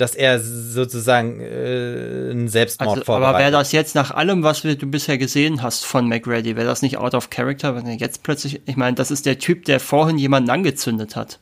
dass 0.00 0.14
er 0.14 0.40
sozusagen 0.40 1.40
äh, 1.40 2.30
einen 2.30 2.48
Selbstmord 2.48 2.90
also, 2.90 3.04
vorbereitet. 3.04 3.34
Aber 3.34 3.38
wäre 3.38 3.50
das 3.50 3.72
jetzt 3.72 3.94
nach 3.94 4.10
allem, 4.10 4.42
was 4.42 4.64
wir, 4.64 4.76
du 4.76 4.86
bisher 4.86 5.18
gesehen 5.18 5.62
hast 5.62 5.84
von 5.84 6.08
McReady, 6.08 6.56
wäre 6.56 6.66
das 6.66 6.82
nicht 6.82 6.96
out 6.96 7.14
of 7.14 7.30
character, 7.30 7.76
wenn 7.76 7.86
er 7.86 7.94
jetzt 7.94 8.22
plötzlich, 8.22 8.62
ich 8.64 8.76
meine, 8.76 8.94
das 8.96 9.10
ist 9.10 9.26
der 9.26 9.38
Typ, 9.38 9.66
der 9.66 9.78
vorhin 9.78 10.18
jemanden 10.18 10.50
angezündet 10.50 11.16
hat. 11.16 11.38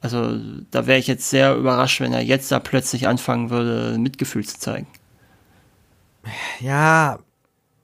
Also 0.00 0.36
da 0.72 0.86
wäre 0.86 0.98
ich 0.98 1.06
jetzt 1.06 1.30
sehr 1.30 1.54
überrascht, 1.54 2.00
wenn 2.00 2.12
er 2.12 2.22
jetzt 2.22 2.50
da 2.50 2.58
plötzlich 2.58 3.06
anfangen 3.06 3.50
würde, 3.50 3.96
Mitgefühl 3.98 4.44
zu 4.44 4.58
zeigen. 4.58 4.88
Ja. 6.58 7.20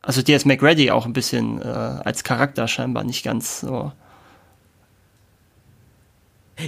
Also 0.03 0.23
der 0.23 0.36
ist 0.36 0.47
McReady 0.47 0.90
auch 0.90 1.07
ein 1.07 1.12
bisschen 1.12 1.62
äh, 1.62 1.65
als 1.65 2.24
Charakter 2.24 2.66
scheinbar 2.66 3.05
nicht 3.05 3.24
ganz 3.24 3.61
so 3.61 3.93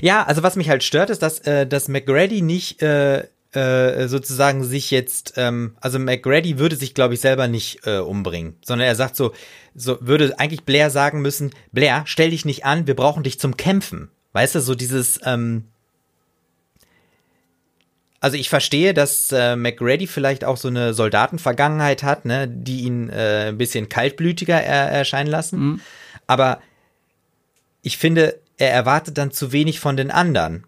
ja, 0.01 0.25
also 0.25 0.43
was 0.43 0.57
mich 0.57 0.69
halt 0.69 0.83
stört, 0.85 1.11
ist, 1.11 1.23
dass, 1.23 1.41
äh, 1.41 1.67
dass 1.67 1.89
McGrady 1.89 2.43
nicht 2.43 2.83
äh, 2.83 3.25
äh, 3.53 4.07
sozusagen 4.07 4.63
sich 4.65 4.91
jetzt, 4.91 5.35
ähm, 5.37 5.77
also 5.81 5.99
McGrady 5.99 6.59
würde 6.59 6.77
sich, 6.77 6.95
glaube 6.95 7.15
ich, 7.15 7.21
selber 7.21 7.49
nicht 7.49 7.87
äh, 7.87 7.99
umbringen, 7.99 8.57
sondern 8.65 8.87
er 8.87 8.95
sagt 8.95 9.17
so, 9.17 9.33
so 9.75 9.99
würde 10.01 10.39
eigentlich 10.39 10.65
Blair 10.65 10.91
sagen 10.91 11.21
müssen, 11.21 11.51
Blair, 11.73 12.03
stell 12.07 12.31
dich 12.31 12.45
nicht 12.45 12.65
an, 12.65 12.87
wir 12.87 12.95
brauchen 12.95 13.23
dich 13.23 13.41
zum 13.41 13.57
Kämpfen. 13.57 14.11
Weißt 14.33 14.55
du, 14.55 14.61
so 14.61 14.77
dieses, 14.77 15.19
ähm, 15.25 15.65
also 18.21 18.37
ich 18.37 18.49
verstehe, 18.51 18.95
dass 18.95 19.33
äh, 19.33 19.57
McGrady 19.57 20.07
vielleicht 20.07 20.45
auch 20.45 20.57
so 20.57 20.69
eine 20.69 20.95
Soldatenvergangenheit 20.95 22.03
hat, 22.03 22.27
ne, 22.27 22.47
die 22.47 22.83
ihn 22.83 23.09
äh, 23.09 23.49
ein 23.49 23.59
bisschen 23.59 23.89
kaltblütiger 23.89 24.63
er 24.63 24.91
erscheinen 24.91 25.31
lassen. 25.31 25.59
Mhm. 25.59 25.81
Aber 26.27 26.61
ich 27.83 27.97
finde, 27.97 28.39
er 28.61 28.71
erwartet 28.71 29.17
dann 29.17 29.31
zu 29.31 29.53
wenig 29.53 29.81
von 29.81 29.97
den 29.97 30.11
anderen 30.11 30.67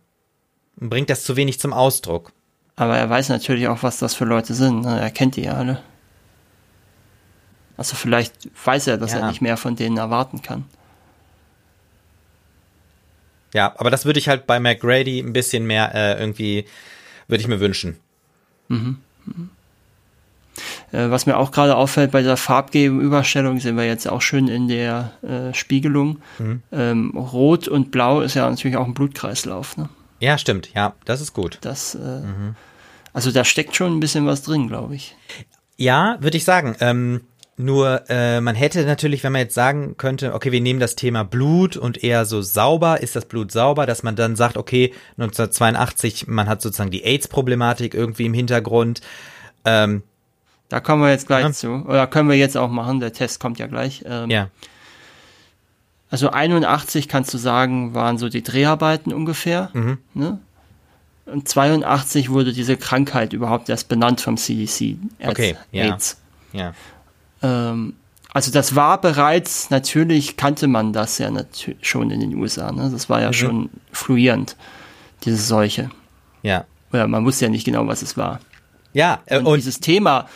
und 0.80 0.88
bringt 0.88 1.10
das 1.10 1.24
zu 1.24 1.36
wenig 1.36 1.60
zum 1.60 1.72
Ausdruck. 1.74 2.32
Aber 2.74 2.96
er 2.96 3.08
weiß 3.08 3.28
natürlich 3.28 3.68
auch, 3.68 3.82
was 3.82 3.98
das 3.98 4.14
für 4.14 4.24
Leute 4.24 4.54
sind. 4.54 4.82
Ne? 4.82 4.98
Er 4.98 5.10
kennt 5.10 5.36
die 5.36 5.42
ja 5.42 5.52
alle. 5.52 5.82
Also 7.76 7.94
vielleicht 7.94 8.34
weiß 8.64 8.86
er, 8.86 8.96
dass 8.96 9.12
ja. 9.12 9.18
er 9.18 9.28
nicht 9.28 9.42
mehr 9.42 9.58
von 9.58 9.76
denen 9.76 9.98
erwarten 9.98 10.40
kann. 10.40 10.64
Ja, 13.52 13.74
aber 13.76 13.90
das 13.90 14.06
würde 14.06 14.18
ich 14.18 14.28
halt 14.28 14.46
bei 14.46 14.58
McGrady 14.58 15.18
ein 15.18 15.34
bisschen 15.34 15.66
mehr 15.66 15.94
äh, 15.94 16.18
irgendwie, 16.18 16.64
würde 17.28 17.42
ich 17.42 17.48
mir 17.48 17.60
wünschen. 17.60 17.98
Mhm. 18.68 18.98
mhm. 19.26 19.50
Äh, 20.92 21.10
was 21.10 21.26
mir 21.26 21.36
auch 21.36 21.50
gerade 21.50 21.76
auffällt 21.76 22.10
bei 22.10 22.22
der 22.22 22.36
Farbgegenüberstellung, 22.36 23.58
sehen 23.58 23.76
wir 23.76 23.86
jetzt 23.86 24.08
auch 24.08 24.20
schön 24.20 24.48
in 24.48 24.68
der 24.68 25.12
äh, 25.22 25.54
Spiegelung. 25.54 26.18
Mhm. 26.38 26.62
Ähm, 26.70 27.16
Rot 27.16 27.66
und 27.66 27.90
Blau 27.90 28.20
ist 28.20 28.34
ja 28.34 28.48
natürlich 28.48 28.76
auch 28.76 28.86
ein 28.86 28.94
Blutkreislauf. 28.94 29.76
Ne? 29.76 29.88
Ja, 30.20 30.38
stimmt. 30.38 30.70
Ja, 30.74 30.94
das 31.04 31.20
ist 31.20 31.32
gut. 31.32 31.58
Das, 31.62 31.94
äh, 31.94 31.98
mhm. 31.98 32.54
Also 33.12 33.32
da 33.32 33.44
steckt 33.44 33.74
schon 33.74 33.96
ein 33.96 34.00
bisschen 34.00 34.26
was 34.26 34.42
drin, 34.42 34.68
glaube 34.68 34.94
ich. 34.94 35.16
Ja, 35.76 36.18
würde 36.20 36.36
ich 36.36 36.44
sagen. 36.44 36.76
Ähm, 36.80 37.22
nur 37.56 38.08
äh, 38.08 38.40
man 38.40 38.54
hätte 38.54 38.84
natürlich, 38.84 39.24
wenn 39.24 39.32
man 39.32 39.42
jetzt 39.42 39.54
sagen 39.54 39.96
könnte, 39.96 40.34
okay, 40.34 40.52
wir 40.52 40.60
nehmen 40.60 40.80
das 40.80 40.94
Thema 40.94 41.22
Blut 41.22 41.76
und 41.76 42.02
eher 42.02 42.24
so 42.24 42.40
sauber, 42.40 43.02
ist 43.02 43.14
das 43.14 43.26
Blut 43.26 43.52
sauber, 43.52 43.84
dass 43.86 44.02
man 44.02 44.16
dann 44.16 44.36
sagt, 44.36 44.56
okay, 44.56 44.92
1982, 45.18 46.26
man 46.28 46.48
hat 46.48 46.62
sozusagen 46.62 46.90
die 46.90 47.04
AIDS-Problematik 47.04 47.94
irgendwie 47.94 48.26
im 48.26 48.34
Hintergrund. 48.34 49.00
Ähm, 49.64 50.02
da 50.72 50.80
kommen 50.80 51.02
wir 51.02 51.10
jetzt 51.10 51.26
gleich 51.26 51.44
ja. 51.44 51.52
zu. 51.52 51.68
Oder 51.86 52.06
können 52.06 52.30
wir 52.30 52.36
jetzt 52.38 52.56
auch 52.56 52.70
machen, 52.70 52.98
der 52.98 53.12
Test 53.12 53.40
kommt 53.40 53.58
ja 53.58 53.66
gleich. 53.66 54.04
Ähm, 54.06 54.30
ja. 54.30 54.48
Also 56.10 56.30
81 56.30 57.08
kannst 57.08 57.34
du 57.34 57.36
sagen, 57.36 57.92
waren 57.92 58.16
so 58.16 58.30
die 58.30 58.42
Dreharbeiten 58.42 59.12
ungefähr. 59.12 59.68
Mhm. 59.74 59.98
Ne? 60.14 60.38
Und 61.26 61.46
82 61.46 62.30
wurde 62.30 62.54
diese 62.54 62.78
Krankheit 62.78 63.34
überhaupt 63.34 63.68
erst 63.68 63.88
benannt 63.90 64.22
vom 64.22 64.38
CDC. 64.38 64.96
okay, 65.26 65.56
ja. 65.72 65.92
AIDS. 65.92 66.16
Ja. 66.54 66.72
Ähm, 67.42 67.92
also 68.32 68.50
das 68.50 68.74
war 68.74 68.98
bereits, 68.98 69.68
natürlich 69.68 70.38
kannte 70.38 70.68
man 70.68 70.94
das 70.94 71.18
ja 71.18 71.30
schon 71.82 72.10
in 72.10 72.20
den 72.20 72.34
USA. 72.36 72.72
Ne? 72.72 72.88
Das 72.90 73.10
war 73.10 73.20
ja 73.20 73.28
mhm. 73.28 73.34
schon 73.34 73.70
fluierend, 73.92 74.56
diese 75.24 75.36
Seuche. 75.36 75.90
Ja. 76.42 76.64
Oder 76.94 77.08
man 77.08 77.26
wusste 77.26 77.44
ja 77.44 77.50
nicht 77.50 77.64
genau, 77.64 77.86
was 77.86 78.00
es 78.00 78.16
war. 78.16 78.40
Ja, 78.94 79.20
äh, 79.26 79.36
und, 79.36 79.46
und 79.46 79.56
dieses 79.58 79.80
Thema 79.80 80.28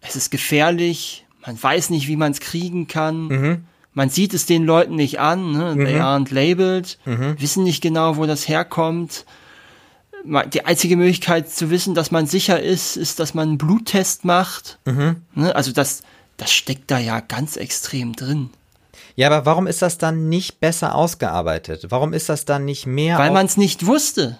es 0.00 0.16
ist 0.16 0.30
gefährlich, 0.30 1.26
man 1.46 1.60
weiß 1.62 1.90
nicht, 1.90 2.08
wie 2.08 2.16
man 2.16 2.32
es 2.32 2.40
kriegen 2.40 2.86
kann. 2.86 3.28
Mhm. 3.28 3.64
Man 3.92 4.08
sieht 4.08 4.34
es 4.34 4.46
den 4.46 4.64
Leuten 4.64 4.94
nicht 4.94 5.18
an, 5.18 5.52
ne? 5.52 5.74
mhm. 5.74 5.84
they 5.84 6.00
aren't 6.00 6.32
labeled, 6.32 6.98
mhm. 7.04 7.36
wissen 7.38 7.64
nicht 7.64 7.82
genau, 7.82 8.16
wo 8.16 8.26
das 8.26 8.48
herkommt. 8.48 9.26
Die 10.52 10.66
einzige 10.66 10.96
Möglichkeit 10.96 11.50
zu 11.50 11.70
wissen, 11.70 11.94
dass 11.94 12.10
man 12.10 12.26
sicher 12.26 12.62
ist, 12.62 12.96
ist, 12.96 13.20
dass 13.20 13.32
man 13.34 13.48
einen 13.48 13.58
Bluttest 13.58 14.24
macht. 14.24 14.78
Mhm. 14.84 15.16
Ne? 15.34 15.54
Also 15.56 15.72
das, 15.72 16.02
das 16.36 16.52
steckt 16.52 16.90
da 16.90 16.98
ja 16.98 17.20
ganz 17.20 17.56
extrem 17.56 18.14
drin. 18.14 18.50
Ja, 19.16 19.26
aber 19.26 19.44
warum 19.44 19.66
ist 19.66 19.82
das 19.82 19.98
dann 19.98 20.28
nicht 20.28 20.60
besser 20.60 20.94
ausgearbeitet? 20.94 21.86
Warum 21.88 22.12
ist 22.12 22.28
das 22.28 22.44
dann 22.44 22.64
nicht 22.64 22.86
mehr? 22.86 23.18
Weil 23.18 23.32
man 23.32 23.46
es 23.46 23.56
nicht 23.56 23.86
wusste. 23.86 24.38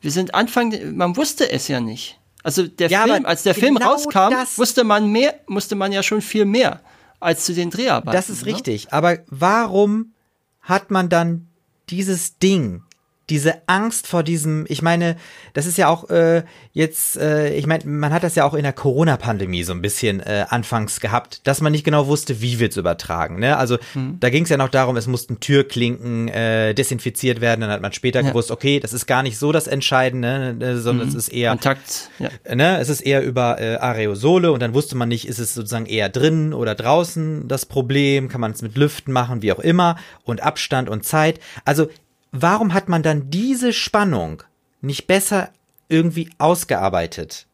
Wir 0.00 0.10
sind 0.10 0.34
Anfang, 0.34 0.74
man 0.94 1.16
wusste 1.16 1.50
es 1.50 1.68
ja 1.68 1.80
nicht. 1.80 2.19
Also 2.42 2.66
der 2.66 2.88
ja, 2.88 3.04
Film, 3.04 3.26
als 3.26 3.42
der 3.42 3.54
Film 3.54 3.74
genau 3.74 3.92
rauskam, 3.92 4.32
wusste 4.56 4.84
man 4.84 5.10
mehr, 5.10 5.40
musste 5.46 5.74
man 5.74 5.92
ja 5.92 6.02
schon 6.02 6.22
viel 6.22 6.44
mehr. 6.44 6.80
als 7.20 7.44
zu 7.44 7.54
den 7.54 7.70
Dreharbeiten. 7.70 8.16
Das 8.16 8.30
ist 8.30 8.46
ne? 8.46 8.52
richtig. 8.52 8.92
Aber 8.92 9.18
warum 9.26 10.14
hat 10.60 10.90
man 10.90 11.08
dann 11.08 11.48
dieses 11.90 12.38
Ding 12.38 12.82
diese 13.30 13.62
Angst 13.66 14.06
vor 14.06 14.22
diesem, 14.22 14.66
ich 14.68 14.82
meine, 14.82 15.16
das 15.52 15.66
ist 15.66 15.78
ja 15.78 15.88
auch 15.88 16.10
äh, 16.10 16.42
jetzt, 16.72 17.16
äh, 17.16 17.54
ich 17.54 17.66
meine, 17.66 17.84
man 17.86 18.12
hat 18.12 18.24
das 18.24 18.34
ja 18.34 18.44
auch 18.44 18.54
in 18.54 18.64
der 18.64 18.72
Corona-Pandemie 18.72 19.62
so 19.62 19.72
ein 19.72 19.80
bisschen 19.80 20.20
äh, 20.20 20.44
anfangs 20.48 21.00
gehabt, 21.00 21.46
dass 21.46 21.60
man 21.60 21.72
nicht 21.72 21.84
genau 21.84 22.08
wusste, 22.08 22.40
wie 22.40 22.58
wird's 22.58 22.76
übertragen. 22.76 23.38
Ne? 23.38 23.56
Also 23.56 23.78
mhm. 23.94 24.18
da 24.18 24.30
ging 24.30 24.44
es 24.44 24.50
ja 24.50 24.56
noch 24.56 24.68
darum, 24.68 24.96
es 24.96 25.06
mussten 25.06 25.38
Türklinken 25.40 26.28
äh, 26.28 26.74
desinfiziert 26.74 27.40
werden, 27.40 27.60
dann 27.60 27.70
hat 27.70 27.80
man 27.80 27.92
später 27.92 28.20
ja. 28.20 28.28
gewusst, 28.28 28.50
okay, 28.50 28.80
das 28.80 28.92
ist 28.92 29.06
gar 29.06 29.22
nicht 29.22 29.38
so 29.38 29.52
das 29.52 29.66
Entscheidende, 29.66 30.54
ne, 30.58 30.78
sondern 30.78 31.06
mhm. 31.06 31.16
es 31.16 31.26
ist 31.26 31.28
eher 31.28 31.50
Kontakt, 31.50 32.10
ja. 32.18 32.54
ne, 32.54 32.78
es 32.78 32.88
ist 32.88 33.00
eher 33.00 33.22
über 33.22 33.60
äh, 33.60 33.76
Aerosole 33.76 34.50
und 34.50 34.60
dann 34.60 34.74
wusste 34.74 34.96
man 34.96 35.08
nicht, 35.08 35.28
ist 35.28 35.38
es 35.38 35.54
sozusagen 35.54 35.86
eher 35.86 36.08
drinnen 36.08 36.52
oder 36.52 36.74
draußen 36.74 37.46
das 37.46 37.66
Problem, 37.66 38.28
kann 38.28 38.40
man 38.40 38.50
es 38.50 38.62
mit 38.62 38.76
Lüften 38.76 39.12
machen, 39.12 39.42
wie 39.42 39.52
auch 39.52 39.60
immer 39.60 39.96
und 40.24 40.42
Abstand 40.42 40.88
und 40.88 41.04
Zeit. 41.04 41.38
Also 41.64 41.88
warum 42.32 42.74
hat 42.74 42.88
man 42.88 43.02
dann 43.02 43.30
diese 43.30 43.72
Spannung 43.72 44.42
nicht 44.80 45.06
besser 45.06 45.50
irgendwie 45.88 46.30
ausgearbeitet? 46.38 47.46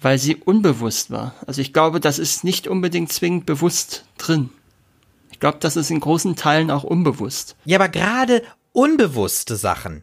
Weil 0.00 0.18
sie 0.18 0.36
unbewusst 0.36 1.10
war. 1.10 1.34
Also 1.46 1.60
ich 1.60 1.72
glaube, 1.72 2.00
das 2.00 2.18
ist 2.18 2.44
nicht 2.44 2.68
unbedingt 2.68 3.12
zwingend 3.12 3.46
bewusst 3.46 4.04
drin. 4.18 4.50
Ich 5.30 5.40
glaube, 5.40 5.58
das 5.60 5.76
ist 5.76 5.90
in 5.90 6.00
großen 6.00 6.36
Teilen 6.36 6.70
auch 6.70 6.84
unbewusst. 6.84 7.56
Ja, 7.64 7.78
aber 7.78 7.88
gerade 7.88 8.42
unbewusste 8.72 9.56
Sachen. 9.56 10.02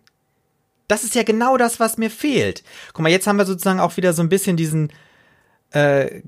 Das 0.88 1.04
ist 1.04 1.16
ja 1.16 1.24
genau 1.24 1.56
das, 1.56 1.80
was 1.80 1.98
mir 1.98 2.10
fehlt. 2.10 2.64
Guck 2.94 3.04
mal, 3.04 3.10
jetzt 3.10 3.28
haben 3.28 3.38
wir 3.38 3.46
sozusagen 3.46 3.80
auch 3.80 3.96
wieder 3.98 4.14
so 4.14 4.22
ein 4.22 4.30
bisschen 4.30 4.58
diesen 4.58 4.92
äh, 5.72 6.22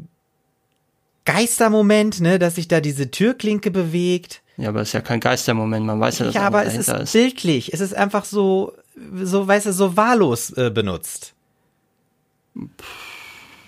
Geistermoment, 1.25 2.21
ne, 2.21 2.39
dass 2.39 2.55
sich 2.55 2.67
da 2.67 2.81
diese 2.81 3.11
Türklinke 3.11 3.71
bewegt. 3.71 4.41
Ja, 4.57 4.69
aber 4.69 4.81
es 4.81 4.89
ist 4.89 4.93
ja 4.93 5.01
kein 5.01 5.19
Geistermoment, 5.19 5.85
man 5.85 5.99
weiß 5.99 6.19
ja, 6.19 6.25
dass 6.25 6.35
ja, 6.35 6.41
aber 6.41 6.65
es 6.65 6.75
ist, 6.75 6.89
ist 6.89 7.13
bildlich, 7.13 7.73
es 7.73 7.79
ist 7.79 7.95
einfach 7.95 8.25
so, 8.25 8.73
so, 9.21 9.47
weißt 9.47 9.67
du, 9.67 9.73
so 9.73 9.97
wahllos 9.97 10.51
äh, 10.51 10.69
benutzt. 10.69 11.33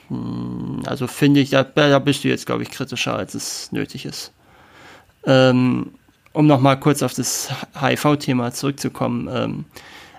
Hm, 0.10 0.84
also 0.86 1.08
finde 1.08 1.40
ich, 1.40 1.50
da, 1.50 1.64
da 1.64 2.00
bist 2.00 2.24
du 2.24 2.28
jetzt, 2.28 2.46
glaube 2.46 2.64
ich, 2.64 2.70
kritischer, 2.70 3.16
als 3.16 3.34
es 3.34 3.72
nötig 3.72 4.06
ist. 4.06 4.32
Ähm, 5.26 5.94
um 6.34 6.48
nochmal 6.48 6.80
kurz 6.80 7.02
auf 7.02 7.14
das 7.14 7.50
HIV-Thema 7.80 8.52
zurückzukommen. 8.52 9.30
Ähm, 9.32 9.66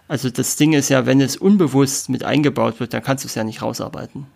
also 0.08 0.30
das 0.30 0.56
Ding 0.56 0.72
ist 0.72 0.88
ja, 0.88 1.06
wenn 1.06 1.20
es 1.20 1.36
unbewusst 1.36 2.08
mit 2.08 2.24
eingebaut 2.24 2.80
wird, 2.80 2.94
dann 2.94 3.02
kannst 3.02 3.24
du 3.24 3.28
es 3.28 3.34
ja 3.34 3.44
nicht 3.44 3.62
rausarbeiten. 3.62 4.26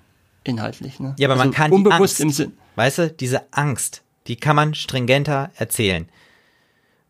Inhaltlich. 0.45 1.01
Ne? 1.01 1.15
Ja, 1.19 1.29
aber 1.29 1.35
also 1.35 1.45
man 1.45 1.55
kann 1.55 1.73
unbewusst 1.73 2.19
die 2.19 2.25
Angst, 2.25 2.41
im 2.41 2.47
Sinn. 2.47 2.53
Weißt 2.77 2.99
du, 2.99 3.11
diese 3.11 3.53
Angst, 3.53 4.03
die 4.27 4.37
kann 4.37 4.57
man 4.57 4.75
stringenter 4.75 5.51
erzählen. 5.57 6.09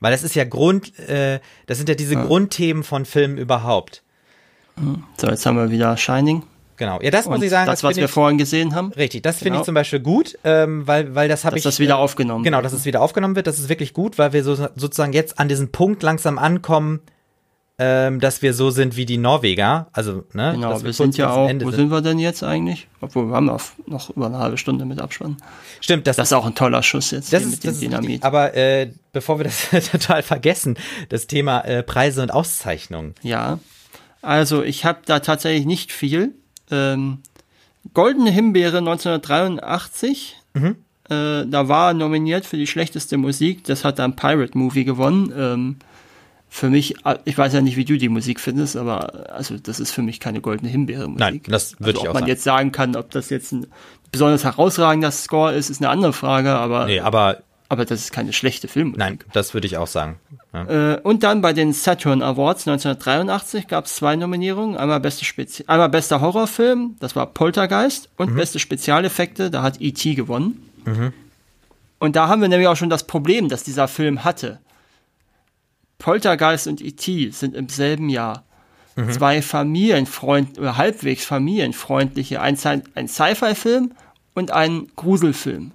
Weil 0.00 0.12
das 0.12 0.22
ist 0.22 0.34
ja 0.34 0.44
Grund, 0.44 0.98
äh, 0.98 1.40
das 1.66 1.78
sind 1.78 1.88
ja 1.88 1.94
diese 1.94 2.14
ja. 2.14 2.24
Grundthemen 2.24 2.82
von 2.82 3.04
Filmen 3.04 3.38
überhaupt. 3.38 4.02
So, 5.18 5.28
jetzt 5.28 5.44
haben 5.44 5.56
wir 5.56 5.70
wieder 5.70 5.96
Shining. 5.96 6.42
Genau, 6.76 6.98
ja, 7.02 7.10
das 7.10 7.26
Und 7.26 7.34
muss 7.34 7.42
ich 7.42 7.50
sagen. 7.50 7.66
Das, 7.66 7.84
was 7.84 7.96
wir 7.96 8.06
ich, 8.06 8.10
vorhin 8.10 8.38
gesehen 8.38 8.74
haben. 8.74 8.92
Richtig, 8.92 9.22
das 9.22 9.36
finde 9.36 9.48
ich 9.48 9.52
genau. 9.52 9.64
zum 9.64 9.74
Beispiel 9.74 10.00
gut, 10.00 10.38
ähm, 10.44 10.86
weil, 10.86 11.14
weil 11.14 11.28
das 11.28 11.44
habe 11.44 11.58
ich. 11.58 11.62
Dass 11.62 11.74
das 11.74 11.80
wieder 11.80 11.98
aufgenommen 11.98 12.42
Genau, 12.42 12.62
dass 12.62 12.72
es 12.72 12.86
wieder 12.86 13.02
aufgenommen 13.02 13.36
wird, 13.36 13.46
das 13.46 13.58
ist 13.58 13.68
wirklich 13.68 13.92
gut, 13.92 14.16
weil 14.16 14.32
wir 14.32 14.42
so, 14.42 14.54
sozusagen 14.54 15.12
jetzt 15.12 15.38
an 15.38 15.50
diesen 15.50 15.72
Punkt 15.72 16.02
langsam 16.02 16.38
ankommen, 16.38 17.00
ähm, 17.82 18.20
dass 18.20 18.42
wir 18.42 18.52
so 18.52 18.70
sind 18.70 18.96
wie 18.96 19.06
die 19.06 19.16
Norweger. 19.16 19.88
Also, 19.92 20.24
ne? 20.34 20.52
Genau, 20.52 20.82
wir, 20.82 20.92
sind 20.92 21.16
ja 21.16 21.32
auch, 21.32 21.48
Ende 21.48 21.64
wo 21.64 21.70
sind. 21.70 21.90
wir 21.90 22.02
denn 22.02 22.18
jetzt 22.18 22.42
eigentlich? 22.42 22.88
Obwohl, 23.00 23.28
wir 23.28 23.34
haben 23.34 23.46
noch 23.46 24.10
über 24.10 24.26
eine 24.26 24.36
halbe 24.36 24.58
Stunde 24.58 24.84
mit 24.84 25.00
Abspann. 25.00 25.38
Stimmt, 25.80 26.06
das, 26.06 26.16
das 26.16 26.28
ist 26.28 26.32
auch 26.34 26.44
ein 26.44 26.54
toller 26.54 26.82
Schuss 26.82 27.10
jetzt 27.10 27.32
das 27.32 27.42
ist, 27.42 27.64
mit 27.64 27.64
dem 27.64 27.80
Dynamit. 27.80 28.16
Ist, 28.16 28.24
aber 28.24 28.54
äh, 28.54 28.90
bevor 29.14 29.38
wir 29.38 29.44
das 29.44 29.70
total 29.90 30.22
vergessen, 30.22 30.76
das 31.08 31.26
Thema 31.26 31.62
äh, 31.62 31.82
Preise 31.82 32.20
und 32.22 32.30
Auszeichnungen. 32.30 33.14
Ja, 33.22 33.58
also 34.20 34.62
ich 34.62 34.84
habe 34.84 34.98
da 35.06 35.20
tatsächlich 35.20 35.64
nicht 35.64 35.90
viel. 35.90 36.34
Ähm, 36.70 37.20
Goldene 37.94 38.30
Himbeere 38.30 38.76
1983. 38.76 40.36
Mhm. 40.52 40.76
Äh, 41.08 41.46
da 41.46 41.68
war 41.68 41.94
nominiert 41.94 42.44
für 42.44 42.58
die 42.58 42.66
schlechteste 42.66 43.16
Musik. 43.16 43.64
Das 43.64 43.86
hat 43.86 43.98
dann 43.98 44.16
Pirate 44.16 44.58
Movie 44.58 44.84
gewonnen. 44.84 45.32
Ähm, 45.34 45.76
für 46.52 46.68
mich, 46.68 47.06
äh, 47.06 47.16
ich 47.24 47.38
weiß 47.38 47.54
ja 47.54 47.60
nicht, 47.60 47.76
wie 47.76 47.84
du 47.84 47.96
die 47.96 48.08
Musik 48.08 48.40
findest, 48.40 48.76
aber 48.76 49.30
also 49.32 49.56
das 49.56 49.78
ist 49.78 49.92
für 49.92 50.02
mich 50.02 50.18
keine 50.18 50.40
goldene 50.40 50.68
Himbeere-Musik. 50.68 51.18
Nein, 51.18 51.40
das 51.46 51.78
würde 51.78 51.90
also, 51.90 51.90
ich 51.90 51.98
auch 51.98 52.02
sagen. 52.02 52.16
Ob 52.16 52.20
man 52.20 52.28
jetzt 52.28 52.42
sagen 52.42 52.72
kann, 52.72 52.96
ob 52.96 53.10
das 53.12 53.30
jetzt 53.30 53.52
ein 53.52 53.66
besonders 54.10 54.44
herausragender 54.44 55.12
Score 55.12 55.54
ist, 55.54 55.70
ist 55.70 55.80
eine 55.80 55.88
andere 55.88 56.12
Frage, 56.12 56.50
aber. 56.50 56.86
Nee, 56.86 57.00
aber. 57.00 57.38
Aber 57.72 57.84
das 57.84 58.00
ist 58.00 58.10
keine 58.10 58.32
schlechte 58.32 58.66
Filmmusik. 58.66 58.98
Nein, 58.98 59.18
das 59.32 59.54
würde 59.54 59.68
ich 59.68 59.76
auch 59.76 59.86
sagen. 59.86 60.18
Ja. 60.52 60.94
Äh, 60.94 61.00
und 61.02 61.22
dann 61.22 61.40
bei 61.40 61.52
den 61.52 61.72
Saturn 61.72 62.20
Awards 62.20 62.66
1983 62.66 63.68
gab 63.68 63.84
es 63.84 63.94
zwei 63.94 64.16
Nominierungen. 64.16 64.76
Einmal, 64.76 64.98
beste 64.98 65.24
Spezi 65.24 65.62
einmal 65.68 65.88
bester 65.88 66.20
Horrorfilm, 66.20 66.96
das 66.98 67.14
war 67.14 67.26
Poltergeist, 67.26 68.08
und 68.16 68.32
mhm. 68.32 68.34
beste 68.34 68.58
Spezialeffekte, 68.58 69.52
da 69.52 69.62
hat 69.62 69.80
E.T. 69.80 70.14
gewonnen. 70.14 70.68
Mhm. 70.84 71.12
Und 72.00 72.16
da 72.16 72.26
haben 72.26 72.42
wir 72.42 72.48
nämlich 72.48 72.66
auch 72.66 72.74
schon 72.74 72.90
das 72.90 73.04
Problem, 73.04 73.48
das 73.48 73.62
dieser 73.62 73.86
Film 73.86 74.24
hatte. 74.24 74.58
Poltergeist 76.00 76.66
und 76.66 76.80
E.T. 76.80 77.30
sind 77.30 77.54
im 77.54 77.68
selben 77.68 78.08
Jahr. 78.08 78.42
Mhm. 78.96 79.12
Zwei 79.12 79.40
Familienfreund 79.40 80.58
oder 80.58 80.76
halbwegs 80.76 81.24
familienfreundliche, 81.24 82.40
ein, 82.40 82.58
ein 82.94 83.06
Sci-Fi-Film 83.06 83.92
und 84.34 84.50
ein 84.50 84.88
Gruselfilm. 84.96 85.70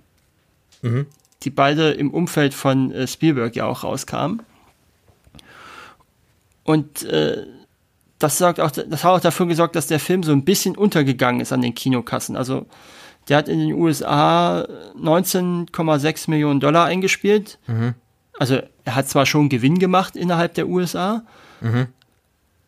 Mhm. 0.82 1.06
Die 1.44 1.50
beide 1.50 1.92
im 1.92 2.12
Umfeld 2.12 2.54
von 2.54 2.92
äh, 2.92 3.08
Spielberg 3.08 3.56
ja 3.56 3.66
auch 3.66 3.84
rauskamen. 3.84 4.42
Und 6.64 7.04
äh, 7.04 7.46
das, 8.20 8.38
sorgt 8.40 8.60
auch, 8.60 8.72
das 8.72 9.04
hat 9.04 9.12
auch 9.12 9.20
dafür 9.22 9.46
gesorgt, 9.46 9.78
dass 9.78 9.88
der 9.88 10.00
Film 10.00 10.24
so 10.24 10.34
ein 10.34 10.44
bisschen 10.44 10.76
untergegangen 10.76 11.40
ist 11.40 11.54
an 11.54 11.62
den 11.62 11.76
Kinokassen. 11.76 12.36
Also 12.36 12.66
der 13.30 13.38
hat 13.38 13.48
in 13.48 13.60
den 13.60 13.74
USA 13.74 14.68
19,6 15.00 16.30
Millionen 16.30 16.60
Dollar 16.60 16.86
eingespielt. 16.86 17.60
Mhm 17.68 17.94
also 18.40 18.60
er 18.86 18.96
hat 18.96 19.10
zwar 19.10 19.26
schon 19.26 19.50
Gewinn 19.50 19.80
gemacht 19.80 20.16
innerhalb 20.16 20.54
der 20.54 20.68
USA, 20.68 21.24
mhm. 21.60 21.88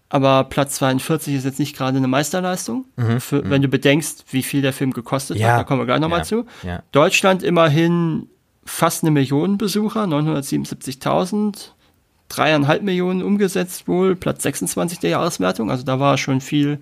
aber 0.09 0.43
Platz 0.45 0.75
42 0.75 1.35
ist 1.35 1.45
jetzt 1.45 1.59
nicht 1.59 1.75
gerade 1.75 1.97
eine 1.97 2.07
Meisterleistung, 2.07 2.85
mhm. 2.97 3.21
Für, 3.21 3.43
mhm. 3.43 3.49
wenn 3.49 3.61
du 3.61 3.67
bedenkst, 3.67 4.25
wie 4.31 4.43
viel 4.43 4.61
der 4.61 4.73
Film 4.73 4.91
gekostet 4.91 5.37
ja. 5.37 5.49
hat. 5.49 5.59
Da 5.59 5.63
kommen 5.63 5.81
wir 5.81 5.85
gleich 5.85 5.99
nochmal 5.99 6.19
ja. 6.19 6.25
zu. 6.25 6.45
Ja. 6.63 6.83
Deutschland 6.91 7.43
immerhin 7.43 8.27
fast 8.65 9.03
eine 9.03 9.11
Million 9.11 9.57
Besucher, 9.57 10.03
977.000, 10.03 11.69
dreieinhalb 12.27 12.81
Millionen 12.81 13.23
umgesetzt 13.23 13.87
wohl, 13.87 14.15
Platz 14.15 14.43
26 14.43 14.99
der 14.99 15.11
Jahreswertung. 15.11 15.71
Also 15.71 15.83
da 15.83 15.99
war 15.99 16.17
schon 16.17 16.41
viel 16.41 16.79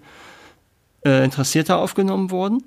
äh, 1.05 1.23
interessierter 1.23 1.77
aufgenommen 1.77 2.31
worden. 2.31 2.63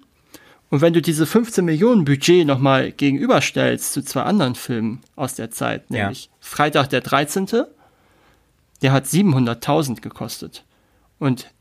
Und 0.71 0.83
wenn 0.83 0.93
du 0.93 1.01
diese 1.01 1.27
15 1.27 1.65
Millionen 1.65 2.05
Budget 2.05 2.47
nochmal 2.47 2.93
gegenüberstellst 2.93 3.93
zu 3.93 4.03
zwei 4.03 4.23
anderen 4.23 4.55
Filmen 4.55 5.01
aus 5.17 5.35
der 5.35 5.51
Zeit, 5.51 5.91
nämlich. 5.91 6.31
Freitag 6.49 6.89
der 6.89 7.03
13., 7.03 7.47
der 8.81 8.93
hat 8.93 9.05
700.000 9.05 10.01
gekostet. 10.01 10.65
Und 11.19 11.53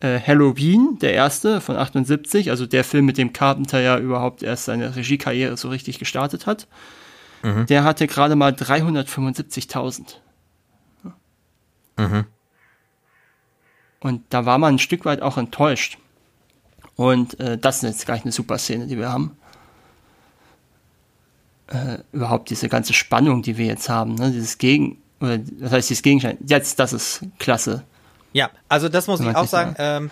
äh, 0.00 0.20
Halloween, 0.20 0.98
der 1.00 1.14
erste 1.14 1.60
von 1.60 1.76
78, 1.76 2.50
also 2.50 2.64
der 2.64 2.84
Film, 2.84 3.06
mit 3.06 3.18
dem 3.18 3.32
Carpenter 3.32 3.80
ja 3.80 3.98
überhaupt 3.98 4.42
erst 4.44 4.66
seine 4.66 4.94
Regiekarriere 4.94 5.56
so 5.56 5.68
richtig 5.68 5.98
gestartet 5.98 6.46
hat, 6.46 6.68
mhm. 7.42 7.66
der 7.66 7.82
hatte 7.82 8.06
gerade 8.06 8.36
mal 8.36 8.52
375.000. 8.52 10.16
Mhm. 11.96 12.26
Und 14.00 14.22
da 14.28 14.46
war 14.46 14.58
man 14.58 14.76
ein 14.76 14.78
Stück 14.78 15.04
weit 15.04 15.22
auch 15.22 15.38
enttäuscht. 15.38 15.98
Und 16.94 17.40
äh, 17.40 17.58
das 17.58 17.78
ist 17.78 17.82
jetzt 17.82 18.06
gleich 18.06 18.22
eine 18.22 18.32
super 18.32 18.58
Szene, 18.58 18.86
die 18.86 18.96
wir 18.96 19.10
haben. 19.10 19.36
Äh, 21.68 21.98
überhaupt 22.12 22.50
diese 22.50 22.68
ganze 22.68 22.92
Spannung, 22.92 23.42
die 23.42 23.56
wir 23.56 23.66
jetzt 23.66 23.88
haben, 23.88 24.14
ne? 24.16 24.30
dieses 24.30 24.58
Gegen, 24.58 24.98
oder 25.20 25.38
das 25.38 25.72
heißt 25.72 25.90
dieses 25.90 26.02
Gegenschein, 26.02 26.36
jetzt, 26.46 26.78
das 26.78 26.92
ist 26.92 27.22
klasse. 27.38 27.84
Ja, 28.34 28.50
also 28.68 28.88
das 28.88 29.06
muss 29.06 29.20
ich 29.20 29.34
auch 29.34 29.46
sagen. 29.46 29.74
Ähm, 29.78 30.10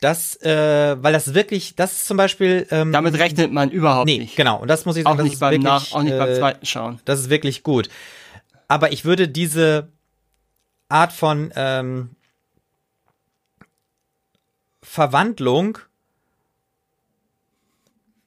das, 0.00 0.40
äh, 0.42 1.02
weil 1.02 1.12
das 1.12 1.34
wirklich, 1.34 1.76
das 1.76 1.92
ist 1.92 2.06
zum 2.06 2.16
Beispiel. 2.16 2.66
Ähm, 2.70 2.92
Damit 2.92 3.18
rechnet 3.18 3.52
man 3.52 3.70
überhaupt 3.70 4.06
nee, 4.06 4.18
nicht. 4.18 4.36
Genau, 4.36 4.60
und 4.60 4.68
das 4.68 4.84
muss 4.84 4.96
ich 4.96 5.04
sagen, 5.04 5.18
auch 5.18 5.24
nicht 5.24 5.40
beim 5.40 5.52
wirklich, 5.52 5.64
Nach, 5.64 5.92
auch 5.92 6.02
nicht 6.02 6.16
beim 6.16 6.28
äh, 6.28 6.38
zweiten 6.38 6.66
Schauen. 6.66 7.00
Das 7.04 7.20
ist 7.20 7.30
wirklich 7.30 7.62
gut. 7.62 7.88
Aber 8.68 8.92
ich 8.92 9.04
würde 9.04 9.28
diese 9.28 9.88
Art 10.88 11.12
von 11.12 11.52
ähm, 11.56 12.10
Verwandlung, 14.82 15.78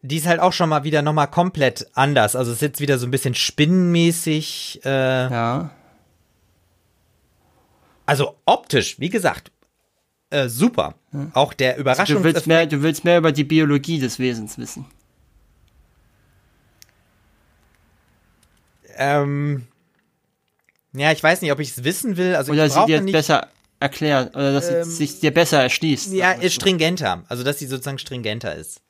die 0.02 0.18
ist 0.18 0.28
halt 0.28 0.40
auch 0.40 0.54
schon 0.54 0.70
mal 0.70 0.84
wieder 0.84 1.02
nochmal 1.02 1.30
komplett 1.30 1.88
anders. 1.94 2.36
Also 2.36 2.52
es 2.52 2.58
ist 2.58 2.62
jetzt 2.62 2.80
wieder 2.80 2.98
so 2.98 3.08
ein 3.08 3.12
bisschen 3.12 3.36
spinnenmäßig. 3.36 4.82
Äh, 4.86 4.90
ja. 4.90 5.70
Also 8.06 8.36
optisch, 8.46 9.00
wie 9.00 9.10
gesagt, 9.10 9.52
äh, 10.30 10.48
super. 10.48 10.96
Auch 11.34 11.54
der 11.54 11.78
Überraschung. 11.78 12.18
Also 12.18 12.30
du, 12.30 12.34
willst 12.34 12.48
mehr, 12.48 12.66
du 12.66 12.82
willst 12.82 13.04
mehr 13.04 13.18
über 13.18 13.32
die 13.32 13.44
Biologie 13.44 14.00
des 14.00 14.20
Wesens 14.20 14.58
wissen. 14.58 14.86
Ähm, 18.98 19.68
ja, 20.94 21.12
ich 21.12 21.22
weiß 21.22 21.42
nicht, 21.42 21.52
ob 21.52 21.60
ich 21.60 21.72
es 21.72 21.84
wissen 21.84 22.18
will. 22.18 22.36
Also 22.36 22.52
Oder 22.52 22.66
ich 22.66 22.74
sie 22.74 22.86
dir 22.86 23.02
nicht. 23.02 23.14
besser 23.14 23.48
erklärt, 23.80 24.36
oder 24.36 24.54
dass 24.54 24.70
Ähm, 24.70 24.84
sie 24.84 24.92
sich 24.92 25.20
dir 25.20 25.34
besser 25.34 25.62
erschließt. 25.62 26.12
Ja, 26.14 26.32
ist 26.32 26.56
stringenter. 26.56 27.24
Also 27.30 27.44
dass 27.44 27.60
sie 27.60 27.68
sozusagen 27.68 28.00
stringenter 28.00 28.56
ist. 28.56 28.82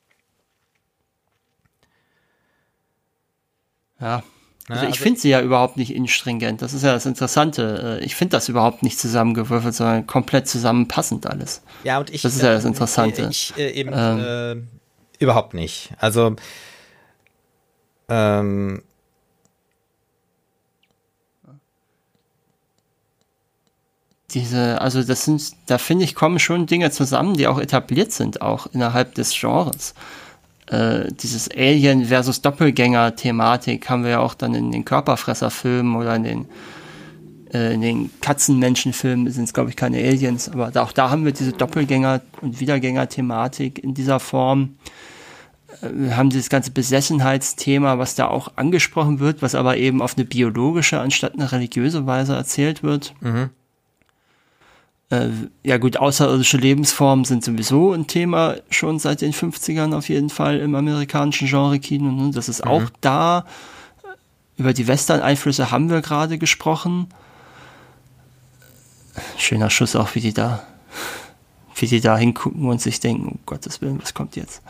Ja. 4.00 4.22
Also 4.68 4.82
Ja, 4.82 4.88
ich 4.90 4.94
also- 4.96 5.02
finde 5.02 5.20
sie 5.20 5.28
ja 5.30 5.40
überhaupt 5.40 5.76
nicht 5.78 5.94
instringent. 5.94 6.60
Das 6.60 6.74
ist 6.74 6.82
ja 6.82 6.92
das 6.92 7.06
Interessante. 7.06 7.98
Äh, 8.02 8.04
Ich 8.04 8.14
finde 8.14 8.32
das 8.36 8.48
überhaupt 8.50 8.82
nicht 8.82 8.98
zusammengewürfelt, 8.98 9.74
sondern 9.74 10.06
komplett 10.06 10.46
zusammenpassend 10.46 11.26
alles. 11.26 11.62
Ja, 11.84 11.98
und 11.98 12.10
ich. 12.10 12.20
Das 12.22 12.34
ist 12.36 12.42
ja 12.42 12.52
das 12.52 12.64
Interessante. 12.66 13.22
Äh, 13.22 13.28
ich 13.30 13.54
äh, 13.56 13.70
eben 13.70 13.90
Ähm. 13.94 14.66
äh, 15.18 15.22
überhaupt 15.24 15.54
nicht. 15.54 15.90
Also 15.98 16.36
ähm, 18.10 18.82
Diese, 24.32 24.80
also 24.82 25.02
das 25.02 25.24
sind, 25.24 25.52
da 25.66 25.78
finde 25.78 26.04
ich, 26.04 26.14
kommen 26.14 26.38
schon 26.38 26.66
Dinge 26.66 26.90
zusammen, 26.90 27.34
die 27.34 27.46
auch 27.46 27.58
etabliert 27.58 28.12
sind, 28.12 28.42
auch 28.42 28.66
innerhalb 28.66 29.14
des 29.14 29.32
Genres. 29.32 29.94
Äh, 30.70 31.12
dieses 31.12 31.48
Alien 31.50 32.04
versus 32.06 32.42
Doppelgänger-Thematik 32.42 33.88
haben 33.88 34.04
wir 34.04 34.10
ja 34.10 34.18
auch 34.20 34.34
dann 34.34 34.54
in 34.54 34.70
den 34.70 34.84
Körperfresser-Filmen 34.84 35.96
oder 35.96 36.14
in 36.16 36.24
den, 36.24 36.46
äh, 37.54 37.72
in 37.74 37.80
den 37.80 38.10
Katzenmenschen-Filmen 38.20 39.30
sind 39.30 39.44
es, 39.44 39.54
glaube 39.54 39.70
ich, 39.70 39.76
keine 39.76 39.96
Aliens, 39.98 40.48
aber 40.50 40.70
da, 40.70 40.82
auch 40.82 40.92
da 40.92 41.08
haben 41.08 41.24
wir 41.24 41.32
diese 41.32 41.52
Doppelgänger- 41.52 42.20
und 42.42 42.60
Wiedergänger-Thematik 42.60 43.82
in 43.82 43.94
dieser 43.94 44.20
Form. 44.20 44.76
Äh, 45.80 45.88
Wir 45.90 46.16
haben 46.18 46.28
dieses 46.28 46.50
ganze 46.50 46.70
Besessenheitsthema, 46.70 47.98
was 47.98 48.14
da 48.14 48.28
auch 48.28 48.52
angesprochen 48.56 49.20
wird, 49.20 49.40
was 49.40 49.54
aber 49.54 49.78
eben 49.78 50.02
auf 50.02 50.18
eine 50.18 50.26
biologische 50.26 51.00
anstatt 51.00 51.32
eine 51.34 51.50
religiöse 51.50 52.04
Weise 52.04 52.34
erzählt 52.34 52.82
wird. 52.82 53.14
Äh, 55.10 55.28
ja 55.62 55.78
gut, 55.78 55.96
außerirdische 55.96 56.58
Lebensformen 56.58 57.24
sind 57.24 57.42
sowieso 57.42 57.92
ein 57.92 58.06
Thema 58.06 58.56
schon 58.68 58.98
seit 58.98 59.22
den 59.22 59.32
50ern 59.32 59.94
auf 59.94 60.08
jeden 60.08 60.28
Fall 60.28 60.58
im 60.58 60.74
amerikanischen 60.74 61.48
Genre-Kino. 61.48 62.10
Ne? 62.10 62.30
Das 62.32 62.48
ist 62.48 62.66
auch 62.66 62.82
da. 63.00 63.46
Über 64.58 64.72
die 64.72 64.86
Western-Einflüsse 64.86 65.70
haben 65.70 65.88
wir 65.88 66.02
gerade 66.02 66.36
gesprochen. 66.36 67.06
Schöner 69.36 69.70
Schuss 69.70 69.96
auch, 69.96 70.14
wie 70.14 70.20
die 70.20 70.34
da, 70.34 70.62
wie 71.76 71.86
die 71.86 72.00
da 72.00 72.18
hingucken 72.18 72.66
und 72.66 72.80
sich 72.80 73.00
denken, 73.00 73.28
um 73.28 73.38
Gottes 73.46 73.80
Willen, 73.80 74.00
was 74.02 74.14
kommt 74.14 74.36
jetzt? 74.36 74.62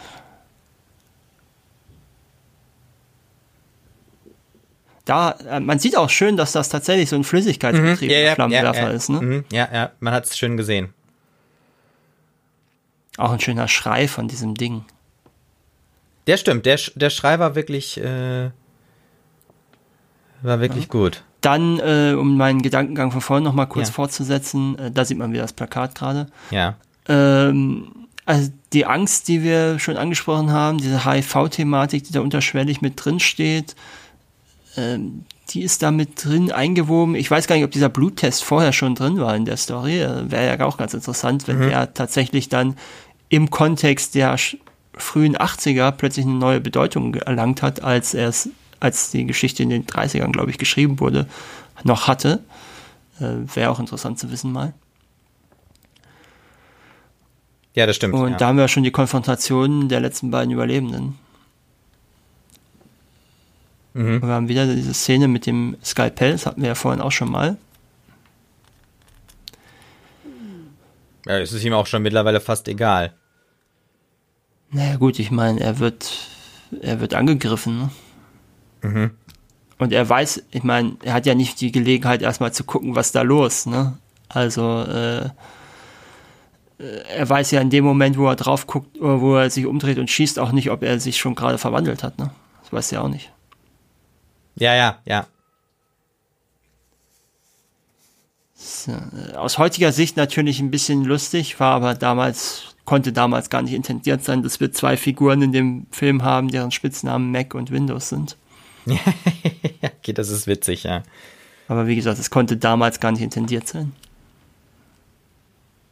Da, 5.08 5.30
äh, 5.48 5.58
man 5.58 5.78
sieht 5.78 5.96
auch 5.96 6.10
schön, 6.10 6.36
dass 6.36 6.52
das 6.52 6.68
tatsächlich 6.68 7.08
so 7.08 7.16
ein 7.16 7.24
flüssigkeitsbetriebener 7.24 8.34
Flammenwerfer 8.34 8.88
ja, 8.88 8.90
ist, 8.90 9.08
ne? 9.08 9.20
mhm, 9.22 9.44
ja, 9.50 9.66
ja, 9.72 9.92
man 10.00 10.12
hat 10.12 10.26
es 10.26 10.36
schön 10.36 10.58
gesehen. 10.58 10.92
Auch 13.16 13.32
ein 13.32 13.40
schöner 13.40 13.68
Schrei 13.68 14.06
von 14.06 14.28
diesem 14.28 14.54
Ding. 14.54 14.84
Der 16.26 16.36
stimmt, 16.36 16.66
der, 16.66 16.78
der 16.94 17.08
Schrei 17.08 17.38
war 17.38 17.54
wirklich, 17.54 17.98
äh, 17.98 18.50
war 20.42 20.60
wirklich 20.60 20.90
gut. 20.90 21.24
Dann, 21.40 21.78
äh, 21.78 22.12
um 22.12 22.36
meinen 22.36 22.60
Gedankengang 22.60 23.10
von 23.10 23.22
vorhin 23.22 23.44
noch 23.44 23.54
mal 23.54 23.64
kurz 23.64 23.88
Ja. 23.88 23.94
fortzusetzen, 23.94 24.78
äh, 24.78 24.90
da 24.90 25.06
sieht 25.06 25.16
man 25.16 25.32
wieder 25.32 25.40
das 25.40 25.54
Plakat 25.54 25.94
gerade. 25.94 26.26
Ja. 26.50 26.76
Ähm, 27.08 27.92
also 28.26 28.50
die 28.74 28.84
Angst, 28.84 29.28
die 29.28 29.42
wir 29.42 29.78
schon 29.78 29.96
angesprochen 29.96 30.52
haben, 30.52 30.76
diese 30.76 31.06
HIV-Thematik, 31.06 32.04
die 32.04 32.12
da 32.12 32.20
unterschwellig 32.20 32.82
mit 32.82 33.02
drin 33.02 33.20
steht, 33.20 33.74
ähm, 34.78 35.24
die 35.50 35.62
ist 35.62 35.82
da 35.82 35.90
mit 35.90 36.24
drin 36.24 36.52
eingewoben. 36.52 37.14
Ich 37.14 37.30
weiß 37.30 37.46
gar 37.46 37.56
nicht, 37.56 37.64
ob 37.64 37.70
dieser 37.70 37.88
Bluttest 37.88 38.44
vorher 38.44 38.72
schon 38.72 38.94
drin 38.94 39.18
war 39.18 39.34
in 39.34 39.44
der 39.44 39.56
Story. 39.56 40.00
Äh, 40.00 40.30
Wäre 40.30 40.58
ja 40.58 40.66
auch 40.66 40.76
ganz 40.76 40.94
interessant, 40.94 41.48
wenn 41.48 41.60
der 41.60 41.94
tatsächlich 41.94 42.48
dann 42.48 42.76
im 43.28 43.50
Kontext 43.50 44.14
der 44.14 44.36
frühen 44.94 45.36
80er 45.36 45.90
plötzlich 45.92 46.26
eine 46.26 46.34
neue 46.34 46.60
Bedeutung 46.60 47.14
erlangt 47.14 47.62
hat, 47.62 47.82
als 47.82 48.14
er 48.14 48.28
es, 48.28 48.50
als 48.80 49.10
die 49.10 49.26
Geschichte 49.26 49.62
in 49.62 49.70
den 49.70 49.86
30ern, 49.86 50.32
glaube 50.32 50.50
ich, 50.50 50.58
geschrieben 50.58 51.00
wurde, 51.00 51.26
noch 51.82 52.06
hatte. 52.06 52.44
Äh, 53.20 53.54
Wäre 53.54 53.70
auch 53.70 53.80
interessant 53.80 54.18
zu 54.18 54.30
wissen 54.30 54.52
mal. 54.52 54.74
Ja, 57.74 57.86
das 57.86 57.96
stimmt. 57.96 58.14
Und 58.14 58.32
ja. 58.32 58.36
da 58.36 58.46
haben 58.48 58.58
wir 58.58 58.68
schon 58.68 58.82
die 58.82 58.90
Konfrontation 58.90 59.88
der 59.88 60.00
letzten 60.00 60.30
beiden 60.30 60.52
Überlebenden. 60.52 61.18
Mhm. 63.98 64.22
Wir 64.22 64.28
haben 64.28 64.48
wieder 64.48 64.72
diese 64.72 64.94
Szene 64.94 65.26
mit 65.26 65.44
dem 65.44 65.76
Skalpell, 65.84 66.30
das 66.30 66.46
hatten 66.46 66.62
wir 66.62 66.68
ja 66.68 66.74
vorhin 66.76 67.00
auch 67.00 67.10
schon 67.10 67.32
mal. 67.32 67.56
ja, 71.26 71.38
es 71.40 71.52
ist 71.52 71.64
ihm 71.64 71.72
auch 71.72 71.86
schon 71.86 72.02
mittlerweile 72.02 72.40
fast 72.40 72.68
egal. 72.68 73.12
Naja 74.70 74.96
gut, 74.96 75.18
ich 75.18 75.32
meine, 75.32 75.58
er 75.58 75.80
wird, 75.80 76.12
er 76.80 77.00
wird 77.00 77.14
angegriffen. 77.14 77.78
Ne? 77.78 77.90
Mhm. 78.82 79.10
Und 79.78 79.92
er 79.92 80.08
weiß, 80.08 80.44
ich 80.52 80.62
meine, 80.62 80.96
er 81.02 81.14
hat 81.14 81.26
ja 81.26 81.34
nicht 81.34 81.60
die 81.60 81.72
Gelegenheit, 81.72 82.22
erstmal 82.22 82.52
zu 82.52 82.62
gucken, 82.62 82.94
was 82.94 83.10
da 83.10 83.22
los, 83.22 83.66
ne? 83.66 83.98
Also, 84.28 84.84
äh, 84.84 85.24
äh, 85.24 85.30
er 87.16 87.28
weiß 87.28 87.50
ja 87.50 87.60
in 87.60 87.70
dem 87.70 87.84
Moment, 87.84 88.16
wo 88.16 88.28
er 88.28 88.36
drauf 88.36 88.66
guckt, 88.66 89.00
oder 89.00 89.20
wo 89.20 89.36
er 89.36 89.50
sich 89.50 89.66
umdreht 89.66 89.98
und 89.98 90.10
schießt, 90.10 90.38
auch 90.38 90.52
nicht, 90.52 90.70
ob 90.70 90.82
er 90.82 91.00
sich 91.00 91.18
schon 91.18 91.34
gerade 91.34 91.58
verwandelt 91.58 92.04
hat, 92.04 92.18
ne? 92.18 92.30
Das 92.62 92.72
weiß 92.72 92.92
er 92.92 93.02
auch 93.02 93.08
nicht. 93.08 93.32
Ja, 94.58 94.74
ja, 94.74 94.98
ja. 95.04 95.26
So, 98.54 98.92
Aus 99.36 99.58
heutiger 99.58 99.92
Sicht 99.92 100.16
natürlich 100.16 100.60
ein 100.60 100.70
bisschen 100.70 101.04
lustig, 101.04 101.60
war 101.60 101.74
aber 101.74 101.94
damals, 101.94 102.74
konnte 102.84 103.12
damals 103.12 103.50
gar 103.50 103.62
nicht 103.62 103.72
intendiert 103.72 104.24
sein, 104.24 104.42
dass 104.42 104.58
wir 104.58 104.72
zwei 104.72 104.96
Figuren 104.96 105.42
in 105.42 105.52
dem 105.52 105.86
Film 105.92 106.22
haben, 106.22 106.48
deren 106.48 106.72
Spitznamen 106.72 107.30
Mac 107.30 107.54
und 107.54 107.70
Windows 107.70 108.08
sind. 108.08 108.36
Okay, 110.00 110.12
das 110.14 110.30
ist 110.30 110.46
witzig, 110.46 110.84
ja. 110.84 111.02
Aber 111.68 111.86
wie 111.86 111.94
gesagt, 111.94 112.18
es 112.18 112.30
konnte 112.30 112.56
damals 112.56 112.98
gar 112.98 113.12
nicht 113.12 113.20
intendiert 113.20 113.68
sein. 113.68 113.92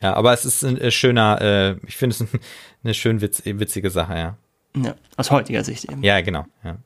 Ja, 0.00 0.14
aber 0.14 0.32
es 0.32 0.44
ist 0.44 0.64
ein 0.64 0.78
äh, 0.78 0.90
schöner, 0.90 1.40
äh, 1.40 1.76
ich 1.86 1.96
finde 1.96 2.14
es 2.14 2.20
ein, 2.20 2.28
eine 2.84 2.94
schön 2.94 3.20
witz, 3.20 3.42
witzige 3.44 3.90
Sache, 3.90 4.14
ja. 4.14 4.36
Ja, 4.74 4.94
aus 5.16 5.30
heutiger 5.30 5.64
Sicht 5.64 5.84
eben. 5.84 6.02
Ja, 6.02 6.20
genau, 6.20 6.46
ja. 6.64 6.76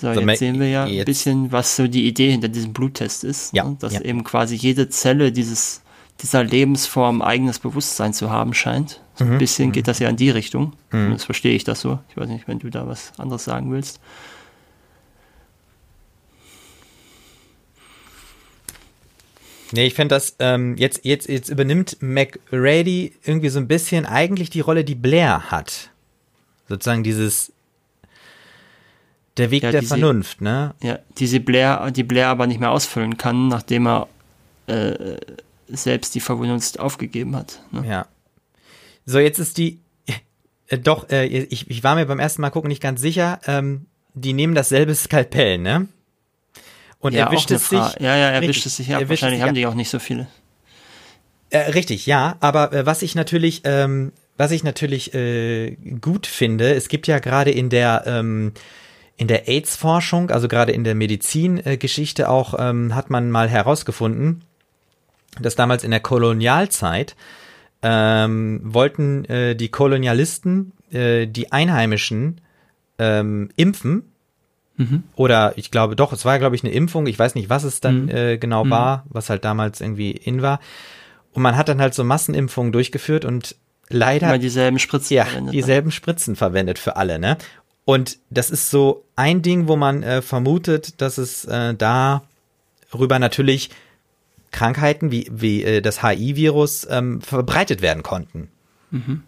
So, 0.00 0.08
Also, 0.08 0.20
jetzt 0.22 0.38
sehen 0.38 0.58
wir 0.58 0.68
ja 0.68 0.84
ein 0.84 1.04
bisschen, 1.04 1.52
was 1.52 1.76
so 1.76 1.86
die 1.86 2.06
Idee 2.08 2.30
hinter 2.30 2.48
diesem 2.48 2.72
Bluttest 2.72 3.22
ist. 3.24 3.52
Ja, 3.54 3.64
ne? 3.64 3.76
Dass 3.80 3.92
ja. 3.92 4.00
eben 4.00 4.24
quasi 4.24 4.54
jede 4.54 4.88
Zelle 4.88 5.30
dieses, 5.32 5.82
dieser 6.22 6.42
Lebensform 6.42 7.20
eigenes 7.20 7.58
Bewusstsein 7.58 8.14
zu 8.14 8.30
haben 8.30 8.54
scheint. 8.54 9.00
So 9.14 9.24
Mhm. 9.26 9.32
ein 9.32 9.38
bisschen 9.38 9.72
geht 9.72 9.88
das 9.88 9.98
ja 9.98 10.08
in 10.08 10.16
die 10.16 10.30
Richtung. 10.30 10.72
Das 10.90 11.24
verstehe 11.24 11.54
ich 11.54 11.64
das 11.64 11.80
so. 11.82 11.98
Ich 12.08 12.16
weiß 12.16 12.28
nicht, 12.28 12.48
wenn 12.48 12.58
du 12.58 12.70
da 12.70 12.86
was 12.88 13.12
anderes 13.18 13.44
sagen 13.44 13.70
willst. 13.70 14.00
Nee, 19.72 19.86
ich 19.86 19.94
finde 19.94 20.16
das, 20.16 20.34
ähm, 20.40 20.76
jetzt, 20.76 21.04
jetzt, 21.04 21.28
jetzt 21.28 21.48
übernimmt 21.48 21.98
McRady 22.00 23.12
irgendwie 23.24 23.50
so 23.50 23.60
ein 23.60 23.68
bisschen 23.68 24.04
eigentlich 24.04 24.50
die 24.50 24.60
Rolle, 24.60 24.82
die 24.84 24.96
Blair 24.96 25.50
hat. 25.50 25.90
Sozusagen 26.68 27.04
dieses, 27.04 27.52
der 29.36 29.50
Weg 29.50 29.62
Ja, 29.62 29.70
der 29.70 29.80
diese- 29.80 29.96
Vernunft, 29.96 30.40
ne? 30.40 30.74
Ja, 30.82 30.98
diese 31.18 31.40
Blair, 31.40 31.90
die 31.90 32.02
Blair 32.04 32.28
aber 32.28 32.46
nicht 32.46 32.60
mehr 32.60 32.70
ausfüllen 32.70 33.16
kann, 33.16 33.48
nachdem 33.48 33.86
er 33.86 34.08
äh, 34.66 35.16
selbst 35.68 36.14
die 36.14 36.20
Verwundunst 36.20 36.78
aufgegeben 36.80 37.36
hat. 37.36 37.60
Ne? 37.72 37.84
Ja. 37.88 38.06
So, 39.06 39.18
jetzt 39.18 39.38
ist 39.38 39.56
die, 39.58 39.80
äh, 40.68 40.78
doch, 40.78 41.08
äh, 41.10 41.26
ich, 41.26 41.70
ich 41.70 41.82
war 41.84 41.94
mir 41.94 42.06
beim 42.06 42.18
ersten 42.18 42.42
Mal 42.42 42.50
gucken 42.50 42.68
nicht 42.68 42.82
ganz 42.82 43.00
sicher, 43.00 43.40
ähm, 43.46 43.86
die 44.14 44.32
nehmen 44.32 44.54
dasselbe 44.54 44.94
Skalpell, 44.94 45.58
ne? 45.58 45.86
Und 46.98 47.14
ja, 47.14 47.26
er 47.26 47.32
wischt 47.32 47.46
auch 47.46 47.50
eine 47.50 47.56
es 47.56 47.68
sich. 47.68 48.00
Ja, 48.02 48.16
ja, 48.16 48.28
er 48.30 48.40
Richtig, 48.42 48.56
wischt 48.56 48.66
es 48.66 48.76
sich 48.76 48.94
ab. 48.94 49.00
wischt 49.00 49.02
es 49.04 49.10
Wahrscheinlich 49.10 49.38
sich 49.38 49.42
haben 49.42 49.48
ab. 49.50 49.54
die 49.54 49.66
auch 49.66 49.74
nicht 49.74 49.88
so 49.90 49.98
viele. 49.98 50.26
Äh, 51.50 51.70
richtig, 51.70 52.06
ja, 52.06 52.36
aber 52.40 52.72
äh, 52.72 52.86
was 52.86 53.02
ich 53.02 53.14
natürlich, 53.14 53.62
ähm, 53.64 54.12
was 54.36 54.50
ich 54.50 54.62
natürlich 54.64 55.14
äh, 55.14 55.76
gut 56.00 56.26
finde, 56.26 56.74
es 56.74 56.88
gibt 56.88 57.06
ja 57.06 57.18
gerade 57.18 57.50
in 57.50 57.70
der 57.70 58.04
ähm, 58.06 58.52
in 59.20 59.28
der 59.28 59.48
AIDS-Forschung, 59.48 60.30
also 60.30 60.48
gerade 60.48 60.72
in 60.72 60.82
der 60.82 60.94
Medizingeschichte 60.94 62.30
auch, 62.30 62.54
ähm, 62.58 62.94
hat 62.94 63.10
man 63.10 63.30
mal 63.30 63.50
herausgefunden, 63.50 64.42
dass 65.38 65.56
damals 65.56 65.84
in 65.84 65.90
der 65.90 66.00
Kolonialzeit 66.00 67.16
ähm, 67.82 68.60
wollten 68.62 69.26
äh, 69.26 69.54
die 69.54 69.68
Kolonialisten 69.68 70.72
äh, 70.90 71.26
die 71.26 71.52
Einheimischen 71.52 72.40
ähm, 72.98 73.50
impfen, 73.56 74.04
Mhm. 74.76 75.02
Oder 75.14 75.52
ich 75.56 75.70
glaube 75.70 75.94
doch, 75.94 76.10
es 76.14 76.24
war 76.24 76.38
glaube 76.38 76.56
ich 76.56 76.64
eine 76.64 76.72
Impfung. 76.72 77.06
Ich 77.06 77.18
weiß 77.18 77.34
nicht, 77.34 77.50
was 77.50 77.64
es 77.64 77.80
dann 77.80 78.04
mhm. 78.04 78.08
äh, 78.08 78.38
genau 78.38 78.64
mhm. 78.64 78.70
war, 78.70 79.04
was 79.10 79.28
halt 79.28 79.44
damals 79.44 79.82
irgendwie 79.82 80.12
in 80.12 80.40
war. 80.40 80.58
Und 81.34 81.42
man 81.42 81.54
hat 81.58 81.68
dann 81.68 81.82
halt 81.82 81.92
so 81.92 82.02
Massenimpfungen 82.02 82.72
durchgeführt 82.72 83.26
und 83.26 83.56
leider 83.90 84.28
Immer 84.28 84.38
dieselben 84.38 84.78
Spritzen 84.78 85.16
ja, 85.16 85.24
verwendet. 85.24 85.52
Ne? 85.52 85.60
Dieselben 85.60 85.90
Spritzen 85.90 86.34
verwendet 86.34 86.78
für 86.78 86.96
alle, 86.96 87.18
ne? 87.18 87.36
Und 87.84 88.18
das 88.30 88.50
ist 88.50 88.70
so 88.70 89.04
ein 89.16 89.42
Ding, 89.42 89.68
wo 89.68 89.76
man 89.76 90.02
äh, 90.02 90.22
vermutet, 90.22 91.00
dass 91.00 91.18
es 91.18 91.44
äh, 91.44 91.74
da 91.74 92.22
rüber 92.94 93.18
natürlich 93.18 93.70
Krankheiten 94.50 95.10
wie, 95.10 95.28
wie 95.30 95.62
äh, 95.62 95.80
das 95.80 96.02
HI-Virus 96.02 96.86
ähm, 96.90 97.20
verbreitet 97.20 97.82
werden 97.82 98.02
konnten. 98.02 98.48
Mhm. 98.90 99.22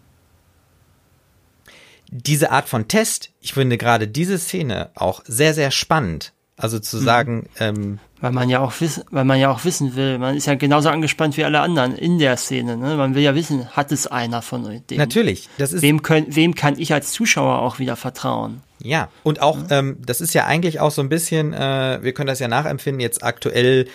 Diese 2.09 2.51
Art 2.51 2.69
von 2.69 2.87
Test, 2.87 3.31
ich 3.41 3.53
finde 3.53 3.77
gerade 3.77 4.07
diese 4.07 4.37
Szene 4.37 4.91
auch 4.95 5.23
sehr, 5.25 5.53
sehr 5.53 5.71
spannend. 5.71 6.33
Also 6.63 6.79
zu 6.79 6.95
mhm. 6.95 7.03
sagen, 7.03 7.49
ähm, 7.59 7.99
weil 8.21 8.31
man 8.31 8.47
ja 8.47 8.61
auch 8.61 8.79
wissen, 8.79 9.03
weil 9.11 9.25
man 9.25 9.37
ja 9.37 9.51
auch 9.51 9.65
wissen 9.65 9.97
will, 9.97 10.17
man 10.17 10.37
ist 10.37 10.45
ja 10.45 10.55
genauso 10.55 10.87
angespannt 10.87 11.35
wie 11.35 11.43
alle 11.43 11.59
anderen 11.59 11.93
in 11.93 12.19
der 12.19 12.37
Szene. 12.37 12.77
Ne? 12.77 12.95
Man 12.95 13.15
will 13.15 13.21
ja 13.21 13.35
wissen, 13.35 13.67
hat 13.71 13.91
es 13.91 14.07
einer 14.07 14.41
von 14.41 14.63
denen? 14.63 14.97
Natürlich, 14.97 15.49
das 15.57 15.73
ist. 15.73 15.81
Wem, 15.81 16.03
können, 16.03 16.33
wem 16.33 16.55
kann 16.55 16.79
ich 16.79 16.93
als 16.93 17.11
Zuschauer 17.11 17.59
auch 17.59 17.79
wieder 17.79 17.97
vertrauen? 17.97 18.61
Ja, 18.81 19.09
und 19.23 19.41
auch, 19.41 19.57
ja. 19.69 19.79
ähm, 19.79 19.97
das 20.05 20.21
ist 20.21 20.33
ja 20.33 20.45
eigentlich 20.45 20.79
auch 20.79 20.91
so 20.91 21.01
ein 21.01 21.09
bisschen, 21.09 21.51
äh, 21.51 21.99
wir 22.01 22.13
können 22.13 22.27
das 22.27 22.39
ja 22.39 22.47
nachempfinden, 22.47 23.01
jetzt 23.01 23.25
aktuell 23.25 23.89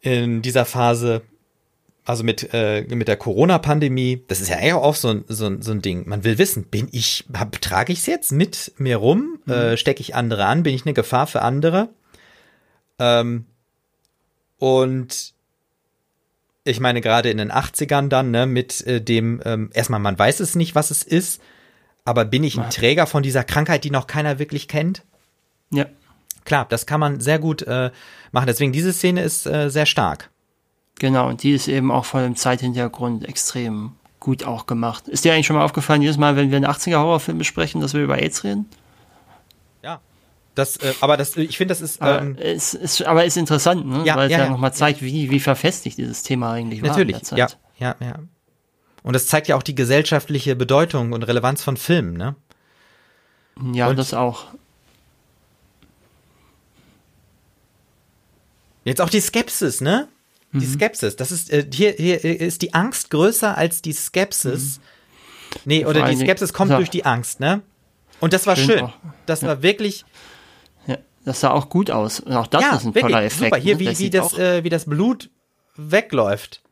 in 0.00 0.42
dieser 0.42 0.64
Phase, 0.64 1.22
also 2.08 2.24
mit, 2.24 2.54
äh, 2.54 2.86
mit 2.88 3.06
der 3.06 3.18
Corona-Pandemie, 3.18 4.24
das 4.28 4.40
ist 4.40 4.48
ja 4.48 4.56
eigentlich 4.56 4.72
auch 4.72 4.94
so 4.94 5.08
ein, 5.08 5.24
so, 5.28 5.44
ein, 5.44 5.60
so 5.60 5.72
ein 5.72 5.82
Ding. 5.82 6.08
Man 6.08 6.24
will 6.24 6.38
wissen, 6.38 6.64
bin 6.64 6.88
ich, 6.90 7.26
hab, 7.34 7.60
trage 7.60 7.92
ich 7.92 7.98
es 7.98 8.06
jetzt 8.06 8.32
mit 8.32 8.72
mir 8.78 8.96
rum? 8.96 9.40
Mhm. 9.44 9.52
Äh, 9.52 9.76
Stecke 9.76 10.00
ich 10.00 10.14
andere 10.14 10.46
an? 10.46 10.62
Bin 10.62 10.74
ich 10.74 10.86
eine 10.86 10.94
Gefahr 10.94 11.26
für 11.26 11.42
andere? 11.42 11.90
Ähm, 12.98 13.44
und 14.56 15.34
ich 16.64 16.80
meine, 16.80 17.02
gerade 17.02 17.30
in 17.30 17.36
den 17.36 17.52
80ern 17.52 18.08
dann, 18.08 18.30
ne, 18.30 18.46
mit 18.46 18.86
äh, 18.86 19.02
dem, 19.02 19.42
ähm, 19.44 19.68
erstmal, 19.74 20.00
man 20.00 20.18
weiß 20.18 20.40
es 20.40 20.54
nicht, 20.54 20.74
was 20.74 20.90
es 20.90 21.02
ist, 21.02 21.42
aber 22.06 22.24
bin 22.24 22.42
ich 22.42 22.58
ein 22.58 22.70
Träger 22.70 23.06
von 23.06 23.22
dieser 23.22 23.44
Krankheit, 23.44 23.84
die 23.84 23.90
noch 23.90 24.06
keiner 24.06 24.38
wirklich 24.38 24.66
kennt? 24.66 25.04
Ja. 25.70 25.84
Klar, 26.46 26.64
das 26.70 26.86
kann 26.86 27.00
man 27.00 27.20
sehr 27.20 27.38
gut 27.38 27.60
äh, 27.62 27.90
machen. 28.32 28.46
Deswegen, 28.46 28.72
diese 28.72 28.94
Szene 28.94 29.22
ist 29.22 29.46
äh, 29.46 29.68
sehr 29.68 29.84
stark. 29.84 30.30
Genau, 30.98 31.28
und 31.28 31.42
die 31.42 31.52
ist 31.52 31.68
eben 31.68 31.90
auch 31.90 32.04
vor 32.04 32.22
dem 32.22 32.36
Zeithintergrund 32.36 33.28
extrem 33.28 33.92
gut 34.20 34.44
auch 34.44 34.66
gemacht. 34.66 35.08
Ist 35.08 35.24
dir 35.24 35.32
eigentlich 35.32 35.46
schon 35.46 35.56
mal 35.56 35.64
aufgefallen, 35.64 36.02
jedes 36.02 36.18
Mal, 36.18 36.36
wenn 36.36 36.50
wir 36.50 36.56
einen 36.56 36.66
80er-Horrorfilm 36.66 37.38
besprechen, 37.38 37.80
dass 37.80 37.94
wir 37.94 38.02
über 38.02 38.18
AIDS 38.18 38.44
reden? 38.44 38.66
Ja. 39.82 40.00
Das, 40.54 40.76
äh, 40.78 40.92
aber 41.00 41.16
das, 41.16 41.36
ich 41.36 41.56
finde, 41.56 41.72
das 41.72 41.80
ist. 41.80 42.00
Ähm, 42.00 42.06
aber, 42.06 42.44
es 42.44 42.74
ist 42.74 43.02
aber 43.02 43.24
ist 43.24 43.36
interessant, 43.36 43.86
ne? 43.86 44.02
ja, 44.04 44.16
weil 44.16 44.26
es 44.26 44.32
ja, 44.32 44.38
ja, 44.38 44.44
ja 44.44 44.50
nochmal 44.50 44.74
zeigt, 44.74 45.02
wie, 45.02 45.30
wie 45.30 45.40
verfestigt 45.40 45.98
dieses 45.98 46.22
Thema 46.24 46.52
eigentlich 46.52 46.82
Natürlich, 46.82 47.14
war. 47.30 47.38
Natürlich, 47.38 47.58
ja, 47.78 47.96
ja, 48.00 48.06
ja. 48.06 48.18
Und 49.04 49.12
das 49.12 49.26
zeigt 49.26 49.46
ja 49.46 49.56
auch 49.56 49.62
die 49.62 49.76
gesellschaftliche 49.76 50.56
Bedeutung 50.56 51.12
und 51.12 51.22
Relevanz 51.22 51.62
von 51.62 51.76
Filmen, 51.76 52.14
ne? 52.14 52.34
Ja, 53.72 53.88
und 53.88 53.98
das 53.98 54.14
auch. 54.14 54.46
Jetzt 58.84 59.00
auch 59.00 59.10
die 59.10 59.20
Skepsis, 59.20 59.80
ne? 59.80 60.08
Die 60.52 60.66
mhm. 60.66 60.72
Skepsis. 60.74 61.16
Das 61.16 61.30
ist, 61.30 61.52
äh, 61.52 61.66
hier, 61.72 61.92
hier 61.92 62.24
ist 62.24 62.62
die 62.62 62.74
Angst 62.74 63.10
größer 63.10 63.56
als 63.56 63.82
die 63.82 63.92
Skepsis. 63.92 64.78
Mhm. 64.78 64.82
Nee, 65.64 65.86
oder 65.86 66.06
die 66.06 66.16
Skepsis 66.16 66.52
kommt 66.52 66.72
durch 66.72 66.90
die 66.90 67.04
Angst, 67.04 67.40
ne? 67.40 67.62
Und 68.20 68.32
das 68.32 68.46
war 68.46 68.56
schön. 68.56 68.78
schön. 68.78 68.92
Das 69.26 69.42
ja. 69.42 69.48
war 69.48 69.62
wirklich. 69.62 70.04
Ja, 70.86 70.98
das 71.24 71.40
sah 71.40 71.50
auch 71.50 71.68
gut 71.68 71.90
aus. 71.90 72.26
Auch 72.26 72.46
das 72.46 72.62
ja, 72.62 72.76
ist 72.76 72.84
ein 72.84 72.94
wirklich, 72.94 73.02
toller 73.02 73.24
Effekt. 73.24 73.54
Super. 73.54 73.62
Hier, 73.62 73.74
ne? 73.74 73.80
wie, 73.80 73.98
wie, 73.98 74.10
das, 74.10 74.36
äh, 74.38 74.64
wie 74.64 74.68
das 74.68 74.86
Blut 74.86 75.30
wegläuft. 75.76 76.62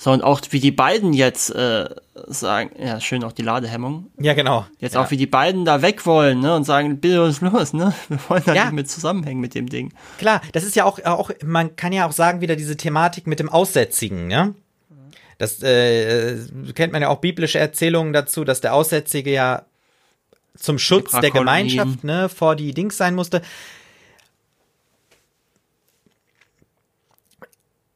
So, 0.00 0.12
und 0.12 0.22
auch 0.22 0.40
wie 0.50 0.60
die 0.60 0.70
beiden 0.70 1.12
jetzt 1.12 1.50
äh, 1.50 1.88
sagen, 2.28 2.70
ja, 2.78 3.00
schön 3.00 3.24
auch 3.24 3.32
die 3.32 3.42
Ladehemmung. 3.42 4.12
Ja, 4.16 4.34
genau. 4.34 4.64
Jetzt 4.78 4.94
ja. 4.94 5.02
auch 5.02 5.10
wie 5.10 5.16
die 5.16 5.26
beiden 5.26 5.64
da 5.64 5.82
weg 5.82 6.06
wollen, 6.06 6.38
ne, 6.38 6.54
und 6.54 6.62
sagen, 6.62 7.00
bitte 7.00 7.20
was 7.20 7.40
los, 7.40 7.72
ne? 7.72 7.92
Wir 8.08 8.18
wollen 8.28 8.42
da 8.46 8.54
ja. 8.54 8.64
nicht 8.66 8.74
mit 8.74 8.88
zusammenhängen 8.88 9.40
mit 9.40 9.56
dem 9.56 9.68
Ding. 9.68 9.92
Klar, 10.18 10.40
das 10.52 10.62
ist 10.62 10.76
ja 10.76 10.84
auch, 10.84 11.04
auch, 11.04 11.32
man 11.44 11.74
kann 11.74 11.92
ja 11.92 12.06
auch 12.06 12.12
sagen, 12.12 12.40
wieder 12.40 12.54
diese 12.54 12.76
Thematik 12.76 13.26
mit 13.26 13.40
dem 13.40 13.48
Aussätzigen, 13.48 14.30
ja. 14.30 14.54
Das 15.38 15.62
äh, 15.64 16.36
kennt 16.74 16.92
man 16.92 17.02
ja 17.02 17.08
auch 17.08 17.18
biblische 17.18 17.58
Erzählungen 17.58 18.12
dazu, 18.12 18.44
dass 18.44 18.60
der 18.60 18.74
Aussätzige 18.74 19.32
ja 19.32 19.62
zum 20.56 20.78
Schutz 20.78 21.10
der 21.10 21.32
Gemeinschaft, 21.32 22.04
ne, 22.04 22.28
vor 22.28 22.54
die 22.54 22.72
Dings 22.72 22.96
sein 22.96 23.16
musste. 23.16 23.42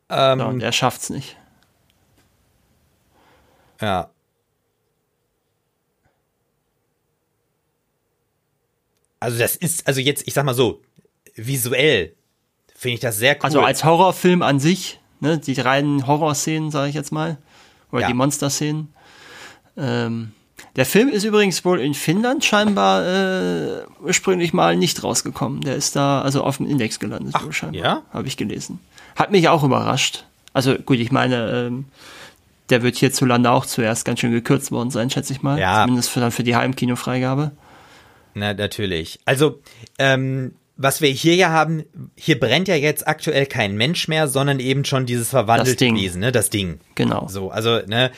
Ähm, 0.08 0.40
ja, 0.40 0.44
und 0.46 0.60
er 0.60 0.72
schafft's 0.72 1.08
nicht. 1.08 1.36
Ja. 3.82 4.10
Also 9.20 9.38
das 9.38 9.56
ist, 9.56 9.86
also 9.86 10.00
jetzt, 10.00 10.26
ich 10.26 10.34
sag 10.34 10.44
mal 10.44 10.54
so, 10.54 10.80
visuell 11.36 12.14
finde 12.74 12.94
ich 12.94 13.00
das 13.00 13.18
sehr 13.18 13.34
cool. 13.36 13.42
Also 13.42 13.60
als 13.60 13.84
Horrorfilm 13.84 14.42
an 14.42 14.58
sich, 14.58 14.98
ne, 15.20 15.38
die 15.38 15.60
reinen 15.60 16.06
Horrorszenen, 16.06 16.70
sage 16.70 16.88
ich 16.88 16.94
jetzt 16.94 17.12
mal, 17.12 17.38
oder 17.92 18.02
ja. 18.02 18.08
die 18.08 18.14
Monster-Szenen. 18.14 18.92
Ähm, 19.76 20.32
der 20.74 20.86
Film 20.86 21.08
ist 21.08 21.24
übrigens 21.24 21.64
wohl 21.64 21.80
in 21.80 21.94
Finnland 21.94 22.44
scheinbar 22.44 23.06
äh, 23.06 23.84
ursprünglich 24.02 24.52
mal 24.52 24.76
nicht 24.76 25.02
rausgekommen. 25.04 25.60
Der 25.60 25.76
ist 25.76 25.94
da 25.94 26.22
also 26.22 26.42
auf 26.42 26.56
dem 26.56 26.66
Index 26.66 26.98
gelandet, 26.98 27.34
Ach, 27.36 27.44
wohl 27.44 27.52
scheinbar. 27.52 27.80
Ja? 27.80 28.02
Habe 28.12 28.26
ich 28.26 28.36
gelesen. 28.36 28.80
Hat 29.14 29.30
mich 29.30 29.48
auch 29.48 29.62
überrascht. 29.62 30.24
Also 30.52 30.74
gut, 30.76 30.98
ich 30.98 31.12
meine, 31.12 31.66
ähm, 31.66 31.84
der 32.72 32.82
wird 32.82 32.96
hierzulande 32.96 33.50
auch 33.50 33.66
zuerst 33.66 34.04
ganz 34.06 34.20
schön 34.20 34.32
gekürzt 34.32 34.72
worden 34.72 34.90
sein, 34.90 35.10
schätze 35.10 35.32
ich 35.32 35.42
mal. 35.42 35.58
Ja. 35.58 35.82
Zumindest 35.82 36.10
für, 36.10 36.20
dann 36.20 36.32
für 36.32 36.42
die 36.42 36.56
Heimkinofreigabe. 36.56 37.52
Na, 38.34 38.54
natürlich. 38.54 39.20
Also, 39.26 39.60
ähm, 39.98 40.54
was 40.78 41.02
wir 41.02 41.10
hier 41.10 41.34
ja 41.34 41.50
haben, 41.50 41.84
hier 42.16 42.40
brennt 42.40 42.68
ja 42.68 42.74
jetzt 42.74 43.06
aktuell 43.06 43.44
kein 43.44 43.76
Mensch 43.76 44.08
mehr, 44.08 44.26
sondern 44.26 44.58
eben 44.58 44.86
schon 44.86 45.04
dieses 45.04 45.28
verwandelte 45.28 45.84
Wesen, 45.94 46.20
ne? 46.20 46.32
Das 46.32 46.48
Ding. 46.48 46.80
Genau. 46.94 47.28
So, 47.28 47.50
also, 47.50 47.80
ne? 47.86 48.10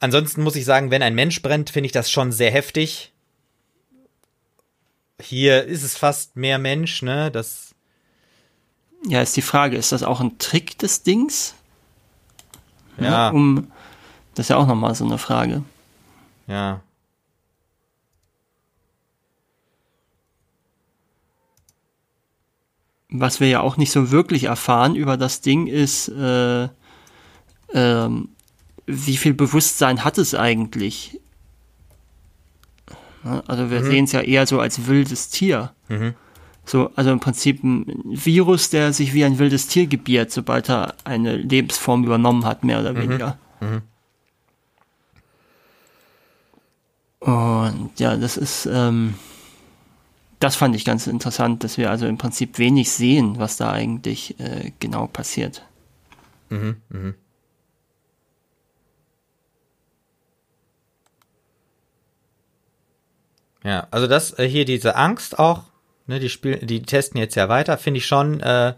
Ansonsten 0.00 0.42
muss 0.42 0.56
ich 0.56 0.64
sagen, 0.64 0.90
wenn 0.90 1.02
ein 1.02 1.14
Mensch 1.14 1.40
brennt, 1.40 1.70
finde 1.70 1.86
ich 1.86 1.92
das 1.92 2.10
schon 2.10 2.32
sehr 2.32 2.50
heftig. 2.50 3.12
Hier 5.22 5.64
ist 5.64 5.84
es 5.84 5.96
fast 5.96 6.36
mehr 6.36 6.58
Mensch, 6.58 7.02
ne? 7.02 7.30
Das. 7.30 7.74
Ja, 9.06 9.22
ist 9.22 9.36
die 9.36 9.42
Frage, 9.42 9.76
ist 9.76 9.92
das 9.92 10.02
auch 10.02 10.20
ein 10.20 10.38
Trick 10.38 10.76
des 10.78 11.04
Dings? 11.04 11.54
Ja. 12.98 13.28
Um, 13.28 13.70
das 14.36 14.44
ist 14.44 14.50
ja 14.50 14.58
auch 14.58 14.66
nochmal 14.66 14.94
so 14.94 15.06
eine 15.06 15.16
Frage. 15.16 15.62
Ja. 16.46 16.82
Was 23.08 23.40
wir 23.40 23.48
ja 23.48 23.60
auch 23.62 23.78
nicht 23.78 23.90
so 23.90 24.10
wirklich 24.10 24.44
erfahren 24.44 24.94
über 24.94 25.16
das 25.16 25.40
Ding 25.40 25.66
ist, 25.66 26.08
äh, 26.08 26.68
ähm, 27.72 28.28
wie 28.84 29.16
viel 29.16 29.32
Bewusstsein 29.32 30.04
hat 30.04 30.18
es 30.18 30.34
eigentlich? 30.34 31.18
Also 33.24 33.70
wir 33.70 33.80
mhm. 33.80 33.84
sehen 33.86 34.04
es 34.04 34.12
ja 34.12 34.20
eher 34.20 34.46
so 34.46 34.60
als 34.60 34.86
wildes 34.86 35.30
Tier. 35.30 35.72
Mhm. 35.88 36.12
So, 36.66 36.90
also 36.94 37.10
im 37.10 37.20
Prinzip 37.20 37.64
ein 37.64 37.86
Virus, 38.04 38.68
der 38.68 38.92
sich 38.92 39.14
wie 39.14 39.24
ein 39.24 39.38
wildes 39.38 39.66
Tier 39.66 39.86
gebiert, 39.86 40.30
sobald 40.30 40.68
er 40.68 40.94
eine 41.04 41.36
Lebensform 41.36 42.04
übernommen 42.04 42.44
hat, 42.44 42.64
mehr 42.64 42.80
oder 42.80 42.92
mhm. 42.92 42.98
weniger. 42.98 43.38
Mhm. 43.60 43.82
Und 47.26 47.90
ja, 47.98 48.16
das 48.16 48.36
ist, 48.36 48.66
ähm, 48.66 49.14
das 50.38 50.54
fand 50.54 50.76
ich 50.76 50.84
ganz 50.84 51.08
interessant, 51.08 51.64
dass 51.64 51.76
wir 51.76 51.90
also 51.90 52.06
im 52.06 52.18
Prinzip 52.18 52.58
wenig 52.58 52.92
sehen, 52.92 53.40
was 53.40 53.56
da 53.56 53.72
eigentlich 53.72 54.38
äh, 54.38 54.70
genau 54.78 55.08
passiert. 55.08 55.66
Mhm, 56.50 56.76
mh. 56.88 57.14
Ja, 63.64 63.88
also 63.90 64.06
das 64.06 64.38
äh, 64.38 64.48
hier 64.48 64.64
diese 64.64 64.94
Angst 64.94 65.40
auch, 65.40 65.64
ne, 66.06 66.20
die 66.20 66.28
spielen, 66.28 66.64
die 66.64 66.82
testen 66.82 67.18
jetzt 67.18 67.34
ja 67.34 67.48
weiter, 67.48 67.76
finde 67.76 67.98
ich 67.98 68.06
schon. 68.06 68.38
Äh, 68.38 68.74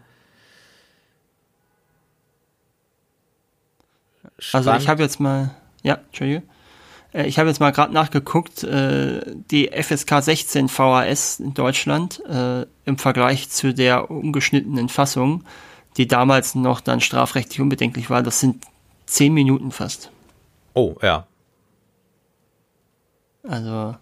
also 4.53 4.73
ich 4.73 4.89
habe 4.89 5.03
jetzt 5.03 5.21
mal, 5.21 5.55
ja, 5.83 5.97
Entschuldigung. 5.97 6.49
Äh, 7.19 7.27
ich 7.27 7.39
habe 7.39 7.49
jetzt 7.49 7.61
mal 7.61 7.73
gerade 7.73 7.93
nachgeguckt, 7.93 8.63
äh, 8.63 9.21
die 9.51 9.69
FSK 9.69 10.23
16 10.23 10.69
VHS 10.69 11.41
in 11.41 11.55
Deutschland 11.55 12.25
äh, 12.27 12.67
im 12.85 12.99
Vergleich 12.99 13.51
zu 13.51 13.75
der 13.75 14.11
ungeschnittenen 14.11 14.89
Fassung, 14.89 15.45
die 15.97 16.07
damals 16.07 16.55
noch 16.55 16.81
dann 16.81 17.01
strafrechtlich 17.01 17.61
unbedenklich 17.61 18.09
war, 18.09 18.23
das 18.23 18.41
sind 18.41 18.65
zehn 19.07 19.35
Minuten 19.35 19.73
fast. 19.73 20.11
Oh, 20.75 20.95
ja. 21.03 21.27
Also 23.43 23.97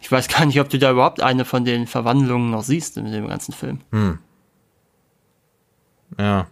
Ich 0.00 0.10
weiß 0.10 0.28
gar 0.28 0.46
nicht, 0.46 0.58
ob 0.60 0.70
du 0.70 0.78
da 0.78 0.90
überhaupt 0.90 1.20
eine 1.20 1.44
von 1.44 1.64
den 1.64 1.86
Verwandlungen 1.86 2.50
noch 2.50 2.62
siehst 2.62 2.96
in 2.96 3.12
dem 3.12 3.28
ganzen 3.28 3.52
Film. 3.52 3.80
Hm. 3.92 4.18
Ja. 6.18 6.48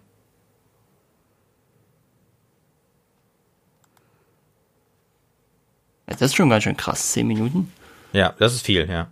Das 6.09 6.22
ist 6.22 6.36
schon 6.36 6.51
ganz 6.51 6.64
schön 6.64 6.76
krass, 6.76 7.12
zehn 7.12 7.26
Minuten. 7.26 7.72
Ja, 8.12 8.35
das 8.39 8.55
ist 8.55 8.64
viel, 8.64 8.89
ja. 8.89 9.09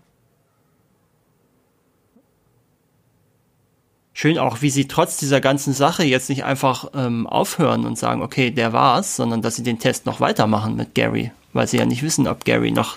Schön 4.14 4.38
auch, 4.38 4.62
wie 4.62 4.70
sie 4.70 4.88
trotz 4.88 5.18
dieser 5.18 5.42
ganzen 5.42 5.74
Sache 5.74 6.02
jetzt 6.02 6.30
nicht 6.30 6.44
einfach 6.44 6.86
ähm, 6.94 7.26
aufhören 7.26 7.84
und 7.84 7.98
sagen, 7.98 8.22
okay, 8.22 8.50
der 8.50 8.72
war's, 8.72 9.14
sondern 9.14 9.42
dass 9.42 9.56
sie 9.56 9.62
den 9.62 9.78
Test 9.78 10.06
noch 10.06 10.20
weitermachen 10.20 10.74
mit 10.74 10.94
Gary, 10.94 11.32
weil 11.52 11.66
sie 11.66 11.76
ja 11.76 11.84
nicht 11.84 12.02
wissen, 12.02 12.26
ob 12.26 12.46
Gary 12.46 12.70
noch 12.70 12.96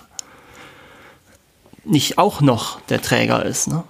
nicht 1.83 2.17
auch 2.17 2.39
noch 2.39 2.79
der 2.81 3.01
Träger 3.01 3.43
ist, 3.43 3.67
ne? 3.67 3.83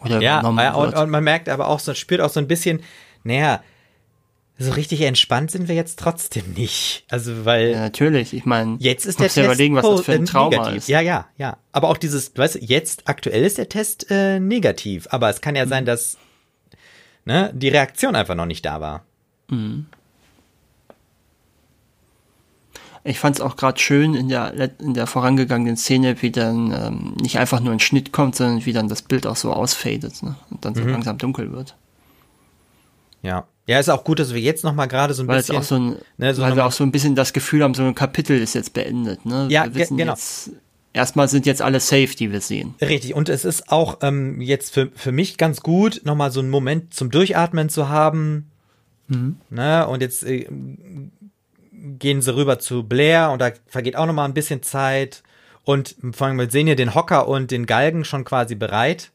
Oder 0.00 0.20
ja, 0.20 0.40
und, 0.40 0.94
und, 0.94 1.10
man 1.10 1.24
merkt 1.24 1.48
aber 1.48 1.68
auch 1.68 1.80
so, 1.80 1.94
spürt 1.94 2.20
auch 2.20 2.30
so 2.30 2.40
ein 2.40 2.48
bisschen, 2.48 2.82
naja, 3.24 3.60
so 4.58 4.72
richtig 4.72 5.02
entspannt 5.02 5.50
sind 5.50 5.68
wir 5.68 5.74
jetzt 5.74 5.98
trotzdem 5.98 6.54
nicht. 6.54 7.04
Also, 7.10 7.44
weil. 7.44 7.72
Ja, 7.72 7.80
natürlich. 7.80 8.32
Ich 8.32 8.46
meine, 8.46 8.76
jetzt 8.78 9.04
ist 9.04 9.20
der 9.20 9.26
Test 9.26 9.36
überlegen, 9.36 9.74
was 9.74 9.84
das 9.84 10.00
für 10.02 10.12
ein 10.12 10.24
Trauma 10.24 10.50
negativ. 10.50 10.76
ist. 10.78 10.88
Ja, 10.88 11.00
ja, 11.00 11.26
ja. 11.36 11.58
Aber 11.72 11.88
auch 11.88 11.98
dieses, 11.98 12.36
weißt 12.36 12.54
du, 12.54 12.58
jetzt 12.60 13.02
aktuell 13.06 13.44
ist 13.44 13.58
der 13.58 13.68
Test 13.68 14.10
äh, 14.10 14.40
negativ. 14.40 15.08
Aber 15.10 15.28
es 15.28 15.42
kann 15.42 15.56
ja 15.56 15.66
mhm. 15.66 15.70
sein, 15.70 15.84
dass 15.84 16.16
ne, 17.26 17.52
die 17.54 17.68
Reaktion 17.68 18.16
einfach 18.16 18.34
noch 18.34 18.46
nicht 18.46 18.64
da 18.64 18.80
war. 18.80 19.04
Mhm. 19.48 19.86
Ich 23.04 23.20
fand 23.20 23.36
es 23.36 23.40
auch 23.40 23.56
gerade 23.56 23.78
schön 23.78 24.14
in 24.14 24.28
der, 24.28 24.52
in 24.80 24.94
der 24.94 25.06
vorangegangenen 25.06 25.76
Szene, 25.76 26.20
wie 26.22 26.32
dann 26.32 26.72
ähm, 26.72 27.14
nicht 27.20 27.38
einfach 27.38 27.60
nur 27.60 27.72
ein 27.72 27.78
Schnitt 27.78 28.10
kommt, 28.10 28.34
sondern 28.34 28.66
wie 28.66 28.72
dann 28.72 28.88
das 28.88 29.02
Bild 29.02 29.28
auch 29.28 29.36
so 29.36 29.52
ausfadet 29.52 30.24
ne? 30.24 30.34
und 30.50 30.64
dann 30.64 30.74
so 30.74 30.82
mhm. 30.82 30.88
langsam 30.88 31.16
dunkel 31.16 31.52
wird. 31.52 31.76
Ja. 33.22 33.46
Ja, 33.66 33.80
ist 33.80 33.88
auch 33.88 34.04
gut, 34.04 34.20
dass 34.20 34.32
wir 34.32 34.40
jetzt 34.40 34.62
noch 34.62 34.74
mal 34.74 34.86
gerade 34.86 35.12
so 35.12 35.22
ein 35.24 35.28
weil 35.28 35.38
bisschen, 35.38 35.56
auch 35.56 35.62
so 35.62 35.74
ein, 35.74 35.96
ne, 36.18 36.34
so 36.34 36.42
weil 36.42 36.54
wir 36.54 36.64
auch 36.64 36.72
so 36.72 36.84
ein 36.84 36.92
bisschen 36.92 37.16
das 37.16 37.32
Gefühl 37.32 37.64
haben, 37.64 37.74
so 37.74 37.82
ein 37.82 37.94
Kapitel 37.96 38.40
ist 38.40 38.54
jetzt 38.54 38.72
beendet. 38.72 39.26
Ne? 39.26 39.48
Ja, 39.50 39.74
wir 39.74 39.86
genau. 39.86 40.12
Jetzt, 40.12 40.52
erstmal 40.92 41.28
sind 41.28 41.46
jetzt 41.46 41.62
alle 41.62 41.80
safe, 41.80 42.14
die 42.16 42.30
wir 42.30 42.40
sehen. 42.40 42.76
Richtig. 42.80 43.14
Und 43.14 43.28
es 43.28 43.44
ist 43.44 43.70
auch 43.70 43.98
ähm, 44.02 44.40
jetzt 44.40 44.72
für 44.72 44.90
für 44.94 45.10
mich 45.10 45.36
ganz 45.36 45.62
gut, 45.62 46.02
noch 46.04 46.14
mal 46.14 46.30
so 46.30 46.40
einen 46.40 46.48
Moment 46.48 46.94
zum 46.94 47.10
Durchatmen 47.10 47.68
zu 47.68 47.88
haben. 47.88 48.50
Mhm. 49.08 49.36
Ne? 49.50 49.86
Und 49.88 50.00
jetzt 50.00 50.24
äh, 50.24 50.46
gehen 51.72 52.22
sie 52.22 52.34
rüber 52.34 52.60
zu 52.60 52.84
Blair 52.84 53.30
und 53.30 53.40
da 53.40 53.50
vergeht 53.66 53.96
auch 53.96 54.06
noch 54.06 54.14
mal 54.14 54.24
ein 54.24 54.34
bisschen 54.34 54.62
Zeit. 54.62 55.24
Und 55.64 55.96
vor 56.12 56.28
allem 56.28 56.38
wir 56.38 56.48
sehen 56.50 56.68
hier 56.68 56.76
den 56.76 56.94
Hocker 56.94 57.26
und 57.26 57.50
den 57.50 57.66
Galgen 57.66 58.04
schon 58.04 58.24
quasi 58.24 58.54
bereit. 58.54 59.10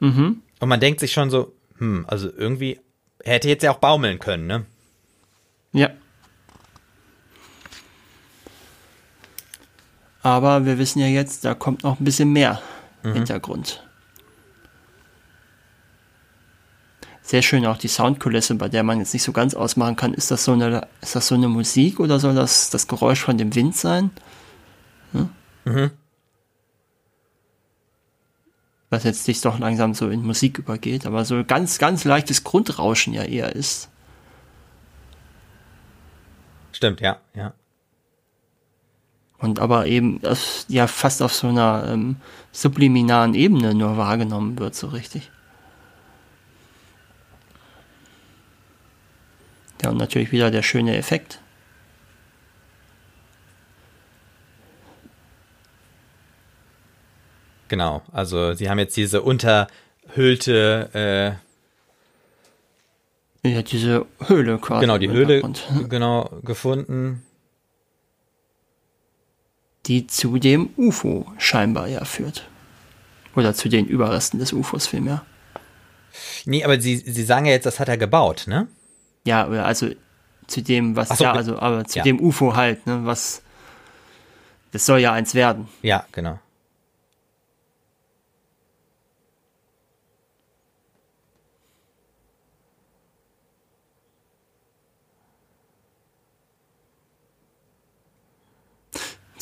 Mhm. 0.00 0.40
Und 0.60 0.68
man 0.68 0.80
denkt 0.80 1.00
sich 1.00 1.12
schon 1.12 1.28
so, 1.28 1.52
hm, 1.78 2.06
also 2.08 2.30
irgendwie 2.34 2.80
er 3.24 3.34
hätte 3.34 3.48
jetzt 3.48 3.62
ja 3.62 3.72
auch 3.72 3.78
baumeln 3.78 4.18
können, 4.18 4.46
ne? 4.46 4.66
Ja. 5.72 5.90
Aber 10.22 10.64
wir 10.64 10.78
wissen 10.78 11.00
ja 11.00 11.06
jetzt, 11.06 11.44
da 11.44 11.54
kommt 11.54 11.82
noch 11.82 11.98
ein 11.98 12.04
bisschen 12.04 12.32
mehr 12.32 12.60
mhm. 13.02 13.14
Hintergrund. 13.14 13.82
Sehr 17.22 17.40
schön 17.40 17.64
auch 17.66 17.78
die 17.78 17.88
Soundkulisse, 17.88 18.54
bei 18.54 18.68
der 18.68 18.82
man 18.82 18.98
jetzt 18.98 19.14
nicht 19.14 19.22
so 19.22 19.32
ganz 19.32 19.54
ausmachen 19.54 19.96
kann, 19.96 20.12
ist 20.12 20.30
das 20.30 20.44
so 20.44 20.52
eine, 20.52 20.86
ist 21.00 21.16
das 21.16 21.26
so 21.26 21.34
eine 21.34 21.48
Musik 21.48 21.98
oder 22.00 22.20
soll 22.20 22.34
das 22.34 22.68
das 22.68 22.86
Geräusch 22.86 23.20
von 23.20 23.38
dem 23.38 23.54
Wind 23.54 23.74
sein? 23.74 24.10
Hm? 25.12 25.30
Mhm 25.64 25.90
was 28.94 29.04
jetzt 29.04 29.24
sich 29.24 29.40
doch 29.40 29.58
langsam 29.58 29.92
so 29.92 30.08
in 30.08 30.22
Musik 30.22 30.58
übergeht, 30.58 31.04
aber 31.06 31.24
so 31.24 31.44
ganz, 31.44 31.78
ganz 31.78 32.04
leichtes 32.04 32.44
Grundrauschen 32.44 33.12
ja 33.12 33.24
eher 33.24 33.54
ist. 33.54 33.90
Stimmt, 36.72 37.00
ja, 37.00 37.20
ja. 37.34 37.52
Und 39.38 39.58
aber 39.58 39.86
eben 39.86 40.20
das 40.22 40.64
ja 40.68 40.86
fast 40.86 41.20
auf 41.20 41.34
so 41.34 41.48
einer 41.48 41.86
ähm, 41.88 42.16
subliminaren 42.52 43.34
Ebene 43.34 43.74
nur 43.74 43.96
wahrgenommen 43.96 44.58
wird, 44.58 44.74
so 44.74 44.86
richtig. 44.86 45.30
Ja, 49.82 49.90
und 49.90 49.98
natürlich 49.98 50.32
wieder 50.32 50.50
der 50.50 50.62
schöne 50.62 50.96
Effekt. 50.96 51.40
Genau, 57.68 58.02
also 58.12 58.54
sie 58.54 58.68
haben 58.68 58.78
jetzt 58.78 58.96
diese 58.96 59.22
unterhüllte 59.22 60.90
äh, 60.92 61.44
ja, 63.46 63.62
diese 63.62 64.06
Höhle 64.26 64.58
quasi. 64.58 64.80
Genau, 64.80 64.96
die 64.96 65.10
Höhle 65.10 65.42
genau 65.88 66.30
gefunden. 66.42 67.22
Die 69.86 70.06
zu 70.06 70.38
dem 70.38 70.70
UFO 70.78 71.30
scheinbar 71.36 71.88
ja 71.88 72.04
führt. 72.06 72.48
Oder 73.36 73.52
zu 73.52 73.68
den 73.68 73.86
Überresten 73.86 74.38
des 74.38 74.52
UFOs 74.54 74.86
vielmehr. 74.86 75.26
Nee, 76.46 76.64
aber 76.64 76.80
sie, 76.80 76.96
sie 76.96 77.24
sagen 77.24 77.44
ja 77.46 77.52
jetzt, 77.52 77.66
das 77.66 77.80
hat 77.80 77.88
er 77.88 77.98
gebaut, 77.98 78.44
ne? 78.46 78.68
Ja, 79.26 79.46
also 79.46 79.90
zu 80.46 80.62
dem, 80.62 80.96
was 80.96 81.08
so, 81.10 81.24
ja, 81.24 81.32
also 81.32 81.58
aber 81.58 81.84
zu 81.84 81.98
ja. 81.98 82.04
dem 82.04 82.20
UFO 82.20 82.54
halt, 82.54 82.86
ne, 82.86 83.00
was 83.04 83.42
das 84.72 84.86
soll 84.86 85.00
ja 85.00 85.12
eins 85.12 85.34
werden. 85.34 85.68
Ja, 85.82 86.06
genau. 86.12 86.38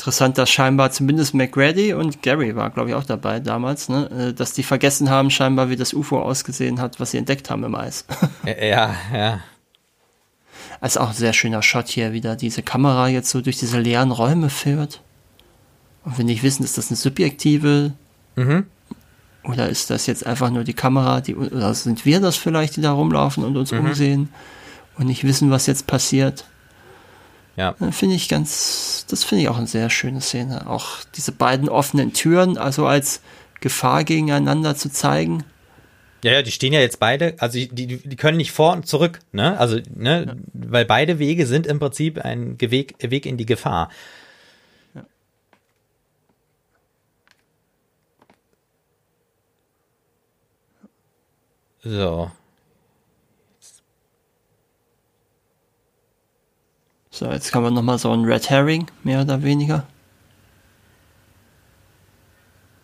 Interessant, 0.02 0.36
dass 0.36 0.50
scheinbar 0.50 0.90
zumindest 0.90 1.32
McGrady 1.32 1.94
und 1.94 2.22
Gary 2.22 2.56
war, 2.56 2.70
glaube 2.70 2.88
ich, 2.88 2.96
auch 2.96 3.04
dabei 3.04 3.38
damals, 3.38 3.88
ne? 3.88 4.10
Äh, 4.10 4.32
dass 4.34 4.52
die 4.52 4.64
vergessen 4.64 5.08
haben, 5.08 5.30
scheinbar, 5.30 5.70
wie 5.70 5.76
das 5.76 5.94
UFO 5.94 6.20
ausgesehen 6.20 6.80
hat, 6.80 6.98
was 6.98 7.12
sie 7.12 7.18
entdeckt 7.18 7.50
haben 7.50 7.62
im 7.62 7.76
Eis. 7.76 8.04
ja, 8.44 8.96
ja. 9.14 9.40
Also 10.80 10.98
auch 10.98 11.10
ein 11.10 11.14
sehr 11.14 11.32
schöner 11.32 11.62
Shot 11.62 11.86
hier, 11.86 12.12
wieder 12.12 12.34
diese 12.34 12.64
Kamera 12.64 13.06
jetzt 13.06 13.30
so 13.30 13.40
durch 13.42 13.58
diese 13.58 13.78
leeren 13.78 14.10
Räume 14.10 14.50
führt. 14.50 15.02
Und 16.04 16.18
wenn 16.18 16.26
nicht 16.26 16.42
wissen, 16.42 16.64
ist 16.64 16.76
das 16.76 16.90
eine 16.90 16.96
subjektive 16.96 17.92
mhm. 18.34 18.66
oder 19.44 19.68
ist 19.68 19.88
das 19.90 20.08
jetzt 20.08 20.26
einfach 20.26 20.50
nur 20.50 20.64
die 20.64 20.74
Kamera, 20.74 21.20
die, 21.20 21.36
oder 21.36 21.74
sind 21.74 22.04
wir 22.04 22.18
das 22.18 22.36
vielleicht, 22.36 22.74
die 22.74 22.80
da 22.80 22.90
rumlaufen 22.90 23.44
und 23.44 23.56
uns 23.56 23.70
mhm. 23.70 23.78
umsehen 23.78 24.30
und 24.98 25.06
nicht 25.06 25.22
wissen, 25.22 25.52
was 25.52 25.68
jetzt 25.68 25.86
passiert? 25.86 26.44
Ja. 27.56 27.74
Finde 27.90 28.16
ich 28.16 28.28
ganz, 28.28 29.04
das 29.08 29.24
finde 29.24 29.42
ich 29.42 29.48
auch 29.48 29.58
eine 29.58 29.66
sehr 29.66 29.90
schöne 29.90 30.20
Szene. 30.20 30.68
Auch 30.68 30.98
diese 31.16 31.32
beiden 31.32 31.68
offenen 31.68 32.12
Türen, 32.12 32.56
also 32.56 32.86
als 32.86 33.20
Gefahr 33.60 34.04
gegeneinander 34.04 34.74
zu 34.74 34.90
zeigen. 34.90 35.44
Ja, 36.24 36.32
ja, 36.32 36.42
die 36.42 36.52
stehen 36.52 36.72
ja 36.72 36.80
jetzt 36.80 37.00
beide, 37.00 37.34
also 37.38 37.58
die, 37.58 37.68
die 37.68 38.16
können 38.16 38.36
nicht 38.36 38.52
vor 38.52 38.72
und 38.72 38.86
zurück, 38.86 39.18
ne? 39.32 39.58
Also, 39.58 39.80
ne, 39.92 40.24
ja. 40.26 40.34
weil 40.52 40.84
beide 40.84 41.18
Wege 41.18 41.46
sind 41.46 41.66
im 41.66 41.80
Prinzip 41.80 42.18
ein 42.24 42.60
Weg, 42.60 42.94
Weg 43.00 43.26
in 43.26 43.36
die 43.36 43.46
Gefahr. 43.46 43.90
Ja. 44.94 45.04
So. 51.82 52.30
So, 57.12 57.26
jetzt 57.30 57.52
kann 57.52 57.62
man 57.62 57.74
nochmal 57.74 57.98
so 57.98 58.10
ein 58.10 58.24
Red 58.24 58.48
Herring, 58.48 58.86
mehr 59.04 59.20
oder 59.20 59.42
weniger. 59.42 59.86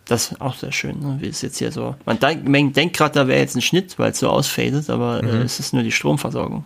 Das 0.05 0.31
ist 0.31 0.39
auch 0.41 0.55
sehr 0.55 0.71
schön, 0.71 0.99
ne? 0.99 1.17
wie 1.19 1.27
es 1.27 1.41
jetzt 1.41 1.57
hier 1.57 1.71
so. 1.71 1.95
Man, 2.05 2.19
denk, 2.19 2.47
man 2.47 2.71
denkt 2.71 2.95
gerade, 2.95 3.15
da 3.15 3.27
wäre 3.27 3.39
jetzt 3.39 3.55
ein 3.55 3.61
Schnitt, 3.61 3.97
weil 3.97 4.11
es 4.11 4.19
so 4.19 4.29
ausfadet, 4.29 4.89
aber 4.89 5.23
äh, 5.23 5.25
mhm. 5.25 5.41
äh, 5.41 5.43
es 5.43 5.59
ist 5.59 5.73
nur 5.73 5.81
die 5.81 5.91
Stromversorgung. 5.91 6.63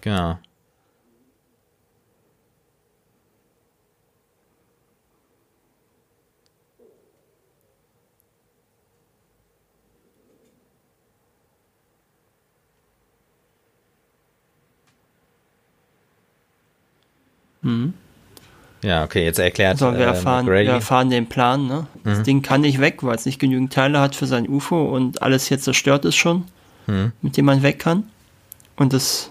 Genau. 0.00 0.38
Mhm. 17.62 17.94
Ja, 18.82 19.04
okay, 19.04 19.24
jetzt 19.24 19.38
erklärt. 19.38 19.78
So, 19.78 19.92
wir 19.92 20.00
äh, 20.00 20.04
erfahren, 20.04 20.46
wir 20.46 20.64
erfahren 20.64 21.08
den 21.08 21.28
Plan, 21.28 21.66
ne? 21.66 21.86
Das 22.02 22.18
mhm. 22.18 22.24
Ding 22.24 22.42
kann 22.42 22.62
nicht 22.62 22.80
weg, 22.80 23.02
weil 23.02 23.14
es 23.14 23.26
nicht 23.26 23.38
genügend 23.38 23.72
Teile 23.72 24.00
hat 24.00 24.16
für 24.16 24.26
sein 24.26 24.48
UFO 24.48 24.84
und 24.84 25.22
alles 25.22 25.46
hier 25.46 25.60
zerstört 25.60 26.04
ist 26.04 26.16
schon, 26.16 26.44
mhm. 26.88 27.12
mit 27.22 27.36
dem 27.36 27.44
man 27.44 27.62
weg 27.62 27.78
kann. 27.78 28.04
Und 28.76 28.92
das 28.92 29.30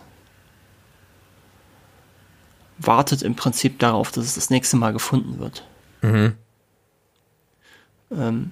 wartet 2.78 3.22
im 3.22 3.36
Prinzip 3.36 3.80
darauf, 3.80 4.12
dass 4.12 4.26
es 4.26 4.36
das 4.36 4.50
nächste 4.50 4.78
Mal 4.78 4.94
gefunden 4.94 5.40
wird. 5.40 5.66
Mhm. 6.02 6.34
Ähm, 8.12 8.52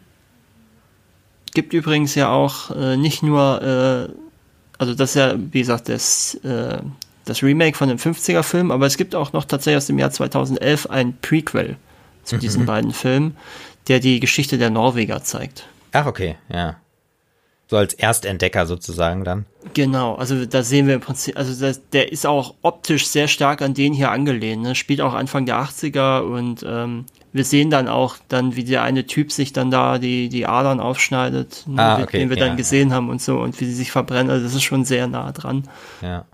gibt 1.53 1.73
übrigens 1.73 2.15
ja 2.15 2.29
auch 2.29 2.71
äh, 2.71 2.97
nicht 2.97 3.23
nur, 3.23 3.61
äh, 3.61 4.13
also 4.77 4.93
das 4.93 5.11
ist 5.11 5.15
ja, 5.15 5.35
wie 5.37 5.59
gesagt, 5.59 5.89
das, 5.89 6.35
äh, 6.35 6.79
das 7.25 7.43
Remake 7.43 7.77
von 7.77 7.89
dem 7.89 7.97
50er-Film, 7.97 8.71
aber 8.71 8.85
es 8.85 8.97
gibt 8.97 9.15
auch 9.15 9.33
noch 9.33 9.45
tatsächlich 9.45 9.77
aus 9.77 9.87
dem 9.87 9.99
Jahr 9.99 10.11
2011 10.11 10.87
ein 10.89 11.17
Prequel 11.21 11.77
zu 12.23 12.35
mhm. 12.35 12.39
diesen 12.39 12.65
beiden 12.65 12.91
Filmen, 12.91 13.37
der 13.87 13.99
die 13.99 14.19
Geschichte 14.19 14.57
der 14.57 14.69
Norweger 14.69 15.23
zeigt. 15.23 15.67
Ach, 15.91 16.05
okay, 16.05 16.35
ja. 16.51 16.77
So 17.67 17.77
als 17.77 17.93
Erstentdecker 17.93 18.65
sozusagen 18.65 19.23
dann. 19.23 19.45
Genau, 19.75 20.15
also 20.15 20.43
da 20.47 20.63
sehen 20.63 20.87
wir 20.87 20.95
im 20.95 21.01
Prinzip, 21.01 21.37
also 21.37 21.53
das, 21.63 21.87
der 21.89 22.11
ist 22.11 22.25
auch 22.25 22.55
optisch 22.63 23.05
sehr 23.05 23.27
stark 23.27 23.61
an 23.61 23.75
den 23.75 23.93
hier 23.93 24.09
angelehnt. 24.09 24.63
Ne? 24.63 24.73
Spielt 24.73 25.01
auch 25.01 25.13
Anfang 25.13 25.45
der 25.45 25.57
80er 25.57 26.21
und 26.21 26.65
ähm, 26.67 27.05
wir 27.31 27.43
sehen 27.43 27.69
dann 27.69 27.87
auch 27.87 28.15
dann, 28.27 28.55
wie 28.55 28.63
der 28.63 28.81
eine 28.81 29.05
Typ 29.05 29.31
sich 29.31 29.53
dann 29.53 29.69
da 29.69 29.99
die, 29.99 30.29
die 30.29 30.47
Adern 30.47 30.79
aufschneidet, 30.79 31.65
ne? 31.67 31.79
ah, 31.79 32.01
okay, 32.01 32.17
den 32.17 32.31
wir 32.31 32.37
ja, 32.37 32.47
dann 32.47 32.57
gesehen 32.57 32.89
ja. 32.89 32.95
haben 32.95 33.09
und 33.09 33.21
so 33.21 33.39
und 33.39 33.59
wie 33.61 33.65
sie 33.65 33.75
sich 33.75 33.91
verbrennen. 33.91 34.31
Also 34.31 34.45
das 34.45 34.55
ist 34.55 34.63
schon 34.63 34.83
sehr 34.83 35.05
nah 35.05 35.31
dran. 35.31 35.63
Ja. 36.01 36.25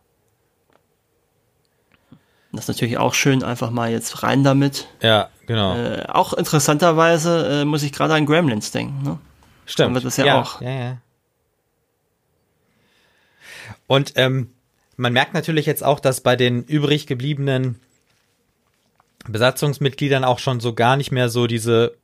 Das 2.55 2.65
ist 2.65 2.75
natürlich 2.75 2.97
auch 2.97 3.13
schön, 3.13 3.43
einfach 3.43 3.69
mal 3.69 3.91
jetzt 3.91 4.23
rein 4.23 4.43
damit. 4.43 4.87
Ja, 5.01 5.29
genau. 5.45 5.75
Äh, 5.75 6.05
auch 6.07 6.33
interessanterweise 6.33 7.61
äh, 7.61 7.65
muss 7.65 7.83
ich 7.83 7.91
gerade 7.91 8.13
an 8.13 8.25
Gremlins 8.25 8.71
denken. 8.71 9.03
Ne? 9.03 9.19
Stimmt. 9.65 9.87
Haben 9.87 9.95
wir 9.95 10.01
das 10.01 10.17
ja, 10.17 10.25
ja 10.25 10.41
auch. 10.41 10.61
Ja, 10.61 10.69
ja. 10.69 10.97
Und 13.87 14.13
ähm, 14.15 14.49
man 14.97 15.13
merkt 15.13 15.33
natürlich 15.33 15.65
jetzt 15.65 15.83
auch, 15.83 15.99
dass 15.99 16.21
bei 16.21 16.35
den 16.35 16.63
übrig 16.63 17.07
gebliebenen 17.07 17.79
Besatzungsmitgliedern 19.27 20.23
auch 20.23 20.39
schon 20.39 20.59
so 20.59 20.73
gar 20.73 20.97
nicht 20.97 21.11
mehr 21.11 21.29
so 21.29 21.47
diese, 21.47 21.95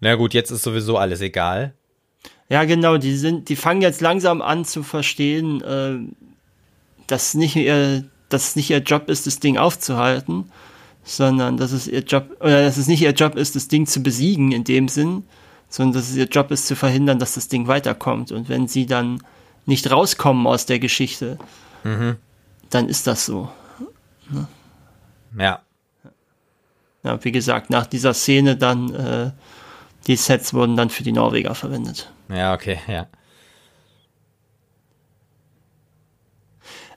na 0.00 0.14
gut, 0.14 0.34
jetzt 0.34 0.50
ist 0.50 0.62
sowieso 0.62 0.98
alles 0.98 1.20
egal. 1.20 1.74
Ja, 2.48 2.64
genau, 2.64 2.98
die 2.98 3.16
sind, 3.16 3.48
die 3.48 3.56
fangen 3.56 3.82
jetzt 3.82 4.00
langsam 4.00 4.42
an 4.42 4.64
zu 4.64 4.82
verstehen, 4.82 5.62
äh, 5.62 5.98
dass 7.06 7.34
nicht 7.34 7.56
ihr, 7.56 8.04
dass 8.32 8.48
es 8.48 8.56
nicht 8.56 8.70
ihr 8.70 8.78
Job 8.78 9.08
ist, 9.08 9.26
das 9.26 9.40
Ding 9.40 9.58
aufzuhalten, 9.58 10.50
sondern 11.04 11.56
dass 11.56 11.72
es 11.72 11.88
ihr 11.88 12.00
Job, 12.00 12.36
oder 12.40 12.62
dass 12.62 12.76
es 12.76 12.86
nicht 12.86 13.02
ihr 13.02 13.12
Job 13.12 13.36
ist, 13.36 13.56
das 13.56 13.68
Ding 13.68 13.86
zu 13.86 14.02
besiegen 14.02 14.52
in 14.52 14.64
dem 14.64 14.88
Sinn, 14.88 15.24
sondern 15.68 15.94
dass 15.94 16.10
es 16.10 16.16
ihr 16.16 16.26
Job 16.26 16.50
ist, 16.50 16.66
zu 16.66 16.76
verhindern, 16.76 17.18
dass 17.18 17.34
das 17.34 17.48
Ding 17.48 17.66
weiterkommt. 17.66 18.30
Und 18.30 18.48
wenn 18.48 18.68
sie 18.68 18.86
dann 18.86 19.22
nicht 19.66 19.90
rauskommen 19.90 20.46
aus 20.46 20.66
der 20.66 20.78
Geschichte, 20.78 21.38
mhm. 21.84 22.16
dann 22.70 22.88
ist 22.88 23.06
das 23.06 23.26
so. 23.26 23.48
Ne? 24.30 24.46
Ja. 25.38 25.60
Ja, 27.04 27.24
wie 27.24 27.32
gesagt, 27.32 27.70
nach 27.70 27.86
dieser 27.86 28.14
Szene 28.14 28.56
dann, 28.56 28.94
äh, 28.94 29.30
die 30.06 30.14
Sets 30.14 30.54
wurden 30.54 30.76
dann 30.76 30.88
für 30.88 31.02
die 31.02 31.12
Norweger 31.12 31.54
verwendet. 31.54 32.12
Ja, 32.28 32.54
okay, 32.54 32.78
ja. 32.86 33.06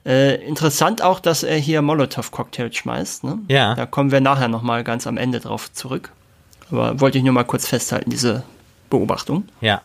Äh, 0.06 0.36
interessant 0.46 1.02
auch, 1.02 1.18
dass 1.18 1.42
er 1.42 1.56
hier 1.56 1.82
Molotow-Cocktails 1.82 2.76
schmeißt. 2.76 3.24
Ne? 3.24 3.40
Ja. 3.48 3.74
Da 3.74 3.86
kommen 3.86 4.12
wir 4.12 4.20
nachher 4.20 4.46
nochmal 4.46 4.84
ganz 4.84 5.06
am 5.08 5.16
Ende 5.16 5.40
drauf 5.40 5.72
zurück. 5.72 6.12
Aber 6.70 7.00
wollte 7.00 7.18
ich 7.18 7.24
nur 7.24 7.32
mal 7.32 7.44
kurz 7.44 7.66
festhalten, 7.66 8.10
diese 8.10 8.44
Beobachtung. 8.88 9.48
Ja. 9.60 9.82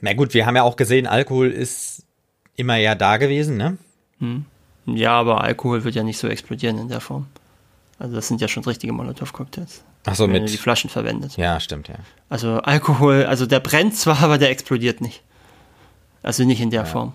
Na 0.00 0.14
gut, 0.14 0.32
wir 0.32 0.46
haben 0.46 0.56
ja 0.56 0.62
auch 0.62 0.76
gesehen, 0.76 1.06
Alkohol 1.06 1.50
ist 1.50 2.02
immer 2.56 2.76
ja 2.76 2.94
da 2.94 3.18
gewesen, 3.18 3.56
ne? 3.58 3.76
Hm. 4.20 4.46
Ja, 4.86 5.12
aber 5.12 5.42
Alkohol 5.42 5.84
wird 5.84 5.94
ja 5.94 6.02
nicht 6.02 6.18
so 6.18 6.28
explodieren 6.28 6.78
in 6.78 6.88
der 6.88 7.00
Form. 7.00 7.26
Also 7.98 8.14
das 8.14 8.28
sind 8.28 8.40
ja 8.40 8.48
schon 8.48 8.64
richtige 8.64 8.92
Molotow-Cocktails. 8.92 9.82
Ach 10.06 10.14
so, 10.14 10.26
mit 10.26 10.48
die 10.48 10.56
Flaschen 10.56 10.88
verwendet. 10.90 11.36
Ja, 11.36 11.60
stimmt, 11.60 11.88
ja. 11.88 11.96
Also 12.28 12.56
Alkohol, 12.58 13.24
also 13.24 13.44
der 13.46 13.60
brennt 13.60 13.96
zwar, 13.96 14.18
aber 14.22 14.38
der 14.38 14.48
explodiert 14.48 15.02
nicht. 15.02 15.22
Also 16.24 16.42
nicht 16.42 16.60
in 16.60 16.70
der 16.70 16.82
ja. 16.82 16.86
Form. 16.86 17.12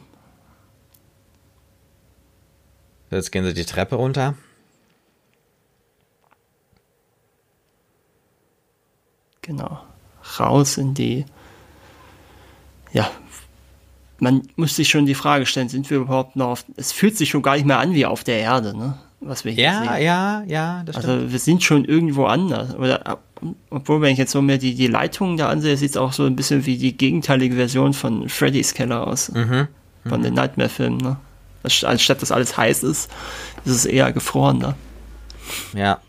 Jetzt 3.12 3.32
gehen 3.32 3.44
sie 3.44 3.54
die 3.54 3.66
Treppe 3.66 3.96
runter. 3.96 4.36
Genau. 9.42 9.84
Raus 10.40 10.78
in 10.78 10.94
die 10.94 11.26
ja, 12.92 13.10
man 14.20 14.48
muss 14.56 14.76
sich 14.76 14.90
schon 14.90 15.06
die 15.06 15.16
Frage 15.16 15.46
stellen, 15.46 15.70
sind 15.70 15.90
wir 15.90 15.98
überhaupt 15.98 16.36
noch 16.36 16.50
auf, 16.50 16.66
es 16.76 16.92
fühlt 16.92 17.18
sich 17.18 17.30
schon 17.30 17.42
gar 17.42 17.56
nicht 17.56 17.66
mehr 17.66 17.80
an 17.80 17.94
wie 17.94 18.06
auf 18.06 18.24
der 18.24 18.40
Erde, 18.40 18.76
ne? 18.78 18.98
Was 19.22 19.44
wir 19.44 19.52
hier 19.52 19.64
ja, 19.66 19.80
sehen. 19.80 20.04
Ja, 20.04 20.44
ja, 20.48 20.84
das 20.86 20.96
stimmt. 20.96 21.10
Also 21.10 21.32
wir 21.32 21.40
sind 21.40 21.64
schon 21.64 21.84
irgendwo 21.86 22.26
anders. 22.26 22.76
Oder, 22.76 23.20
obwohl, 23.70 24.02
wenn 24.02 24.14
ich 24.14 24.18
jetzt 24.18 24.32
so 24.32 24.42
mehr 24.42 24.58
die, 24.58 24.76
die 24.76 24.88
Leitungen 24.88 25.38
da 25.38 25.50
ansehe, 25.50 25.76
sieht 25.76 25.92
es 25.92 25.98
auch 25.98 26.14
so 26.14 26.26
ein 26.26 26.36
bisschen 26.36 26.66
wie 26.66 26.78
die 26.78 26.96
gegenteilige 26.96 27.56
Version 27.56 27.94
von 27.94 28.30
Freddy's 28.30 28.74
Keller 28.74 29.06
aus. 29.06 29.30
Mhm. 29.30 29.68
Von 30.08 30.20
mhm. 30.20 30.24
den 30.24 30.34
Nightmare-Filmen, 30.36 30.98
ne? 30.98 31.18
Anstatt 31.64 32.22
dass 32.22 32.32
alles 32.32 32.56
heiß 32.56 32.84
ist, 32.84 33.12
ist 33.66 33.74
es 33.74 33.86
eher 33.86 34.14
gefroren 34.14 34.62
da. 34.62 34.76
Ja. 35.74 36.00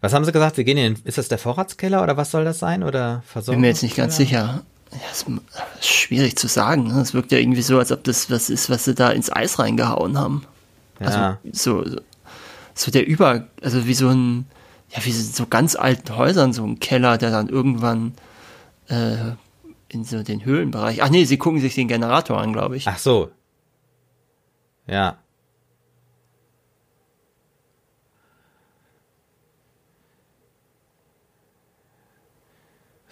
Was 0.00 0.12
haben 0.12 0.24
sie 0.24 0.32
gesagt? 0.32 0.56
Sie 0.56 0.64
gehen 0.64 0.76
in, 0.76 0.98
ist 1.04 1.18
das 1.18 1.28
der 1.28 1.38
Vorratskeller 1.38 2.02
oder 2.02 2.16
was 2.16 2.32
soll 2.32 2.44
das 2.44 2.58
sein? 2.58 2.82
Oder 2.82 3.22
Versorgung? 3.26 3.56
Bin 3.56 3.60
mir 3.62 3.68
jetzt 3.68 3.84
nicht 3.84 3.96
ganz 3.96 4.16
sicher. 4.16 4.64
Ja, 4.94 5.10
ist, 5.10 5.26
ist 5.80 5.88
schwierig 5.88 6.36
zu 6.36 6.46
sagen. 6.46 6.88
Ne? 6.88 7.00
Es 7.00 7.14
wirkt 7.14 7.32
ja 7.32 7.38
irgendwie 7.38 7.62
so, 7.62 7.78
als 7.78 7.92
ob 7.92 8.04
das 8.04 8.30
was 8.30 8.50
ist, 8.50 8.70
was 8.70 8.84
sie 8.84 8.94
da 8.94 9.10
ins 9.10 9.30
Eis 9.30 9.58
reingehauen 9.58 10.18
haben. 10.18 10.46
Ja. 11.00 11.38
Also 11.52 11.84
so, 11.84 12.00
so 12.74 12.90
der 12.90 13.06
Über, 13.06 13.48
also 13.62 13.86
wie 13.86 13.94
so 13.94 14.08
ein, 14.08 14.46
ja, 14.90 15.04
wie 15.04 15.12
so 15.12 15.46
ganz 15.46 15.74
alten 15.74 16.16
Häusern, 16.16 16.52
so 16.52 16.64
ein 16.64 16.78
Keller, 16.78 17.18
der 17.18 17.30
dann 17.30 17.48
irgendwann 17.48 18.14
äh, 18.88 19.32
in 19.88 20.04
so 20.04 20.22
den 20.22 20.44
Höhlenbereich. 20.44 21.02
Ach 21.02 21.10
nee, 21.10 21.24
sie 21.24 21.38
gucken 21.38 21.60
sich 21.60 21.74
den 21.74 21.88
Generator 21.88 22.40
an, 22.40 22.52
glaube 22.52 22.76
ich. 22.76 22.86
Ach 22.86 22.98
so. 22.98 23.30
Ja. 24.86 25.18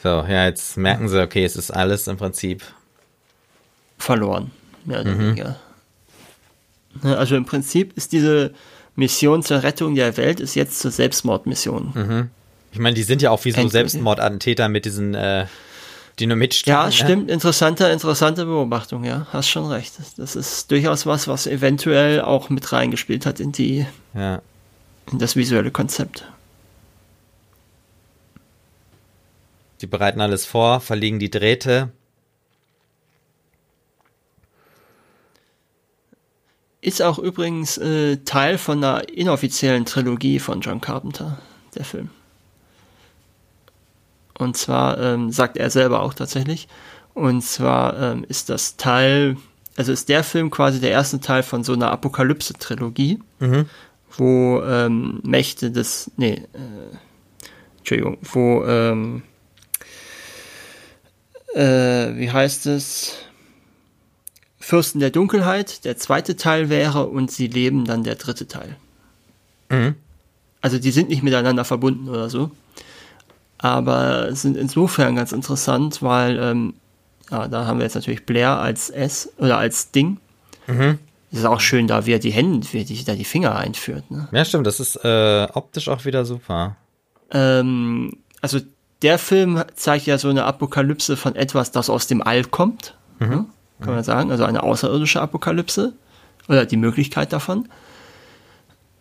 So, 0.03 0.09
ja, 0.09 0.47
jetzt 0.47 0.77
merken 0.77 1.09
sie, 1.09 1.23
okay, 1.23 1.45
es 1.45 1.55
ist 1.55 1.71
alles 1.71 2.09
im 2.09 2.17
Prinzip 2.17 2.65
verloren. 3.99 4.51
Mehr 4.85 5.03
oder 5.03 5.13
mhm. 5.13 5.21
weniger. 5.21 5.57
Also 7.03 7.37
im 7.37 7.45
Prinzip 7.45 7.97
ist 7.97 8.13
diese 8.13 8.53
Mission 8.97 9.43
zur 9.43 9.63
Rettung 9.63 9.95
der 9.95 10.17
Welt 10.17 10.41
ist 10.41 10.55
jetzt 10.55 10.81
zur 10.81 10.91
Selbstmordmission. 10.91 11.93
Mhm. 11.95 12.31
Ich 12.73 12.79
meine, 12.79 12.95
die 12.95 13.03
sind 13.05 13.23
ja 13.23 13.31
auch 13.31 13.45
wie 13.45 13.53
so 13.53 13.67
Selbstmordattentäter 13.69 14.69
mit 14.69 14.85
diesen 14.87 15.15
äh, 15.15 15.47
Dynamitstrahlen. 16.19 16.81
Ja, 16.81 16.87
ne? 16.87 16.93
stimmt. 16.93 17.31
Interessante, 17.31 17.87
interessante 17.87 18.45
Beobachtung, 18.45 19.05
ja. 19.05 19.27
Hast 19.31 19.49
schon 19.49 19.71
recht. 19.71 19.95
Das 20.17 20.37
ist 20.37 20.71
durchaus 20.71 21.07
was, 21.07 21.29
was 21.29 21.47
eventuell 21.47 22.21
auch 22.21 22.51
mit 22.51 22.73
reingespielt 22.73 23.25
hat 23.25 23.41
in 23.41 23.53
die, 23.53 23.87
ja. 24.15 24.43
in 25.11 25.19
das 25.19 25.37
visuelle 25.37 25.71
Konzept. 25.71 26.25
Die 29.83 29.89
bereiten 29.89 30.21
alles 30.21 30.47
vor, 30.47 30.81
verlegen 30.81 31.19
die 31.19 31.31
Drähte. 31.31 31.91
Ist 36.81 37.03
auch 37.03 37.19
übrigens 37.19 37.79
äh, 37.79 38.19
Teil 38.19 38.59
von 38.59 38.83
einer 38.83 39.09
inoffiziellen 39.09 39.85
Trilogie 39.85 40.39
von 40.39 40.61
John 40.61 40.81
Carpenter, 40.81 41.39
der 41.75 41.85
Film. 41.85 42.11
Und 44.39 44.57
zwar 44.57 44.99
ähm, 45.01 45.33
sagt 45.33 45.57
er 45.57 45.69
selber 45.69 46.03
auch 46.03 46.15
tatsächlich. 46.15 46.69
Und 47.15 47.43
zwar 47.43 47.99
ähm, 47.99 48.25
ist 48.29 48.51
das 48.51 48.77
Teil, 48.77 49.37
also 49.77 49.93
ist 49.93 50.09
der 50.09 50.23
Film 50.23 50.51
quasi 50.51 50.81
der 50.81 50.91
erste 50.91 51.19
Teil 51.21 51.43
von 51.43 51.65
so 51.65 51.73
einer 51.73 51.91
Apokalypse-Trilogie, 51.91 53.19
mhm. 53.41 53.67
wo 54.17 54.63
ähm, 54.63 55.21
Mächte 55.25 55.73
des, 55.73 56.11
nee, 56.17 56.35
äh, 56.53 56.97
Entschuldigung, 57.79 58.19
wo 58.23 58.65
ähm, 58.65 59.23
äh, 61.55 62.17
wie 62.17 62.31
heißt 62.31 62.67
es? 62.67 63.17
Fürsten 64.59 65.01
der 65.01 65.11
Dunkelheit, 65.11 65.85
der 65.85 65.97
zweite 65.97 66.37
Teil 66.37 66.69
wäre 66.69 67.09
und 67.09 67.33
sie 67.33 67.49
leben 67.49 67.85
dann 67.85 68.05
der 68.05 68.15
dritte 68.15 68.47
Teil. 68.47 68.77
Mhm. 69.69 69.97
Also 70.61 70.79
die 70.79 70.93
sind 70.93 71.09
nicht 71.09 71.25
miteinander 71.25 71.65
verbunden 71.65 72.09
oder 72.09 72.31
so. 72.31 72.53
Aber 73.59 74.35
sind 74.35 74.57
insofern 74.57 75.17
ganz 75.17 75.33
interessant, 75.33 76.01
weil 76.01 76.39
ähm, 76.39 76.75
ja, 77.31 77.49
da 77.49 77.67
haben 77.67 77.79
wir 77.79 77.85
jetzt 77.85 77.95
natürlich 77.95 78.25
Blair 78.25 78.59
als 78.59 78.91
S 78.91 79.33
oder 79.39 79.59
als 79.59 79.91
Ding. 79.91 80.19
Mhm. 80.69 80.99
ist 81.33 81.45
auch 81.45 81.61
schön, 81.61 81.89
da 81.89 82.07
wie 82.07 82.13
er 82.13 82.19
die 82.21 82.31
Hände, 82.31 82.67
wie 82.71 82.79
er 82.79 82.85
die, 82.85 83.05
da 83.05 83.15
die 83.15 83.25
Finger 83.25 83.57
einführt. 83.57 84.11
Ne? 84.11 84.29
Ja, 84.31 84.45
stimmt, 84.45 84.67
das 84.67 84.79
ist 84.79 84.97
äh, 85.05 85.49
optisch 85.53 85.89
auch 85.89 86.05
wieder 86.05 86.25
super. 86.25 86.77
Ähm, 87.33 88.17
also 88.41 88.61
der 89.03 89.19
Film 89.19 89.63
zeigt 89.75 90.07
ja 90.07 90.19
so 90.19 90.29
eine 90.29 90.45
Apokalypse 90.45 91.17
von 91.17 91.35
etwas, 91.37 91.71
das 91.73 91.91
aus 91.91 92.07
dem 92.07 92.23
All 92.23 92.45
kommt. 92.45 92.95
ne? 93.19 93.47
kann 93.81 93.95
man 93.95 94.05
sagen, 94.05 94.31
also 94.31 94.45
eine 94.45 94.63
außerirdische 94.63 95.21
Apokalypse 95.21 95.93
oder 96.49 96.67
die 96.67 96.77
Möglichkeit 96.77 97.33
davon. 97.33 97.69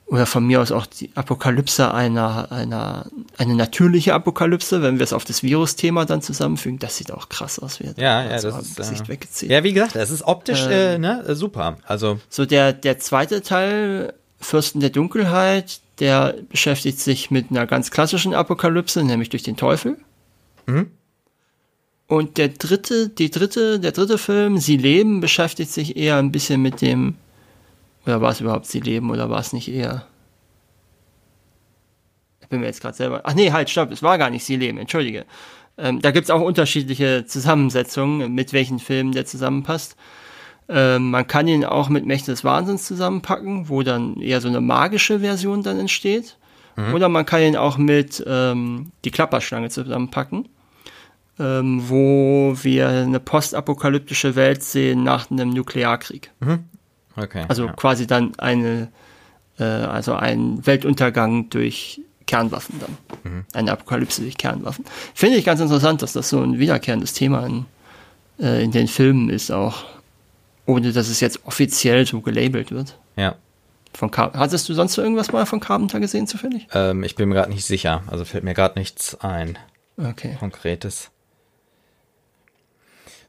Oder 0.07 0.25
von 0.25 0.45
mir 0.45 0.59
aus 0.59 0.73
auch 0.73 0.85
die 0.87 1.09
Apokalypse 1.15 1.93
einer, 1.93 2.51
einer, 2.51 3.05
eine 3.37 3.55
natürliche 3.55 4.13
Apokalypse, 4.13 4.81
wenn 4.81 4.99
wir 4.99 5.05
es 5.05 5.13
auf 5.13 5.23
das 5.23 5.41
Virus-Thema 5.41 6.03
dann 6.03 6.21
zusammenfügen. 6.21 6.79
Das 6.79 6.97
sieht 6.97 7.13
auch 7.13 7.29
krass 7.29 7.59
aus. 7.59 7.79
Wie 7.79 7.85
Ja, 7.95 8.21
ja, 8.23 8.29
das 8.29 8.43
ist, 8.43 8.75
Gesicht 8.75 9.05
äh, 9.05 9.07
weggezählt. 9.07 9.51
Ja, 9.53 9.63
wie 9.63 9.71
gesagt, 9.71 9.95
es 9.95 10.09
ist 10.09 10.23
optisch 10.23 10.65
äh, 10.65 10.95
Ähm. 10.95 11.01
ne, 11.01 11.23
äh, 11.25 11.33
super. 11.35 11.77
Also, 11.85 12.19
So, 12.27 12.45
der, 12.45 12.73
der 12.73 12.99
zweite 12.99 13.41
Teil, 13.41 14.13
Fürsten 14.41 14.81
der 14.81 14.89
Dunkelheit, 14.89 15.79
der 16.01 16.35
beschäftigt 16.49 16.99
sich 16.99 17.29
mit 17.29 17.51
einer 17.51 17.67
ganz 17.67 17.91
klassischen 17.91 18.33
Apokalypse, 18.33 19.03
nämlich 19.03 19.29
durch 19.29 19.43
den 19.43 19.55
Teufel. 19.55 19.97
Mhm. 20.65 20.89
Und 22.07 22.37
der 22.37 22.49
dritte, 22.49 23.07
die 23.07 23.29
dritte, 23.29 23.79
der 23.79 23.91
dritte 23.91 24.17
Film, 24.17 24.57
Sie 24.57 24.75
leben, 24.75 25.21
beschäftigt 25.21 25.71
sich 25.71 25.95
eher 25.95 26.17
ein 26.17 26.31
bisschen 26.31 26.61
mit 26.61 26.81
dem, 26.81 27.15
oder 28.05 28.19
war 28.19 28.31
es 28.31 28.41
überhaupt 28.41 28.65
Sie 28.65 28.79
leben 28.79 29.11
oder 29.11 29.29
war 29.29 29.39
es 29.39 29.53
nicht 29.53 29.69
eher? 29.69 30.07
Ich 32.41 32.47
bin 32.49 32.59
mir 32.59 32.65
jetzt 32.65 32.81
gerade 32.81 32.97
selber, 32.97 33.21
ach 33.23 33.35
nee, 33.35 33.51
halt, 33.51 33.69
stopp, 33.69 33.91
es 33.91 34.03
war 34.03 34.17
gar 34.17 34.31
nicht 34.31 34.43
Sie 34.43 34.57
leben, 34.57 34.79
entschuldige. 34.79 35.25
Ähm, 35.77 36.01
da 36.01 36.11
gibt's 36.11 36.31
auch 36.31 36.41
unterschiedliche 36.41 37.25
Zusammensetzungen, 37.25 38.33
mit 38.33 38.53
welchen 38.53 38.79
Filmen 38.79 39.11
der 39.11 39.25
zusammenpasst. 39.25 39.95
Ähm, 40.73 41.11
man 41.11 41.27
kann 41.27 41.49
ihn 41.49 41.65
auch 41.65 41.89
mit 41.89 42.05
Mächte 42.05 42.31
des 42.31 42.45
Wahnsinns 42.45 42.85
zusammenpacken, 42.85 43.67
wo 43.67 43.83
dann 43.83 44.21
eher 44.21 44.39
so 44.39 44.47
eine 44.47 44.61
magische 44.61 45.19
Version 45.19 45.63
dann 45.63 45.79
entsteht. 45.79 46.37
Oder 46.93 47.09
man 47.09 47.25
kann 47.25 47.41
ihn 47.41 47.57
auch 47.57 47.77
mit 47.77 48.23
ähm, 48.25 48.91
die 49.03 49.11
Klapperschlange 49.11 49.69
zusammenpacken, 49.69 50.47
ähm, 51.37 51.83
wo 51.89 52.55
wir 52.61 52.87
eine 52.87 53.19
postapokalyptische 53.19 54.35
Welt 54.35 54.63
sehen 54.63 55.03
nach 55.03 55.29
einem 55.29 55.49
Nuklearkrieg. 55.49 56.31
okay. 57.17 57.45
Also 57.49 57.65
ja. 57.65 57.73
quasi 57.73 58.07
dann 58.07 58.31
eine, 58.39 58.87
äh, 59.59 59.63
also 59.63 60.13
ein 60.13 60.65
Weltuntergang 60.65 61.49
durch 61.49 62.01
Kernwaffen 62.25 62.79
dann. 62.79 62.97
Mhm. 63.23 63.45
Eine 63.53 63.73
Apokalypse 63.73 64.21
durch 64.21 64.37
Kernwaffen. 64.37 64.85
Finde 65.13 65.35
ich 65.35 65.43
ganz 65.43 65.59
interessant, 65.59 66.01
dass 66.01 66.13
das 66.13 66.29
so 66.29 66.41
ein 66.41 66.57
wiederkehrendes 66.57 67.11
Thema 67.11 67.45
in, 67.45 67.65
äh, 68.39 68.63
in 68.63 68.71
den 68.71 68.87
Filmen 68.87 69.29
ist, 69.29 69.51
auch 69.51 69.83
ohne 70.71 70.93
dass 70.93 71.09
es 71.09 71.19
jetzt 71.19 71.45
offiziell 71.45 72.05
so 72.05 72.21
gelabelt 72.21 72.71
wird. 72.71 72.97
ja. 73.15 73.35
Von 73.93 74.09
Car 74.09 74.31
Hattest 74.33 74.69
du 74.69 74.73
sonst 74.73 74.93
so 74.93 75.01
irgendwas 75.01 75.33
mal 75.33 75.45
von 75.45 75.59
Carpenter 75.59 75.99
gesehen, 75.99 76.25
zufällig? 76.25 76.65
Ähm, 76.73 77.03
ich 77.03 77.15
bin 77.15 77.27
mir 77.27 77.35
gerade 77.35 77.51
nicht 77.51 77.65
sicher. 77.65 78.03
Also 78.07 78.23
fällt 78.23 78.45
mir 78.45 78.53
gerade 78.53 78.79
nichts 78.79 79.19
ein. 79.19 79.59
Okay. 79.97 80.37
Konkretes. 80.39 81.11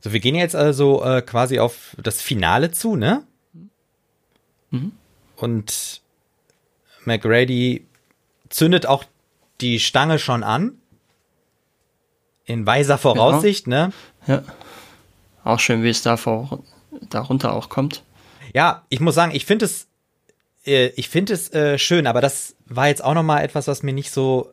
So, 0.01 0.12
wir 0.12 0.20
gehen 0.20 0.36
jetzt 0.36 0.55
also 0.55 1.02
äh, 1.05 1.20
quasi 1.20 1.59
auf 1.59 1.97
das 2.01 2.23
Finale 2.23 2.70
zu, 2.70 2.94
ne? 2.94 3.24
Und 5.35 6.01
McGrady 7.05 7.85
zündet 8.48 8.86
auch 8.86 9.05
die 9.60 9.81
Stange 9.81 10.20
schon 10.20 10.44
an. 10.44 10.78
In 12.44 12.66
weiser 12.66 12.98
Voraussicht, 12.98 13.66
ne? 13.66 13.93
Ja. 14.28 14.44
Auch 15.43 15.59
schön, 15.59 15.82
wie 15.82 15.90
es 15.90 16.02
da 16.02 16.16
vor, 16.16 16.62
darunter 17.11 17.53
auch 17.53 17.69
kommt. 17.69 18.03
Ja, 18.55 18.85
ich 18.89 19.01
muss 19.01 19.15
sagen, 19.15 19.35
ich 19.35 19.47
finde 19.47 19.65
es, 19.65 19.89
äh, 20.65 20.89
ich 20.97 21.09
finde 21.09 21.35
es 21.35 21.53
äh, 21.53 21.79
schön, 21.79 22.07
aber 22.07 22.20
das 22.20 22.57
war 22.66 22.89
jetzt 22.89 23.05
auch 23.05 23.15
noch 23.15 23.23
mal 23.23 23.41
etwas, 23.41 23.66
was 23.69 23.83
mir 23.83 23.93
nicht 23.93 24.11
so 24.11 24.53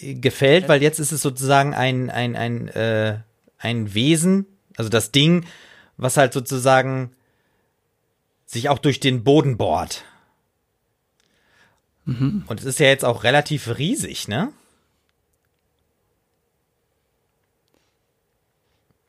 äh, 0.00 0.14
gefällt, 0.14 0.68
weil 0.68 0.82
jetzt 0.82 0.98
ist 0.98 1.12
es 1.12 1.22
sozusagen 1.22 1.74
ein 1.74 2.10
ein 2.10 2.36
ein 2.36 2.68
äh, 2.68 3.18
ein 3.58 3.94
Wesen, 3.94 4.46
also 4.76 4.90
das 4.90 5.12
Ding, 5.12 5.46
was 5.96 6.16
halt 6.16 6.32
sozusagen 6.32 7.12
sich 8.46 8.68
auch 8.68 8.78
durch 8.78 9.00
den 9.00 9.24
Boden 9.24 9.56
bohrt. 9.56 10.04
Und 12.46 12.60
es 12.60 12.66
ist 12.66 12.80
ja 12.80 12.86
jetzt 12.86 13.04
auch 13.04 13.24
relativ 13.24 13.78
riesig, 13.78 14.28
ne? 14.28 14.52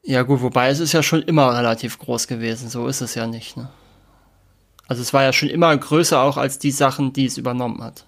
Ja 0.06 0.22
gut, 0.22 0.41
wobei 0.41 0.69
es 0.69 0.80
ist 0.80 0.94
ja 0.94 1.02
schon 1.02 1.23
immer 1.23 1.53
relativ 1.57 1.98
groß 1.99 2.27
gewesen, 2.27 2.69
so 2.69 2.88
ist 2.88 3.02
es 3.02 3.15
ja 3.15 3.26
nicht. 3.27 3.57
Ne? 3.57 3.69
Also 4.88 5.02
es 5.02 5.14
war 5.14 5.23
ja 5.23 5.34
schon 5.34 5.49
immer 5.49 5.76
größer 5.76 6.22
auch 6.22 6.38
als 6.38 6.60
die 6.60 6.72
Sachen, 6.72 7.11
die 7.11 7.26
es 7.26 7.38
übernommen 7.38 7.82
hat. 7.84 8.06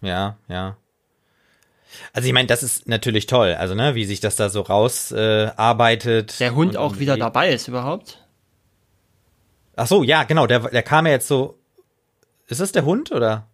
Ja, 0.00 0.36
ja. 0.48 0.76
Also 2.12 2.26
ich 2.26 2.32
meine, 2.34 2.48
das 2.48 2.64
ist 2.64 2.88
natürlich 2.88 3.26
toll, 3.26 3.54
also 3.54 3.74
ne, 3.76 3.94
wie 3.94 4.04
sich 4.04 4.18
das 4.18 4.34
da 4.34 4.50
so 4.50 4.62
rausarbeitet. 4.62 5.52
Äh, 5.56 5.60
arbeitet 5.60 6.40
Der 6.40 6.54
Hund 6.56 6.70
und- 6.72 6.76
auch 6.78 6.98
wieder 6.98 7.14
wie- 7.14 7.20
dabei 7.20 7.52
ist 7.52 7.68
überhaupt. 7.68 8.18
Ach 9.76 9.86
so, 9.86 10.02
ja, 10.02 10.24
genau, 10.24 10.46
der, 10.48 10.60
der 10.60 10.82
kam 10.82 11.06
ja 11.06 11.12
jetzt 11.12 11.28
so. 11.28 11.56
Ist 12.48 12.60
das 12.60 12.72
der 12.72 12.84
Hund 12.84 13.10
oder? 13.12 13.46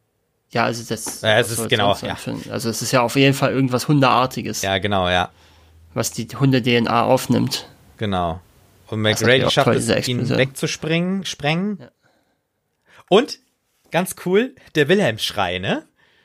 Ja, 0.50 0.64
also 0.64 0.82
das. 0.88 1.20
Ja, 1.20 1.38
es 1.38 1.50
ist 1.50 1.68
genau, 1.68 1.94
ja. 2.02 2.16
Also 2.50 2.70
es 2.70 2.82
ist 2.82 2.92
ja 2.92 3.02
auf 3.02 3.16
jeden 3.16 3.34
Fall 3.34 3.52
irgendwas 3.52 3.86
Hundeartiges, 3.88 4.62
Ja, 4.62 4.78
genau, 4.78 5.08
ja, 5.08 5.28
was 5.94 6.10
die 6.12 6.26
Hunde-DNA 6.26 7.02
aufnimmt. 7.02 7.68
genau. 7.96 8.40
Und 8.88 9.04
ja 9.04 9.46
auch 9.46 9.50
schafft 9.52 9.66
toll, 9.66 9.76
es, 9.76 10.08
ihn 10.08 10.28
wegzuspringen, 10.28 11.24
sprengen. 11.24 11.78
Und 13.08 13.38
ganz 13.92 14.16
cool, 14.24 14.54
der 14.74 14.88
Wilhelm-Schrei, 14.88 15.58
ne? 15.58 15.84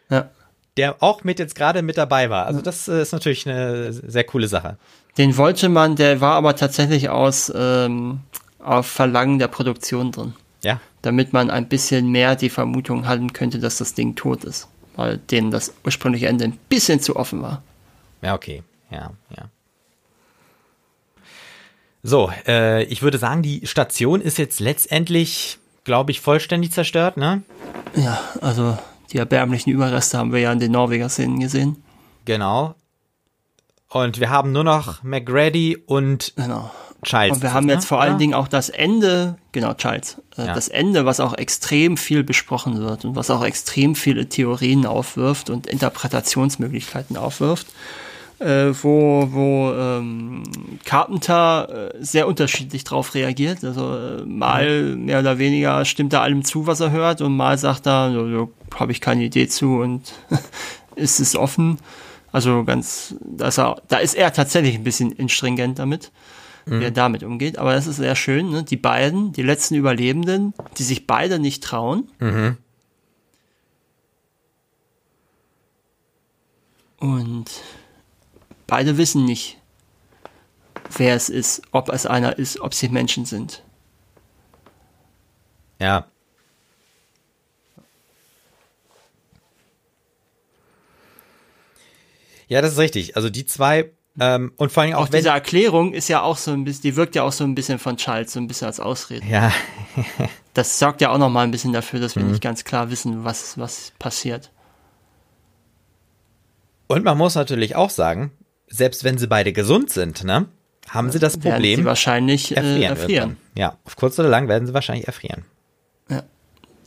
Ja. 0.10 0.32
Der 0.78 1.02
auch 1.04 1.24
mit 1.24 1.38
jetzt 1.38 1.54
gerade 1.56 1.84
mit 1.84 1.98
dabei 1.98 2.32
war. 2.32 2.48
Also 2.48 2.62
das 2.62 2.88
äh, 2.88 3.02
ist 3.02 3.14
natürlich 3.14 3.48
eine 3.48 3.94
sehr 3.94 4.24
coole 4.24 4.48
Sache. 4.48 4.78
Den 5.18 5.38
wollte 5.38 5.70
man, 5.70 5.96
der 5.96 6.22
war 6.22 6.34
aber 6.34 6.56
tatsächlich 6.56 7.10
aus 7.10 7.54
ähm, 7.56 8.22
auf 8.60 8.88
Verlangen 8.88 9.40
der 9.40 9.48
Produktion 9.48 10.12
drin. 10.12 10.34
Ja, 10.64 10.82
damit 11.04 11.34
man 11.34 11.52
ein 11.52 11.70
bisschen 11.70 12.10
mehr 12.10 12.36
die 12.36 12.50
Vermutung 12.50 13.08
halten 13.08 13.32
könnte, 13.32 13.60
dass 13.60 13.78
das 13.78 13.94
Ding 13.94 14.16
tot 14.16 14.44
ist. 14.44 14.68
Weil 14.96 15.18
denen 15.18 15.52
das 15.52 15.72
ursprüngliche 15.86 16.28
Ende 16.28 16.46
ein 16.46 16.58
bisschen 16.70 17.00
zu 17.00 17.16
offen 17.16 17.44
war. 17.44 17.62
ja, 18.24 18.34
okay, 18.34 18.64
ja, 18.90 19.12
ja. 19.30 19.50
So, 22.08 22.32
äh, 22.48 22.84
ich 22.84 23.02
würde 23.02 23.18
sagen, 23.18 23.42
die 23.42 23.66
Station 23.66 24.22
ist 24.22 24.38
jetzt 24.38 24.60
letztendlich, 24.60 25.58
glaube 25.86 26.12
ich, 26.12 26.22
vollständig 26.22 26.72
zerstört, 26.72 27.18
ne? 27.18 27.42
Ja, 27.96 28.20
also 28.42 28.78
die 29.12 29.18
erbärmlichen 29.18 29.72
Überreste 29.74 30.20
haben 30.20 30.32
wir 30.32 30.40
ja 30.40 30.52
in 30.52 30.60
den 30.60 30.72
Norweger-Szenen 30.72 31.40
gesehen. 31.40 31.84
Genau. 32.26 32.76
Und 33.90 34.20
wir 34.20 34.30
haben 34.30 34.52
nur 34.52 34.64
noch 34.64 35.02
McGrady 35.02 35.78
und 35.88 36.34
Genau. 36.36 36.70
Childs. 37.04 37.38
Und 37.38 37.42
wir 37.42 37.54
haben 37.56 37.66
ne? 37.66 37.74
jetzt 37.74 37.86
vor 37.88 38.00
allen 38.00 38.12
Oder? 38.12 38.20
Dingen 38.20 38.34
auch 38.36 38.48
das 38.50 38.70
Ende, 38.70 39.38
genau, 39.52 39.74
Charles, 39.74 40.22
äh, 40.38 40.46
Ja. 40.46 40.54
das 40.54 40.68
Ende, 40.68 41.06
was 41.08 41.20
auch 41.20 41.34
extrem 41.34 41.98
viel 41.98 42.24
besprochen 42.24 42.82
wird 42.82 43.04
und 43.06 43.16
was 43.16 43.32
auch 43.32 43.44
extrem 43.44 43.96
viele 43.96 44.30
Theorien 44.30 44.86
aufwirft 44.86 45.50
und 45.50 45.66
Interpretationsmöglichkeiten 45.66 47.18
aufwirft, 47.18 47.66
äh, 48.40 48.72
wo, 48.82 49.28
wo 49.32 49.74
ähm, 49.74 50.44
Carpenter 50.84 51.94
äh, 51.96 52.04
sehr 52.04 52.28
unterschiedlich 52.28 52.84
drauf 52.84 53.14
reagiert. 53.16 53.64
Also 53.64 53.96
äh, 53.96 54.26
mal 54.26 54.96
mehr 54.96 55.20
oder 55.20 55.38
weniger 55.38 55.86
stimmt 55.86 56.14
er 56.14 56.22
allem 56.22 56.44
zu, 56.44 56.68
was 56.68 56.80
er 56.80 56.92
hört, 56.92 57.22
und 57.22 57.36
mal 57.36 57.58
sagt 57.58 57.88
er, 57.88 58.12
so, 58.12 58.30
so, 58.30 58.52
habe 58.76 58.92
ich 58.92 59.02
keine 59.02 59.24
Idee 59.24 59.48
zu 59.48 59.78
und 59.78 60.14
ist 60.96 61.20
es 61.20 61.36
offen. 61.36 61.78
Also 62.32 62.64
ganz, 62.66 63.16
da 63.22 63.48
ist 63.48 63.58
er, 63.58 63.82
da 63.88 63.98
ist 63.98 64.14
er 64.14 64.34
tatsächlich 64.34 64.76
ein 64.76 64.84
bisschen 64.84 65.12
instringent 65.14 65.80
damit 65.80 66.12
wie 66.66 66.84
er 66.84 66.92
damit 66.92 67.24
umgeht. 67.24 67.58
Aber 67.58 67.74
das 67.74 67.88
ist 67.88 67.98
sehr 67.98 68.16
schön, 68.16 68.50
ne? 68.50 68.64
Die 68.64 68.78
beiden, 68.78 69.32
die 69.34 69.44
letzten 69.44 69.76
Überlebenden, 69.76 70.54
die 70.78 70.84
sich 70.84 71.08
beide 71.08 71.40
nicht 71.40 71.64
trauen. 71.64 72.10
Und 76.98 77.46
beide 78.68 78.98
wissen 78.98 79.26
nicht, 79.26 79.58
wer 80.98 81.16
es 81.16 81.30
ist, 81.30 81.62
ob 81.72 81.90
es 81.90 82.06
einer 82.06 82.38
ist, 82.38 82.60
ob 82.62 82.74
sie 82.74 82.90
Menschen 82.90 83.26
sind. 83.26 83.64
Ja. 85.80 86.08
Ja, 92.48 92.62
das 92.62 92.74
ist 92.74 92.80
richtig. 92.80 93.16
Also 93.16 93.30
die 93.30 93.46
zwei 93.46 93.92
ähm, 94.20 94.54
und 94.56 94.72
vor 94.72 94.84
allem 94.84 94.94
auch, 94.94 95.04
Auch 95.04 95.10
diese 95.10 95.30
Erklärung 95.30 95.94
ist 95.94 96.08
ja 96.08 96.22
auch 96.22 96.38
so 96.38 96.52
ein 96.52 96.64
bisschen, 96.64 96.84
die 96.84 96.96
wirkt 96.96 97.16
ja 97.16 97.24
auch 97.24 97.34
so 97.34 97.44
ein 97.44 97.54
bisschen 97.56 97.80
von 97.80 97.98
Charles, 97.98 98.32
so 98.32 98.40
ein 98.40 98.48
bisschen 98.48 98.68
als 98.68 98.80
Ausrede. 98.80 99.26
ja, 99.28 99.52
Das 100.54 100.80
sorgt 100.80 101.02
ja 101.02 101.10
auch 101.10 101.18
noch 101.18 101.30
mal 101.30 101.44
ein 101.44 101.52
bisschen 101.52 101.74
dafür, 101.74 102.00
dass 102.00 102.16
wir 102.16 102.24
Mhm. 102.24 102.30
nicht 102.32 102.42
ganz 102.42 102.64
klar 102.64 102.90
wissen, 102.90 103.24
was, 103.26 103.58
was 103.58 103.92
passiert. 104.00 104.52
und 106.88 107.04
man 107.04 107.18
muss 107.18 107.36
natürlich 107.36 107.76
auch 107.76 107.90
sagen, 107.90 108.32
selbst 108.68 109.04
wenn 109.04 109.18
sie 109.18 109.28
beide 109.28 109.54
gesund 109.54 109.90
sind, 109.92 110.24
ne, 110.24 110.48
haben 110.90 111.12
sie 111.12 111.20
das 111.20 111.34
Werden 111.36 111.42
sie 111.44 111.50
Problem 111.50 111.86
wahrscheinlich 111.86 112.52
äh, 112.52 112.56
erfrieren. 112.56 112.82
erfrieren. 112.84 113.30
irgendwann. 113.30 113.38
Ja, 113.58 113.78
auf 113.86 113.96
kurz 113.96 114.18
oder 114.20 114.30
lang 114.30 114.48
werden 114.48 114.68
sie 114.68 114.74
wahrscheinlich 114.74 115.08
erfrieren. 115.08 115.46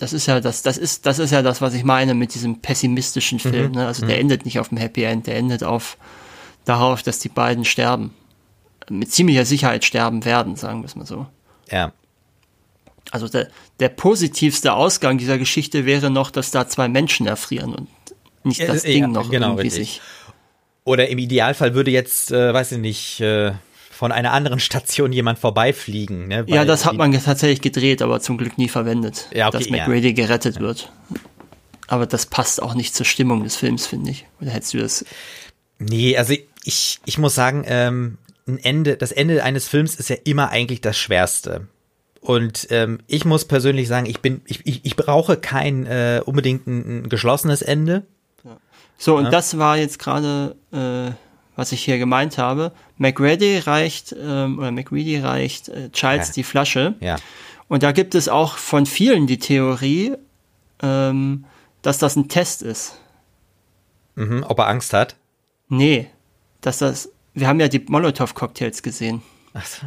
Das 0.00 0.12
ist 0.12 0.26
ja 0.26 0.38
das, 0.38 0.62
das 0.62 0.78
ist, 0.78 1.06
das 1.06 1.18
ist 1.18 1.32
ja 1.32 1.42
das, 1.42 1.60
was 1.60 1.74
ich 1.74 1.82
meine 1.82 2.14
mit 2.14 2.32
diesem 2.32 2.60
pessimistischen 2.60 3.38
Mhm. 3.42 3.50
Film. 3.50 3.72
Ne? 3.72 3.84
Also 3.84 4.06
der 4.06 4.20
endet 4.20 4.44
nicht 4.44 4.60
auf 4.60 4.68
dem 4.68 4.78
Happy 4.78 5.02
End, 5.02 5.26
der 5.26 5.34
endet 5.36 5.64
auf 5.64 5.96
darauf, 6.64 7.02
dass 7.02 7.18
die 7.18 7.28
beiden 7.28 7.64
sterben. 7.64 8.14
mit 8.88 9.10
ziemlicher 9.10 9.44
Sicherheit 9.44 9.84
sterben 9.84 10.24
werden, 10.24 10.54
sagen 10.54 10.82
wir 10.82 10.86
es 10.86 10.94
mal 10.94 11.04
so. 11.04 11.26
Ja. 11.68 11.92
Also 13.10 13.26
der, 13.26 13.48
der 13.80 13.88
positivste 13.88 14.72
Ausgang 14.72 15.18
dieser 15.18 15.36
Geschichte 15.36 15.84
wäre 15.84 16.10
noch, 16.10 16.30
dass 16.30 16.52
da 16.52 16.68
zwei 16.68 16.86
Menschen 16.86 17.26
erfrieren 17.26 17.74
und 17.74 17.88
nicht 18.44 18.60
das 18.68 18.84
Ja, 18.84 18.90
Ding 18.90 19.02
ja, 19.02 19.08
noch 19.08 19.30
genau, 19.30 19.46
irgendwie 19.48 19.62
richtig. 19.62 19.94
sich. 19.94 20.00
Oder 20.88 21.08
im 21.08 21.18
Idealfall 21.18 21.74
würde 21.74 21.90
jetzt, 21.90 22.32
äh, 22.32 22.54
weiß 22.54 22.72
ich 22.72 22.78
nicht, 22.78 23.20
äh, 23.20 23.52
von 23.90 24.10
einer 24.10 24.32
anderen 24.32 24.58
Station 24.58 25.12
jemand 25.12 25.38
vorbeifliegen. 25.38 26.28
Ne? 26.28 26.44
Ja, 26.46 26.64
das 26.64 26.86
hat 26.86 26.94
man 26.94 27.12
tatsächlich 27.12 27.60
gedreht, 27.60 28.00
aber 28.00 28.20
zum 28.20 28.38
Glück 28.38 28.56
nie 28.56 28.68
verwendet, 28.68 29.28
Ja, 29.34 29.48
okay, 29.48 29.58
dass 29.58 29.68
ja. 29.68 29.76
McGrady 29.76 30.14
gerettet 30.14 30.60
wird. 30.60 30.90
Aber 31.88 32.06
das 32.06 32.24
passt 32.24 32.62
auch 32.62 32.74
nicht 32.74 32.94
zur 32.94 33.04
Stimmung 33.04 33.44
des 33.44 33.56
Films, 33.56 33.86
finde 33.86 34.12
ich. 34.12 34.24
Oder 34.40 34.50
hättest 34.50 34.72
du 34.72 34.78
das? 34.78 35.04
Nee, 35.78 36.16
also 36.16 36.34
ich, 36.64 37.00
ich 37.04 37.18
muss 37.18 37.34
sagen, 37.34 37.64
ähm, 37.66 38.16
ein 38.46 38.58
Ende, 38.58 38.96
das 38.96 39.12
Ende 39.12 39.44
eines 39.44 39.68
Films 39.68 39.94
ist 39.94 40.08
ja 40.08 40.16
immer 40.24 40.48
eigentlich 40.48 40.80
das 40.80 40.96
Schwerste. 40.96 41.68
Und 42.20 42.68
ähm, 42.70 43.00
ich 43.06 43.26
muss 43.26 43.44
persönlich 43.44 43.88
sagen, 43.88 44.06
ich 44.06 44.20
bin, 44.20 44.40
ich, 44.46 44.60
ich, 44.64 44.86
ich 44.86 44.96
brauche 44.96 45.36
kein 45.36 45.84
äh, 45.84 46.22
unbedingt 46.24 46.66
ein, 46.66 47.02
ein 47.02 47.08
geschlossenes 47.10 47.60
Ende. 47.60 48.04
So, 48.98 49.16
und 49.16 49.32
das 49.32 49.56
war 49.58 49.76
jetzt 49.78 49.98
gerade, 49.98 50.56
äh, 50.72 51.12
was 51.56 51.72
ich 51.72 51.84
hier 51.84 51.98
gemeint 51.98 52.36
habe. 52.36 52.72
McReady 52.96 53.58
reicht, 53.58 54.14
ähm, 54.18 54.58
oder 54.58 54.72
McReady 54.72 55.18
reicht 55.20 55.68
äh, 55.68 55.88
Childs 55.90 56.28
Ja. 56.28 56.34
die 56.34 56.42
Flasche. 56.42 56.94
Ja. 57.00 57.16
Und 57.68 57.82
da 57.84 57.92
gibt 57.92 58.14
es 58.14 58.28
auch 58.28 58.56
von 58.56 58.86
vielen 58.86 59.26
die 59.26 59.38
Theorie, 59.38 60.14
ähm, 60.82 61.44
dass 61.82 61.98
das 61.98 62.16
ein 62.16 62.28
Test 62.28 62.62
ist. 62.62 62.98
Mhm, 64.16 64.44
ob 64.48 64.58
er 64.58 64.66
Angst 64.66 64.92
hat. 64.92 65.14
Nee, 65.68 66.10
dass 66.60 66.78
das, 66.78 67.10
wir 67.34 67.46
haben 67.46 67.60
ja 67.60 67.68
die 67.68 67.78
Molotow-Cocktails 67.78 68.82
gesehen. 68.82 69.22
Ach 69.54 69.64
so. 69.64 69.86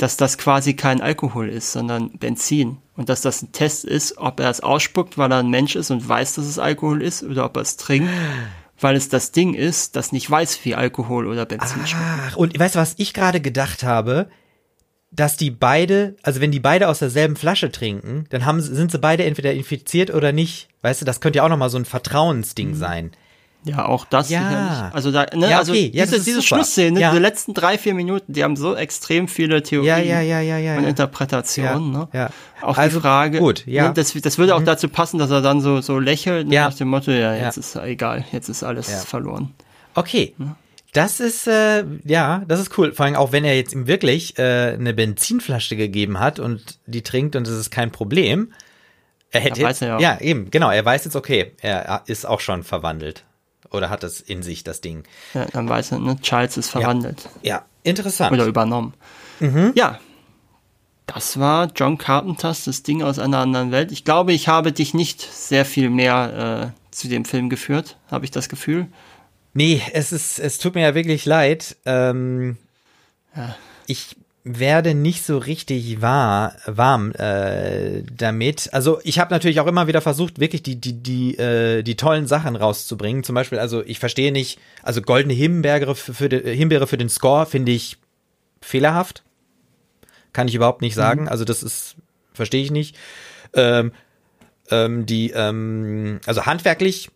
Dass 0.00 0.16
das 0.16 0.38
quasi 0.38 0.72
kein 0.74 1.02
Alkohol 1.02 1.50
ist, 1.50 1.72
sondern 1.72 2.10
Benzin. 2.12 2.78
Und 2.96 3.10
dass 3.10 3.20
das 3.20 3.42
ein 3.42 3.52
Test 3.52 3.84
ist, 3.84 4.16
ob 4.16 4.40
er 4.40 4.48
es 4.48 4.60
ausspuckt, 4.60 5.18
weil 5.18 5.30
er 5.30 5.38
ein 5.38 5.50
Mensch 5.50 5.76
ist 5.76 5.90
und 5.90 6.08
weiß, 6.08 6.34
dass 6.34 6.46
es 6.46 6.58
Alkohol 6.58 7.02
ist, 7.02 7.22
oder 7.22 7.44
ob 7.44 7.56
er 7.56 7.62
es 7.62 7.76
trinkt, 7.76 8.08
weil 8.80 8.96
es 8.96 9.10
das 9.10 9.32
Ding 9.32 9.52
ist, 9.52 9.96
das 9.96 10.12
nicht 10.12 10.30
weiß, 10.30 10.64
wie 10.64 10.74
Alkohol 10.74 11.26
oder 11.26 11.44
Benzin 11.44 11.86
schmeckt. 11.86 12.06
Ach, 12.30 12.36
und 12.36 12.58
weißt 12.58 12.76
du, 12.76 12.78
was 12.78 12.94
ich 12.96 13.12
gerade 13.12 13.42
gedacht 13.42 13.82
habe? 13.82 14.30
Dass 15.10 15.36
die 15.36 15.50
beide, 15.50 16.16
also 16.22 16.40
wenn 16.40 16.52
die 16.52 16.60
beide 16.60 16.88
aus 16.88 17.00
derselben 17.00 17.36
Flasche 17.36 17.70
trinken, 17.70 18.24
dann 18.30 18.46
haben, 18.46 18.60
sind 18.62 18.92
sie 18.92 18.98
beide 18.98 19.24
entweder 19.24 19.52
infiziert 19.52 20.14
oder 20.14 20.32
nicht. 20.32 20.68
Weißt 20.80 21.02
du, 21.02 21.04
das 21.04 21.20
könnte 21.20 21.38
ja 21.38 21.44
auch 21.44 21.48
nochmal 21.50 21.68
so 21.68 21.78
ein 21.78 21.84
Vertrauensding 21.84 22.74
sein. 22.74 23.10
Ja, 23.64 23.84
auch 23.86 24.06
das 24.06 24.30
Ja. 24.30 24.38
sicherlich. 24.40 24.94
Also 24.94 25.12
da, 25.12 25.26
ne, 25.34 25.50
Ja, 25.50 25.58
also 25.58 25.72
okay. 25.72 25.90
Ja, 25.92 26.02
das 26.04 26.10
diese, 26.10 26.16
ist 26.20 26.26
diese. 26.26 26.42
Schlussszene, 26.42 26.98
Ja. 26.98 27.10
diese 27.10 27.20
letzten 27.20 27.52
drei, 27.52 27.76
vier 27.76 27.92
Minuten, 27.94 28.32
die 28.32 28.42
haben 28.42 28.56
so 28.56 28.74
extrem 28.74 29.28
viele 29.28 29.62
Theorien 29.62 29.86
Ja, 29.88 29.98
ja, 29.98 30.20
ja, 30.20 30.40
ja, 30.40 30.56
ja, 30.58 30.76
und 30.78 30.84
ja. 30.84 30.88
Interpretationen. 30.88 31.92
Ja, 31.92 31.98
ne? 32.00 32.08
ja. 32.12 32.30
Auch 32.62 32.78
Also, 32.78 32.98
die 32.98 33.02
Frage, 33.02 33.38
gut, 33.38 33.66
ja. 33.66 33.82
Mhm. 33.82 33.88
ne, 33.88 33.94
das, 33.94 34.12
das 34.14 34.38
würde 34.38 34.54
auch 34.54 34.62
dazu 34.62 34.88
passen, 34.88 35.18
dass 35.18 35.30
er 35.30 35.42
dann 35.42 35.60
so, 35.60 35.80
so 35.82 35.98
lächelt 35.98 36.48
ne, 36.48 36.54
Ja. 36.54 36.68
nach 36.68 36.74
dem 36.76 36.88
Motto, 36.88 37.10
ja, 37.10 37.34
jetzt 37.34 37.56
Ja. 37.56 37.60
ist 37.60 37.76
egal, 37.76 38.24
jetzt 38.32 38.48
ist 38.48 38.62
alles 38.62 38.90
Ja. 38.90 38.98
verloren. 38.98 39.52
Okay. 39.94 40.34
Das 40.92 41.20
ist, 41.20 41.46
äh, 41.46 41.84
ja, 42.04 42.42
das 42.48 42.60
ist 42.60 42.76
cool. 42.78 42.92
Vor 42.92 43.04
allem 43.06 43.14
auch, 43.14 43.30
wenn 43.30 43.44
er 43.44 43.54
jetzt 43.56 43.72
ihm 43.74 43.86
wirklich 43.86 44.38
äh, 44.38 44.72
eine 44.72 44.92
Benzinflasche 44.94 45.76
gegeben 45.76 46.18
hat 46.18 46.38
und 46.40 46.78
die 46.86 47.02
trinkt 47.02 47.36
und 47.36 47.46
es 47.46 47.52
ist 47.56 47.70
kein 47.70 47.92
Problem. 47.92 48.52
Er 49.30 49.40
hätte 49.40 49.60
Ja, 49.60 49.68
jetzt, 49.68 49.82
er 49.82 49.88
ja 49.88 49.96
auch. 49.96 50.00
ja, 50.00 50.18
eben, 50.20 50.50
genau. 50.50 50.70
Er 50.70 50.84
weiß 50.84 51.04
jetzt, 51.04 51.14
okay, 51.14 51.52
er 51.60 52.02
ist 52.06 52.26
auch 52.26 52.40
schon 52.40 52.64
verwandelt. 52.64 53.24
Oder 53.70 53.90
hat 53.90 54.02
es 54.04 54.20
in 54.20 54.42
sich, 54.42 54.64
das 54.64 54.80
Ding. 54.80 55.04
Ja, 55.34 55.46
dann 55.46 55.68
weiß 55.68 55.92
er, 55.92 55.98
ne, 56.00 56.16
Charles 56.20 56.56
ist 56.56 56.70
verwandelt. 56.70 57.28
Ja, 57.42 57.64
interessant. 57.82 58.32
Oder 58.32 58.46
übernommen. 58.46 58.94
Mhm. 59.38 59.72
Ja. 59.74 59.98
Das 61.06 61.40
war 61.40 61.70
John 61.74 61.98
Carpenters 61.98 62.64
Das 62.64 62.82
Ding 62.84 63.02
aus 63.02 63.18
einer 63.18 63.38
anderen 63.38 63.72
Welt. 63.72 63.90
Ich 63.90 64.04
glaube, 64.04 64.32
ich 64.32 64.46
habe 64.48 64.72
dich 64.72 64.94
nicht 64.94 65.20
sehr 65.20 65.64
viel 65.64 65.90
mehr 65.90 66.72
äh, 66.72 66.94
zu 66.94 67.08
dem 67.08 67.24
Film 67.24 67.50
geführt, 67.50 67.96
habe 68.10 68.24
ich 68.24 68.30
das 68.30 68.48
Gefühl. 68.48 68.86
Nee, 69.52 69.82
es 69.92 70.12
ist, 70.12 70.38
es 70.38 70.58
tut 70.58 70.74
mir 70.76 70.82
ja 70.82 70.94
wirklich 70.94 71.24
leid. 71.26 71.76
Ähm, 71.84 72.56
Ich 73.86 74.16
werde 74.42 74.94
nicht 74.94 75.24
so 75.24 75.36
richtig 75.36 76.00
wahr, 76.00 76.54
warm 76.66 77.12
äh, 77.12 78.02
damit. 78.10 78.70
Also 78.72 79.00
ich 79.04 79.18
habe 79.18 79.34
natürlich 79.34 79.60
auch 79.60 79.66
immer 79.66 79.86
wieder 79.86 80.00
versucht, 80.00 80.40
wirklich 80.40 80.62
die 80.62 80.80
die 80.80 80.94
die 81.02 81.36
äh, 81.36 81.82
die 81.82 81.96
tollen 81.96 82.26
Sachen 82.26 82.56
rauszubringen. 82.56 83.22
Zum 83.22 83.34
Beispiel, 83.34 83.58
also 83.58 83.82
ich 83.84 83.98
verstehe 83.98 84.32
nicht, 84.32 84.58
also 84.82 85.02
goldene 85.02 85.34
Himbeere 85.34 85.94
für, 85.94 86.14
für 86.14 86.28
den, 86.28 86.46
Himbeere 86.56 86.86
für 86.86 86.96
den 86.96 87.10
Score 87.10 87.44
finde 87.44 87.72
ich 87.72 87.98
fehlerhaft. 88.62 89.22
Kann 90.32 90.48
ich 90.48 90.54
überhaupt 90.54 90.80
nicht 90.80 90.94
sagen. 90.94 91.28
Also 91.28 91.44
das 91.44 91.62
ist 91.62 91.96
verstehe 92.32 92.62
ich 92.62 92.70
nicht. 92.70 92.96
Ähm, 93.52 93.92
ähm, 94.70 95.04
die 95.04 95.32
ähm, 95.32 96.20
also 96.24 96.46
handwerklich 96.46 97.10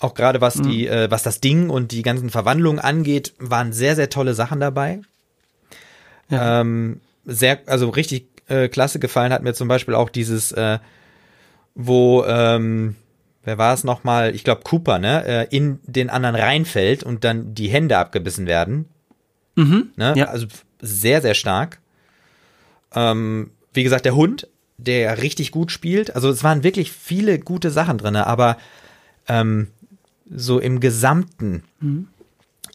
auch 0.00 0.14
gerade 0.14 0.40
was 0.40 0.54
die, 0.54 0.86
äh, 0.86 1.10
was 1.10 1.22
das 1.22 1.40
Ding 1.40 1.70
und 1.70 1.92
die 1.92 2.02
ganzen 2.02 2.30
Verwandlungen 2.30 2.78
angeht, 2.78 3.34
waren 3.38 3.72
sehr, 3.72 3.96
sehr 3.96 4.10
tolle 4.10 4.34
Sachen 4.34 4.60
dabei. 4.60 5.00
Ja. 6.30 6.60
Ähm, 6.60 7.00
sehr, 7.24 7.60
also 7.66 7.88
richtig 7.90 8.26
äh, 8.48 8.68
klasse 8.68 8.98
gefallen 8.98 9.32
hat 9.32 9.42
mir 9.42 9.54
zum 9.54 9.68
Beispiel 9.68 9.94
auch 9.94 10.10
dieses, 10.10 10.52
äh, 10.52 10.78
wo, 11.74 12.24
ähm, 12.24 12.96
wer 13.44 13.58
war 13.58 13.74
es 13.74 13.84
nochmal? 13.84 14.34
Ich 14.34 14.44
glaube 14.44 14.62
Cooper, 14.64 14.98
ne? 14.98 15.24
Äh, 15.24 15.56
in 15.56 15.80
den 15.84 16.10
anderen 16.10 16.36
reinfällt 16.36 17.02
und 17.02 17.24
dann 17.24 17.54
die 17.54 17.68
Hände 17.68 17.98
abgebissen 17.98 18.46
werden. 18.46 18.86
Mhm. 19.54 19.90
Ne? 19.96 20.14
Ja. 20.16 20.26
Also 20.26 20.46
sehr, 20.80 21.20
sehr 21.20 21.34
stark. 21.34 21.78
Ähm, 22.94 23.50
wie 23.72 23.82
gesagt, 23.82 24.04
der 24.04 24.14
Hund, 24.14 24.48
der 24.76 25.22
richtig 25.22 25.50
gut 25.50 25.72
spielt. 25.72 26.14
Also 26.14 26.30
es 26.30 26.44
waren 26.44 26.62
wirklich 26.62 26.92
viele 26.92 27.38
gute 27.38 27.70
Sachen 27.70 27.98
drinne, 27.98 28.26
aber 28.26 28.56
ähm, 29.28 29.68
so 30.30 30.58
im 30.58 30.80
Gesamten 30.80 31.64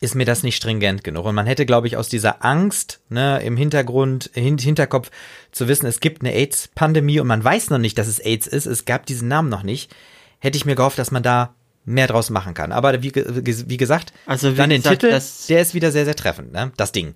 ist 0.04 0.16
mir 0.16 0.26
das 0.26 0.44
nicht 0.44 0.56
stringent 0.58 1.04
genug. 1.04 1.26
Und 1.26 1.34
man 1.36 1.46
hätte, 1.48 1.66
glaube 1.66 1.88
ich, 1.88 1.98
aus 1.98 2.10
dieser 2.10 2.44
Angst 2.44 3.00
ne, 3.10 3.42
im 3.42 3.56
Hintergrund, 3.58 4.30
hin, 4.34 4.58
Hinterkopf 4.58 5.10
zu 5.52 5.68
wissen, 5.68 5.86
es 5.88 6.00
gibt 6.00 6.22
eine 6.22 6.34
AIDS-Pandemie 6.34 7.20
und 7.20 7.28
man 7.28 7.44
weiß 7.44 7.70
noch 7.70 7.78
nicht, 7.80 7.98
dass 7.98 8.08
es 8.08 8.20
AIDS 8.20 8.48
ist, 8.48 8.66
es 8.66 8.86
gab 8.86 9.06
diesen 9.06 9.28
Namen 9.28 9.50
noch 9.50 9.64
nicht, 9.64 9.92
hätte 10.40 10.58
ich 10.58 10.66
mir 10.66 10.76
gehofft, 10.76 11.00
dass 11.00 11.12
man 11.12 11.24
da 11.24 11.54
mehr 11.86 12.08
draus 12.08 12.30
machen 12.30 12.54
kann. 12.54 12.72
Aber 12.72 13.02
wie, 13.04 13.12
wie 13.16 13.78
gesagt, 13.78 14.14
Also 14.26 14.54
wie 14.54 14.58
dann 14.58 14.70
den 14.70 14.84
Titel, 14.84 15.10
das- 15.10 15.48
der 15.48 15.62
ist 15.62 15.74
wieder 15.74 15.92
sehr, 15.92 16.06
sehr 16.06 16.16
treffend, 16.16 16.52
ne? 16.54 16.72
Das 16.78 16.92
Ding. 16.92 17.14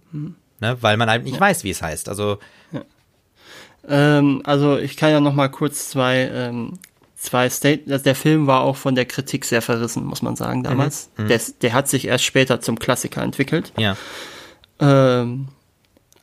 Ne? 0.59 0.77
Weil 0.81 0.97
man 0.97 1.09
halt 1.09 1.23
nicht 1.23 1.39
weiß, 1.39 1.64
wie 1.64 1.69
es 1.72 1.81
heißt. 1.81 2.09
Also, 2.09 2.39
Ähm, 3.89 4.41
also 4.43 4.77
ich 4.77 4.97
kann 4.97 5.11
ja 5.11 5.19
noch 5.22 5.34
mal 5.34 5.47
kurz 5.49 5.89
zwei, 5.89 6.30
ähm, 6.34 6.73
zwei 7.18 7.49
Statements. 7.49 7.91
Also 7.91 8.03
der 8.03 8.15
Film 8.15 8.48
war 8.48 8.61
auch 8.61 8.77
von 8.77 8.95
der 8.95 9.06
Kritik 9.06 9.44
sehr 9.44 9.61
verrissen, 9.61 10.06
muss 10.06 10.22
man 10.22 10.35
sagen, 10.35 10.64
damals. 10.64 11.10
Der, 11.18 11.41
der 11.61 11.73
hat 11.73 11.88
sich 11.89 12.07
erst 12.07 12.23
später 12.23 12.61
zum 12.61 12.80
Klassiker 12.80 13.22
entwickelt. 13.22 13.73
ja. 13.77 13.98
Ähm, 14.80 15.48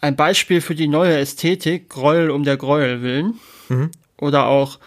ein 0.00 0.16
Beispiel 0.16 0.60
für 0.60 0.74
die 0.74 0.86
neue 0.86 1.16
Ästhetik, 1.16 1.88
Gräuel 1.88 2.30
um 2.30 2.44
der 2.44 2.56
Gräuel 2.58 3.00
willen. 3.02 3.40
Oder 4.18 4.46
auch, 4.46 4.78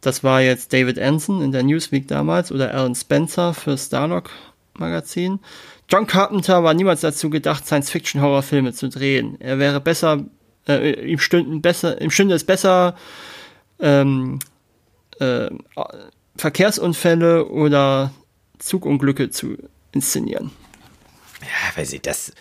das 0.00 0.22
war 0.22 0.40
jetzt 0.40 0.72
David 0.72 0.98
Anson 1.00 1.42
in 1.42 1.50
der 1.50 1.64
Newsweek 1.64 2.06
damals 2.06 2.52
oder 2.52 2.72
Alan 2.72 2.94
Spencer 2.94 3.54
für 3.54 3.76
Starlock 3.76 4.30
Magazin. 4.78 5.40
John 5.88 6.06
Carpenter 6.06 6.62
war 6.62 6.74
niemals 6.74 7.00
dazu 7.00 7.28
gedacht, 7.28 7.66
Science-Fiction-Horrorfilme 7.66 8.72
zu 8.72 8.88
drehen. 8.88 9.36
Er 9.40 9.58
wäre 9.58 9.80
besser, 9.80 10.24
äh, 10.68 10.92
ihm 11.10 11.18
stünden 11.18 11.60
besser, 11.60 12.00
ihm 12.00 12.10
stünde 12.10 12.36
es 12.36 12.44
besser, 12.44 12.94
ähm, 13.80 14.38
äh, 15.20 15.50
Verkehrsunfälle 16.36 17.48
oder 17.48 18.12
Zugunglücke 18.58 19.30
zu 19.30 19.56
inszenieren. 19.92 20.50
Ja, 21.42 21.80
weiß 21.80 21.92
ich, 21.92 22.02
das, 22.02 22.32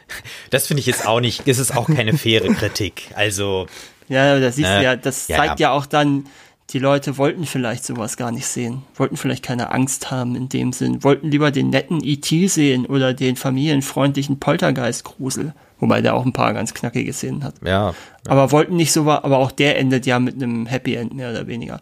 das 0.50 0.68
finde 0.68 0.80
ich 0.82 0.86
jetzt 0.88 1.06
auch 1.08 1.20
nicht, 1.20 1.48
das 1.48 1.60
ist 1.60 1.76
auch 1.76 1.88
keine 1.88 2.18
faire 2.18 2.48
Kritik. 2.54 3.10
Also, 3.16 3.68
Ja, 4.08 4.40
da 4.40 4.52
siehst 4.52 4.70
Ne? 4.70 4.78
du 4.80 4.84
ja, 4.84 4.96
das 4.96 5.28
Ja, 5.28 5.38
zeigt 5.38 5.60
ja. 5.60 5.70
ja. 5.70 5.72
auch 5.74 5.86
dann, 5.86 6.26
die 6.72 6.80
Leute 6.80 7.18
wollten 7.18 7.46
vielleicht 7.46 7.86
sowas 7.86 8.18
gar 8.18 8.32
nicht 8.32 8.48
sehen, 8.48 8.82
wollten 8.96 9.18
vielleicht 9.18 9.44
keine 9.44 9.72
Angst 9.72 10.10
haben 10.12 10.36
in 10.36 10.50
dem 10.50 10.74
Sinn, 10.74 11.04
wollten 11.04 11.30
lieber 11.30 11.52
den 11.52 11.70
netten 11.70 12.04
E.T. 12.04 12.48
sehen 12.48 12.86
oder 12.88 13.14
den 13.14 13.36
familienfreundlichen 13.36 14.40
Poltergeist-Grusel, 14.40 15.54
wobei 15.80 16.02
der 16.02 16.16
auch 16.16 16.26
ein 16.26 16.34
paar 16.34 16.54
ganz 16.54 16.74
knackige 16.74 17.14
Szenen 17.14 17.44
hat. 17.44 17.56
ja. 17.64 17.94
Aber 18.28 18.52
wollten 18.52 18.76
nicht 18.76 18.92
so, 18.92 19.02
aber 19.08 19.38
auch 19.38 19.52
der 19.52 19.78
endet 19.78 20.08
ja 20.08 20.18
mit 20.18 20.34
einem 20.42 20.66
Happy 20.66 20.96
End 20.96 21.14
mehr 21.14 21.30
oder 21.30 21.46
weniger. 21.46 21.80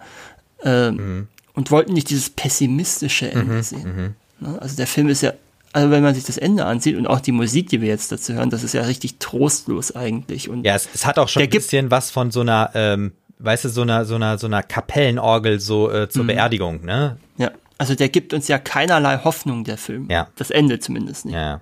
Ähm, 0.64 0.95
Mhm. 0.95 1.27
Und 1.56 1.69
wollten 1.69 1.94
nicht 1.94 2.10
dieses 2.10 2.31
pessimistische 2.31 3.30
Ende 3.31 3.61
sehen. 3.61 4.15
Ne? 4.40 4.57
Also 4.60 4.76
der 4.76 4.88
Film 4.88 5.07
ist 5.10 5.22
ja, 5.22 5.34
also 5.72 5.91
wenn 5.91 6.02
man 6.02 6.15
sich 6.15 6.23
das 6.23 6.38
Ende 6.38 6.65
ansieht 6.65 6.95
und 6.98 7.06
auch 7.06 7.19
die 7.19 7.31
Musik, 7.31 7.69
die 7.69 7.80
wir 7.81 7.90
jetzt 7.90 8.11
dazu 8.11 8.34
hören, 8.34 8.49
das 8.49 8.64
ist 8.64 8.73
ja 8.73 8.81
richtig 8.81 9.19
trostlos 9.19 9.95
eigentlich. 9.95 10.49
Und 10.49 10.64
Ja, 10.65 10.73
es, 10.76 10.90
es 10.95 11.06
hat 11.06 11.19
auch 11.19 11.27
schon 11.30 11.44
ein 11.44 11.49
bisschen 11.49 11.91
was 11.91 12.10
von 12.10 12.31
so 12.31 12.41
einer, 12.41 12.72
ähm, 12.73 13.11
weißt 13.38 13.65
du, 13.65 13.69
so 13.69 13.81
einer, 13.84 14.06
so 14.06 14.15
einer, 14.15 14.40
so 14.40 14.48
einer 14.48 14.64
Kapellenorgel 14.64 15.60
so 15.60 15.91
äh, 15.91 16.06
Mhm. 16.06 16.10
zur 16.10 16.26
Beerdigung, 16.26 16.84
ne? 16.85 17.18
Ja, 17.38 17.52
also 17.77 17.94
der 17.94 18.10
gibt 18.10 18.34
uns 18.34 18.48
ja 18.48 18.57
keinerlei 18.57 19.19
Hoffnung, 19.23 19.64
der 19.64 19.77
Film. 19.77 20.07
Ja. 20.10 20.30
Das 20.38 20.49
Ende 20.49 20.80
zumindest 20.80 21.26
nicht. 21.26 21.35
Ja. 21.35 21.61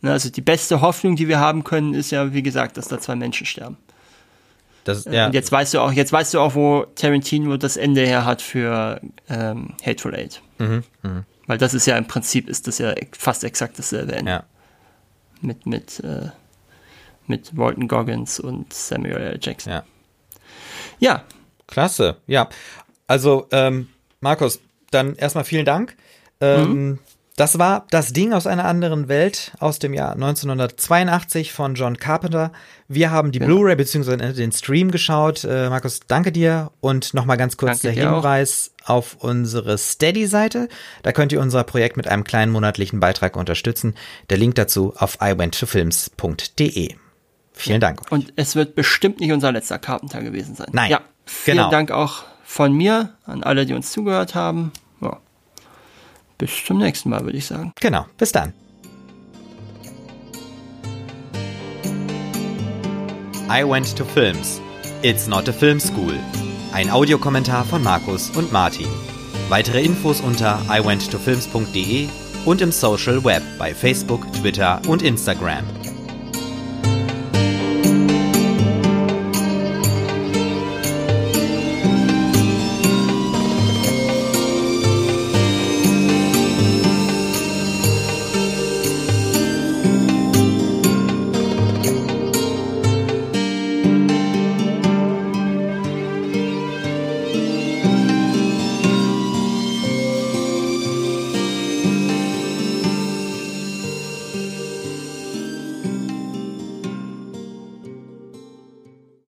Ne, 0.00 0.12
also 0.12 0.30
die 0.30 0.40
beste 0.42 0.80
Hoffnung, 0.80 1.16
die 1.16 1.28
wir 1.28 1.40
haben 1.40 1.62
können, 1.64 1.92
ist 1.94 2.10
ja, 2.10 2.32
wie 2.32 2.42
gesagt, 2.42 2.76
dass 2.78 2.88
da 2.88 2.98
zwei 3.00 3.16
Menschen 3.16 3.46
sterben. 3.46 3.76
Das, 4.86 5.04
ja. 5.04 5.26
Und 5.26 5.34
jetzt 5.34 5.50
weißt 5.50 5.74
du 5.74 5.80
auch, 5.80 5.90
jetzt 5.90 6.12
weißt 6.12 6.34
du 6.34 6.40
auch, 6.40 6.54
wo 6.54 6.84
Tarantino 6.94 7.56
das 7.56 7.76
Ende 7.76 8.06
her 8.06 8.24
hat 8.24 8.40
für 8.40 9.00
ähm, 9.28 9.74
Hateful 9.84 10.14
Eight. 10.14 10.40
Mhm, 10.58 10.84
mh. 11.02 11.24
Weil 11.48 11.58
das 11.58 11.74
ist 11.74 11.86
ja 11.86 11.98
im 11.98 12.06
Prinzip 12.06 12.48
ist 12.48 12.68
das 12.68 12.78
ja 12.78 12.94
fast 13.16 13.42
exakt 13.42 13.78
dasselbe 13.78 14.14
Ende. 14.14 14.30
ja. 14.30 14.44
Mit, 15.42 15.66
mit, 15.66 16.00
äh, 16.00 16.28
mit 17.26 17.56
Walton 17.56 17.88
Goggins 17.88 18.40
und 18.40 18.72
Samuel 18.72 19.16
L. 19.16 19.38
Jackson. 19.42 19.72
Ja. 19.72 19.84
Ja, 20.98 21.24
Klasse, 21.66 22.16
ja. 22.26 22.48
Also, 23.06 23.48
ähm, 23.50 23.88
Markus, 24.20 24.60
dann 24.92 25.14
erstmal 25.16 25.44
vielen 25.44 25.64
Dank. 25.66 25.96
Ähm, 26.40 27.00
Das 27.36 27.58
war 27.58 27.86
das 27.90 28.14
Ding 28.14 28.32
aus 28.32 28.46
einer 28.46 28.64
anderen 28.64 29.08
Welt 29.08 29.52
aus 29.60 29.78
dem 29.78 29.92
Jahr 29.92 30.12
1982 30.12 31.52
von 31.52 31.74
John 31.74 31.98
Carpenter. 31.98 32.50
Wir 32.88 33.10
haben 33.10 33.30
die 33.30 33.40
Blu-ray 33.40 33.76
bzw. 33.76 34.32
den 34.32 34.52
Stream 34.52 34.90
geschaut. 34.90 35.44
Äh, 35.44 35.68
Markus, 35.68 36.00
danke 36.06 36.32
dir. 36.32 36.70
Und 36.80 37.12
nochmal 37.12 37.36
ganz 37.36 37.58
kurz 37.58 37.82
Danke 37.82 37.94
der 37.94 38.04
dir 38.04 38.10
auch. 38.10 38.16
Hinweis 38.22 38.72
auf 38.86 39.18
unsere 39.20 39.76
Steady-Seite. 39.76 40.70
Da 41.02 41.12
könnt 41.12 41.30
ihr 41.30 41.40
unser 41.40 41.62
Projekt 41.64 41.98
mit 41.98 42.08
einem 42.08 42.24
kleinen 42.24 42.52
monatlichen 42.52 43.00
Beitrag 43.00 43.36
unterstützen. 43.36 43.94
Der 44.30 44.38
Link 44.38 44.54
dazu 44.54 44.94
auf 44.96 45.18
iwenttofilms.de. 45.20 46.94
Vielen 47.52 47.80
Dank. 47.80 48.00
Und 48.10 48.32
es 48.36 48.56
wird 48.56 48.74
bestimmt 48.74 49.20
nicht 49.20 49.32
unser 49.32 49.52
letzter 49.52 49.78
Carpenter 49.78 50.22
gewesen 50.22 50.54
sein. 50.54 50.68
Nein, 50.72 50.90
Ja, 50.90 51.02
vielen 51.26 51.58
genau. 51.58 51.70
Dank 51.70 51.90
auch 51.90 52.24
von 52.44 52.72
mir 52.72 53.10
an 53.26 53.42
alle, 53.42 53.66
die 53.66 53.74
uns 53.74 53.92
zugehört 53.92 54.34
haben. 54.34 54.72
Bis 56.38 56.64
zum 56.64 56.78
nächsten 56.78 57.10
Mal, 57.10 57.24
würde 57.24 57.38
ich 57.38 57.46
sagen. 57.46 57.72
Genau, 57.80 58.06
bis 58.18 58.32
dann. 58.32 58.52
I 63.48 63.62
went 63.62 63.96
to 63.96 64.04
films. 64.04 64.60
It's 65.02 65.26
not 65.28 65.48
a 65.48 65.52
film 65.52 65.78
school. 65.78 66.14
Ein 66.72 66.90
Audiokommentar 66.90 67.64
von 67.64 67.82
Markus 67.82 68.30
und 68.30 68.52
Martin. 68.52 68.88
Weitere 69.48 69.82
Infos 69.82 70.20
unter 70.20 70.60
iwenttofilms.de 70.68 72.08
und 72.44 72.60
im 72.60 72.72
Social 72.72 73.24
Web 73.24 73.42
bei 73.58 73.74
Facebook, 73.74 74.20
Twitter 74.32 74.82
und 74.88 75.02
Instagram. 75.02 75.64